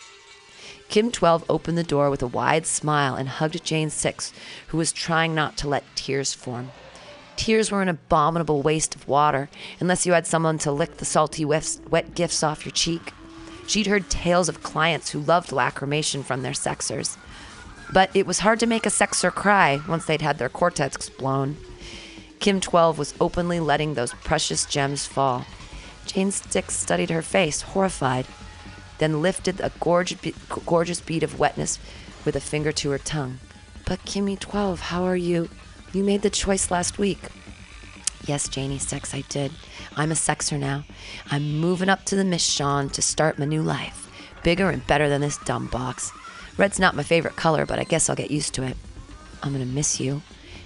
Kim 0.88 1.10
12 1.10 1.44
opened 1.48 1.76
the 1.76 1.82
door 1.82 2.10
with 2.10 2.22
a 2.22 2.26
wide 2.26 2.66
smile 2.66 3.16
and 3.16 3.28
hugged 3.28 3.64
Jane 3.64 3.90
6, 3.90 4.32
who 4.68 4.78
was 4.78 4.92
trying 4.92 5.34
not 5.34 5.56
to 5.58 5.68
let 5.68 5.84
tears 5.96 6.32
form. 6.32 6.70
Tears 7.36 7.70
were 7.70 7.82
an 7.82 7.88
abominable 7.88 8.62
waste 8.62 8.94
of 8.94 9.06
water 9.06 9.50
unless 9.78 10.06
you 10.06 10.12
had 10.12 10.26
someone 10.26 10.58
to 10.58 10.72
lick 10.72 10.96
the 10.96 11.04
salty 11.04 11.44
wet 11.44 12.14
gifts 12.14 12.42
off 12.42 12.64
your 12.64 12.72
cheek. 12.72 13.12
She'd 13.66 13.88
heard 13.88 14.08
tales 14.08 14.48
of 14.48 14.62
clients 14.62 15.10
who 15.10 15.18
loved 15.20 15.50
lacrimation 15.50 16.24
from 16.24 16.42
their 16.42 16.52
sexers. 16.52 17.16
But 17.92 18.10
it 18.14 18.26
was 18.26 18.40
hard 18.40 18.60
to 18.60 18.66
make 18.66 18.86
a 18.86 18.90
sexer 18.90 19.32
cry 19.32 19.80
once 19.88 20.06
they'd 20.06 20.22
had 20.22 20.38
their 20.38 20.48
cortex 20.48 21.10
blown. 21.10 21.56
Kim 22.38 22.60
12 22.60 22.98
was 22.98 23.14
openly 23.20 23.60
letting 23.60 23.94
those 23.94 24.12
precious 24.12 24.64
gems 24.66 25.06
fall. 25.06 25.46
Jane 26.06 26.30
Six 26.30 26.74
studied 26.74 27.10
her 27.10 27.22
face, 27.22 27.62
horrified, 27.62 28.26
then 28.98 29.22
lifted 29.22 29.60
a 29.60 29.72
gorgeous, 29.80 30.18
gorgeous 30.64 31.00
bead 31.00 31.22
of 31.22 31.38
wetness 31.38 31.78
with 32.24 32.36
a 32.36 32.40
finger 32.40 32.72
to 32.72 32.90
her 32.90 32.98
tongue. 32.98 33.38
But 33.84 34.04
Kimmy 34.04 34.38
12, 34.38 34.80
how 34.80 35.04
are 35.04 35.16
you? 35.16 35.48
You 35.92 36.02
made 36.02 36.22
the 36.22 36.30
choice 36.30 36.70
last 36.70 36.98
week. 36.98 37.30
Yes, 38.26 38.48
Janie 38.48 38.78
Six, 38.78 39.14
I 39.14 39.20
did. 39.28 39.52
I'm 39.96 40.10
a 40.10 40.16
sexer 40.16 40.58
now. 40.58 40.84
I'm 41.30 41.60
moving 41.60 41.88
up 41.88 42.04
to 42.06 42.16
the 42.16 42.24
Miss 42.24 42.42
Sean 42.42 42.90
to 42.90 43.00
start 43.00 43.38
my 43.38 43.44
new 43.44 43.62
life. 43.62 44.10
Bigger 44.42 44.70
and 44.70 44.84
better 44.86 45.08
than 45.08 45.20
this 45.20 45.38
dumb 45.38 45.68
box. 45.68 46.12
Red's 46.56 46.80
not 46.80 46.96
my 46.96 47.04
favorite 47.04 47.36
color, 47.36 47.64
but 47.64 47.78
I 47.78 47.84
guess 47.84 48.10
I'll 48.10 48.16
get 48.16 48.30
used 48.30 48.54
to 48.54 48.64
it. 48.64 48.76
I'm 49.42 49.52
gonna 49.52 49.64
miss 49.64 50.00
you. 50.00 50.22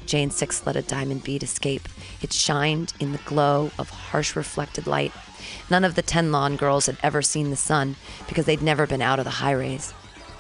Jane 0.07 0.31
Six 0.31 0.67
let 0.67 0.77
a 0.77 0.83
diamond 0.83 1.23
bead 1.23 1.43
escape. 1.43 1.89
It 2.23 2.33
shined 2.33 2.95
in 2.99 3.13
the 3.13 3.19
glow 3.19 3.71
of 3.79 3.91
harsh 3.91 4.35
reflected 4.35 4.87
light. 4.87 5.13
None 5.71 5.85
of 5.85 5.95
the 5.95 6.03
ten 6.03 6.33
lawn 6.33 6.57
girls 6.57 6.87
had 6.87 6.99
ever 7.03 7.23
seen 7.23 7.51
the 7.51 7.57
sun 7.57 7.97
because 8.29 8.47
they'd 8.47 8.63
never 8.63 8.87
been 8.87 9.03
out 9.03 9.19
of 9.19 9.25
the 9.25 9.31
high 9.31 9.53
rays. 9.53 9.95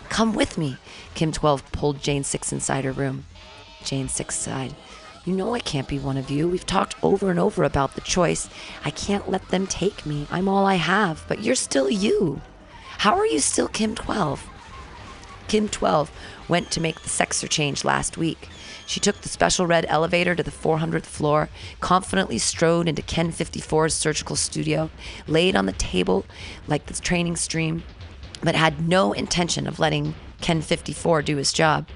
Come 0.08 0.34
with 0.34 0.58
me. 0.58 0.76
Kim 1.14 1.32
12 1.32 1.70
pulled 1.72 2.02
Jane 2.02 2.24
6 2.24 2.52
inside 2.52 2.84
her 2.84 2.92
room. 2.92 3.26
Jane 3.84 4.08
6 4.08 4.34
sighed. 4.34 4.74
You 5.24 5.34
know 5.34 5.54
I 5.54 5.60
can't 5.60 5.88
be 5.88 5.98
one 5.98 6.16
of 6.16 6.30
you. 6.30 6.48
We've 6.48 6.66
talked 6.66 6.96
over 7.02 7.30
and 7.30 7.38
over 7.38 7.62
about 7.62 7.94
the 7.94 8.00
choice. 8.00 8.48
I 8.84 8.90
can't 8.90 9.30
let 9.30 9.48
them 9.48 9.66
take 9.66 10.06
me. 10.06 10.26
I'm 10.30 10.48
all 10.48 10.66
I 10.66 10.76
have, 10.76 11.24
but 11.28 11.42
you're 11.42 11.54
still 11.54 11.90
you. 11.90 12.40
How 12.98 13.16
are 13.16 13.26
you 13.26 13.38
still 13.38 13.68
Kim 13.68 13.94
12? 13.94 14.48
Kim 15.46 15.68
12 15.68 16.10
went 16.48 16.70
to 16.70 16.80
make 16.80 17.00
the 17.00 17.08
sexer 17.08 17.48
change 17.48 17.84
last 17.84 18.16
week. 18.16 18.48
She 18.90 18.98
took 18.98 19.20
the 19.20 19.28
special 19.28 19.68
red 19.68 19.86
elevator 19.88 20.34
to 20.34 20.42
the 20.42 20.50
400th 20.50 21.06
floor, 21.06 21.48
confidently 21.78 22.38
strode 22.38 22.88
into 22.88 23.02
Ken 23.02 23.30
54's 23.30 23.94
surgical 23.94 24.34
studio, 24.34 24.90
laid 25.28 25.54
on 25.54 25.66
the 25.66 25.72
table 25.72 26.26
like 26.66 26.86
the 26.86 26.94
training 26.94 27.36
stream, 27.36 27.84
but 28.42 28.56
had 28.56 28.88
no 28.88 29.12
intention 29.12 29.68
of 29.68 29.78
letting 29.78 30.16
Ken 30.40 30.60
54 30.60 31.22
do 31.22 31.36
his 31.36 31.52
job. 31.52 31.86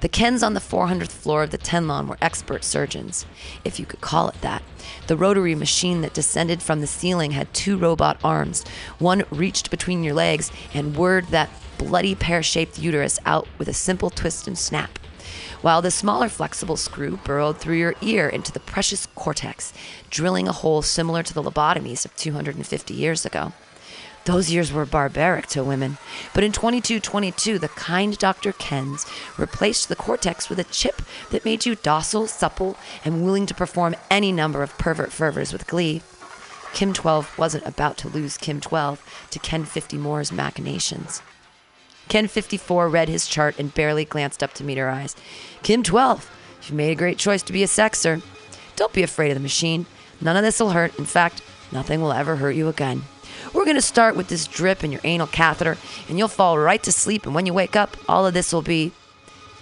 The 0.00 0.10
Kens 0.10 0.42
on 0.42 0.52
the 0.52 0.60
400th 0.60 1.08
floor 1.08 1.42
of 1.42 1.52
the 1.52 1.56
Tenlon 1.56 2.06
were 2.06 2.18
expert 2.20 2.64
surgeons, 2.64 3.24
if 3.64 3.80
you 3.80 3.86
could 3.86 4.02
call 4.02 4.28
it 4.28 4.38
that. 4.42 4.62
The 5.06 5.16
rotary 5.16 5.54
machine 5.54 6.02
that 6.02 6.12
descended 6.12 6.60
from 6.60 6.82
the 6.82 6.86
ceiling 6.86 7.30
had 7.30 7.54
two 7.54 7.78
robot 7.78 8.20
arms. 8.22 8.62
One 8.98 9.24
reached 9.30 9.70
between 9.70 10.04
your 10.04 10.12
legs 10.12 10.52
and 10.74 10.98
whirred 10.98 11.28
that 11.28 11.48
bloody 11.78 12.14
pear 12.14 12.42
shaped 12.42 12.78
uterus 12.78 13.18
out 13.24 13.48
with 13.56 13.68
a 13.68 13.72
simple 13.72 14.10
twist 14.10 14.46
and 14.46 14.58
snap, 14.58 14.98
while 15.62 15.82
the 15.82 15.90
smaller 15.90 16.28
flexible 16.28 16.76
screw 16.76 17.18
burrowed 17.24 17.58
through 17.58 17.76
your 17.76 17.94
ear 18.00 18.28
into 18.28 18.52
the 18.52 18.60
precious 18.60 19.06
cortex, 19.14 19.72
drilling 20.10 20.48
a 20.48 20.52
hole 20.52 20.82
similar 20.82 21.22
to 21.22 21.34
the 21.34 21.42
lobotomies 21.42 22.04
of 22.04 22.14
250 22.16 22.94
years 22.94 23.24
ago. 23.24 23.52
Those 24.26 24.50
years 24.50 24.72
were 24.72 24.84
barbaric 24.84 25.46
to 25.48 25.62
women. 25.62 25.98
But 26.34 26.42
in 26.42 26.50
2222, 26.50 27.60
the 27.60 27.68
kind 27.68 28.18
Dr. 28.18 28.52
Kens 28.52 29.06
replaced 29.38 29.88
the 29.88 29.94
cortex 29.94 30.48
with 30.48 30.58
a 30.58 30.64
chip 30.64 31.00
that 31.30 31.44
made 31.44 31.64
you 31.64 31.76
docile, 31.76 32.26
supple, 32.26 32.76
and 33.04 33.24
willing 33.24 33.46
to 33.46 33.54
perform 33.54 33.94
any 34.10 34.32
number 34.32 34.64
of 34.64 34.76
pervert 34.78 35.12
fervors 35.12 35.52
with 35.52 35.68
glee. 35.68 36.02
Kim 36.72 36.92
12 36.92 37.38
wasn't 37.38 37.66
about 37.66 37.96
to 37.98 38.08
lose 38.08 38.36
Kim 38.36 38.60
12 38.60 39.28
to 39.30 39.38
Ken 39.38 39.64
50 39.64 39.96
Moore's 39.96 40.32
machinations. 40.32 41.22
Ken 42.08 42.28
54 42.28 42.88
read 42.88 43.08
his 43.08 43.26
chart 43.26 43.58
and 43.58 43.74
barely 43.74 44.04
glanced 44.04 44.42
up 44.42 44.52
to 44.54 44.64
meet 44.64 44.78
her 44.78 44.88
eyes. 44.88 45.16
Kim 45.62 45.82
12, 45.82 46.30
you've 46.62 46.72
made 46.72 46.92
a 46.92 46.96
great 46.96 47.18
choice 47.18 47.42
to 47.42 47.52
be 47.52 47.62
a 47.62 47.66
sexer. 47.66 48.22
Don't 48.76 48.92
be 48.92 49.02
afraid 49.02 49.30
of 49.30 49.36
the 49.36 49.40
machine. 49.40 49.86
None 50.20 50.36
of 50.36 50.42
this 50.42 50.60
will 50.60 50.70
hurt. 50.70 50.98
In 50.98 51.04
fact, 51.04 51.42
nothing 51.72 52.00
will 52.00 52.12
ever 52.12 52.36
hurt 52.36 52.54
you 52.54 52.68
again. 52.68 53.02
We're 53.52 53.64
going 53.64 53.76
to 53.76 53.82
start 53.82 54.16
with 54.16 54.28
this 54.28 54.46
drip 54.46 54.84
in 54.84 54.92
your 54.92 55.00
anal 55.04 55.26
catheter, 55.26 55.76
and 56.08 56.18
you'll 56.18 56.28
fall 56.28 56.58
right 56.58 56.82
to 56.82 56.92
sleep. 56.92 57.26
And 57.26 57.34
when 57.34 57.46
you 57.46 57.54
wake 57.54 57.76
up, 57.76 57.96
all 58.08 58.26
of 58.26 58.34
this 58.34 58.52
will 58.52 58.62
be. 58.62 58.92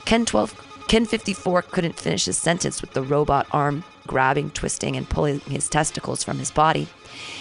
Ken 0.05 0.25
12, 0.27 0.87
Ken 0.89 1.07
54 1.07 1.63
couldn't 1.63 1.99
finish 1.99 2.27
his 2.27 2.37
sentence 2.37 2.81
with 2.81 2.93
the 2.93 3.03
robot 3.03 3.47
arm 3.53 3.85
grabbing, 4.07 4.51
twisting, 4.51 4.97
and 4.97 5.09
pulling 5.09 5.41
his 5.41 5.69
testicles 5.69 6.23
from 6.23 6.39
his 6.39 6.51
body. 6.51 6.89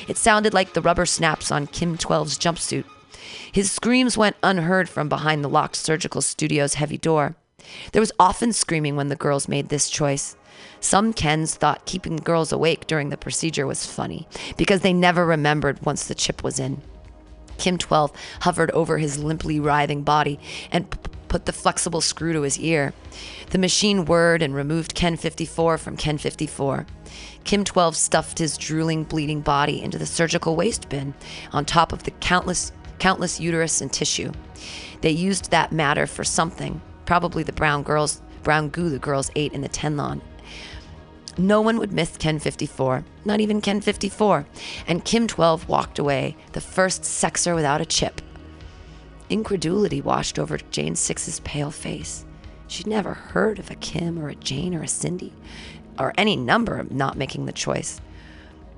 It 0.08 0.18
sounded 0.18 0.54
like 0.54 0.74
the 0.74 0.82
rubber 0.82 1.06
snaps 1.06 1.52
on 1.52 1.68
Kim 1.68 1.98
12's 1.98 2.38
jumpsuit. 2.38 2.86
His 3.52 3.72
screams 3.72 4.18
went 4.18 4.36
unheard 4.44 4.90
from 4.90 5.10
behind 5.10 5.44
the 5.44 5.50
locked 5.50 5.76
surgical 5.76 6.22
studio's 6.22 6.76
heavy 6.76 6.98
door. 6.98 7.36
There 7.92 8.02
was 8.02 8.12
often 8.20 8.54
screaming 8.54 8.96
when 8.96 9.08
the 9.10 9.16
girls 9.16 9.48
made 9.48 9.70
this 9.70 9.90
choice. 9.90 10.36
Some 10.80 11.14
Kens 11.14 11.56
thought 11.56 11.86
keeping 11.86 12.18
girls 12.18 12.52
awake 12.52 12.88
during 12.88 13.10
the 13.10 13.18
procedure 13.18 13.66
was 13.66 13.86
funny 13.86 14.28
because 14.58 14.82
they 14.82 14.94
never 14.94 15.26
remembered 15.26 15.86
once 15.86 16.08
the 16.08 16.16
chip 16.16 16.44
was 16.44 16.60
in. 16.60 16.82
Kim 17.58 17.78
12 17.78 18.12
hovered 18.42 18.72
over 18.72 18.98
his 18.98 19.24
limply 19.24 19.60
writhing 19.60 20.04
body 20.04 20.40
and 20.72 20.90
p- 20.90 20.98
put 21.28 21.46
the 21.46 21.54
flexible 21.54 22.02
screw 22.02 22.34
to 22.34 22.42
his 22.42 22.60
ear. 22.60 22.94
The 23.52 23.58
machine 23.58 24.06
whirred 24.06 24.42
and 24.42 24.54
removed 24.54 24.96
Ken 24.96 25.16
54 25.16 25.78
from 25.78 25.98
Ken 25.98 26.18
54. 26.18 26.86
Kim 27.44 27.64
12 27.64 27.96
stuffed 27.96 28.40
his 28.40 28.58
drooling, 28.58 29.04
bleeding 29.04 29.42
body 29.42 29.82
into 29.82 29.98
the 29.98 30.06
surgical 30.06 30.56
waste 30.56 30.90
bin 30.90 31.14
on 31.52 31.66
top 31.66 31.94
of 31.94 32.04
the 32.04 32.12
countless, 32.12 32.72
countless 33.04 33.38
uterus 33.38 33.82
and 33.82 33.92
tissue. 33.92 34.32
They 35.02 35.10
used 35.10 35.52
that 35.52 35.74
matter 35.74 36.08
for 36.08 36.24
something, 36.24 36.82
probably 37.06 37.44
the 37.44 37.52
brown 37.52 37.84
girls, 37.84 38.22
brown 38.44 38.70
goo 38.70 38.90
the 38.90 38.98
girls 38.98 39.30
ate 39.36 39.52
in 39.52 39.60
the 39.60 39.68
Tenlon. 39.68 40.22
No 41.38 41.60
one 41.60 41.80
would 41.80 41.92
miss 41.92 42.16
Ken 42.16 42.40
54, 42.40 43.04
not 43.26 43.42
even 43.42 43.60
Ken 43.60 43.82
54. 43.82 44.46
And 44.88 45.04
Kim 45.04 45.28
12 45.28 45.68
walked 45.68 46.00
away, 46.00 46.38
the 46.54 46.62
first 46.62 47.02
sexer 47.02 47.54
without 47.54 47.82
a 47.82 47.86
chip. 47.86 48.22
Incredulity 49.30 50.00
washed 50.00 50.40
over 50.40 50.58
Jane 50.72 50.96
Six's 50.96 51.42
pale 51.42 51.72
face. 51.72 52.24
She'd 52.70 52.88
never 52.88 53.16
heard 53.16 53.60
of 53.60 53.70
a 53.70 53.76
Kim 53.76 54.18
or 54.18 54.30
a 54.30 54.36
Jane 54.36 54.74
or 54.74 54.84
a 54.84 54.88
Cindy, 54.88 55.34
or 56.00 56.14
any 56.18 56.38
number 56.38 56.78
of 56.78 56.90
not 56.90 57.18
making 57.18 57.48
the 57.48 57.52
choice, 57.52 58.00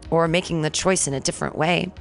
or 0.10 0.27
making 0.27 0.64
the 0.64 0.72
choice 0.72 1.07
in 1.07 1.14
a 1.14 1.19
different 1.19 1.56
way. 1.56 1.91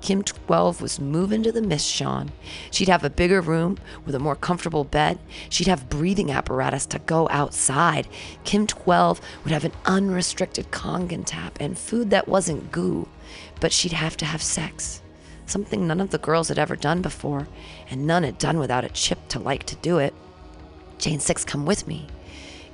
Kim 0.00 0.22
12 0.22 0.80
was 0.80 1.00
moving 1.00 1.42
to 1.42 1.52
the 1.52 1.60
Miss 1.60 1.84
Sean. 1.84 2.30
She'd 2.70 2.88
have 2.88 3.04
a 3.04 3.10
bigger 3.10 3.40
room 3.40 3.78
with 4.06 4.14
a 4.14 4.20
more 4.20 4.36
comfortable 4.36 4.84
bed. 4.84 5.18
She'd 5.50 5.66
have 5.66 5.88
breathing 5.88 6.30
apparatus 6.30 6.86
to 6.86 7.00
go 7.00 7.28
outside. 7.30 8.06
Kim 8.44 8.66
12 8.66 9.20
would 9.42 9.52
have 9.52 9.64
an 9.64 9.72
unrestricted 9.84 10.70
Kangen 10.70 11.24
tap 11.26 11.58
and 11.60 11.76
food 11.76 12.10
that 12.10 12.28
wasn't 12.28 12.70
goo, 12.70 13.08
but 13.60 13.72
she'd 13.72 13.92
have 13.92 14.16
to 14.18 14.24
have 14.24 14.42
sex. 14.42 15.02
Something 15.46 15.86
none 15.86 16.00
of 16.00 16.10
the 16.10 16.18
girls 16.18 16.48
had 16.48 16.58
ever 16.58 16.76
done 16.76 17.02
before, 17.02 17.48
and 17.90 18.06
none 18.06 18.22
had 18.22 18.38
done 18.38 18.58
without 18.58 18.84
a 18.84 18.90
chip 18.90 19.28
to 19.28 19.38
like 19.38 19.64
to 19.64 19.76
do 19.76 19.98
it. 19.98 20.14
Jane 20.98 21.20
6, 21.20 21.44
come 21.44 21.66
with 21.66 21.88
me. 21.88 22.06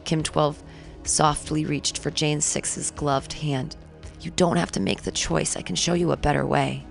Kim 0.05 0.23
12 0.23 0.63
softly 1.05 1.65
reached 1.65 1.99
for 1.99 2.11
Jane 2.11 2.39
6's 2.39 2.91
gloved 2.91 3.35
hand. 3.35 3.77
You 4.21 4.31
don't 4.33 4.57
have 4.57 4.73
to 4.73 4.81
make 4.81 5.03
the 5.03 5.13
choice. 5.13 5.57
I 5.57 5.63
can 5.63 5.77
show 5.77 5.95
you 5.95 6.13
a 6.13 6.17
better 6.17 6.45
way. 6.45 6.85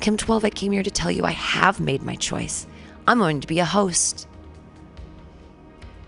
Kim 0.00 0.16
12, 0.16 0.44
I 0.44 0.50
came 0.50 0.72
here 0.72 0.82
to 0.82 0.90
tell 0.90 1.10
you 1.10 1.24
I 1.24 1.32
have 1.32 1.80
made 1.80 2.02
my 2.02 2.14
choice. 2.14 2.66
I'm 3.06 3.18
going 3.18 3.40
to 3.40 3.46
be 3.46 3.58
a 3.58 3.64
host. 3.64 4.28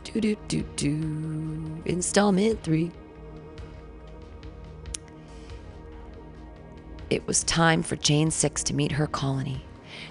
Do 0.05 0.21
do 0.21 0.37
do 0.49 0.63
do. 0.77 1.83
Installment 1.85 2.63
three. 2.63 2.91
It 7.11 7.27
was 7.27 7.45
time 7.45 7.83
for 7.83 7.97
Jane 7.97 8.31
Six 8.31 8.63
to 8.65 8.75
meet 8.75 8.93
her 8.93 9.07
colony. 9.07 9.65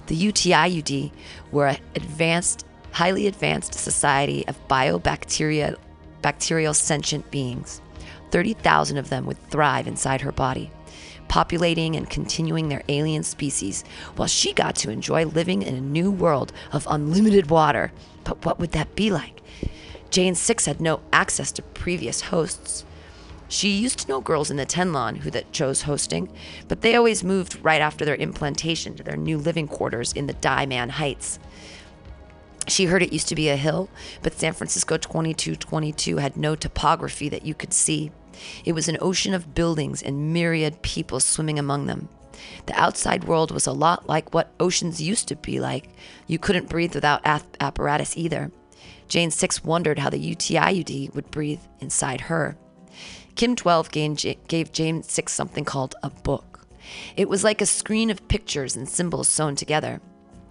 The 0.08 0.16
UTIUD 0.16 1.12
were 1.52 1.68
an 1.68 1.78
advanced, 1.96 2.66
highly 2.92 3.28
advanced 3.28 3.74
society 3.74 4.48
of 4.48 4.68
biobacteria, 4.68 5.78
bacterial 6.22 6.74
sentient 6.74 7.30
beings. 7.30 7.82
30,000 8.32 8.98
of 8.98 9.10
them 9.10 9.26
would 9.26 9.42
thrive 9.50 9.88
inside 9.88 10.22
her 10.22 10.32
body 10.32 10.72
populating 11.28 11.96
and 11.96 12.10
continuing 12.10 12.70
their 12.70 12.84
alien 12.90 13.24
species, 13.24 13.84
while 14.16 14.28
she 14.28 14.54
got 14.54 14.76
to 14.78 14.90
enjoy 14.90 15.26
living 15.26 15.62
in 15.62 15.76
a 15.76 15.82
new 15.82 16.12
world 16.12 16.54
of 16.72 16.88
unlimited 16.90 17.50
water. 17.50 17.92
But 18.24 18.46
what 18.46 18.60
would 18.60 18.72
that 18.72 18.96
be 18.96 19.12
like? 19.12 19.42
Jane 20.10 20.36
Six 20.36 20.66
had 20.66 20.80
no 20.80 21.02
access 21.12 21.52
to 21.54 21.62
previous 21.62 22.22
hosts. 22.22 22.86
She 23.50 23.70
used 23.70 24.00
to 24.00 24.08
know 24.10 24.20
girls 24.20 24.52
in 24.52 24.58
the 24.58 24.66
Tenlon 24.66 25.18
who 25.18 25.32
that 25.32 25.54
chose 25.54 25.84
hosting, 25.84 26.30
but 26.68 26.82
they 26.82 26.96
always 26.96 27.24
moved 27.24 27.64
right 27.64 27.82
after 27.82 28.04
their 28.04 28.16
implantation 28.16 28.96
to 28.96 29.04
their 29.04 29.16
new 29.16 29.38
living 29.38 29.68
quarters 29.68 30.12
in 30.14 30.28
the 30.28 30.34
Diamond 30.34 30.94
Heights. 30.94 31.40
She 32.68 32.86
heard 32.86 33.02
it 33.02 33.14
used 33.14 33.30
to 33.30 33.36
be 33.36 33.48
a 33.48 33.56
hill, 33.56 33.90
but 34.22 34.34
San 34.34 34.52
Francisco 34.52 34.98
2222 34.98 36.18
had 36.18 36.36
no 36.36 36.56
topography 36.56 37.30
that 37.30 37.46
you 37.46 37.54
could 37.54 37.72
see. 37.72 38.12
It 38.66 38.74
was 38.74 38.88
an 38.88 38.98
ocean 39.02 39.34
of 39.34 39.54
buildings 39.54 40.02
and 40.02 40.34
myriad 40.34 40.82
people 40.82 41.20
swimming 41.20 41.60
among 41.60 41.86
them. 41.86 42.10
The 42.66 42.80
outside 42.80 43.24
world 43.24 43.52
was 43.52 43.68
a 43.68 43.72
lot 43.72 44.08
like 44.08 44.34
what 44.34 44.54
oceans 44.60 45.02
used 45.02 45.28
to 45.30 45.36
be 45.36 45.60
like. 45.60 45.90
You 46.28 46.40
couldn't 46.40 46.70
breathe 46.70 46.96
without 46.96 47.22
ath- 47.26 47.48
apparatus 47.60 48.18
either. 48.18 48.52
Jane 49.08 49.32
6 49.32 49.64
wondered 49.64 50.00
how 50.00 50.10
the 50.10 50.36
UTIUD 50.36 51.16
would 51.16 51.32
breathe 51.32 51.62
inside 51.80 52.22
her. 52.22 52.58
Kim 53.36 53.56
12 53.56 53.92
gave, 53.92 54.48
gave 54.48 54.72
Jane 54.72 55.04
6 55.04 55.32
something 55.32 55.64
called 55.64 55.96
a 56.04 56.10
book. 56.10 56.66
It 57.16 57.30
was 57.30 57.44
like 57.44 57.62
a 57.62 57.66
screen 57.66 58.10
of 58.10 58.28
pictures 58.28 58.76
and 58.76 58.88
symbols 58.88 59.28
sewn 59.28 59.56
together. 59.56 60.02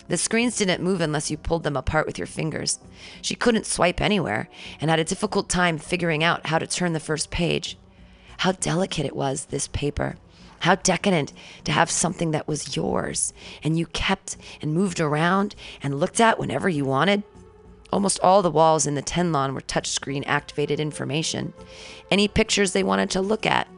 The 0.08 0.16
screens 0.16 0.56
didn't 0.56 0.82
move 0.82 1.00
unless 1.00 1.30
you 1.30 1.36
pulled 1.36 1.64
them 1.64 1.76
apart 1.76 2.06
with 2.06 2.18
your 2.18 2.26
fingers. 2.26 2.78
She 3.22 3.34
couldn't 3.34 3.66
swipe 3.66 4.00
anywhere 4.00 4.48
and 4.80 4.90
had 4.90 5.00
a 5.00 5.04
difficult 5.04 5.48
time 5.48 5.78
figuring 5.78 6.22
out 6.22 6.46
how 6.46 6.58
to 6.58 6.66
turn 6.66 6.92
the 6.92 7.00
first 7.00 7.30
page. 7.30 7.76
How 8.38 8.52
delicate 8.52 9.06
it 9.06 9.16
was, 9.16 9.46
this 9.46 9.68
paper. 9.68 10.16
How 10.60 10.76
decadent 10.76 11.32
to 11.64 11.72
have 11.72 11.90
something 11.90 12.30
that 12.30 12.48
was 12.48 12.76
yours 12.76 13.32
and 13.62 13.78
you 13.78 13.86
kept 13.86 14.36
and 14.62 14.72
moved 14.72 15.00
around 15.00 15.54
and 15.82 16.00
looked 16.00 16.20
at 16.20 16.38
whenever 16.38 16.68
you 16.68 16.84
wanted. 16.84 17.22
Almost 17.92 18.20
all 18.20 18.42
the 18.42 18.50
walls 18.50 18.86
in 18.86 18.94
the 18.94 19.02
Tenlon 19.02 19.54
were 19.54 19.60
touchscreen 19.60 20.24
activated 20.26 20.80
information. 20.80 21.52
Any 22.10 22.26
pictures 22.26 22.72
they 22.72 22.82
wanted 22.82 23.10
to 23.10 23.20
look 23.20 23.46
at, 23.46 23.68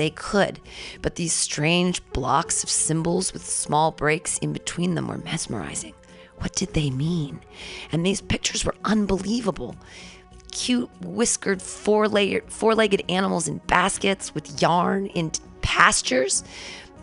they 0.00 0.10
could, 0.10 0.60
but 1.02 1.16
these 1.16 1.34
strange 1.34 2.02
blocks 2.12 2.64
of 2.64 2.70
symbols 2.70 3.34
with 3.34 3.44
small 3.44 3.92
breaks 3.92 4.38
in 4.38 4.54
between 4.54 4.94
them 4.94 5.08
were 5.08 5.18
mesmerizing. 5.18 5.92
What 6.38 6.54
did 6.54 6.72
they 6.72 6.88
mean? 6.88 7.40
And 7.92 8.04
these 8.04 8.22
pictures 8.22 8.64
were 8.64 8.74
unbelievable. 8.82 9.76
Cute, 10.52 10.88
whiskered, 11.02 11.60
four 11.60 12.08
legged 12.08 13.02
animals 13.10 13.46
in 13.46 13.58
baskets 13.66 14.34
with 14.34 14.62
yarn 14.62 15.06
in 15.08 15.32
pastures. 15.60 16.44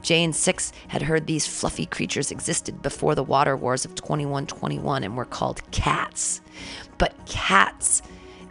Jane 0.02 0.34
6 0.34 0.74
had 0.88 1.04
heard 1.04 1.28
these 1.28 1.46
fluffy 1.46 1.86
creatures 1.86 2.32
existed 2.32 2.82
before 2.82 3.14
the 3.14 3.24
water 3.24 3.56
wars 3.56 3.86
of 3.86 3.94
2121 3.94 5.04
and 5.04 5.16
were 5.16 5.26
called 5.26 5.70
cats. 5.70 6.42
But 6.98 7.14
cats 7.28 8.02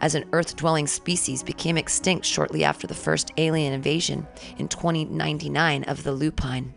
as 0.01 0.15
an 0.15 0.25
earth 0.31 0.55
dwelling 0.55 0.87
species 0.87 1.43
became 1.43 1.77
extinct 1.77 2.25
shortly 2.25 2.63
after 2.63 2.87
the 2.87 2.93
first 2.93 3.31
alien 3.37 3.73
invasion 3.73 4.27
in 4.57 4.67
2099 4.67 5.83
of 5.83 6.03
the 6.03 6.11
lupine. 6.11 6.73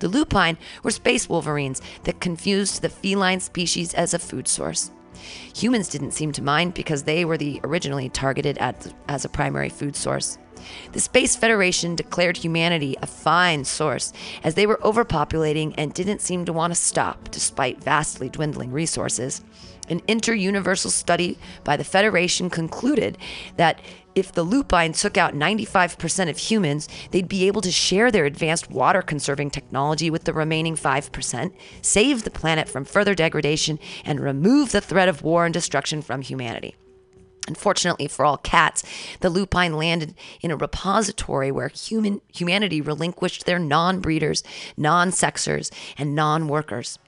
The 0.00 0.08
lupine 0.08 0.56
were 0.82 0.90
space 0.90 1.28
wolverines 1.28 1.82
that 2.04 2.20
confused 2.20 2.80
the 2.80 2.88
feline 2.88 3.40
species 3.40 3.94
as 3.94 4.14
a 4.14 4.18
food 4.18 4.48
source. 4.48 4.90
Humans 5.54 5.88
didn't 5.90 6.12
seem 6.12 6.32
to 6.32 6.42
mind 6.42 6.74
because 6.74 7.02
they 7.02 7.24
were 7.24 7.36
the 7.36 7.60
originally 7.64 8.08
targeted 8.08 8.56
at, 8.58 8.92
as 9.08 9.24
a 9.24 9.28
primary 9.28 9.68
food 9.68 9.94
source. 9.96 10.38
The 10.92 11.00
Space 11.00 11.36
Federation 11.36 11.94
declared 11.96 12.36
humanity 12.36 12.96
a 13.00 13.06
fine 13.06 13.64
source 13.64 14.12
as 14.44 14.54
they 14.54 14.66
were 14.66 14.80
overpopulating 14.82 15.74
and 15.78 15.92
didn't 15.92 16.20
seem 16.20 16.44
to 16.44 16.52
want 16.52 16.72
to 16.72 16.78
stop 16.78 17.30
despite 17.30 17.82
vastly 17.82 18.28
dwindling 18.28 18.70
resources. 18.72 19.42
An 19.90 20.00
inter-universal 20.08 20.90
study 20.90 21.36
by 21.64 21.76
the 21.76 21.84
Federation 21.84 22.48
concluded 22.48 23.18
that 23.56 23.80
if 24.14 24.32
the 24.32 24.42
lupine 24.42 24.92
took 24.92 25.16
out 25.16 25.34
95% 25.34 26.30
of 26.30 26.38
humans, 26.38 26.88
they'd 27.10 27.28
be 27.28 27.46
able 27.46 27.60
to 27.60 27.70
share 27.70 28.10
their 28.10 28.24
advanced 28.24 28.70
water 28.70 29.02
conserving 29.02 29.50
technology 29.50 30.10
with 30.10 30.24
the 30.24 30.32
remaining 30.32 30.76
5%, 30.76 31.52
save 31.82 32.22
the 32.22 32.30
planet 32.30 32.68
from 32.68 32.84
further 32.84 33.14
degradation, 33.14 33.78
and 34.04 34.20
remove 34.20 34.72
the 34.72 34.80
threat 34.80 35.08
of 35.08 35.22
war 35.22 35.44
and 35.44 35.52
destruction 35.52 36.02
from 36.02 36.22
humanity. 36.22 36.76
Unfortunately 37.48 38.06
for 38.06 38.24
all 38.24 38.36
cats, 38.36 38.84
the 39.20 39.30
lupine 39.30 39.74
landed 39.74 40.14
in 40.40 40.50
a 40.50 40.56
repository 40.56 41.50
where 41.50 41.68
human 41.68 42.20
humanity 42.32 42.80
relinquished 42.80 43.44
their 43.44 43.58
non-breeders, 43.58 44.44
non-sexers, 44.76 45.72
and 45.98 46.14
non-workers. 46.14 46.98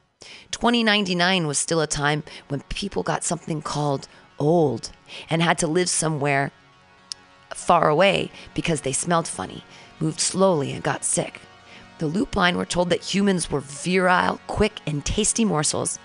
2099 0.50 1.46
was 1.46 1.58
still 1.58 1.80
a 1.80 1.86
time 1.86 2.22
when 2.48 2.60
people 2.62 3.02
got 3.02 3.24
something 3.24 3.62
called 3.62 4.08
old 4.38 4.90
and 5.30 5.42
had 5.42 5.58
to 5.58 5.66
live 5.66 5.88
somewhere 5.88 6.50
far 7.54 7.88
away 7.88 8.30
because 8.54 8.80
they 8.80 8.92
smelled 8.92 9.28
funny, 9.28 9.64
moved 10.00 10.20
slowly, 10.20 10.72
and 10.72 10.82
got 10.82 11.04
sick. 11.04 11.40
The 11.98 12.06
lupine 12.06 12.56
were 12.56 12.66
told 12.66 12.90
that 12.90 13.14
humans 13.14 13.50
were 13.50 13.60
virile, 13.60 14.40
quick, 14.46 14.80
and 14.86 15.04
tasty 15.04 15.44
morsels, 15.44 15.98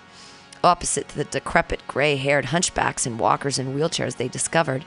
opposite 0.63 1.09
to 1.09 1.17
the 1.17 1.23
decrepit, 1.23 1.81
gray 1.87 2.15
haired 2.15 2.45
hunchbacks 2.45 3.05
and 3.05 3.19
walkers 3.19 3.57
and 3.57 3.75
wheelchairs 3.75 4.17
they 4.17 4.27
discovered. 4.27 4.85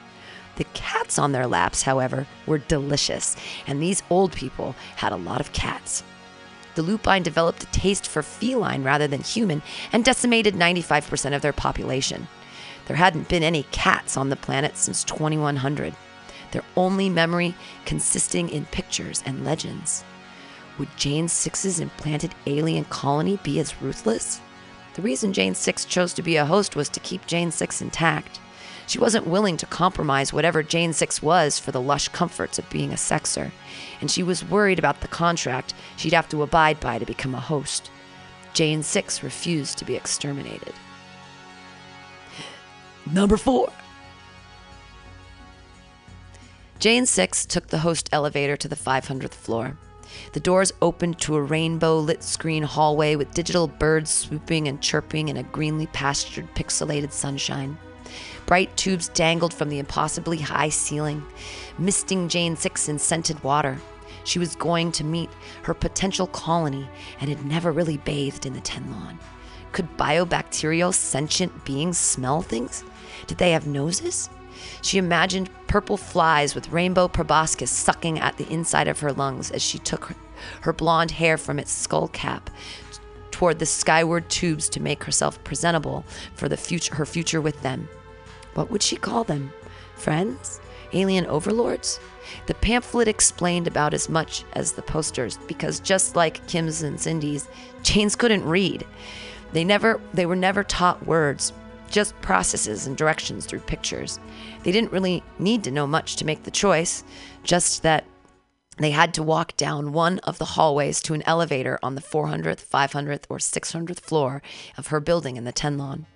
The 0.56 0.64
cats 0.74 1.18
on 1.18 1.32
their 1.32 1.46
laps, 1.46 1.82
however, 1.82 2.26
were 2.46 2.58
delicious, 2.58 3.36
and 3.66 3.82
these 3.82 4.02
old 4.10 4.32
people 4.32 4.74
had 4.96 5.12
a 5.12 5.16
lot 5.16 5.40
of 5.40 5.52
cats. 5.52 6.02
The 6.74 6.82
lupine 6.82 7.22
developed 7.22 7.62
a 7.62 7.66
taste 7.66 8.06
for 8.06 8.22
feline 8.22 8.82
rather 8.82 9.06
than 9.06 9.22
human 9.22 9.62
and 9.92 10.04
decimated 10.04 10.54
95% 10.54 11.34
of 11.34 11.42
their 11.42 11.52
population. 11.52 12.28
There 12.86 12.96
hadn't 12.96 13.28
been 13.28 13.42
any 13.42 13.64
cats 13.70 14.16
on 14.16 14.30
the 14.30 14.36
planet 14.36 14.76
since 14.76 15.04
2100, 15.04 15.94
their 16.52 16.64
only 16.76 17.08
memory 17.08 17.54
consisting 17.84 18.48
in 18.48 18.66
pictures 18.66 19.22
and 19.26 19.44
legends. 19.44 20.04
Would 20.78 20.96
Jane 20.96 21.28
Six's 21.28 21.78
implanted 21.78 22.34
alien 22.46 22.84
colony 22.86 23.38
be 23.42 23.60
as 23.60 23.80
ruthless? 23.82 24.40
The 24.94 25.02
reason 25.02 25.32
Jane 25.32 25.54
Six 25.54 25.84
chose 25.84 26.12
to 26.14 26.22
be 26.22 26.36
a 26.36 26.46
host 26.46 26.74
was 26.74 26.88
to 26.88 27.00
keep 27.00 27.26
Jane 27.26 27.50
Six 27.50 27.80
intact. 27.80 28.40
She 28.90 28.98
wasn't 28.98 29.28
willing 29.28 29.56
to 29.58 29.66
compromise 29.66 30.32
whatever 30.32 30.64
Jane 30.64 30.92
Six 30.92 31.22
was 31.22 31.60
for 31.60 31.70
the 31.70 31.80
lush 31.80 32.08
comforts 32.08 32.58
of 32.58 32.68
being 32.70 32.90
a 32.90 32.96
sexer, 32.96 33.52
and 34.00 34.10
she 34.10 34.24
was 34.24 34.44
worried 34.44 34.80
about 34.80 35.00
the 35.00 35.06
contract 35.06 35.74
she'd 35.96 36.12
have 36.12 36.28
to 36.30 36.42
abide 36.42 36.80
by 36.80 36.98
to 36.98 37.06
become 37.06 37.32
a 37.32 37.40
host. 37.40 37.88
Jane 38.52 38.82
Six 38.82 39.22
refused 39.22 39.78
to 39.78 39.84
be 39.84 39.94
exterminated. 39.94 40.74
Number 43.06 43.36
four. 43.36 43.72
Jane 46.80 47.06
Six 47.06 47.46
took 47.46 47.68
the 47.68 47.78
host 47.78 48.08
elevator 48.10 48.56
to 48.56 48.66
the 48.66 48.74
500th 48.74 49.34
floor. 49.34 49.78
The 50.32 50.40
doors 50.40 50.72
opened 50.82 51.20
to 51.20 51.36
a 51.36 51.42
rainbow 51.42 52.00
lit 52.00 52.24
screen 52.24 52.64
hallway 52.64 53.14
with 53.14 53.34
digital 53.34 53.68
birds 53.68 54.10
swooping 54.10 54.66
and 54.66 54.80
chirping 54.80 55.28
in 55.28 55.36
a 55.36 55.44
greenly 55.44 55.86
pastured, 55.86 56.52
pixelated 56.56 57.12
sunshine. 57.12 57.78
Bright 58.46 58.76
tubes 58.76 59.08
dangled 59.08 59.54
from 59.54 59.68
the 59.68 59.78
impossibly 59.78 60.38
high 60.38 60.68
ceiling, 60.68 61.22
misting 61.78 62.28
Jane 62.28 62.56
Six 62.56 62.88
in 62.88 62.98
scented 62.98 63.42
water. 63.42 63.78
She 64.24 64.38
was 64.38 64.56
going 64.56 64.92
to 64.92 65.04
meet 65.04 65.30
her 65.62 65.74
potential 65.74 66.26
colony 66.26 66.88
and 67.20 67.28
had 67.28 67.44
never 67.44 67.72
really 67.72 67.96
bathed 67.98 68.46
in 68.46 68.52
the 68.52 68.60
Tenlon. 68.60 69.18
Could 69.72 69.96
biobacterial 69.96 70.92
sentient 70.92 71.64
beings 71.64 71.98
smell 71.98 72.42
things? 72.42 72.84
Did 73.26 73.38
they 73.38 73.52
have 73.52 73.66
noses? 73.66 74.28
She 74.82 74.98
imagined 74.98 75.50
purple 75.68 75.96
flies 75.96 76.54
with 76.54 76.70
rainbow 76.70 77.08
proboscis 77.08 77.70
sucking 77.70 78.18
at 78.18 78.36
the 78.36 78.50
inside 78.52 78.88
of 78.88 79.00
her 79.00 79.12
lungs 79.12 79.50
as 79.50 79.62
she 79.62 79.78
took 79.78 80.12
her, 80.62 80.72
blonde 80.72 81.12
hair 81.12 81.38
from 81.38 81.58
its 81.58 81.72
skull 81.72 82.08
cap 82.08 82.50
toward 83.30 83.58
the 83.58 83.66
skyward 83.66 84.28
tubes 84.28 84.68
to 84.68 84.82
make 84.82 85.04
herself 85.04 85.42
presentable 85.44 86.04
for 86.34 86.48
the 86.48 86.56
future, 86.56 86.94
her 86.96 87.06
future 87.06 87.40
with 87.40 87.62
them. 87.62 87.88
What 88.54 88.70
would 88.70 88.82
she 88.82 88.96
call 88.96 89.24
them? 89.24 89.52
Friends? 89.96 90.60
Alien 90.92 91.26
overlords? 91.26 92.00
The 92.46 92.54
pamphlet 92.54 93.08
explained 93.08 93.66
about 93.66 93.94
as 93.94 94.08
much 94.08 94.44
as 94.52 94.72
the 94.72 94.82
posters 94.82 95.38
because 95.46 95.80
just 95.80 96.16
like 96.16 96.46
Kim's 96.46 96.82
and 96.82 97.00
Cindy's, 97.00 97.48
Jane's 97.82 98.16
couldn't 98.16 98.44
read. 98.44 98.86
They 99.52 99.64
never 99.64 100.00
they 100.14 100.26
were 100.26 100.36
never 100.36 100.62
taught 100.62 101.06
words, 101.06 101.52
just 101.88 102.20
processes 102.22 102.86
and 102.86 102.96
directions 102.96 103.46
through 103.46 103.60
pictures. 103.60 104.18
They 104.62 104.72
didn't 104.72 104.92
really 104.92 105.22
need 105.38 105.64
to 105.64 105.70
know 105.70 105.86
much 105.86 106.16
to 106.16 106.26
make 106.26 106.44
the 106.44 106.50
choice, 106.50 107.04
just 107.42 107.82
that 107.82 108.04
they 108.78 108.92
had 108.92 109.12
to 109.14 109.22
walk 109.22 109.56
down 109.56 109.92
one 109.92 110.20
of 110.20 110.38
the 110.38 110.44
hallways 110.44 111.02
to 111.02 111.14
an 111.14 111.22
elevator 111.26 111.78
on 111.82 111.96
the 111.96 112.00
400th, 112.00 112.64
500th, 112.64 113.24
or 113.28 113.36
600th 113.36 114.00
floor 114.00 114.40
of 114.78 114.86
her 114.86 115.00
building 115.00 115.36
in 115.36 115.44
the 115.44 115.52
Tenlon. 115.52 116.06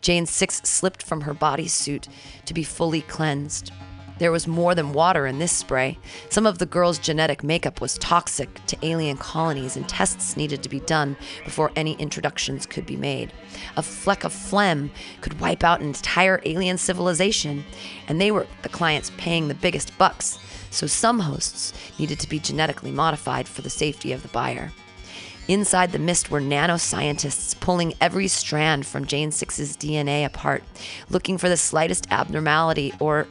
Jane 0.00 0.26
Six 0.26 0.62
slipped 0.64 1.02
from 1.02 1.22
her 1.22 1.34
bodysuit 1.34 2.08
to 2.46 2.54
be 2.54 2.62
fully 2.62 3.02
cleansed. 3.02 3.70
There 4.18 4.32
was 4.32 4.46
more 4.46 4.74
than 4.74 4.92
water 4.92 5.26
in 5.26 5.38
this 5.38 5.50
spray. 5.50 5.98
Some 6.28 6.46
of 6.46 6.58
the 6.58 6.66
girl's 6.66 6.98
genetic 6.98 7.42
makeup 7.42 7.80
was 7.80 7.96
toxic 7.96 8.64
to 8.66 8.76
alien 8.82 9.16
colonies, 9.16 9.76
and 9.76 9.88
tests 9.88 10.36
needed 10.36 10.62
to 10.62 10.68
be 10.68 10.80
done 10.80 11.16
before 11.42 11.72
any 11.74 11.94
introductions 11.94 12.66
could 12.66 12.84
be 12.84 12.96
made. 12.96 13.32
A 13.78 13.82
fleck 13.82 14.24
of 14.24 14.32
phlegm 14.32 14.90
could 15.22 15.40
wipe 15.40 15.64
out 15.64 15.80
an 15.80 15.86
entire 15.86 16.42
alien 16.44 16.76
civilization, 16.76 17.64
and 18.08 18.20
they 18.20 18.30
were 18.30 18.46
the 18.62 18.68
clients 18.68 19.10
paying 19.16 19.48
the 19.48 19.54
biggest 19.54 19.96
bucks, 19.96 20.38
so 20.70 20.86
some 20.86 21.20
hosts 21.20 21.72
needed 21.98 22.20
to 22.20 22.28
be 22.28 22.38
genetically 22.38 22.90
modified 22.90 23.48
for 23.48 23.62
the 23.62 23.70
safety 23.70 24.12
of 24.12 24.20
the 24.22 24.28
buyer. 24.28 24.70
Inside 25.48 25.92
the 25.92 25.98
mist 25.98 26.30
were 26.30 26.40
nanoscientists 26.40 27.58
pulling 27.58 27.94
every 28.00 28.28
strand 28.28 28.86
from 28.86 29.06
Jane 29.06 29.32
Six's 29.32 29.76
DNA 29.76 30.24
apart, 30.24 30.62
looking 31.08 31.38
for 31.38 31.48
the 31.48 31.56
slightest 31.56 32.06
abnormality 32.10 32.92
or 33.00 33.26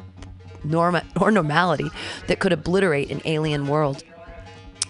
norma- 0.64 1.06
or 1.20 1.32
normality 1.32 1.90
that 2.28 2.40
could 2.40 2.52
obliterate 2.52 3.10
an 3.10 3.22
alien 3.26 3.68
world. 3.68 4.04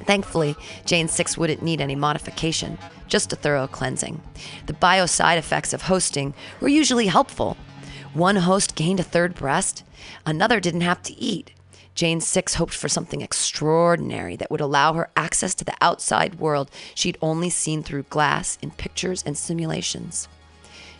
Thankfully, 0.06 0.56
Jane 0.86 1.08
6 1.08 1.38
wouldn't 1.38 1.62
need 1.62 1.82
any 1.82 1.96
modification, 1.96 2.78
just 3.08 3.34
a 3.34 3.36
thorough 3.36 3.68
cleansing. 3.68 4.22
The 4.66 4.74
bio 4.74 5.06
side 5.06 5.38
effects 5.38 5.74
of 5.74 5.84
hosting 5.84 6.34
were 6.60 6.70
usually 6.70 7.08
helpful. 7.08 7.58
One 8.14 8.38
host 8.38 8.76
gained 8.76 9.00
a 9.00 9.04
third 9.04 9.36
breast, 9.36 9.84
another 10.26 10.60
didn't 10.60 10.82
have 10.82 11.04
to 11.04 11.14
eat. 11.20 11.52
Jane 12.00 12.22
6 12.22 12.54
hoped 12.54 12.74
for 12.74 12.88
something 12.88 13.20
extraordinary 13.20 14.38
that 14.38 14.50
would 14.50 14.62
allow 14.62 14.94
her 14.94 15.10
access 15.18 15.54
to 15.56 15.66
the 15.66 15.76
outside 15.82 16.36
world 16.36 16.72
she'd 16.96 17.18
only 17.22 17.50
seen 17.50 17.84
through 17.84 18.04
glass 18.04 18.58
in 18.62 18.72
pictures 18.72 19.22
and 19.26 19.38
simulations. 19.38 20.30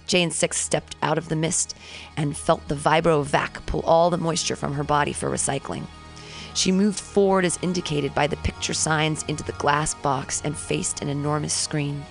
Jane 0.08 0.30
6 0.30 0.58
stepped 0.58 0.98
out 1.02 1.18
of 1.18 1.30
the 1.30 1.38
mist 1.38 1.74
and 2.18 2.36
felt 2.36 2.68
the 2.68 2.76
vibrovac 2.76 3.66
pull 3.66 3.80
all 3.86 4.10
the 4.10 4.18
moisture 4.18 4.58
from 4.58 4.74
her 4.74 4.84
body 4.84 5.14
for 5.14 5.30
recycling. 5.30 5.86
She 6.54 6.70
moved 6.70 7.00
forward 7.00 7.46
as 7.46 7.58
indicated 7.62 8.14
by 8.14 8.28
the 8.28 8.36
picture 8.36 8.74
signs 8.74 9.24
into 9.30 9.46
the 9.46 9.54
glass 9.54 9.94
box 9.94 10.42
and 10.44 10.58
faced 10.58 11.02
an 11.02 11.08
enormous 11.08 11.54
screen. 11.54 12.04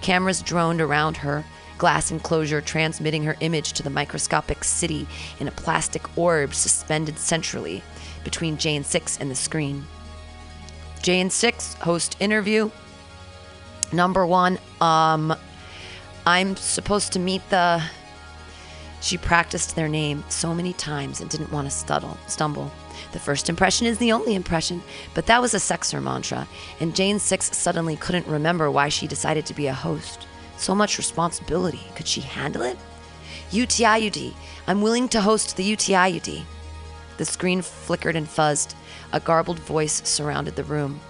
Cameras 0.00 0.42
droned 0.42 0.80
around 0.80 1.18
her, 1.18 1.44
glass 1.78 2.10
enclosure 2.10 2.60
transmitting 2.60 3.22
her 3.22 3.36
image 3.38 3.74
to 3.74 3.84
the 3.84 3.90
microscopic 3.90 4.64
city 4.64 5.06
in 5.38 5.46
a 5.46 5.52
plastic 5.52 6.18
orb 6.18 6.52
suspended 6.52 7.16
centrally 7.16 7.80
between 8.24 8.56
Jane 8.56 8.84
6 8.84 9.18
and 9.20 9.30
the 9.30 9.34
screen. 9.34 9.86
Jane 11.02 11.30
6 11.30 11.74
host 11.74 12.16
interview. 12.20 12.70
Number 13.92 14.26
1 14.26 14.58
um 14.80 15.34
I'm 16.26 16.56
supposed 16.56 17.12
to 17.12 17.18
meet 17.18 17.48
the 17.50 17.82
she 19.04 19.18
practiced 19.18 19.76
their 19.76 19.88
name 19.88 20.24
so 20.30 20.54
many 20.54 20.72
times 20.72 21.20
and 21.20 21.28
didn't 21.28 21.52
want 21.52 21.68
to 21.68 21.70
stuttle, 21.70 22.16
stumble. 22.26 22.72
The 23.12 23.18
first 23.18 23.50
impression 23.50 23.86
is 23.86 23.98
the 23.98 24.12
only 24.12 24.34
impression, 24.34 24.82
but 25.12 25.26
that 25.26 25.42
was 25.42 25.52
a 25.52 25.58
sexer 25.58 26.02
mantra, 26.02 26.48
and 26.80 26.96
Jane 26.96 27.18
Six 27.18 27.54
suddenly 27.54 27.96
couldn't 27.96 28.26
remember 28.26 28.70
why 28.70 28.88
she 28.88 29.06
decided 29.06 29.44
to 29.46 29.54
be 29.54 29.66
a 29.66 29.74
host. 29.74 30.26
So 30.56 30.74
much 30.74 30.96
responsibility. 30.96 31.82
Could 31.96 32.08
she 32.08 32.22
handle 32.22 32.62
it? 32.62 32.78
UTIUD. 33.50 34.34
I'm 34.66 34.80
willing 34.80 35.08
to 35.10 35.20
host 35.20 35.56
the 35.56 35.76
UTIUD. 35.76 36.42
The 37.16 37.24
screen 37.24 37.62
flickered 37.62 38.16
and 38.16 38.26
fuzzed. 38.26 38.74
A 39.12 39.20
garbled 39.20 39.58
voice 39.60 40.02
surrounded 40.08 40.56
the 40.56 40.64
room. 40.64 41.00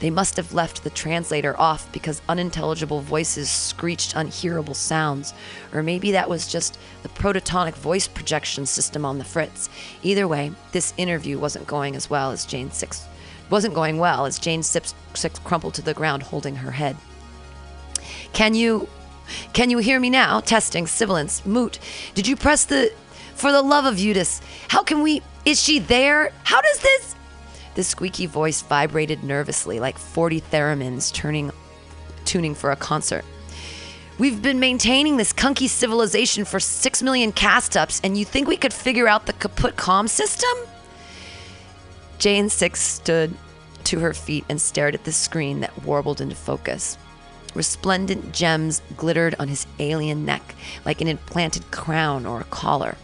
They 0.00 0.10
must 0.10 0.36
have 0.36 0.52
left 0.52 0.82
the 0.82 0.90
translator 0.90 1.58
off 1.58 1.90
because 1.92 2.20
unintelligible 2.28 3.00
voices 3.00 3.48
screeched 3.48 4.14
unhearable 4.16 4.74
sounds. 4.74 5.32
Or 5.72 5.82
maybe 5.82 6.12
that 6.12 6.28
was 6.28 6.50
just 6.50 6.78
the 7.02 7.08
prototonic 7.08 7.74
voice 7.74 8.08
projection 8.08 8.66
system 8.66 9.04
on 9.04 9.18
the 9.18 9.24
fritz. 9.24 9.68
Either 10.02 10.26
way, 10.28 10.52
this 10.72 10.92
interview 10.96 11.38
wasn't 11.38 11.66
going 11.66 11.96
as 11.96 12.10
well 12.10 12.32
as 12.32 12.44
Jane 12.44 12.70
Six 12.70 13.06
wasn't 13.50 13.74
going 13.74 13.98
well 13.98 14.26
as 14.26 14.38
Jane 14.38 14.62
Six, 14.62 14.94
Six 15.14 15.38
crumpled 15.40 15.74
to 15.74 15.82
the 15.82 15.94
ground 15.94 16.22
holding 16.22 16.56
her 16.56 16.72
head. 16.72 16.96
Can 18.32 18.54
you 18.54 18.88
can 19.52 19.70
you 19.70 19.78
hear 19.78 19.98
me 19.98 20.10
now? 20.10 20.40
Testing, 20.40 20.86
sibilance, 20.86 21.46
moot. 21.46 21.78
Did 22.14 22.26
you 22.26 22.36
press 22.36 22.64
the 22.64 22.92
for 23.34 23.52
the 23.52 23.62
love 23.62 23.84
of 23.84 23.98
Eudice? 23.98 24.40
How 24.68 24.82
can 24.82 25.02
we 25.02 25.22
is 25.44 25.60
she 25.62 25.78
there? 25.78 26.32
How 26.44 26.60
does 26.60 26.78
this 26.78 27.14
the 27.74 27.82
squeaky 27.82 28.26
voice 28.26 28.62
vibrated 28.62 29.24
nervously 29.24 29.80
like 29.80 29.98
40 29.98 30.40
theremins 30.40 31.12
turning 31.12 31.50
tuning 32.24 32.54
for 32.54 32.70
a 32.70 32.76
concert. 32.76 33.24
We've 34.18 34.40
been 34.40 34.60
maintaining 34.60 35.16
this 35.16 35.32
kunky 35.32 35.68
civilization 35.68 36.44
for 36.44 36.60
6 36.60 37.02
million 37.02 37.32
cast 37.32 37.76
ups, 37.76 38.00
and 38.04 38.16
you 38.16 38.24
think 38.24 38.46
we 38.46 38.56
could 38.56 38.72
figure 38.72 39.08
out 39.08 39.26
the 39.26 39.32
kaput 39.32 39.76
comm 39.76 40.08
system? 40.08 40.56
Jane 42.18 42.48
Six 42.48 42.80
stood 42.80 43.34
to 43.84 43.98
her 43.98 44.14
feet 44.14 44.44
and 44.48 44.60
stared 44.60 44.94
at 44.94 45.04
the 45.04 45.12
screen 45.12 45.60
that 45.60 45.82
warbled 45.82 46.20
into 46.20 46.36
focus. 46.36 46.96
Resplendent 47.54 48.32
gems 48.32 48.80
glittered 48.96 49.34
on 49.38 49.48
his 49.48 49.66
alien 49.80 50.24
neck 50.24 50.54
like 50.84 51.00
an 51.00 51.08
implanted 51.08 51.70
crown 51.72 52.24
or 52.24 52.40
a 52.40 52.44
collar. 52.44 52.96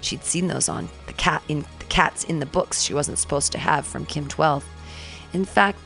She'd 0.00 0.24
seen 0.24 0.48
those 0.48 0.68
on 0.68 0.88
the 1.06 1.12
cat 1.12 1.42
in 1.48 1.62
the 1.84 1.94
cats 1.94 2.24
in 2.24 2.40
the 2.40 2.46
books 2.46 2.82
she 2.82 2.94
wasn't 2.94 3.18
supposed 3.18 3.52
to 3.52 3.58
have 3.58 3.86
from 3.86 4.06
Kim 4.06 4.26
12. 4.26 4.64
In 5.32 5.44
fact, 5.44 5.78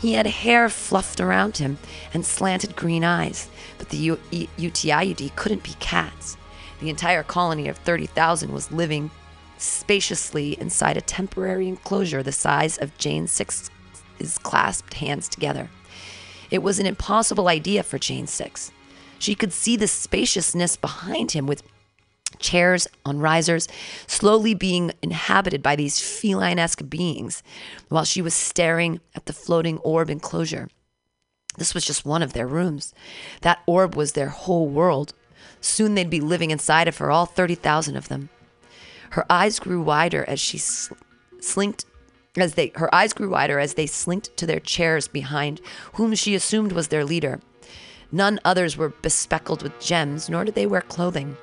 he 0.00 0.12
had 0.12 0.26
hair 0.26 0.68
fluffed 0.68 1.20
around 1.20 1.56
him 1.56 1.78
and 2.12 2.24
slanted 2.24 2.76
green 2.76 3.04
eyes, 3.04 3.48
but 3.78 3.88
the 3.88 3.96
U- 3.96 4.20
E- 4.30 4.48
UTIUD 4.58 5.34
couldn't 5.34 5.62
be 5.62 5.74
cats. 5.80 6.36
The 6.80 6.90
entire 6.90 7.22
colony 7.22 7.68
of 7.68 7.78
30,000 7.78 8.52
was 8.52 8.70
living 8.70 9.10
spaciously 9.56 10.60
inside 10.60 10.98
a 10.98 11.00
temporary 11.00 11.68
enclosure 11.68 12.22
the 12.22 12.32
size 12.32 12.76
of 12.76 12.96
Jane 12.98 13.26
Six's 13.26 13.70
clasped 14.42 14.94
hands 14.94 15.28
together. 15.28 15.70
It 16.50 16.62
was 16.62 16.78
an 16.78 16.86
impossible 16.86 17.48
idea 17.48 17.82
for 17.82 17.98
Jane 17.98 18.26
Six. 18.26 18.70
She 19.18 19.34
could 19.34 19.54
see 19.54 19.76
the 19.76 19.88
spaciousness 19.88 20.76
behind 20.76 21.32
him 21.32 21.46
with 21.46 21.62
chairs 22.38 22.86
on 23.04 23.18
risers, 23.18 23.68
slowly 24.06 24.54
being 24.54 24.92
inhabited 25.02 25.62
by 25.62 25.76
these 25.76 26.00
feline 26.00 26.58
esque 26.58 26.88
beings, 26.88 27.42
while 27.88 28.04
she 28.04 28.22
was 28.22 28.34
staring 28.34 29.00
at 29.14 29.26
the 29.26 29.32
floating 29.32 29.78
orb 29.78 30.10
enclosure. 30.10 30.68
This 31.56 31.74
was 31.74 31.84
just 31.84 32.04
one 32.04 32.22
of 32.22 32.32
their 32.32 32.46
rooms. 32.46 32.92
That 33.40 33.62
orb 33.66 33.94
was 33.94 34.12
their 34.12 34.28
whole 34.28 34.68
world. 34.68 35.14
Soon 35.60 35.94
they'd 35.94 36.10
be 36.10 36.20
living 36.20 36.50
inside 36.50 36.88
of 36.88 36.98
her, 36.98 37.10
all 37.10 37.26
30,000 37.26 37.96
of 37.96 38.08
them. 38.08 38.28
Her 39.10 39.24
eyes 39.30 39.58
grew 39.58 39.80
wider 39.80 40.24
as 40.28 40.40
she 40.40 40.58
sl- 40.58 40.94
slinked 41.40 41.84
as 42.36 42.54
they 42.54 42.70
her 42.74 42.94
eyes 42.94 43.14
grew 43.14 43.30
wider 43.30 43.58
as 43.58 43.74
they 43.74 43.86
slinked 43.86 44.36
to 44.36 44.46
their 44.46 44.60
chairs 44.60 45.08
behind 45.08 45.60
whom 45.94 46.14
she 46.14 46.34
assumed 46.34 46.72
was 46.72 46.88
their 46.88 47.04
leader. 47.04 47.40
None 48.12 48.38
others 48.44 48.76
were 48.76 48.90
bespeckled 48.90 49.62
with 49.62 49.80
gems, 49.80 50.28
nor 50.28 50.44
did 50.44 50.54
they 50.54 50.66
wear 50.66 50.82
clothing. 50.82 51.36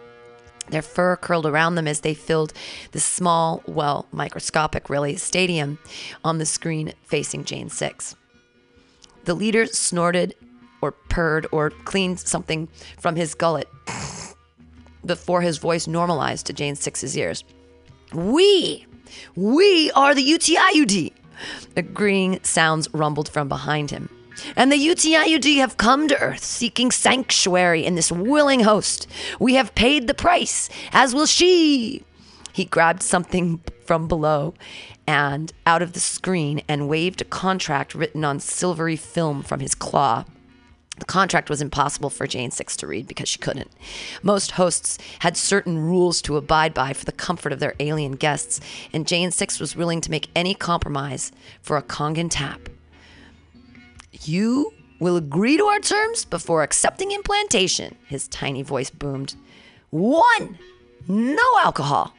Their 0.70 0.82
fur 0.82 1.16
curled 1.18 1.46
around 1.46 1.76
them 1.76 1.88
as 1.88 2.02
they 2.02 2.14
filled 2.14 2.54
the 2.92 3.00
small, 3.00 3.62
well, 3.68 4.08
microscopic, 4.12 4.90
really, 4.90 5.16
stadium 5.18 5.78
on 6.24 6.38
the 6.38 6.46
screen 6.46 6.94
facing 7.04 7.44
Jane 7.44 7.70
6. 7.70 8.16
The 9.26 9.34
leader 9.34 9.66
snorted 9.66 10.36
or 10.82 10.92
purred 10.92 11.48
or 11.52 11.70
cleaned 11.70 12.20
something 12.20 12.68
from 12.98 13.16
his 13.16 13.36
gullet 13.36 13.68
before 15.06 15.42
his 15.42 15.58
voice 15.58 15.88
normalized 15.88 16.46
to 16.48 16.54
Jane 16.54 16.76
6's 16.76 17.18
ears. 17.18 17.44
We, 18.14 18.86
we 19.36 19.92
are 19.92 20.14
the 20.14 20.26
UTIUD. 20.26 21.14
Agreeing 21.76 22.40
sounds 22.44 22.88
rumbled 22.94 23.30
from 23.30 23.48
behind 23.48 23.92
him. 23.92 24.10
And 24.56 24.72
the 24.72 24.78
UTIUD 24.78 25.58
have 25.58 25.78
come 25.78 26.08
to 26.08 26.20
Earth 26.20 26.44
seeking 26.44 26.92
sanctuary 26.92 27.86
in 27.86 27.96
this 27.96 28.12
willing 28.12 28.62
host. 28.62 29.08
We 29.40 29.56
have 29.56 29.76
paid 29.76 30.08
the 30.08 30.14
price, 30.14 30.70
as 30.92 31.14
will 31.14 31.26
she. 31.26 32.04
He 32.52 32.66
grabbed 32.66 33.02
something 33.02 33.62
from 33.86 34.08
below 34.08 34.54
and 35.08 35.52
out 35.66 35.82
of 35.82 35.94
the 35.94 36.00
screen 36.00 36.62
and 36.68 36.88
waved 36.88 37.22
a 37.22 37.26
contract 37.26 37.96
written 37.96 38.24
on 38.24 38.40
silvery 38.40 38.96
film 38.96 39.42
from 39.44 39.60
his 39.60 39.76
claw. 39.76 40.26
The 41.00 41.06
contract 41.06 41.50
was 41.50 41.62
impossible 41.62 42.12
for 42.12 42.28
Jane 42.28 42.52
Six 42.52 42.78
to 42.78 42.88
read 42.88 43.08
because 43.08 43.28
she 43.28 43.40
couldn't. 43.40 43.72
Most 44.22 44.52
hosts 44.52 45.00
had 45.20 45.36
certain 45.36 45.80
rules 45.80 46.22
to 46.22 46.38
abide 46.38 46.74
by 46.74 46.94
for 46.94 47.06
the 47.06 47.12
comfort 47.12 47.52
of 47.52 47.60
their 47.60 47.74
alien 47.80 48.12
guests, 48.14 48.62
and 48.94 49.08
Jane 49.08 49.32
Six 49.32 49.60
was 49.60 49.76
willing 49.76 50.02
to 50.02 50.12
make 50.12 50.30
any 50.36 50.54
compromise 50.54 51.32
for 51.62 51.78
a 51.78 51.82
Kangen 51.82 52.30
tap. 52.30 52.70
You 54.26 54.74
will 55.00 55.18
agree 55.18 55.58
to 55.58 55.66
our 55.66 55.80
terms 55.80 56.24
before 56.24 56.64
accepting 56.64 57.12
implantation, 57.12 57.96
his 58.08 58.28
tiny 58.30 58.62
voice 58.62 58.90
boomed. 58.90 59.36
One, 59.90 60.58
no 61.08 61.44
alcohol. 61.62 62.14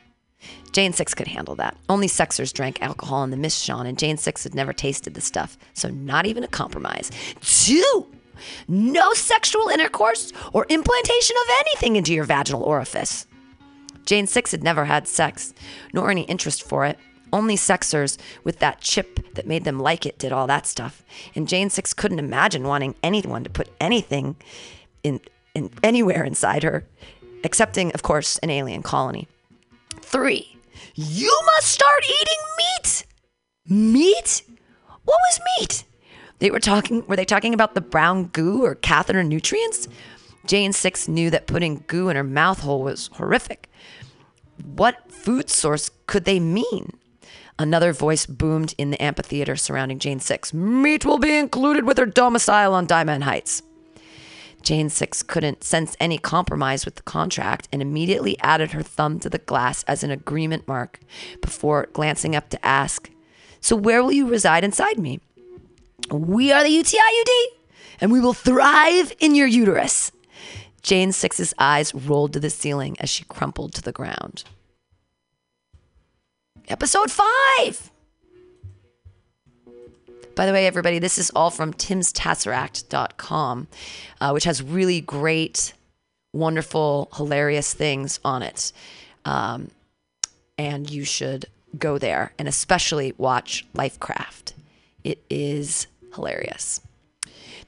Jane 0.73 0.93
Six 0.93 1.15
could 1.15 1.29
handle 1.29 1.55
that. 1.57 1.77
Only 1.89 2.09
sexers 2.09 2.53
drank 2.53 2.83
alcohol 2.83 3.25
in 3.25 3.31
the 3.31 3.37
Mishshan, 3.37 3.87
and 3.87 3.99
Jane 3.99 4.17
Six 4.19 4.45
had 4.45 4.55
never 4.55 4.73
tasted 4.73 5.15
the 5.15 5.21
stuff, 5.21 5.57
so 5.73 5.89
not 5.89 6.27
even 6.27 6.45
a 6.45 6.49
compromise. 6.49 7.11
Two, 7.41 8.07
no 8.69 9.13
sexual 9.15 9.69
intercourse 9.69 10.33
or 10.53 10.67
implantation 10.69 11.37
of 11.45 11.55
anything 11.61 11.97
into 11.97 12.13
your 12.13 12.25
vaginal 12.25 12.63
orifice. 12.63 13.27
Jane 14.05 14.27
Six 14.27 14.51
had 14.51 14.63
never 14.63 14.85
had 14.85 15.09
sex, 15.09 15.55
nor 15.95 16.11
any 16.11 16.23
interest 16.23 16.63
for 16.63 16.85
it. 16.85 16.99
Only 17.35 17.57
sexers 17.57 18.17
with 18.45 18.61
that 18.61 18.81
chip 18.81 19.35
that 19.35 19.45
made 19.45 19.65
them 19.65 19.81
like 19.81 20.07
it 20.07 20.21
did 20.21 20.31
all 20.31 20.47
that 20.47 20.69
stuff. 20.69 21.03
And 21.35 21.49
Jane 21.49 21.69
Six 21.69 21.93
couldn't 21.93 22.21
imagine 22.21 22.63
wanting 22.63 22.95
anyone 23.03 23.43
to 23.43 23.51
put 23.51 23.71
anything 23.81 24.37
in, 25.03 25.21
in 25.53 25.71
anywhere 25.83 26.23
inside 26.23 26.63
her, 26.63 26.87
excepting, 27.43 27.91
of 27.93 28.05
course, 28.05 28.39
an 28.39 28.51
alien 28.51 28.85
colony. 28.85 29.27
Three, 30.01 30.57
you 30.95 31.41
must 31.47 31.67
start 31.67 32.05
eating 32.05 32.39
meat. 32.57 33.05
Meat? 33.67 34.43
What 35.05 35.19
was 35.29 35.41
meat? 35.59 35.85
They 36.39 36.53
were 36.53 36.61
talking 36.61 37.05
were 37.09 37.17
they 37.17 37.25
talking 37.25 37.53
about 37.53 37.75
the 37.75 37.81
brown 37.81 38.27
goo 38.27 38.65
or 38.65 38.77
catheter 38.77 39.25
nutrients? 39.25 39.89
Jane 40.47 40.73
Six 40.73 41.09
knew 41.09 41.31
that 41.31 41.49
putting 41.49 41.83
goo 41.89 42.11
in 42.11 42.15
her 42.15 42.23
mouth 42.23 42.61
hole 42.61 42.85
was 42.85 43.11
horrific. 43.15 43.69
What 44.65 45.11
food 45.11 45.51
source 45.51 45.91
could 46.07 46.27
they 46.27 46.39
mean? 46.39 46.93
Another 47.59 47.93
voice 47.93 48.27
boomed 48.27 48.75
in 48.79 48.91
the 48.91 49.01
amphitheater 49.01 49.55
surrounding 49.55 50.01
Jane 50.01 50.19
Six. 50.19 50.53
Meat 50.53 51.05
will 51.05 51.19
be 51.19 51.37
included 51.37 51.85
with 51.85 51.99
her 51.99 52.07
domicile 52.07 52.75
on 52.75 52.87
Diamond 52.87 53.25
Heights. 53.25 53.63
Jane 54.63 54.89
Six 54.89 55.23
couldn't 55.23 55.63
sense 55.63 55.97
any 56.01 56.19
compromise 56.19 56.85
with 56.85 56.97
the 56.97 57.03
contract 57.03 57.69
and 57.71 57.81
immediately 57.81 58.37
added 58.41 58.73
her 58.73 58.83
thumb 58.83 59.21
to 59.21 59.31
the 59.31 59.39
glass 59.39 59.85
as 59.85 60.03
an 60.03 60.11
agreement 60.11 60.67
mark 60.67 60.99
before 61.41 61.89
glancing 61.93 62.35
up 62.35 62.49
to 62.51 62.67
ask, 62.67 63.11
So 63.61 63.77
where 63.77 64.03
will 64.03 64.13
you 64.13 64.27
reside 64.27 64.65
inside 64.65 64.99
me? 64.99 65.21
We 66.11 66.51
are 66.51 66.65
the 66.65 66.77
UTIUD, 66.77 67.29
and 68.01 68.11
we 68.11 68.21
will 68.21 68.33
thrive 68.33 69.13
in 69.21 69.35
your 69.35 69.47
uterus. 69.47 70.11
Jane 70.83 71.13
Six's 71.13 71.55
eyes 71.59 71.95
rolled 71.95 72.33
to 72.33 72.41
the 72.41 72.51
ceiling 72.51 72.97
as 72.99 73.11
she 73.11 73.25
crumpled 73.25 73.75
to 73.75 73.83
the 73.83 73.93
ground. 73.93 74.45
Episode 76.69 77.11
5! 77.11 77.91
By 80.35 80.47
the 80.47 80.53
way, 80.53 80.67
everybody, 80.67 80.99
this 80.99 81.19
is 81.19 81.31
all 81.35 81.51
from 81.51 81.75
timstesseract.com, 81.75 83.69
uh, 84.21 84.31
which 84.31 84.45
has 84.45 84.63
really 84.63 85.03
great, 85.03 85.75
wonderful, 86.33 87.11
hilarious 87.17 87.75
things 87.75 88.19
on 88.25 88.43
it. 88.43 88.73
Um, 89.27 89.71
and 90.57 90.91
you 90.91 91.05
should 91.05 91.47
go 91.79 91.99
there 91.99 92.33
and 92.39 92.49
especially 92.49 93.13
watch 93.19 93.67
Lifecraft. 93.75 94.55
It 95.05 95.23
is 95.29 95.87
hilarious. 96.15 96.81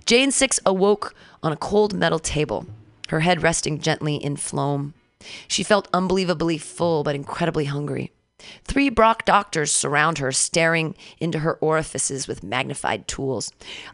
Jane 0.06 0.30
Six 0.30 0.58
awoke 0.64 1.14
on 1.42 1.52
a 1.52 1.56
cold 1.56 1.92
metal 1.92 2.18
table, 2.18 2.66
her 3.08 3.20
head 3.20 3.42
resting 3.42 3.78
gently 3.78 4.16
in 4.16 4.36
phloem. 4.36 4.94
She 5.48 5.62
felt 5.62 5.88
unbelievably 5.92 6.58
full 6.58 7.02
but 7.04 7.14
incredibly 7.14 7.66
hungry. 7.66 8.12
Three 8.64 8.90
Brock 8.90 9.24
doctors 9.24 9.72
surround 9.72 10.18
her, 10.18 10.32
staring 10.32 10.94
into 11.20 11.38
her 11.38 11.54
orifices 11.54 12.28
with 12.28 12.42
magnified 12.42 13.08
tools. 13.08 13.52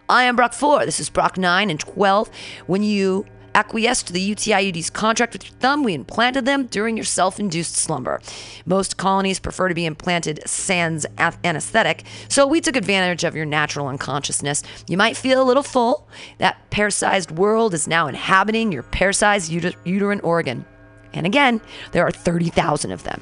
I 0.08 0.24
am 0.24 0.36
Brock 0.36 0.52
4. 0.52 0.84
This 0.84 0.98
is 0.98 1.10
Brock 1.10 1.38
9 1.38 1.70
and 1.70 1.78
12. 1.78 2.28
When 2.66 2.82
you 2.82 3.24
acquiesced 3.54 4.06
to 4.06 4.12
the 4.12 4.34
UTIUD's 4.34 4.90
contract 4.90 5.34
with 5.34 5.44
your 5.44 5.58
thumb, 5.58 5.82
we 5.82 5.94
implanted 5.94 6.44
them 6.44 6.66
during 6.66 6.96
your 6.96 7.04
self 7.04 7.38
induced 7.38 7.76
slumber. 7.76 8.20
Most 8.66 8.96
colonies 8.96 9.38
prefer 9.38 9.68
to 9.68 9.74
be 9.74 9.86
implanted 9.86 10.40
sans 10.46 11.06
anesthetic, 11.18 12.04
so 12.28 12.46
we 12.46 12.60
took 12.60 12.76
advantage 12.76 13.24
of 13.24 13.36
your 13.36 13.44
natural 13.44 13.88
unconsciousness. 13.88 14.62
You 14.88 14.96
might 14.96 15.16
feel 15.16 15.40
a 15.40 15.44
little 15.44 15.62
full. 15.62 16.08
That 16.38 16.58
pear 16.70 16.90
sized 16.90 17.30
world 17.30 17.74
is 17.74 17.86
now 17.86 18.06
inhabiting 18.08 18.72
your 18.72 18.82
pear 18.82 19.12
sized 19.12 19.52
uter- 19.52 19.76
uterine 19.84 20.20
organ. 20.20 20.64
And 21.12 21.26
again, 21.26 21.60
there 21.92 22.06
are 22.06 22.10
30,000 22.10 22.90
of 22.90 23.04
them. 23.04 23.20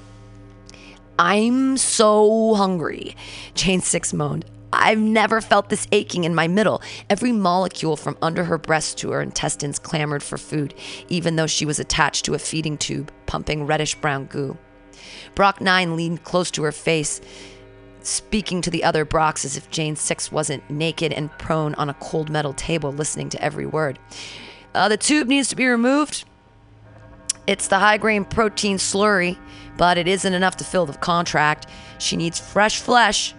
I'm 1.21 1.77
so 1.77 2.55
hungry. 2.55 3.15
Jane 3.53 3.83
Six 3.83 4.15
moaned. 4.15 4.47
I've 4.73 4.99
never 4.99 5.43
felt 5.43 5.69
this 5.69 5.87
aching 5.93 6.25
in 6.25 6.35
my 6.35 6.49
middle. 6.49 6.81
Every 7.11 7.31
molecule 7.31 7.99
from 7.99 8.17
under 8.23 8.43
her 8.45 8.57
breast 8.57 8.97
to 8.99 9.11
her 9.11 9.21
intestines 9.21 9.79
clamored 9.79 10.23
for 10.23 10.39
food, 10.39 10.73
even 11.11 11.37
though 11.37 11.47
she 11.47 11.67
was 11.67 11.79
attached 11.79 12.25
to 12.25 12.33
a 12.33 12.39
feeding 12.39 12.79
tube, 12.79 13.13
pumping 13.27 13.67
reddish 13.67 13.97
brown 13.97 14.25
goo. 14.27 14.57
Brock 15.35 15.61
9 15.61 15.95
leaned 15.95 16.25
close 16.25 16.51
to 16.53 16.63
her 16.63 16.73
face, 16.73 17.21
speaking 18.01 18.63
to 18.63 18.71
the 18.71 18.83
other 18.83 19.05
Brocks 19.05 19.45
as 19.45 19.59
if 19.59 19.69
Jane 19.69 19.97
Six 19.97 20.33
wasn't 20.33 20.71
naked 20.71 21.13
and 21.13 21.31
prone 21.33 21.75
on 21.75 21.91
a 21.91 21.95
cold 22.01 22.31
metal 22.31 22.55
table, 22.55 22.93
listening 22.93 23.29
to 23.29 23.45
every 23.45 23.67
word. 23.67 23.99
Uh, 24.75 24.89
the 24.89 24.97
tube 24.97 25.29
needs 25.29 25.49
to 25.49 25.57
be 25.57 25.67
removed. 25.67 26.25
It's 27.51 27.67
the 27.67 27.81
high 27.81 27.97
grain 27.97 28.25
protein 28.25 28.77
slurry, 28.77 29.37
but 29.77 29.99
it 29.99 30.07
isn't 30.07 30.35
enough 30.35 30.57
to 30.59 30.65
fill 30.65 30.87
the 30.87 30.97
contract. 30.97 31.67
She 31.99 32.17
needs 32.17 32.39
fresh 32.39 32.79
flesh, 32.79 33.35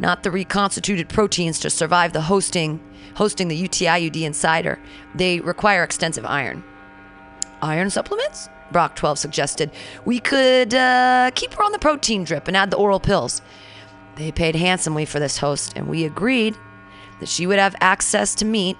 not 0.00 0.24
the 0.24 0.32
reconstituted 0.32 1.08
proteins 1.08 1.60
to 1.60 1.70
survive 1.70 2.12
the 2.12 2.22
hosting 2.22 2.80
hosting 3.14 3.46
the 3.46 3.68
UTIUD 3.68 4.22
inside 4.22 4.64
her. 4.64 4.80
They 5.14 5.38
require 5.38 5.84
extensive 5.84 6.26
iron. 6.26 6.64
Iron 7.62 7.88
supplements? 7.88 8.48
Brock 8.72 8.96
12 8.96 9.20
suggested. 9.20 9.70
We 10.04 10.18
could 10.18 10.74
uh, 10.74 11.30
keep 11.36 11.54
her 11.54 11.62
on 11.62 11.70
the 11.70 11.78
protein 11.78 12.24
drip 12.24 12.48
and 12.48 12.56
add 12.56 12.72
the 12.72 12.78
oral 12.78 12.98
pills. 12.98 13.42
They 14.16 14.32
paid 14.32 14.56
handsomely 14.56 15.04
for 15.04 15.20
this 15.20 15.38
host, 15.38 15.74
and 15.76 15.86
we 15.86 16.04
agreed 16.04 16.56
that 17.20 17.28
she 17.28 17.46
would 17.46 17.60
have 17.60 17.76
access 17.80 18.34
to 18.36 18.44
meat 18.44 18.76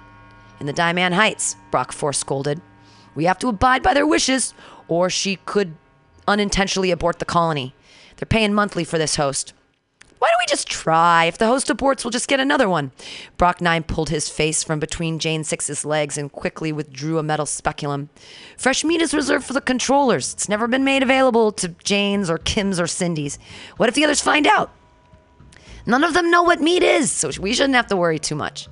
in 0.59 0.65
the 0.65 0.73
Diamond 0.73 1.15
Heights, 1.15 1.55
Brock 1.71 1.93
4 1.93 2.11
scolded. 2.11 2.59
We 3.15 3.25
have 3.25 3.39
to 3.39 3.47
abide 3.47 3.83
by 3.83 3.93
their 3.93 4.07
wishes, 4.07 4.53
or 4.87 5.09
she 5.09 5.37
could 5.45 5.75
unintentionally 6.27 6.91
abort 6.91 7.19
the 7.19 7.25
colony. 7.25 7.75
They're 8.17 8.25
paying 8.25 8.53
monthly 8.53 8.83
for 8.83 8.97
this 8.97 9.15
host. 9.15 9.53
Why 10.23 10.29
don't 10.29 10.41
we 10.41 10.45
just 10.49 10.69
try? 10.69 11.25
If 11.25 11.37
the 11.37 11.47
host 11.47 11.67
aborts, 11.67 12.05
we'll 12.05 12.11
just 12.11 12.29
get 12.29 12.39
another 12.39 12.69
one. 12.69 12.93
Brock 13.35 13.59
9 13.59 13.83
pulled 13.83 14.07
his 14.07 14.29
face 14.29 14.63
from 14.63 14.79
between 14.79 15.19
Jane 15.19 15.43
Six's 15.43 15.83
legs 15.83 16.17
and 16.17 16.31
quickly 16.31 16.71
withdrew 16.71 17.17
a 17.17 17.23
metal 17.23 17.45
speculum. 17.45 18.09
Fresh 18.57 18.85
meat 18.85 19.01
is 19.01 19.13
reserved 19.13 19.43
for 19.43 19.51
the 19.51 19.59
controllers. 19.59 20.31
It's 20.31 20.47
never 20.47 20.65
been 20.65 20.85
made 20.85 21.03
available 21.03 21.51
to 21.51 21.75
Jane's 21.83 22.29
or 22.29 22.37
Kim's 22.37 22.79
or 22.79 22.87
Cindy's. 22.87 23.37
What 23.75 23.89
if 23.89 23.95
the 23.95 24.05
others 24.05 24.21
find 24.21 24.47
out? 24.47 24.71
None 25.85 26.05
of 26.05 26.13
them 26.13 26.31
know 26.31 26.43
what 26.43 26.61
meat 26.61 26.83
is, 26.83 27.11
so 27.11 27.29
we 27.41 27.53
shouldn't 27.53 27.75
have 27.75 27.87
to 27.87 27.97
worry 27.97 28.17
too 28.17 28.35
much. 28.35 28.69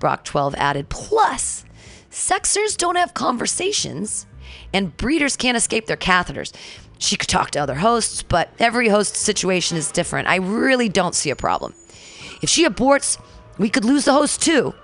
Brock 0.00 0.24
12 0.24 0.56
added, 0.56 0.88
Plus, 0.88 1.64
sexers 2.10 2.76
don't 2.76 2.96
have 2.96 3.14
conversations, 3.14 4.26
and 4.72 4.96
breeders 4.96 5.36
can't 5.36 5.56
escape 5.56 5.86
their 5.86 5.96
catheters. 5.96 6.52
She 6.98 7.16
could 7.16 7.28
talk 7.28 7.50
to 7.52 7.58
other 7.58 7.76
hosts, 7.76 8.22
but 8.22 8.50
every 8.58 8.88
host 8.88 9.16
situation 9.16 9.76
is 9.76 9.92
different. 9.92 10.28
I 10.28 10.36
really 10.36 10.88
don't 10.88 11.14
see 11.14 11.30
a 11.30 11.36
problem. 11.36 11.74
If 12.42 12.48
she 12.48 12.66
aborts, 12.66 13.20
we 13.56 13.68
could 13.68 13.84
lose 13.84 14.04
the 14.04 14.12
host 14.12 14.42
too, 14.42 14.74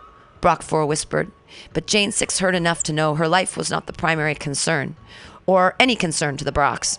Brock 0.40 0.62
4 0.62 0.86
whispered. 0.86 1.30
But 1.72 1.86
Jane 1.86 2.12
6 2.12 2.38
heard 2.38 2.54
enough 2.54 2.82
to 2.84 2.92
know 2.92 3.14
her 3.14 3.28
life 3.28 3.56
was 3.56 3.70
not 3.70 3.86
the 3.86 3.92
primary 3.92 4.34
concern, 4.34 4.96
or 5.46 5.74
any 5.78 5.96
concern 5.96 6.36
to 6.36 6.44
the 6.44 6.52
Brocks. 6.52 6.98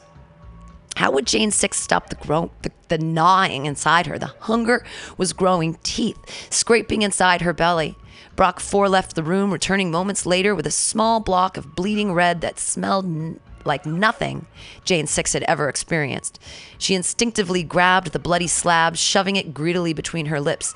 How 0.96 1.12
would 1.12 1.28
Jane 1.28 1.52
Six 1.52 1.78
stop 1.78 2.10
the, 2.10 2.50
the, 2.62 2.72
the 2.88 2.98
gnawing 2.98 3.66
inside 3.66 4.08
her? 4.08 4.18
The 4.18 4.34
hunger 4.40 4.86
was 5.18 5.34
growing 5.34 5.78
teeth, 5.84 6.18
scraping 6.50 7.02
inside 7.02 7.42
her 7.42 7.54
belly. 7.54 7.98
Brock 8.36 8.60
4 8.60 8.90
left 8.90 9.16
the 9.16 9.24
room, 9.24 9.52
returning 9.52 9.92
moments 9.92 10.26
later 10.26 10.54
with 10.54 10.68
a 10.68 10.72
small 10.72 11.20
block 11.22 11.56
of 11.56 11.76
bleeding 11.76 12.14
red 12.14 12.42
that 12.42 12.60
smelled 12.60 13.06
n- 13.06 13.40
like 13.64 13.86
nothing 13.86 14.46
Jane 14.84 15.08
Six 15.08 15.34
had 15.34 15.44
ever 15.44 15.70
experienced. 15.70 16.40
She 16.78 16.96
instinctively 16.96 17.64
grabbed 17.64 18.12
the 18.12 18.20
bloody 18.20 18.48
slab, 18.48 18.98
shoving 18.98 19.38
it 19.38 19.54
greedily 19.54 19.94
between 19.94 20.28
her 20.28 20.42
lips. 20.42 20.74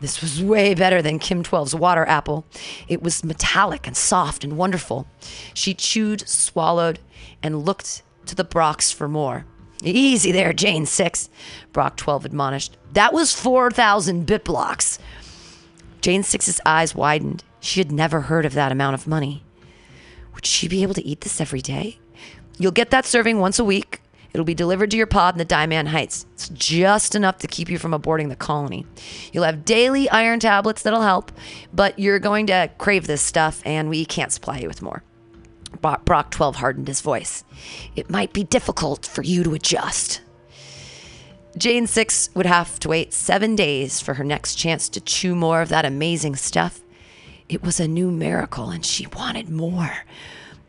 This 0.00 0.22
was 0.22 0.42
way 0.42 0.72
better 0.74 1.02
than 1.02 1.18
Kim 1.18 1.42
12's 1.42 1.74
water 1.74 2.06
apple. 2.06 2.46
It 2.88 3.02
was 3.02 3.24
metallic 3.24 3.86
and 3.86 3.96
soft 3.96 4.44
and 4.44 4.56
wonderful. 4.56 5.06
She 5.52 5.74
chewed, 5.74 6.26
swallowed, 6.28 7.00
and 7.42 7.64
looked 7.66 8.02
to 8.26 8.34
the 8.34 8.44
Brocks 8.44 8.92
for 8.92 9.08
more. 9.08 9.44
Easy 9.82 10.30
there, 10.30 10.52
Jane 10.52 10.86
Six, 10.86 11.28
Brock 11.72 11.96
12 11.96 12.26
admonished. 12.26 12.76
That 12.92 13.12
was 13.12 13.34
4,000 13.34 14.26
bit 14.26 14.44
blocks. 14.44 14.98
Jane 16.00 16.22
Six's 16.22 16.60
eyes 16.64 16.94
widened. 16.94 17.44
She 17.60 17.80
had 17.80 17.92
never 17.92 18.22
heard 18.22 18.46
of 18.46 18.54
that 18.54 18.72
amount 18.72 18.94
of 18.94 19.06
money. 19.06 19.44
Would 20.34 20.46
she 20.46 20.68
be 20.68 20.82
able 20.82 20.94
to 20.94 21.04
eat 21.04 21.20
this 21.20 21.40
every 21.40 21.60
day? 21.60 21.98
You'll 22.58 22.72
get 22.72 22.90
that 22.90 23.06
serving 23.06 23.38
once 23.38 23.58
a 23.58 23.64
week. 23.64 24.00
It'll 24.32 24.44
be 24.44 24.54
delivered 24.54 24.90
to 24.92 24.96
your 24.96 25.06
pod 25.06 25.34
in 25.34 25.38
the 25.38 25.44
Diamond 25.44 25.88
Heights. 25.88 26.24
It's 26.34 26.48
just 26.50 27.14
enough 27.14 27.38
to 27.38 27.48
keep 27.48 27.68
you 27.68 27.78
from 27.78 27.92
aborting 27.92 28.28
the 28.28 28.36
colony. 28.36 28.86
You'll 29.32 29.44
have 29.44 29.64
daily 29.64 30.08
iron 30.08 30.38
tablets 30.38 30.82
that'll 30.82 31.02
help, 31.02 31.32
but 31.72 31.98
you're 31.98 32.20
going 32.20 32.46
to 32.46 32.70
crave 32.78 33.06
this 33.06 33.22
stuff, 33.22 33.60
and 33.64 33.88
we 33.88 34.04
can't 34.04 34.30
supply 34.30 34.58
you 34.58 34.68
with 34.68 34.82
more. 34.82 35.02
Brock 35.80 36.30
12 36.30 36.56
hardened 36.56 36.88
his 36.88 37.00
voice. 37.00 37.44
It 37.96 38.10
might 38.10 38.32
be 38.32 38.44
difficult 38.44 39.06
for 39.06 39.22
you 39.22 39.42
to 39.44 39.54
adjust. 39.54 40.20
Jane 41.56 41.86
Six 41.86 42.30
would 42.34 42.46
have 42.46 42.78
to 42.80 42.88
wait 42.88 43.12
seven 43.12 43.56
days 43.56 44.00
for 44.00 44.14
her 44.14 44.24
next 44.24 44.54
chance 44.54 44.88
to 44.88 45.00
chew 45.00 45.34
more 45.34 45.60
of 45.60 45.68
that 45.68 45.84
amazing 45.84 46.36
stuff. 46.36 46.80
It 47.48 47.62
was 47.62 47.80
a 47.80 47.88
new 47.88 48.10
miracle, 48.10 48.70
and 48.70 48.86
she 48.86 49.06
wanted 49.08 49.48
more. 49.48 50.04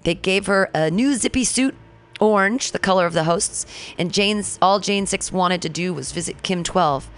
They 0.03 0.15
gave 0.15 0.47
her 0.47 0.71
a 0.73 0.89
new 0.89 1.15
zippy 1.15 1.43
suit, 1.43 1.75
orange, 2.19 2.71
the 2.71 2.79
color 2.79 3.05
of 3.05 3.13
the 3.13 3.25
hosts, 3.25 3.65
and 3.97 4.11
Jane's 4.11 4.57
all 4.61 4.79
Jane 4.79 5.05
Six 5.05 5.31
wanted 5.31 5.61
to 5.61 5.69
do 5.69 5.93
was 5.93 6.11
visit 6.11 6.41
Kim 6.41 6.63
Twelve. 6.63 7.09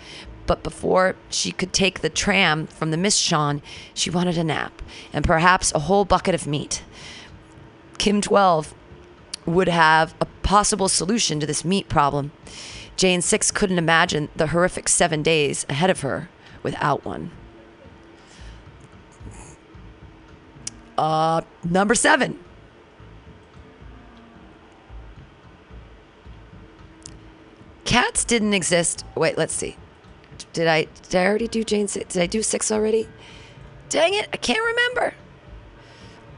But 0.45 0.63
before 0.63 1.15
she 1.29 1.53
could 1.53 1.71
take 1.71 2.01
the 2.01 2.09
tram 2.09 2.67
from 2.67 2.91
the 2.91 2.97
Miss 2.97 3.15
Shawn, 3.15 3.61
she 3.93 4.09
wanted 4.09 4.37
a 4.37 4.43
nap 4.43 4.81
and 5.13 5.23
perhaps 5.23 5.71
a 5.73 5.79
whole 5.79 6.03
bucket 6.03 6.35
of 6.35 6.45
meat. 6.45 6.83
Kim 7.97 8.19
12 8.19 8.73
would 9.45 9.69
have 9.69 10.13
a 10.19 10.25
possible 10.41 10.89
solution 10.89 11.39
to 11.39 11.45
this 11.45 11.63
meat 11.63 11.87
problem. 11.87 12.33
Jane 12.95 13.21
6 13.21 13.51
couldn't 13.51 13.77
imagine 13.77 14.29
the 14.35 14.47
horrific 14.47 14.87
seven 14.87 15.23
days 15.23 15.65
ahead 15.69 15.89
of 15.89 16.01
her 16.01 16.29
without 16.61 17.03
one. 17.03 17.31
Uh, 20.97 21.41
number 21.63 21.95
seven. 21.95 22.39
Cats 27.83 28.23
didn't 28.23 28.53
exist. 28.53 29.03
Wait, 29.15 29.37
let's 29.37 29.53
see. 29.53 29.75
Did 30.53 30.67
I 30.67 30.87
did 31.09 31.15
I 31.15 31.25
already 31.25 31.47
do 31.47 31.63
Jane 31.63 31.87
six? 31.87 32.13
Did 32.13 32.21
I 32.21 32.27
do 32.27 32.43
six 32.43 32.71
already? 32.71 33.07
Dang 33.89 34.13
it, 34.13 34.29
I 34.31 34.37
can't 34.37 34.63
remember. 34.63 35.15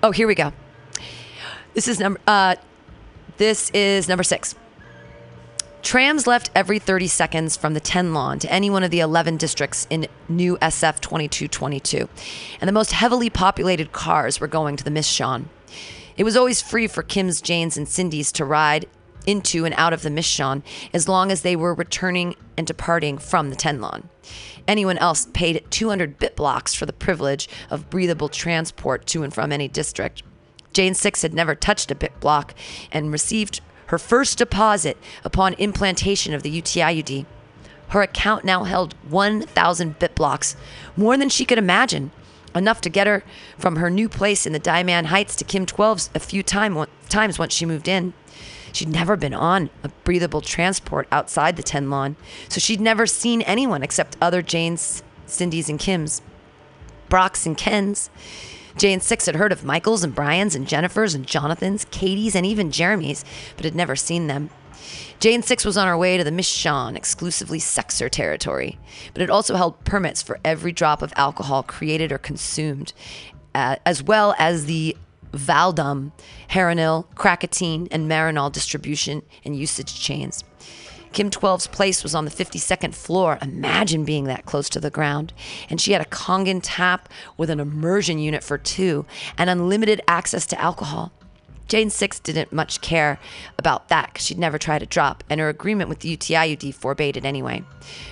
Oh, 0.01 0.11
here 0.11 0.27
we 0.27 0.35
go. 0.35 0.53
This 1.73 1.87
is 1.87 1.99
number 1.99 2.19
uh 2.27 2.55
this 3.37 3.69
is 3.71 4.07
number 4.07 4.23
6. 4.23 4.55
Trams 5.85 6.25
left 6.25 6.49
every 6.55 6.79
30 6.79 7.05
seconds 7.05 7.55
from 7.55 7.75
the 7.75 7.79
10 7.79 8.11
lawn 8.11 8.39
to 8.39 8.51
any 8.51 8.71
one 8.71 8.81
of 8.81 8.89
the 8.89 9.01
11 9.01 9.37
districts 9.37 9.85
in 9.91 10.07
new 10.27 10.57
SF 10.57 10.99
2222. 10.99 12.09
And 12.59 12.67
the 12.67 12.71
most 12.71 12.91
heavily 12.91 13.29
populated 13.29 13.91
cars 13.91 14.39
were 14.39 14.47
going 14.47 14.77
to 14.77 14.83
the 14.83 14.89
Miss 14.89 15.21
It 16.17 16.23
was 16.23 16.35
always 16.35 16.59
free 16.59 16.87
for 16.87 17.03
Kim's, 17.03 17.39
Jane's, 17.39 17.77
and 17.77 17.87
Cindy's 17.87 18.31
to 18.31 18.45
ride 18.45 18.87
into 19.27 19.63
and 19.63 19.75
out 19.77 19.93
of 19.93 20.01
the 20.01 20.09
Miss 20.09 20.41
as 20.91 21.07
long 21.07 21.31
as 21.31 21.43
they 21.43 21.55
were 21.55 21.75
returning 21.75 22.35
and 22.57 22.65
departing 22.65 23.19
from 23.19 23.51
the 23.51 23.55
10 23.55 23.79
lawn. 23.79 24.09
Anyone 24.67 24.97
else 24.97 25.27
paid 25.33 25.63
200 25.69 26.17
bit 26.17 26.35
blocks 26.35 26.73
for 26.73 26.87
the 26.87 26.93
privilege 26.93 27.47
of 27.69 27.91
breathable 27.91 28.29
transport 28.29 29.05
to 29.05 29.21
and 29.21 29.31
from 29.31 29.51
any 29.51 29.67
district. 29.67 30.23
Jane 30.73 30.95
Six 30.95 31.21
had 31.21 31.35
never 31.35 31.53
touched 31.53 31.91
a 31.91 31.95
bit 31.95 32.19
block 32.19 32.55
and 32.91 33.11
received 33.11 33.61
her 33.87 33.97
first 33.97 34.37
deposit 34.37 34.97
upon 35.23 35.53
implantation 35.53 36.33
of 36.33 36.43
the 36.43 36.61
UTIUD. 36.61 37.25
Her 37.89 38.01
account 38.01 38.43
now 38.43 38.63
held 38.63 38.93
1,000 39.09 39.99
bit 39.99 40.15
blocks, 40.15 40.55
more 40.97 41.17
than 41.17 41.29
she 41.29 41.45
could 41.45 41.57
imagine, 41.57 42.11
enough 42.55 42.81
to 42.81 42.89
get 42.89 43.07
her 43.07 43.23
from 43.57 43.75
her 43.75 43.89
new 43.89 44.09
place 44.09 44.45
in 44.45 44.53
the 44.53 44.59
Diamond 44.59 45.07
Heights 45.07 45.35
to 45.35 45.43
Kim 45.43 45.65
12's 45.65 46.09
a 46.15 46.19
few 46.19 46.41
time, 46.41 46.85
times 47.09 47.37
once 47.37 47.53
she 47.53 47.65
moved 47.65 47.87
in. 47.87 48.13
She'd 48.71 48.89
never 48.89 49.15
been 49.15 49.33
on 49.33 49.69
a 49.83 49.89
breathable 50.03 50.41
transport 50.41 51.07
outside 51.11 51.55
the 51.55 51.63
10 51.63 51.89
lawn, 51.89 52.15
so 52.49 52.59
she'd 52.59 52.81
never 52.81 53.05
seen 53.05 53.41
anyone 53.43 53.83
except 53.83 54.17
other 54.19 54.41
Jane's, 54.41 55.03
Cindy's, 55.25 55.69
and 55.69 55.79
Kim's. 55.79 56.21
Brock's 57.07 57.45
and 57.45 57.57
Ken's. 57.57 58.09
Jane 58.77 58.99
Six 58.99 59.25
had 59.25 59.35
heard 59.35 59.51
of 59.51 59.63
Michael's 59.63 60.03
and 60.03 60.13
Brian's 60.13 60.55
and 60.55 60.67
Jennifer's 60.67 61.13
and 61.13 61.25
Jonathan's, 61.25 61.85
Katie's, 61.91 62.35
and 62.35 62.45
even 62.45 62.71
Jeremy's, 62.71 63.23
but 63.55 63.65
had 63.65 63.75
never 63.75 63.95
seen 63.95 64.27
them. 64.27 64.49
Jane 65.19 65.41
Six 65.41 65.63
was 65.63 65.77
on 65.77 65.87
her 65.87 65.97
way 65.97 66.17
to 66.17 66.23
the 66.23 66.31
Miss 66.31 66.47
Shawn, 66.47 66.97
exclusively 66.97 67.59
sexer 67.59 68.09
territory, 68.09 68.77
but 69.13 69.21
it 69.21 69.29
also 69.29 69.55
held 69.55 69.83
permits 69.85 70.21
for 70.21 70.39
every 70.43 70.73
drop 70.73 71.01
of 71.01 71.13
alcohol 71.15 71.63
created 71.63 72.11
or 72.11 72.17
consumed, 72.17 72.91
uh, 73.53 73.77
as 73.85 74.03
well 74.03 74.35
as 74.37 74.65
the 74.65 74.97
Valdum, 75.31 76.11
Heronil, 76.49 77.05
Krakatine, 77.15 77.87
and 77.91 78.09
Marinol 78.09 78.51
distribution 78.51 79.21
and 79.43 79.57
usage 79.57 79.99
chains. 79.99 80.43
Kim 81.15 81.29
12's 81.29 81.67
place 81.67 82.03
was 82.03 82.13
on 82.13 82.25
the 82.25 82.29
52nd 82.29 82.93
floor. 82.93 83.39
Imagine 83.41 84.03
being 84.03 84.25
that 84.25 84.45
close 84.45 84.67
to 84.67 84.81
the 84.81 84.89
ground. 84.89 85.31
And 85.69 85.79
she 85.79 85.93
had 85.93 86.01
a 86.01 86.09
Kangen 86.09 86.59
tap 86.61 87.07
with 87.37 87.49
an 87.49 87.61
immersion 87.61 88.19
unit 88.19 88.43
for 88.43 88.57
two 88.57 89.05
and 89.37 89.49
unlimited 89.49 90.01
access 90.09 90.45
to 90.47 90.59
alcohol. 90.59 91.13
Jane 91.69 91.89
Six 91.89 92.19
didn't 92.19 92.51
much 92.51 92.81
care 92.81 93.17
about 93.57 93.87
that 93.87 94.07
because 94.07 94.25
she'd 94.25 94.37
never 94.37 94.57
tried 94.57 94.83
a 94.83 94.85
drop, 94.85 95.23
and 95.29 95.39
her 95.39 95.47
agreement 95.47 95.87
with 95.87 95.99
the 95.99 96.17
UTIUD 96.17 96.75
forbade 96.75 97.15
it 97.15 97.23
anyway. 97.23 97.63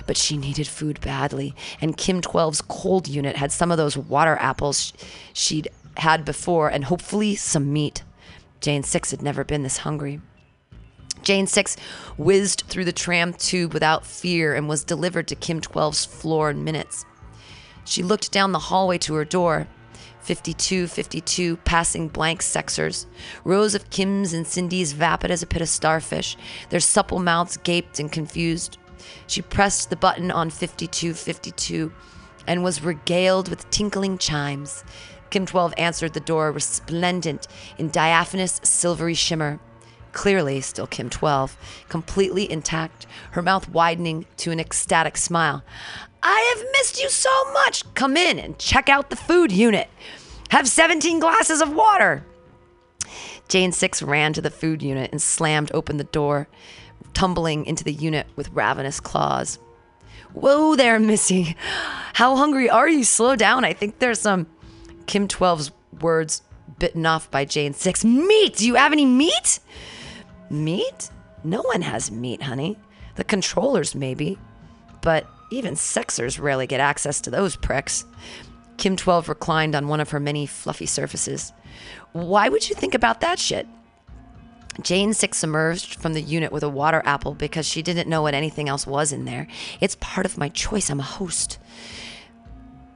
But 0.06 0.16
she 0.16 0.38
needed 0.38 0.66
food 0.66 0.98
badly, 1.02 1.54
and 1.82 1.98
Kim 1.98 2.22
12's 2.22 2.62
cold 2.62 3.06
unit 3.06 3.36
had 3.36 3.52
some 3.52 3.70
of 3.70 3.76
those 3.76 3.98
water 3.98 4.38
apples 4.40 4.94
she'd 5.34 5.68
had 5.98 6.24
before 6.24 6.70
and 6.70 6.86
hopefully 6.86 7.34
some 7.36 7.70
meat. 7.70 8.02
Jane 8.62 8.82
Six 8.82 9.10
had 9.10 9.20
never 9.20 9.44
been 9.44 9.62
this 9.62 9.76
hungry. 9.78 10.22
Jane 11.24 11.46
Six 11.46 11.76
whizzed 12.16 12.64
through 12.68 12.84
the 12.84 12.92
tram 12.92 13.32
tube 13.32 13.72
without 13.72 14.06
fear 14.06 14.54
and 14.54 14.68
was 14.68 14.84
delivered 14.84 15.26
to 15.28 15.34
Kim 15.34 15.60
12's 15.60 16.04
floor 16.04 16.50
in 16.50 16.64
minutes. 16.64 17.04
She 17.84 18.02
looked 18.02 18.32
down 18.32 18.52
the 18.52 18.58
hallway 18.58 18.98
to 18.98 19.14
her 19.14 19.24
door. 19.24 19.66
52, 20.20 20.86
52, 20.86 21.56
passing 21.58 22.08
blank 22.08 22.40
sexers. 22.40 23.04
Rows 23.44 23.74
of 23.74 23.90
Kim's 23.90 24.32
and 24.32 24.46
Cindy's 24.46 24.92
vapid 24.92 25.30
as 25.30 25.42
a 25.42 25.46
pit 25.46 25.60
of 25.60 25.68
starfish. 25.68 26.36
Their 26.70 26.80
supple 26.80 27.18
mouths 27.18 27.58
gaped 27.58 27.98
and 27.98 28.10
confused. 28.10 28.78
She 29.26 29.42
pressed 29.42 29.90
the 29.90 29.96
button 29.96 30.30
on 30.30 30.48
52, 30.48 31.12
52 31.12 31.92
and 32.46 32.62
was 32.62 32.82
regaled 32.82 33.48
with 33.48 33.68
tinkling 33.70 34.18
chimes. 34.18 34.84
Kim 35.30 35.46
12 35.46 35.74
answered 35.76 36.14
the 36.14 36.20
door, 36.20 36.52
resplendent 36.52 37.48
in 37.78 37.90
diaphanous 37.90 38.60
silvery 38.62 39.14
shimmer. 39.14 39.58
Clearly, 40.14 40.60
still 40.60 40.86
Kim 40.86 41.10
12, 41.10 41.84
completely 41.88 42.50
intact, 42.50 43.06
her 43.32 43.42
mouth 43.42 43.68
widening 43.68 44.26
to 44.38 44.52
an 44.52 44.60
ecstatic 44.60 45.16
smile. 45.16 45.64
I 46.22 46.54
have 46.56 46.66
missed 46.72 47.02
you 47.02 47.10
so 47.10 47.52
much. 47.52 47.82
Come 47.94 48.16
in 48.16 48.38
and 48.38 48.58
check 48.58 48.88
out 48.88 49.10
the 49.10 49.16
food 49.16 49.50
unit. 49.52 49.90
Have 50.50 50.68
17 50.68 51.18
glasses 51.18 51.60
of 51.60 51.74
water. 51.74 52.24
Jane 53.48 53.72
Six 53.72 54.02
ran 54.02 54.32
to 54.32 54.40
the 54.40 54.50
food 54.50 54.82
unit 54.82 55.10
and 55.10 55.20
slammed 55.20 55.72
open 55.74 55.96
the 55.96 56.04
door, 56.04 56.46
tumbling 57.12 57.66
into 57.66 57.82
the 57.82 57.92
unit 57.92 58.28
with 58.36 58.50
ravenous 58.50 59.00
claws. 59.00 59.58
Whoa 60.32 60.76
there, 60.76 60.98
Missy. 61.00 61.56
How 62.14 62.36
hungry 62.36 62.70
are 62.70 62.88
you? 62.88 63.02
Slow 63.02 63.34
down. 63.34 63.64
I 63.64 63.72
think 63.72 63.98
there's 63.98 64.20
some. 64.20 64.46
Kim 65.06 65.26
12's 65.28 65.72
words 66.00 66.42
bitten 66.78 67.04
off 67.04 67.30
by 67.30 67.44
Jane 67.44 67.74
Six. 67.74 68.04
Meat! 68.04 68.56
Do 68.56 68.66
you 68.66 68.76
have 68.76 68.92
any 68.92 69.04
meat? 69.04 69.58
Meat? 70.50 71.10
No 71.42 71.62
one 71.62 71.82
has 71.82 72.10
meat, 72.10 72.42
honey. 72.42 72.78
The 73.16 73.24
controllers, 73.24 73.94
maybe. 73.94 74.38
But 75.00 75.26
even 75.50 75.74
sexers 75.74 76.40
rarely 76.40 76.66
get 76.66 76.80
access 76.80 77.20
to 77.22 77.30
those 77.30 77.56
pricks. 77.56 78.04
Kim 78.76 78.96
12 78.96 79.28
reclined 79.28 79.74
on 79.74 79.88
one 79.88 80.00
of 80.00 80.10
her 80.10 80.20
many 80.20 80.46
fluffy 80.46 80.86
surfaces. 80.86 81.52
Why 82.12 82.48
would 82.48 82.68
you 82.68 82.74
think 82.74 82.94
about 82.94 83.20
that 83.20 83.38
shit? 83.38 83.66
Jane 84.82 85.14
Six 85.14 85.44
emerged 85.44 85.94
from 85.94 86.14
the 86.14 86.20
unit 86.20 86.50
with 86.50 86.64
a 86.64 86.68
water 86.68 87.00
apple 87.04 87.34
because 87.34 87.66
she 87.66 87.82
didn't 87.82 88.08
know 88.08 88.22
what 88.22 88.34
anything 88.34 88.68
else 88.68 88.86
was 88.86 89.12
in 89.12 89.24
there. 89.24 89.46
It's 89.80 89.96
part 90.00 90.26
of 90.26 90.36
my 90.36 90.48
choice. 90.48 90.90
I'm 90.90 90.98
a 90.98 91.04
host. 91.04 91.58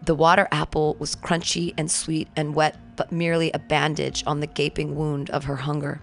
The 0.03 0.15
water 0.15 0.49
apple 0.51 0.97
was 0.99 1.15
crunchy 1.15 1.75
and 1.77 1.91
sweet 1.91 2.29
and 2.35 2.55
wet, 2.55 2.77
but 2.97 3.13
merely 3.13 3.53
a 3.53 3.59
bandage 3.59 4.25
on 4.27 4.41
the 4.41 4.47
gaping 4.47 4.97
wound 4.97 5.31
of 5.31 5.45
her 5.45 5.57
hunger. 5.57 6.01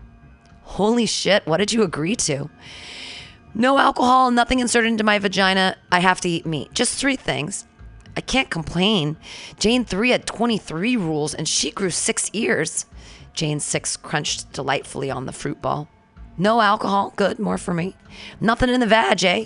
Holy 0.65 1.05
shit, 1.05 1.45
what 1.47 1.57
did 1.57 1.71
you 1.71 1.83
agree 1.83 2.15
to? 2.17 2.49
No 3.53 3.77
alcohol, 3.77 4.31
nothing 4.31 4.59
inserted 4.59 4.91
into 4.91 5.03
my 5.03 5.17
vagina. 5.19 5.77
I 5.91 5.99
have 5.99 6.19
to 6.21 6.29
eat 6.29 6.45
meat. 6.45 6.73
Just 6.73 6.99
three 6.99 7.15
things. 7.15 7.65
I 8.17 8.21
can't 8.21 8.49
complain. 8.49 9.17
Jane 9.57 9.85
3 9.85 10.09
had 10.09 10.25
23 10.25 10.97
rules 10.97 11.33
and 11.33 11.47
she 11.47 11.71
grew 11.71 11.89
six 11.89 12.29
ears. 12.33 12.85
Jane 13.33 13.59
6 13.59 13.97
crunched 13.97 14.51
delightfully 14.53 15.11
on 15.11 15.25
the 15.25 15.31
fruit 15.31 15.61
ball. 15.61 15.87
No 16.37 16.61
alcohol, 16.61 17.13
good, 17.15 17.39
more 17.39 17.57
for 17.57 17.73
me. 17.73 17.95
Nothing 18.41 18.69
in 18.69 18.79
the 18.79 18.87
vag, 18.87 19.23
eh? 19.23 19.45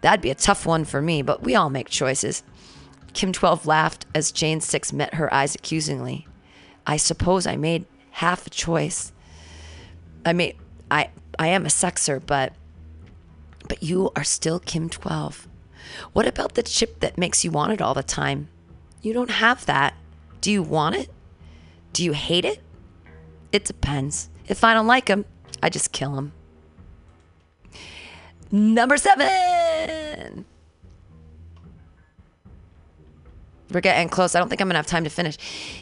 That'd 0.00 0.20
be 0.20 0.30
a 0.30 0.34
tough 0.34 0.66
one 0.66 0.84
for 0.84 1.02
me, 1.02 1.22
but 1.22 1.42
we 1.42 1.54
all 1.54 1.70
make 1.70 1.88
choices. 1.88 2.42
Kim 3.12 3.32
12 3.32 3.66
laughed 3.66 4.06
as 4.14 4.32
Jane 4.32 4.60
6 4.60 4.92
met 4.92 5.14
her 5.14 5.32
eyes 5.32 5.54
accusingly. 5.54 6.26
I 6.86 6.96
suppose 6.96 7.46
I 7.46 7.56
made 7.56 7.86
half 8.12 8.46
a 8.46 8.50
choice. 8.50 9.12
I 10.28 10.32
mean, 10.32 10.54
I 10.90 11.10
I 11.38 11.48
am 11.48 11.64
a 11.64 11.68
sexer, 11.68 12.20
but 12.24 12.52
but 13.68 13.82
you 13.82 14.10
are 14.16 14.24
still 14.24 14.58
Kim 14.58 14.88
12. 14.88 15.48
What 16.12 16.26
about 16.26 16.54
the 16.54 16.62
chip 16.62 17.00
that 17.00 17.18
makes 17.18 17.44
you 17.44 17.50
want 17.50 17.72
it 17.72 17.80
all 17.80 17.94
the 17.94 18.02
time? 18.02 18.48
You 19.02 19.12
don't 19.12 19.30
have 19.30 19.66
that. 19.66 19.94
Do 20.40 20.50
you 20.50 20.62
want 20.62 20.96
it? 20.96 21.10
Do 21.92 22.04
you 22.04 22.12
hate 22.12 22.44
it? 22.44 22.60
It 23.52 23.64
depends. 23.64 24.28
If 24.46 24.64
I 24.64 24.74
don't 24.74 24.86
like 24.86 25.08
him, 25.08 25.24
I 25.62 25.70
just 25.70 25.92
kill 25.92 26.16
him. 26.16 26.32
Number 28.50 28.96
seven. 28.96 29.57
We're 33.70 33.80
getting 33.80 34.08
close. 34.08 34.34
I 34.34 34.38
don't 34.38 34.48
think 34.48 34.60
I'm 34.60 34.68
to 34.70 34.76
have 34.76 34.86
time 34.86 35.04
to 35.04 35.10
finish. 35.10 35.36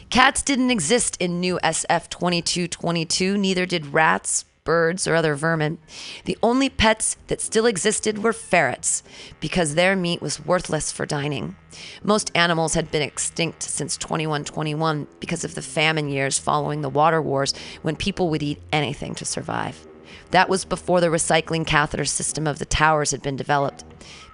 Cats 0.09 0.41
didn't 0.41 0.71
exist 0.71 1.17
in 1.19 1.39
new 1.39 1.59
SF 1.63 2.09
2222, 2.09 3.37
neither 3.37 3.65
did 3.65 3.93
rats, 3.93 4.45
birds, 4.63 5.07
or 5.07 5.15
other 5.15 5.33
vermin. 5.35 5.77
The 6.25 6.37
only 6.43 6.67
pets 6.67 7.15
that 7.27 7.39
still 7.39 7.65
existed 7.65 8.21
were 8.21 8.33
ferrets, 8.33 9.03
because 9.39 9.75
their 9.75 9.95
meat 9.95 10.21
was 10.21 10.45
worthless 10.45 10.91
for 10.91 11.05
dining. 11.05 11.55
Most 12.03 12.31
animals 12.35 12.73
had 12.73 12.91
been 12.91 13.01
extinct 13.01 13.63
since 13.63 13.95
2121 13.95 15.07
because 15.21 15.45
of 15.45 15.55
the 15.55 15.61
famine 15.61 16.09
years 16.09 16.37
following 16.37 16.81
the 16.81 16.89
water 16.89 17.21
wars 17.21 17.53
when 17.81 17.95
people 17.95 18.29
would 18.29 18.43
eat 18.43 18.61
anything 18.73 19.15
to 19.15 19.23
survive. 19.23 19.87
That 20.31 20.49
was 20.49 20.65
before 20.65 21.01
the 21.01 21.07
recycling 21.07 21.65
catheter 21.65 22.05
system 22.05 22.47
of 22.47 22.59
the 22.59 22.65
towers 22.65 23.11
had 23.11 23.21
been 23.21 23.35
developed. 23.35 23.83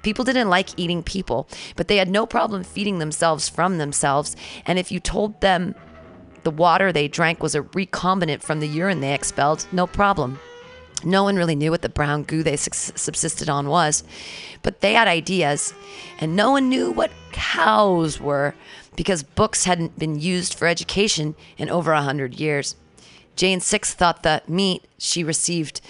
People 0.02 0.26
didn't 0.26 0.49
like 0.49 0.78
eating 0.78 1.03
people, 1.03 1.48
but 1.76 1.88
they 1.88 1.98
had 1.98 2.10
no 2.10 2.26
problem 2.26 2.64
feeding 2.64 2.99
themselves 2.99 3.48
from 3.48 3.78
themselves. 3.78 4.36
And 4.65 4.78
if 4.78 4.91
you 4.91 4.99
told 4.99 5.40
them 5.41 5.76
the 6.44 6.52
water 6.52 6.91
they 6.91 7.07
drank 7.07 7.41
was 7.41 7.56
a 7.56 7.61
recombinant 7.61 8.41
from 8.41 8.60
the 8.60 8.68
urine 8.68 8.99
they 8.99 9.14
expelled, 9.14 9.65
no 9.72 9.88
problem. 9.88 10.40
No 11.06 11.24
one 11.24 11.36
really 11.36 11.56
knew 11.56 11.72
what 11.72 11.82
the 11.82 11.90
brown 11.90 12.24
goo 12.24 12.44
they 12.44 12.56
subsisted 12.56 13.49
on 13.49 13.68
was, 13.68 14.03
but 14.61 14.80
they 14.80 14.94
had 14.94 15.07
ideas, 15.07 15.74
and 16.20 16.36
no 16.36 16.52
one 16.52 16.70
knew 16.70 16.91
what 16.91 17.11
cows 17.32 18.22
were 18.22 18.56
because 18.95 19.24
books 19.24 19.65
hadn't 19.65 19.99
been 19.99 20.20
used 20.20 20.53
for 20.53 20.68
education 20.68 21.36
in 21.57 21.70
over 21.70 21.91
a 21.91 22.02
hundred 22.02 22.40
years. 22.40 22.76
Jane 23.35 23.60
Six 23.60 23.93
thought 23.93 24.23
the 24.23 24.41
meat 24.47 24.85
she 24.97 25.23
received 25.23 25.81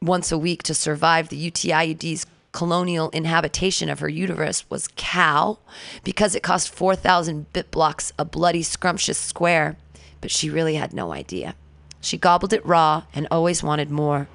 once 0.00 0.32
a 0.32 0.38
week 0.38 0.62
to 0.64 0.74
survive 0.74 1.28
the 1.28 1.50
UTIUD's 1.50 2.26
colonial 2.52 3.10
inhabitation 3.10 3.88
of 3.88 4.00
her 4.00 4.08
uterus 4.08 4.68
was 4.70 4.88
cow 4.96 5.58
because 6.02 6.34
it 6.34 6.42
cost 6.42 6.70
4,000 6.70 7.52
bit 7.52 7.70
blocks 7.70 8.12
a 8.18 8.24
bloody 8.24 8.62
scrumptious 8.62 9.18
square, 9.18 9.76
but 10.20 10.30
she 10.30 10.48
really 10.48 10.76
had 10.76 10.92
no 10.92 11.12
idea. 11.12 11.54
She 12.00 12.16
gobbled 12.16 12.52
it 12.52 12.64
raw 12.64 13.04
and 13.14 13.26
always 13.30 13.62
wanted 13.62 13.90
more. 13.90 14.28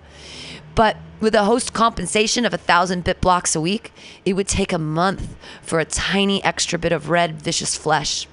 But 0.75 0.97
with 1.19 1.35
a 1.35 1.45
host 1.45 1.73
compensation 1.73 2.45
of 2.45 2.53
a 2.53 2.57
thousand 2.57 3.03
bit 3.03 3.21
blocks 3.21 3.55
a 3.55 3.61
week, 3.61 3.91
it 4.25 4.33
would 4.33 4.47
take 4.47 4.73
a 4.73 4.77
month 4.77 5.35
for 5.61 5.79
a 5.79 5.85
tiny 5.85 6.43
extra 6.43 6.79
bit 6.79 6.91
of 6.91 7.09
red, 7.09 7.41
vicious 7.41 7.75
flesh. 7.75 8.27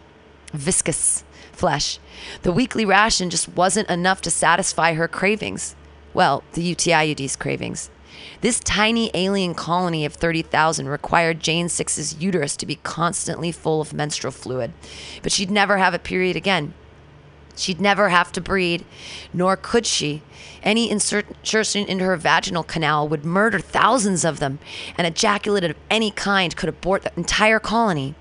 Viscous 0.52 1.22
flesh. 1.60 1.98
The 2.40 2.52
weekly 2.52 2.86
ration 2.86 3.28
just 3.28 3.50
wasn't 3.50 3.90
enough 3.90 4.22
to 4.22 4.30
satisfy 4.30 4.94
her 4.94 5.06
cravings. 5.06 5.76
Well, 6.14 6.42
the 6.54 6.74
UTIUD's 6.74 7.36
cravings. 7.36 7.90
This 8.40 8.60
tiny 8.60 9.10
alien 9.12 9.54
colony 9.54 10.06
of 10.06 10.14
30,000 10.14 10.88
required 10.88 11.40
Jane 11.40 11.68
Six's 11.68 12.16
uterus 12.16 12.56
to 12.56 12.66
be 12.66 12.76
constantly 12.76 13.52
full 13.52 13.82
of 13.82 13.92
menstrual 13.92 14.32
fluid, 14.32 14.72
but 15.22 15.32
she'd 15.32 15.50
never 15.50 15.76
have 15.76 15.92
a 15.92 15.98
period 15.98 16.34
again. 16.34 16.72
She'd 17.60 17.80
never 17.80 18.08
have 18.08 18.32
to 18.32 18.40
breed, 18.40 18.84
nor 19.32 19.56
could 19.56 19.86
she. 19.86 20.22
Any 20.62 20.90
insertion 20.90 21.86
into 21.86 22.04
her 22.04 22.16
vaginal 22.16 22.62
canal 22.62 23.06
would 23.08 23.24
murder 23.24 23.58
thousands 23.58 24.24
of 24.24 24.40
them, 24.40 24.58
and 24.96 25.06
ejaculate 25.06 25.64
of 25.64 25.76
any 25.90 26.10
kind 26.10 26.56
could 26.56 26.68
abort 26.68 27.02
the 27.02 27.12
entire 27.16 27.58
colony. 27.58 28.14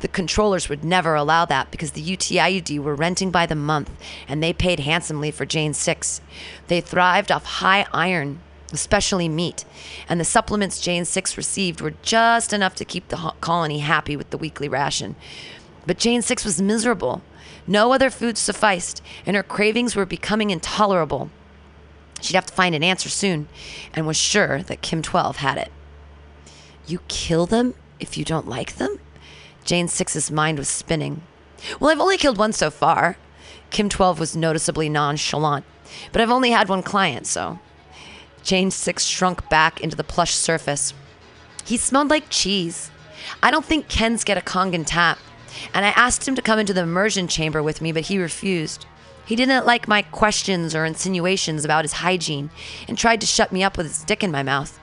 The 0.00 0.08
controllers 0.08 0.68
would 0.68 0.84
never 0.84 1.14
allow 1.14 1.44
that 1.46 1.70
because 1.70 1.92
the 1.92 2.02
UTIUD 2.02 2.78
were 2.78 2.94
renting 2.94 3.30
by 3.32 3.46
the 3.46 3.56
month, 3.56 3.90
and 4.28 4.40
they 4.40 4.52
paid 4.52 4.80
handsomely 4.80 5.32
for 5.32 5.44
Jane 5.44 5.74
Six. 5.74 6.20
They 6.68 6.80
thrived 6.80 7.32
off 7.32 7.44
high 7.44 7.86
iron, 7.92 8.40
especially 8.72 9.28
meat, 9.28 9.64
and 10.08 10.20
the 10.20 10.24
supplements 10.24 10.80
Jane 10.80 11.04
Six 11.04 11.36
received 11.36 11.80
were 11.80 11.94
just 12.02 12.52
enough 12.52 12.76
to 12.76 12.84
keep 12.84 13.08
the 13.08 13.32
colony 13.40 13.80
happy 13.80 14.16
with 14.16 14.30
the 14.30 14.38
weekly 14.38 14.68
ration. 14.68 15.16
But 15.86 15.98
Jane 15.98 16.22
Six 16.22 16.44
was 16.44 16.62
miserable. 16.62 17.22
No 17.66 17.92
other 17.92 18.10
food 18.10 18.38
sufficed, 18.38 19.02
and 19.24 19.36
her 19.36 19.42
cravings 19.42 19.96
were 19.96 20.06
becoming 20.06 20.50
intolerable. 20.50 21.30
She'd 22.20 22.36
have 22.36 22.46
to 22.46 22.54
find 22.54 22.74
an 22.74 22.84
answer 22.84 23.08
soon, 23.08 23.48
and 23.92 24.06
was 24.06 24.16
sure 24.16 24.62
that 24.62 24.82
Kim 24.82 25.02
12 25.02 25.36
had 25.36 25.58
it. 25.58 25.72
You 26.86 27.00
kill 27.08 27.46
them 27.46 27.74
if 27.98 28.16
you 28.16 28.24
don't 28.24 28.48
like 28.48 28.76
them? 28.76 28.98
Jane 29.64 29.88
Six's 29.88 30.30
mind 30.30 30.58
was 30.58 30.68
spinning. 30.68 31.22
Well, 31.80 31.90
I've 31.90 32.00
only 32.00 32.16
killed 32.16 32.38
one 32.38 32.52
so 32.52 32.70
far. 32.70 33.16
Kim 33.70 33.88
12 33.88 34.20
was 34.20 34.36
noticeably 34.36 34.88
nonchalant, 34.88 35.64
but 36.12 36.22
I've 36.22 36.30
only 36.30 36.50
had 36.50 36.68
one 36.68 36.82
client, 36.82 37.26
so. 37.26 37.58
Jane 38.42 38.70
Six 38.70 39.04
shrunk 39.04 39.48
back 39.50 39.80
into 39.80 39.96
the 39.96 40.04
plush 40.04 40.34
surface. 40.34 40.94
He 41.64 41.76
smelled 41.76 42.10
like 42.10 42.30
cheese. 42.30 42.92
I 43.42 43.50
don't 43.50 43.64
think 43.64 43.88
Ken's 43.88 44.22
get 44.22 44.38
a 44.38 44.40
Kangen 44.40 44.84
tap, 44.86 45.18
and 45.74 45.84
I 45.84 45.90
asked 45.90 46.26
him 46.26 46.34
to 46.34 46.42
come 46.42 46.58
into 46.58 46.74
the 46.74 46.82
immersion 46.82 47.28
chamber 47.28 47.62
with 47.62 47.80
me, 47.80 47.92
but 47.92 48.04
he 48.04 48.18
refused. 48.18 48.86
He 49.26 49.36
didn't 49.36 49.66
like 49.66 49.88
my 49.88 50.02
questions 50.02 50.74
or 50.74 50.84
insinuations 50.84 51.64
about 51.64 51.84
his 51.84 51.94
hygiene 51.94 52.50
and 52.86 52.96
tried 52.96 53.20
to 53.22 53.26
shut 53.26 53.52
me 53.52 53.64
up 53.64 53.76
with 53.76 53.86
his 53.86 54.04
dick 54.04 54.22
in 54.22 54.30
my 54.30 54.42
mouth. 54.42 54.78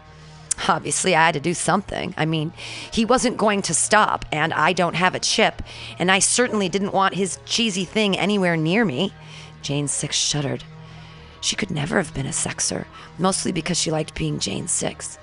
Obviously, 0.67 1.15
I 1.15 1.25
had 1.25 1.33
to 1.33 1.39
do 1.39 1.53
something. 1.53 2.13
I 2.17 2.25
mean, 2.25 2.53
he 2.91 3.05
wasn't 3.05 3.37
going 3.37 3.61
to 3.63 3.73
stop, 3.73 4.25
and 4.31 4.53
I 4.53 4.73
don't 4.73 4.95
have 4.95 5.15
a 5.15 5.19
chip, 5.19 5.63
and 5.97 6.11
I 6.11 6.19
certainly 6.19 6.69
didn't 6.69 6.93
want 6.93 7.15
his 7.15 7.39
cheesy 7.45 7.85
thing 7.85 8.17
anywhere 8.17 8.55
near 8.55 8.85
me. 8.85 9.13
Jane 9.61 9.87
Six 9.87 10.15
shuddered. 10.15 10.63
She 11.41 11.55
could 11.55 11.71
never 11.71 11.97
have 11.97 12.13
been 12.13 12.27
a 12.27 12.29
sexer, 12.29 12.85
mostly 13.17 13.51
because 13.51 13.79
she 13.79 13.91
liked 13.91 14.13
being 14.13 14.39
Jane 14.39 14.67
Six. 14.67 15.17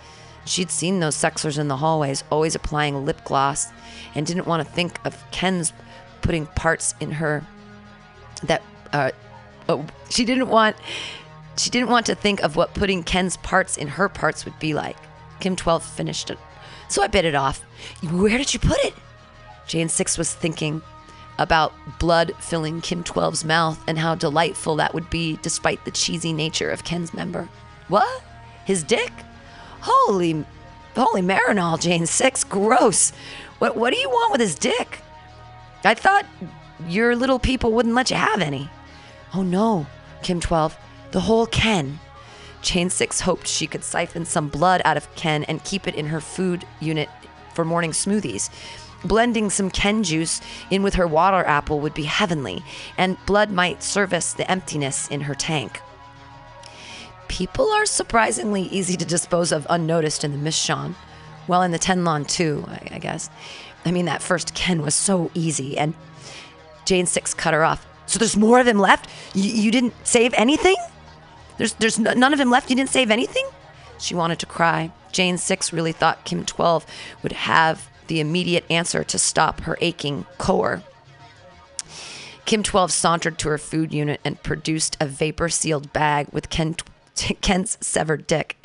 She'd 0.45 0.71
seen 0.71 1.01
those 1.01 1.15
sexers 1.15 1.59
in 1.59 1.69
the 1.69 1.77
hallways, 1.77 2.25
always 2.31 2.55
applying 2.55 3.05
lip 3.05 3.25
gloss, 3.25 3.69
and 4.15 4.27
didn't 4.27 4.47
want 4.47 4.67
to 4.67 4.73
think 4.73 5.05
of 5.05 5.23
Ken's 5.31 5.73
putting 6.23 6.47
parts 6.47 6.95
in 7.01 7.13
her 7.13 7.45
that 8.45 8.63
uh, 8.93 9.11
oh, 9.69 9.87
she 10.09 10.25
didn't 10.25 10.49
want 10.49 10.77
she 11.57 11.71
didn't 11.71 11.89
want 11.89 12.07
to 12.07 12.15
think 12.15 12.43
of 12.43 12.57
what 12.57 12.75
putting 12.75 13.03
Ken's 13.03 13.37
parts 13.39 13.77
in 13.77 13.89
her 13.89 14.09
parts 14.09 14.45
would 14.45 14.59
be 14.59 14.73
like. 14.73 14.97
Kim 15.41 15.57
12 15.57 15.85
finished 15.85 16.31
it. 16.31 16.39
So 16.89 17.03
I 17.03 17.07
bit 17.07 17.25
it 17.25 17.35
off. 17.35 17.61
Where 18.11 18.39
did 18.39 18.55
you 18.55 18.61
put 18.61 18.79
it? 18.79 18.95
Jane 19.67 19.89
6 19.89 20.19
was 20.19 20.33
thinking 20.35 20.83
about 21.39 21.73
blood 21.99 22.33
filling 22.41 22.81
Kim 22.81 23.05
12's 23.05 23.45
mouth 23.45 23.83
and 23.87 23.99
how 23.99 24.15
delightful 24.15 24.77
that 24.77 24.95
would 24.95 25.09
be 25.11 25.39
despite 25.43 25.85
the 25.85 25.91
cheesy 25.91 26.33
nature 26.33 26.71
of 26.71 26.85
Ken's 26.85 27.15
member. 27.15 27.49
What? 27.89 28.23
His 28.65 28.83
dick? 28.83 29.13
Holy 29.81 30.45
holy 30.97 31.23
Marinol, 31.23 31.81
Jane 31.81 32.07
6. 32.07 32.45
Gross. 32.45 33.13
What 33.61 33.77
what 33.77 33.93
do 33.93 33.99
you 33.99 34.09
want 34.09 34.33
with 34.33 34.41
his 34.41 34.55
dick? 34.55 35.01
I 35.85 35.93
thought 35.93 36.25
your 36.89 37.15
little 37.15 37.39
people 37.39 37.73
wouldn't 37.73 37.95
let 37.95 38.11
you 38.11 38.17
have 38.17 38.41
any. 38.41 38.71
Oh 39.35 39.43
no, 39.43 39.87
Kim 40.23 40.41
12. 40.41 40.77
The 41.11 41.21
whole 41.21 41.45
Ken. 41.47 42.01
Jane 42.63 42.89
6 42.89 43.21
hoped 43.21 43.47
she 43.47 43.67
could 43.67 43.85
siphon 43.85 44.25
some 44.25 44.49
blood 44.49 44.81
out 44.87 44.97
of 44.97 45.15
Ken 45.15 45.45
and 45.45 45.63
keep 45.63 45.87
it 45.87 45.95
in 45.95 46.07
her 46.07 46.23
food 46.23 46.67
unit 46.81 47.11
for 47.53 47.67
morning 47.67 47.91
smoothies. 47.91 48.49
Blending 49.05 49.51
some 49.51 49.71
Ken 49.71 50.03
juice 50.05 50.41
in 50.71 50.83
with 50.83 50.95
her 50.95 51.07
water 51.07 51.45
apple 51.45 51.81
would 51.81 51.95
be 51.95 52.05
heavenly, 52.05 52.65
and 52.97 53.19
blood 53.27 53.51
might 53.51 53.83
service 53.83 54.33
the 54.33 54.51
emptiness 54.51 55.07
in 55.09 55.23
her 55.23 55.35
tank. 55.35 55.83
People 57.29 57.69
are 57.71 57.87
surprisingly 57.87 58.63
easy 58.63 58.97
to 58.97 59.05
dispose 59.05 59.53
of 59.53 59.67
unnoticed 59.69 60.25
in 60.25 60.33
the 60.33 60.51
Mishon. 60.51 60.95
Well, 61.51 61.63
in 61.63 61.73
the 61.73 61.81
Tenlon 61.81 62.29
too, 62.29 62.65
I, 62.69 62.91
I 62.93 62.99
guess. 63.01 63.29
I 63.85 63.91
mean, 63.91 64.05
that 64.05 64.23
first 64.23 64.55
Ken 64.55 64.83
was 64.83 64.95
so 64.95 65.33
easy, 65.35 65.77
and 65.77 65.95
Jane 66.85 67.07
Six 67.07 67.35
cut 67.35 67.55
her 67.55 67.65
off. 67.65 67.85
So 68.07 68.21
there's 68.21 68.37
more 68.37 68.61
of 68.61 68.69
him 68.69 68.79
left? 68.79 69.11
You, 69.35 69.51
you 69.51 69.73
didn't 69.73 69.95
save 70.05 70.33
anything? 70.35 70.77
There's 71.59 71.73
there's 71.73 71.99
n- 71.99 72.21
none 72.21 72.33
of 72.33 72.39
him 72.39 72.51
left. 72.51 72.71
You 72.71 72.77
didn't 72.77 72.91
save 72.91 73.11
anything? 73.11 73.45
She 73.99 74.15
wanted 74.15 74.39
to 74.39 74.47
cry. 74.47 74.93
Jane 75.11 75.39
Six 75.39 75.73
really 75.73 75.91
thought 75.91 76.25
Kim 76.25 76.45
12 76.45 76.87
would 77.25 77.33
have 77.33 77.91
the 78.07 78.21
immediate 78.21 78.65
answer 78.71 79.03
to 79.03 79.19
stop 79.19 79.63
her 79.63 79.77
aching 79.81 80.27
core. 80.39 80.85
Kim 82.45 82.63
12 82.63 82.93
sauntered 82.93 83.39
to 83.39 83.49
her 83.49 83.59
food 83.59 83.93
unit 83.93 84.21
and 84.25 84.41
produced 84.45 84.97
a 85.01 85.07
vapor 85.07 85.49
sealed 85.49 85.93
bag 85.93 86.29
with 86.31 86.49
Ken, 86.49 86.77
Ken's 87.41 87.79
severed 87.81 88.27
dick. 88.27 88.57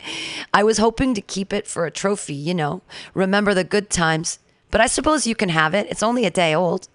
I 0.54 0.64
was 0.64 0.78
hoping 0.78 1.14
to 1.14 1.22
keep 1.22 1.54
it 1.54 1.68
for 1.68 1.86
a 1.86 1.92
trophy, 1.92 2.34
you 2.34 2.54
know, 2.54 2.82
remember 3.14 3.54
the 3.54 3.64
good 3.64 3.90
times. 3.90 4.40
But 4.72 4.82
I 4.82 4.88
suppose 4.88 5.28
you 5.28 5.36
can 5.36 5.50
have 5.50 5.74
it. 5.74 5.88
It's 5.90 6.04
only 6.04 6.26
a 6.26 6.32
day 6.32 6.54
old. 6.54 6.88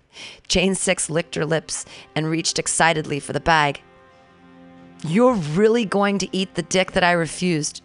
Jane 0.49 0.75
Six 0.75 1.09
licked 1.09 1.35
her 1.37 1.47
lips 1.47 1.87
and 2.15 2.29
reached 2.29 2.59
excitedly 2.59 3.21
for 3.21 3.33
the 3.33 3.41
bag. 3.41 3.81
You're 5.07 5.35
really 5.35 5.85
going 5.85 6.19
to 6.19 6.37
eat 6.37 6.55
the 6.55 6.63
dick 6.63 6.93
that 6.93 7.05
I 7.05 7.13
refused. 7.13 7.83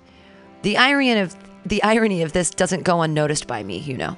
The 0.64 0.78
irony 0.78 1.12
of 1.20 1.36
the 1.66 1.82
irony 1.82 2.22
of 2.22 2.34
this 2.34 2.52
doesn't 2.52 2.84
go 2.84 3.02
unnoticed 3.02 3.48
by 3.48 3.64
me, 3.64 3.78
you 3.80 3.98
know. 3.98 4.18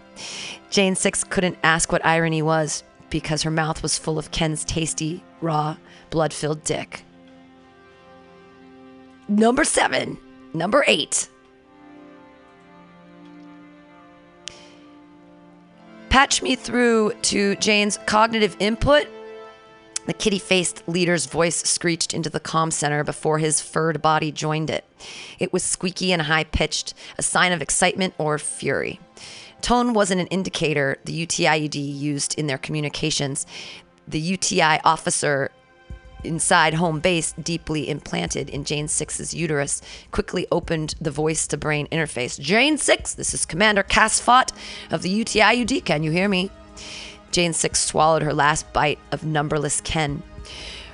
Jane 0.69 0.95
Six 0.95 1.24
couldn't 1.24 1.57
ask 1.64 1.91
what 1.91 2.06
irony 2.06 2.41
was 2.41 2.84
because 3.10 3.44
her 3.44 3.52
mouth 3.52 3.82
was 3.82 3.98
full 3.98 4.19
of 4.19 4.32
Ken's 4.32 4.65
tasty, 4.65 5.24
raw, 5.41 5.78
blood-filled 6.10 6.64
dick. 6.64 7.03
Number 9.29 9.65
7, 9.65 10.17
number 10.53 10.85
8. 10.87 11.27
Patch 16.09 16.41
me 16.41 16.55
through 16.55 17.13
to 17.23 17.55
Jane's 17.57 17.99
cognitive 18.05 18.55
input. 18.59 19.07
The 20.05 20.13
kitty 20.13 20.39
faced 20.39 20.87
leader's 20.87 21.25
voice 21.25 21.57
screeched 21.57 22.13
into 22.13 22.29
the 22.29 22.39
comm 22.39 22.71
center 22.71 23.03
before 23.03 23.39
his 23.39 23.59
furred 23.59 24.01
body 24.01 24.31
joined 24.31 24.69
it. 24.69 24.85
It 25.37 25.51
was 25.51 25.61
squeaky 25.61 26.13
and 26.13 26.21
high 26.21 26.45
pitched, 26.45 26.93
a 27.17 27.21
sign 27.21 27.51
of 27.51 27.61
excitement 27.61 28.13
or 28.17 28.39
fury. 28.39 29.01
Tone 29.59 29.93
wasn't 29.93 30.21
an 30.21 30.27
indicator 30.27 30.97
the 31.03 31.25
UTIUD 31.25 31.75
used 31.75 32.39
in 32.39 32.47
their 32.47 32.57
communications. 32.57 33.45
The 34.07 34.19
UTI 34.21 34.79
officer 34.85 35.51
inside 36.27 36.75
home 36.75 36.99
base, 36.99 37.31
deeply 37.31 37.89
implanted 37.89 38.49
in 38.49 38.63
Jane 38.63 38.87
Six's 38.87 39.33
uterus, 39.33 39.81
quickly 40.11 40.45
opened 40.51 40.93
the 41.01 41.09
voice 41.09 41.47
to 41.47 41.57
brain 41.57 41.87
interface. 41.87 42.39
Jane 42.39 42.77
Six, 42.77 43.13
this 43.13 43.33
is 43.33 43.45
Commander 43.45 43.83
Casfot 43.83 44.51
of 44.91 45.01
the 45.01 45.23
UTIUD. 45.23 45.85
Can 45.85 46.03
you 46.03 46.11
hear 46.11 46.29
me? 46.29 46.51
Jane 47.31 47.53
Six 47.53 47.79
swallowed 47.79 48.21
her 48.21 48.33
last 48.33 48.71
bite 48.73 48.99
of 49.11 49.23
numberless 49.23 49.81
Ken. 49.81 50.21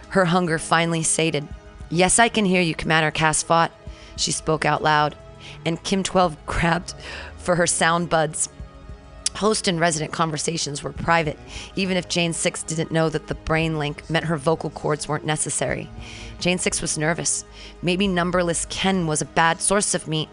Her 0.09 0.25
hunger 0.25 0.59
finally 0.59 1.03
sated. 1.03 1.47
Yes, 1.89 2.19
I 2.19 2.29
can 2.29 2.45
hear 2.45 2.61
you, 2.61 2.75
Commander 2.75 3.11
Casfot. 3.11 3.71
She 4.15 4.31
spoke 4.31 4.63
out 4.63 4.83
loud, 4.83 5.15
and 5.65 5.83
Kim 5.83 6.03
12 6.03 6.37
grabbed 6.45 6.93
for 7.37 7.55
her 7.55 7.67
sound 7.67 8.09
buds. 8.09 8.49
Host 9.35 9.67
and 9.67 9.79
resident 9.79 10.11
conversations 10.11 10.83
were 10.83 10.91
private, 10.91 11.39
even 11.75 11.97
if 11.97 12.07
Jane 12.07 12.33
6 12.33 12.63
didn't 12.63 12.91
know 12.91 13.09
that 13.09 13.27
the 13.27 13.35
brain 13.35 13.79
link 13.79 14.07
meant 14.09 14.25
her 14.25 14.37
vocal 14.37 14.69
cords 14.69 15.07
weren't 15.07 15.25
necessary. 15.25 15.89
Jane 16.39 16.59
6 16.59 16.81
was 16.81 16.97
nervous. 16.97 17.43
Maybe 17.81 18.07
numberless 18.07 18.65
Ken 18.65 19.07
was 19.07 19.21
a 19.21 19.25
bad 19.25 19.59
source 19.59 19.95
of 19.95 20.07
meat, 20.07 20.29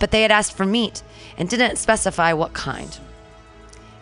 but 0.00 0.10
they 0.10 0.22
had 0.22 0.30
asked 0.30 0.56
for 0.56 0.64
meat 0.64 1.02
and 1.36 1.48
didn't 1.48 1.76
specify 1.76 2.32
what 2.32 2.54
kind. 2.54 2.98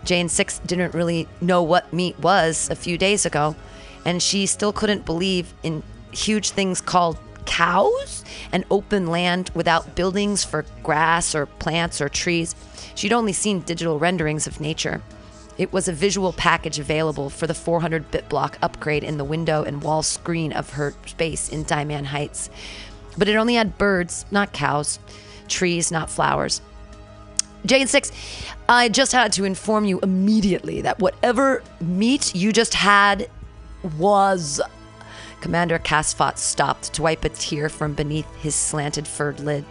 Jane 0.04 0.28
6 0.28 0.60
didn't 0.60 0.94
really 0.94 1.28
know 1.40 1.62
what 1.62 1.92
meat 1.92 2.18
was 2.18 2.70
a 2.70 2.76
few 2.76 2.98
days 2.98 3.26
ago, 3.26 3.56
and 4.04 4.22
she 4.22 4.46
still 4.46 4.72
couldn't 4.72 5.04
believe 5.04 5.52
in 5.62 5.82
huge 6.12 6.50
things 6.50 6.80
called 6.80 7.18
cows 7.44 8.24
and 8.52 8.64
open 8.70 9.06
land 9.08 9.50
without 9.54 9.94
buildings 9.94 10.44
for 10.44 10.64
grass 10.82 11.34
or 11.34 11.46
plants 11.46 12.00
or 12.00 12.08
trees. 12.08 12.54
She'd 12.94 13.12
only 13.12 13.32
seen 13.32 13.60
digital 13.60 13.98
renderings 13.98 14.46
of 14.46 14.60
nature. 14.60 15.02
It 15.58 15.72
was 15.72 15.88
a 15.88 15.92
visual 15.92 16.32
package 16.32 16.78
available 16.78 17.28
for 17.28 17.46
the 17.46 17.54
400 17.54 18.10
bit 18.10 18.28
block 18.28 18.58
upgrade 18.62 19.04
in 19.04 19.18
the 19.18 19.24
window 19.24 19.62
and 19.62 19.82
wall 19.82 20.02
screen 20.02 20.52
of 20.52 20.70
her 20.70 20.94
space 21.06 21.48
in 21.48 21.64
Diamond 21.64 22.06
Heights. 22.08 22.50
But 23.18 23.28
it 23.28 23.36
only 23.36 23.54
had 23.54 23.76
birds, 23.76 24.24
not 24.30 24.52
cows, 24.52 24.98
trees, 25.48 25.92
not 25.92 26.08
flowers. 26.08 26.62
Jane 27.64 27.86
6, 27.86 28.10
I 28.68 28.88
just 28.88 29.12
had 29.12 29.32
to 29.34 29.44
inform 29.44 29.84
you 29.84 30.00
immediately 30.00 30.80
that 30.80 30.98
whatever 30.98 31.62
meat 31.80 32.34
you 32.34 32.52
just 32.52 32.74
had 32.74 33.28
was. 33.98 34.60
Commander 35.40 35.78
Casfot 35.78 36.38
stopped 36.38 36.92
to 36.94 37.02
wipe 37.02 37.24
a 37.24 37.28
tear 37.28 37.68
from 37.68 37.94
beneath 37.94 38.32
his 38.36 38.54
slanted 38.54 39.06
furred 39.06 39.40
lid. 39.40 39.64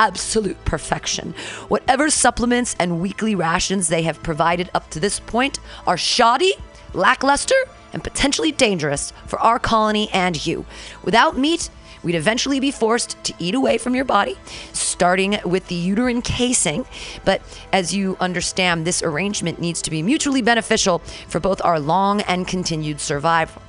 Absolute 0.00 0.64
perfection. 0.64 1.34
Whatever 1.68 2.08
supplements 2.08 2.74
and 2.80 3.02
weekly 3.02 3.34
rations 3.34 3.88
they 3.88 4.00
have 4.04 4.22
provided 4.22 4.70
up 4.72 4.88
to 4.90 4.98
this 4.98 5.20
point 5.20 5.58
are 5.86 5.98
shoddy, 5.98 6.54
lackluster, 6.94 7.54
and 7.92 8.02
potentially 8.02 8.50
dangerous 8.50 9.12
for 9.26 9.38
our 9.40 9.58
colony 9.58 10.08
and 10.14 10.46
you. 10.46 10.64
Without 11.04 11.36
meat, 11.36 11.68
we'd 12.02 12.14
eventually 12.14 12.60
be 12.60 12.70
forced 12.70 13.22
to 13.24 13.34
eat 13.38 13.54
away 13.54 13.76
from 13.76 13.94
your 13.94 14.06
body, 14.06 14.38
starting 14.72 15.38
with 15.44 15.66
the 15.68 15.74
uterine 15.74 16.22
casing. 16.22 16.86
But 17.26 17.42
as 17.70 17.94
you 17.94 18.16
understand, 18.20 18.86
this 18.86 19.02
arrangement 19.02 19.60
needs 19.60 19.82
to 19.82 19.90
be 19.90 20.02
mutually 20.02 20.40
beneficial 20.40 21.00
for 21.28 21.40
both 21.40 21.60
our 21.62 21.78
long 21.78 22.22
and 22.22 22.48
continued 22.48 23.00
survival. 23.00 23.60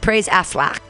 Praise 0.00 0.26
Aflach. 0.26 0.80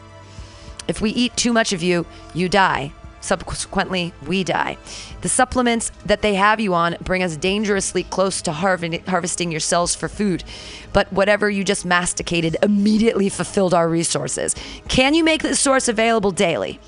If 0.89 1.03
we 1.03 1.11
eat 1.11 1.37
too 1.37 1.53
much 1.53 1.75
of 1.75 1.83
you, 1.83 2.07
you 2.33 2.49
die. 2.49 2.95
Subsequently, 3.21 4.13
we 4.27 4.45
die. 4.45 4.79
The 5.23 5.29
supplements 5.29 5.91
that 6.07 6.23
they 6.23 6.35
have 6.35 6.61
you 6.61 6.75
on 6.75 6.97
bring 7.01 7.23
us 7.23 7.37
dangerously 7.37 8.05
close 8.05 8.41
to 8.43 8.53
harv- 8.53 9.07
harvesting 9.07 9.51
your 9.51 9.61
cells 9.61 9.95
for 9.95 10.09
food. 10.09 10.45
But 10.93 11.13
whatever 11.13 11.51
you 11.51 11.65
just 11.65 11.85
masticated 11.85 12.57
immediately 12.63 13.29
fulfilled 13.29 13.75
our 13.75 13.89
resources. 13.89 14.55
Can 14.89 15.15
you 15.15 15.25
make 15.25 15.43
this 15.43 15.61
source 15.61 15.89
available 15.89 16.31
daily? 16.31 16.81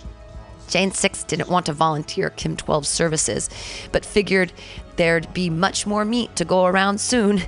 Jane 0.69 0.93
6 0.93 1.25
didn't 1.25 1.49
want 1.49 1.67
to 1.67 1.73
volunteer 1.73 2.31
Kim 2.31 2.57
12's 2.57 2.89
services, 2.89 3.51
but 3.91 4.07
figured 4.07 4.53
there'd 4.97 5.33
be 5.35 5.51
much 5.51 5.85
more 5.85 6.05
meat 6.05 6.35
to 6.37 6.45
go 6.45 6.65
around 6.67 7.01
soon. 7.01 7.43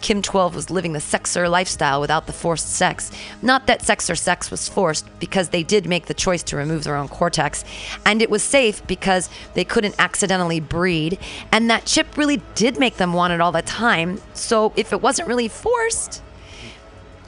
Kim 0.00 0.22
12 0.22 0.54
was 0.54 0.70
living 0.70 0.92
the 0.92 0.98
sexer 0.98 1.50
lifestyle 1.50 2.00
without 2.00 2.26
the 2.26 2.32
forced 2.32 2.74
sex. 2.74 3.10
Not 3.42 3.66
that 3.66 3.82
sex 3.82 4.08
or 4.08 4.14
sex 4.14 4.50
was 4.50 4.68
forced, 4.68 5.06
because 5.18 5.48
they 5.48 5.62
did 5.62 5.86
make 5.86 6.06
the 6.06 6.14
choice 6.14 6.42
to 6.44 6.56
remove 6.56 6.84
their 6.84 6.96
own 6.96 7.08
cortex. 7.08 7.64
And 8.04 8.22
it 8.22 8.30
was 8.30 8.42
safe 8.42 8.86
because 8.86 9.28
they 9.54 9.64
couldn't 9.64 9.94
accidentally 9.98 10.60
breed. 10.60 11.18
And 11.52 11.70
that 11.70 11.84
chip 11.84 12.16
really 12.16 12.42
did 12.54 12.78
make 12.78 12.96
them 12.96 13.12
want 13.12 13.32
it 13.32 13.40
all 13.40 13.52
the 13.52 13.62
time. 13.62 14.20
So 14.34 14.72
if 14.76 14.92
it 14.92 15.02
wasn't 15.02 15.28
really 15.28 15.48
forced, 15.48 16.22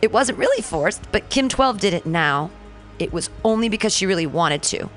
it 0.01 0.13
wasn't 0.13 0.39
really 0.39 0.63
forced, 0.63 1.11
but 1.11 1.29
Kim 1.29 1.49
12 1.49 1.81
did 1.81 1.95
it 1.95 2.07
now. 2.07 2.51
It 2.99 3.13
was 3.13 3.31
only 3.45 3.69
because 3.69 3.95
she 3.95 4.07
really 4.07 4.27
wanted 4.27 4.63
to. 4.65 4.89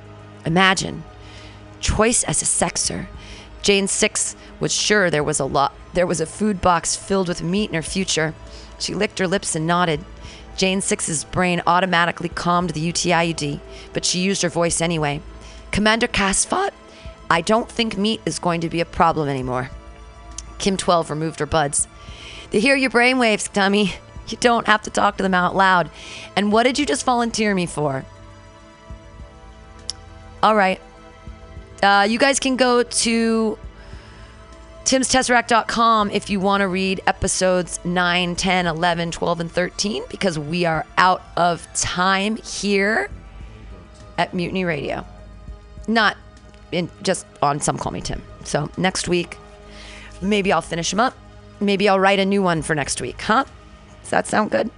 Imagine 0.45 1.03
choice 1.79 2.23
as 2.23 2.41
a 2.41 2.45
sexer. 2.45 3.07
Jane 3.61 3.87
6 3.87 4.35
was 4.61 4.73
sure 4.73 5.09
there 5.09 5.23
was 5.23 5.41
a 5.41 5.45
lot 5.45 5.73
there 5.93 6.07
was 6.07 6.21
a 6.21 6.25
food 6.25 6.61
box 6.61 6.95
filled 6.95 7.27
with 7.27 7.43
meat 7.43 7.69
in 7.69 7.75
her 7.75 7.81
future. 7.81 8.33
She 8.79 8.93
licked 8.93 9.19
her 9.19 9.27
lips 9.27 9.55
and 9.55 9.67
nodded. 9.67 10.03
Jane 10.55 10.81
Six's 10.81 11.23
brain 11.23 11.61
automatically 11.67 12.29
calmed 12.29 12.71
the 12.71 12.91
UTIUD, 12.91 13.59
but 13.93 14.05
she 14.05 14.19
used 14.19 14.41
her 14.41 14.49
voice 14.49 14.81
anyway. 14.81 15.21
Commander 15.71 16.07
Casfot, 16.07 16.71
I 17.29 17.41
don't 17.41 17.69
think 17.69 17.97
meat 17.97 18.21
is 18.25 18.39
going 18.39 18.61
to 18.61 18.69
be 18.69 18.81
a 18.81 18.85
problem 18.85 19.27
anymore. 19.27 19.69
Kim 20.59 20.77
12 20.77 21.09
removed 21.09 21.39
her 21.39 21.45
buds. 21.45 21.87
They 22.51 22.59
hear 22.59 22.75
your 22.75 22.89
brainwaves, 22.89 23.51
dummy. 23.51 23.95
You 24.27 24.37
don't 24.37 24.67
have 24.67 24.83
to 24.83 24.89
talk 24.89 25.17
to 25.17 25.23
them 25.23 25.33
out 25.33 25.55
loud. 25.55 25.89
And 26.35 26.51
what 26.51 26.63
did 26.63 26.77
you 26.79 26.85
just 26.85 27.05
volunteer 27.05 27.53
me 27.53 27.65
for? 27.65 28.05
All 30.43 30.55
right. 30.55 30.79
Uh, 31.81 32.07
you 32.09 32.19
guys 32.19 32.39
can 32.39 32.55
go 32.55 32.83
to 32.83 33.57
timstesseract.com 34.85 36.11
if 36.11 36.29
you 36.29 36.39
want 36.39 36.61
to 36.61 36.67
read 36.67 37.01
episodes 37.07 37.79
9, 37.85 38.35
10, 38.35 38.67
11, 38.67 39.11
12, 39.11 39.39
and 39.39 39.51
13 39.51 40.03
because 40.09 40.37
we 40.37 40.65
are 40.65 40.85
out 40.97 41.21
of 41.37 41.67
time 41.73 42.35
here 42.37 43.09
at 44.17 44.33
Mutiny 44.33 44.65
Radio. 44.65 45.05
Not 45.87 46.17
in 46.71 46.89
just 47.01 47.25
on 47.41 47.59
Some 47.59 47.77
Call 47.77 47.91
Me 47.91 48.01
Tim. 48.01 48.21
So 48.43 48.69
next 48.77 49.07
week, 49.07 49.37
maybe 50.21 50.51
I'll 50.51 50.61
finish 50.61 50.89
them 50.89 50.99
up. 50.99 51.15
Maybe 51.59 51.87
I'll 51.87 51.99
write 51.99 52.19
a 52.19 52.25
new 52.25 52.41
one 52.41 52.61
for 52.61 52.75
next 52.75 53.01
week, 53.01 53.21
huh? 53.21 53.45
Does 54.01 54.09
that 54.09 54.27
sound 54.27 54.51
good? 54.51 54.71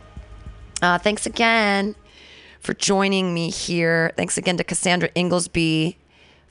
Uh, 0.81 0.97
thanks 0.97 1.25
again 1.25 1.95
for 2.59 2.73
joining 2.73 3.33
me 3.33 3.49
here. 3.49 4.11
Thanks 4.17 4.37
again 4.37 4.57
to 4.57 4.63
Cassandra 4.63 5.09
Inglesby 5.15 5.97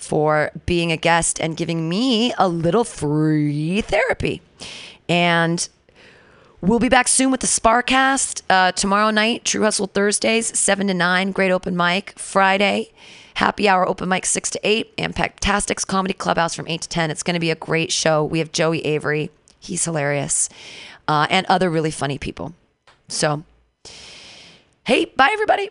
for 0.03 0.51
being 0.66 0.91
a 0.91 0.97
guest 0.97 1.41
and 1.41 1.57
giving 1.57 1.89
me 1.89 2.33
a 2.37 2.49
little 2.49 2.85
free 2.85 3.81
therapy. 3.81 4.43
And 5.09 5.69
we'll 6.61 6.79
be 6.81 6.89
back 6.89 7.09
soon 7.09 7.31
with 7.31 7.41
the 7.41 7.47
Sparcast 7.47 8.43
uh, 8.51 8.73
tomorrow 8.73 9.11
night, 9.11 9.45
True 9.45 9.62
Hustle 9.62 9.87
Thursdays, 9.87 10.59
7 10.59 10.89
to 10.89 10.95
9, 10.95 11.33
great 11.33 11.53
open 11.53 11.77
mic. 11.77 12.19
Friday, 12.19 12.93
happy 13.35 13.69
hour 13.69 13.89
open 13.89 14.09
mic, 14.09 14.27
6 14.27 14.51
to 14.51 14.61
8, 14.65 14.93
and 14.99 15.15
Pactastics 15.15 15.85
Comedy 15.85 16.15
Clubhouse 16.15 16.55
from 16.55 16.66
8 16.66 16.83
to 16.83 16.89
10. 16.89 17.11
It's 17.11 17.23
going 17.23 17.35
to 17.35 17.41
be 17.41 17.51
a 17.51 17.57
great 17.57 17.93
show. 17.93 18.24
We 18.24 18.41
have 18.41 18.53
Joey 18.53 18.85
Avery, 18.85 19.31
he's 19.61 19.85
hilarious, 19.85 20.49
uh, 21.07 21.27
and 21.31 21.47
other 21.47 21.70
really 21.70 21.91
funny 21.93 22.19
people. 22.19 22.55
So, 23.09 23.45
hey, 24.85 25.05
bye, 25.05 25.31
everybody. 25.33 25.70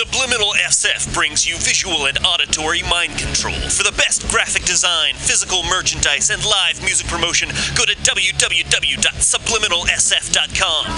Subliminal 0.00 0.56
SF 0.56 1.12
brings 1.12 1.44
you 1.46 1.58
visual 1.58 2.06
and 2.06 2.18
auditory 2.24 2.80
mind 2.88 3.18
control. 3.18 3.52
For 3.68 3.82
the 3.82 3.92
best 3.92 4.26
graphic 4.30 4.64
design, 4.64 5.12
physical 5.12 5.62
merchandise, 5.64 6.30
and 6.30 6.42
live 6.42 6.82
music 6.82 7.06
promotion, 7.06 7.50
go 7.76 7.84
to 7.84 7.94
www.subliminalsf.com. 7.96 10.86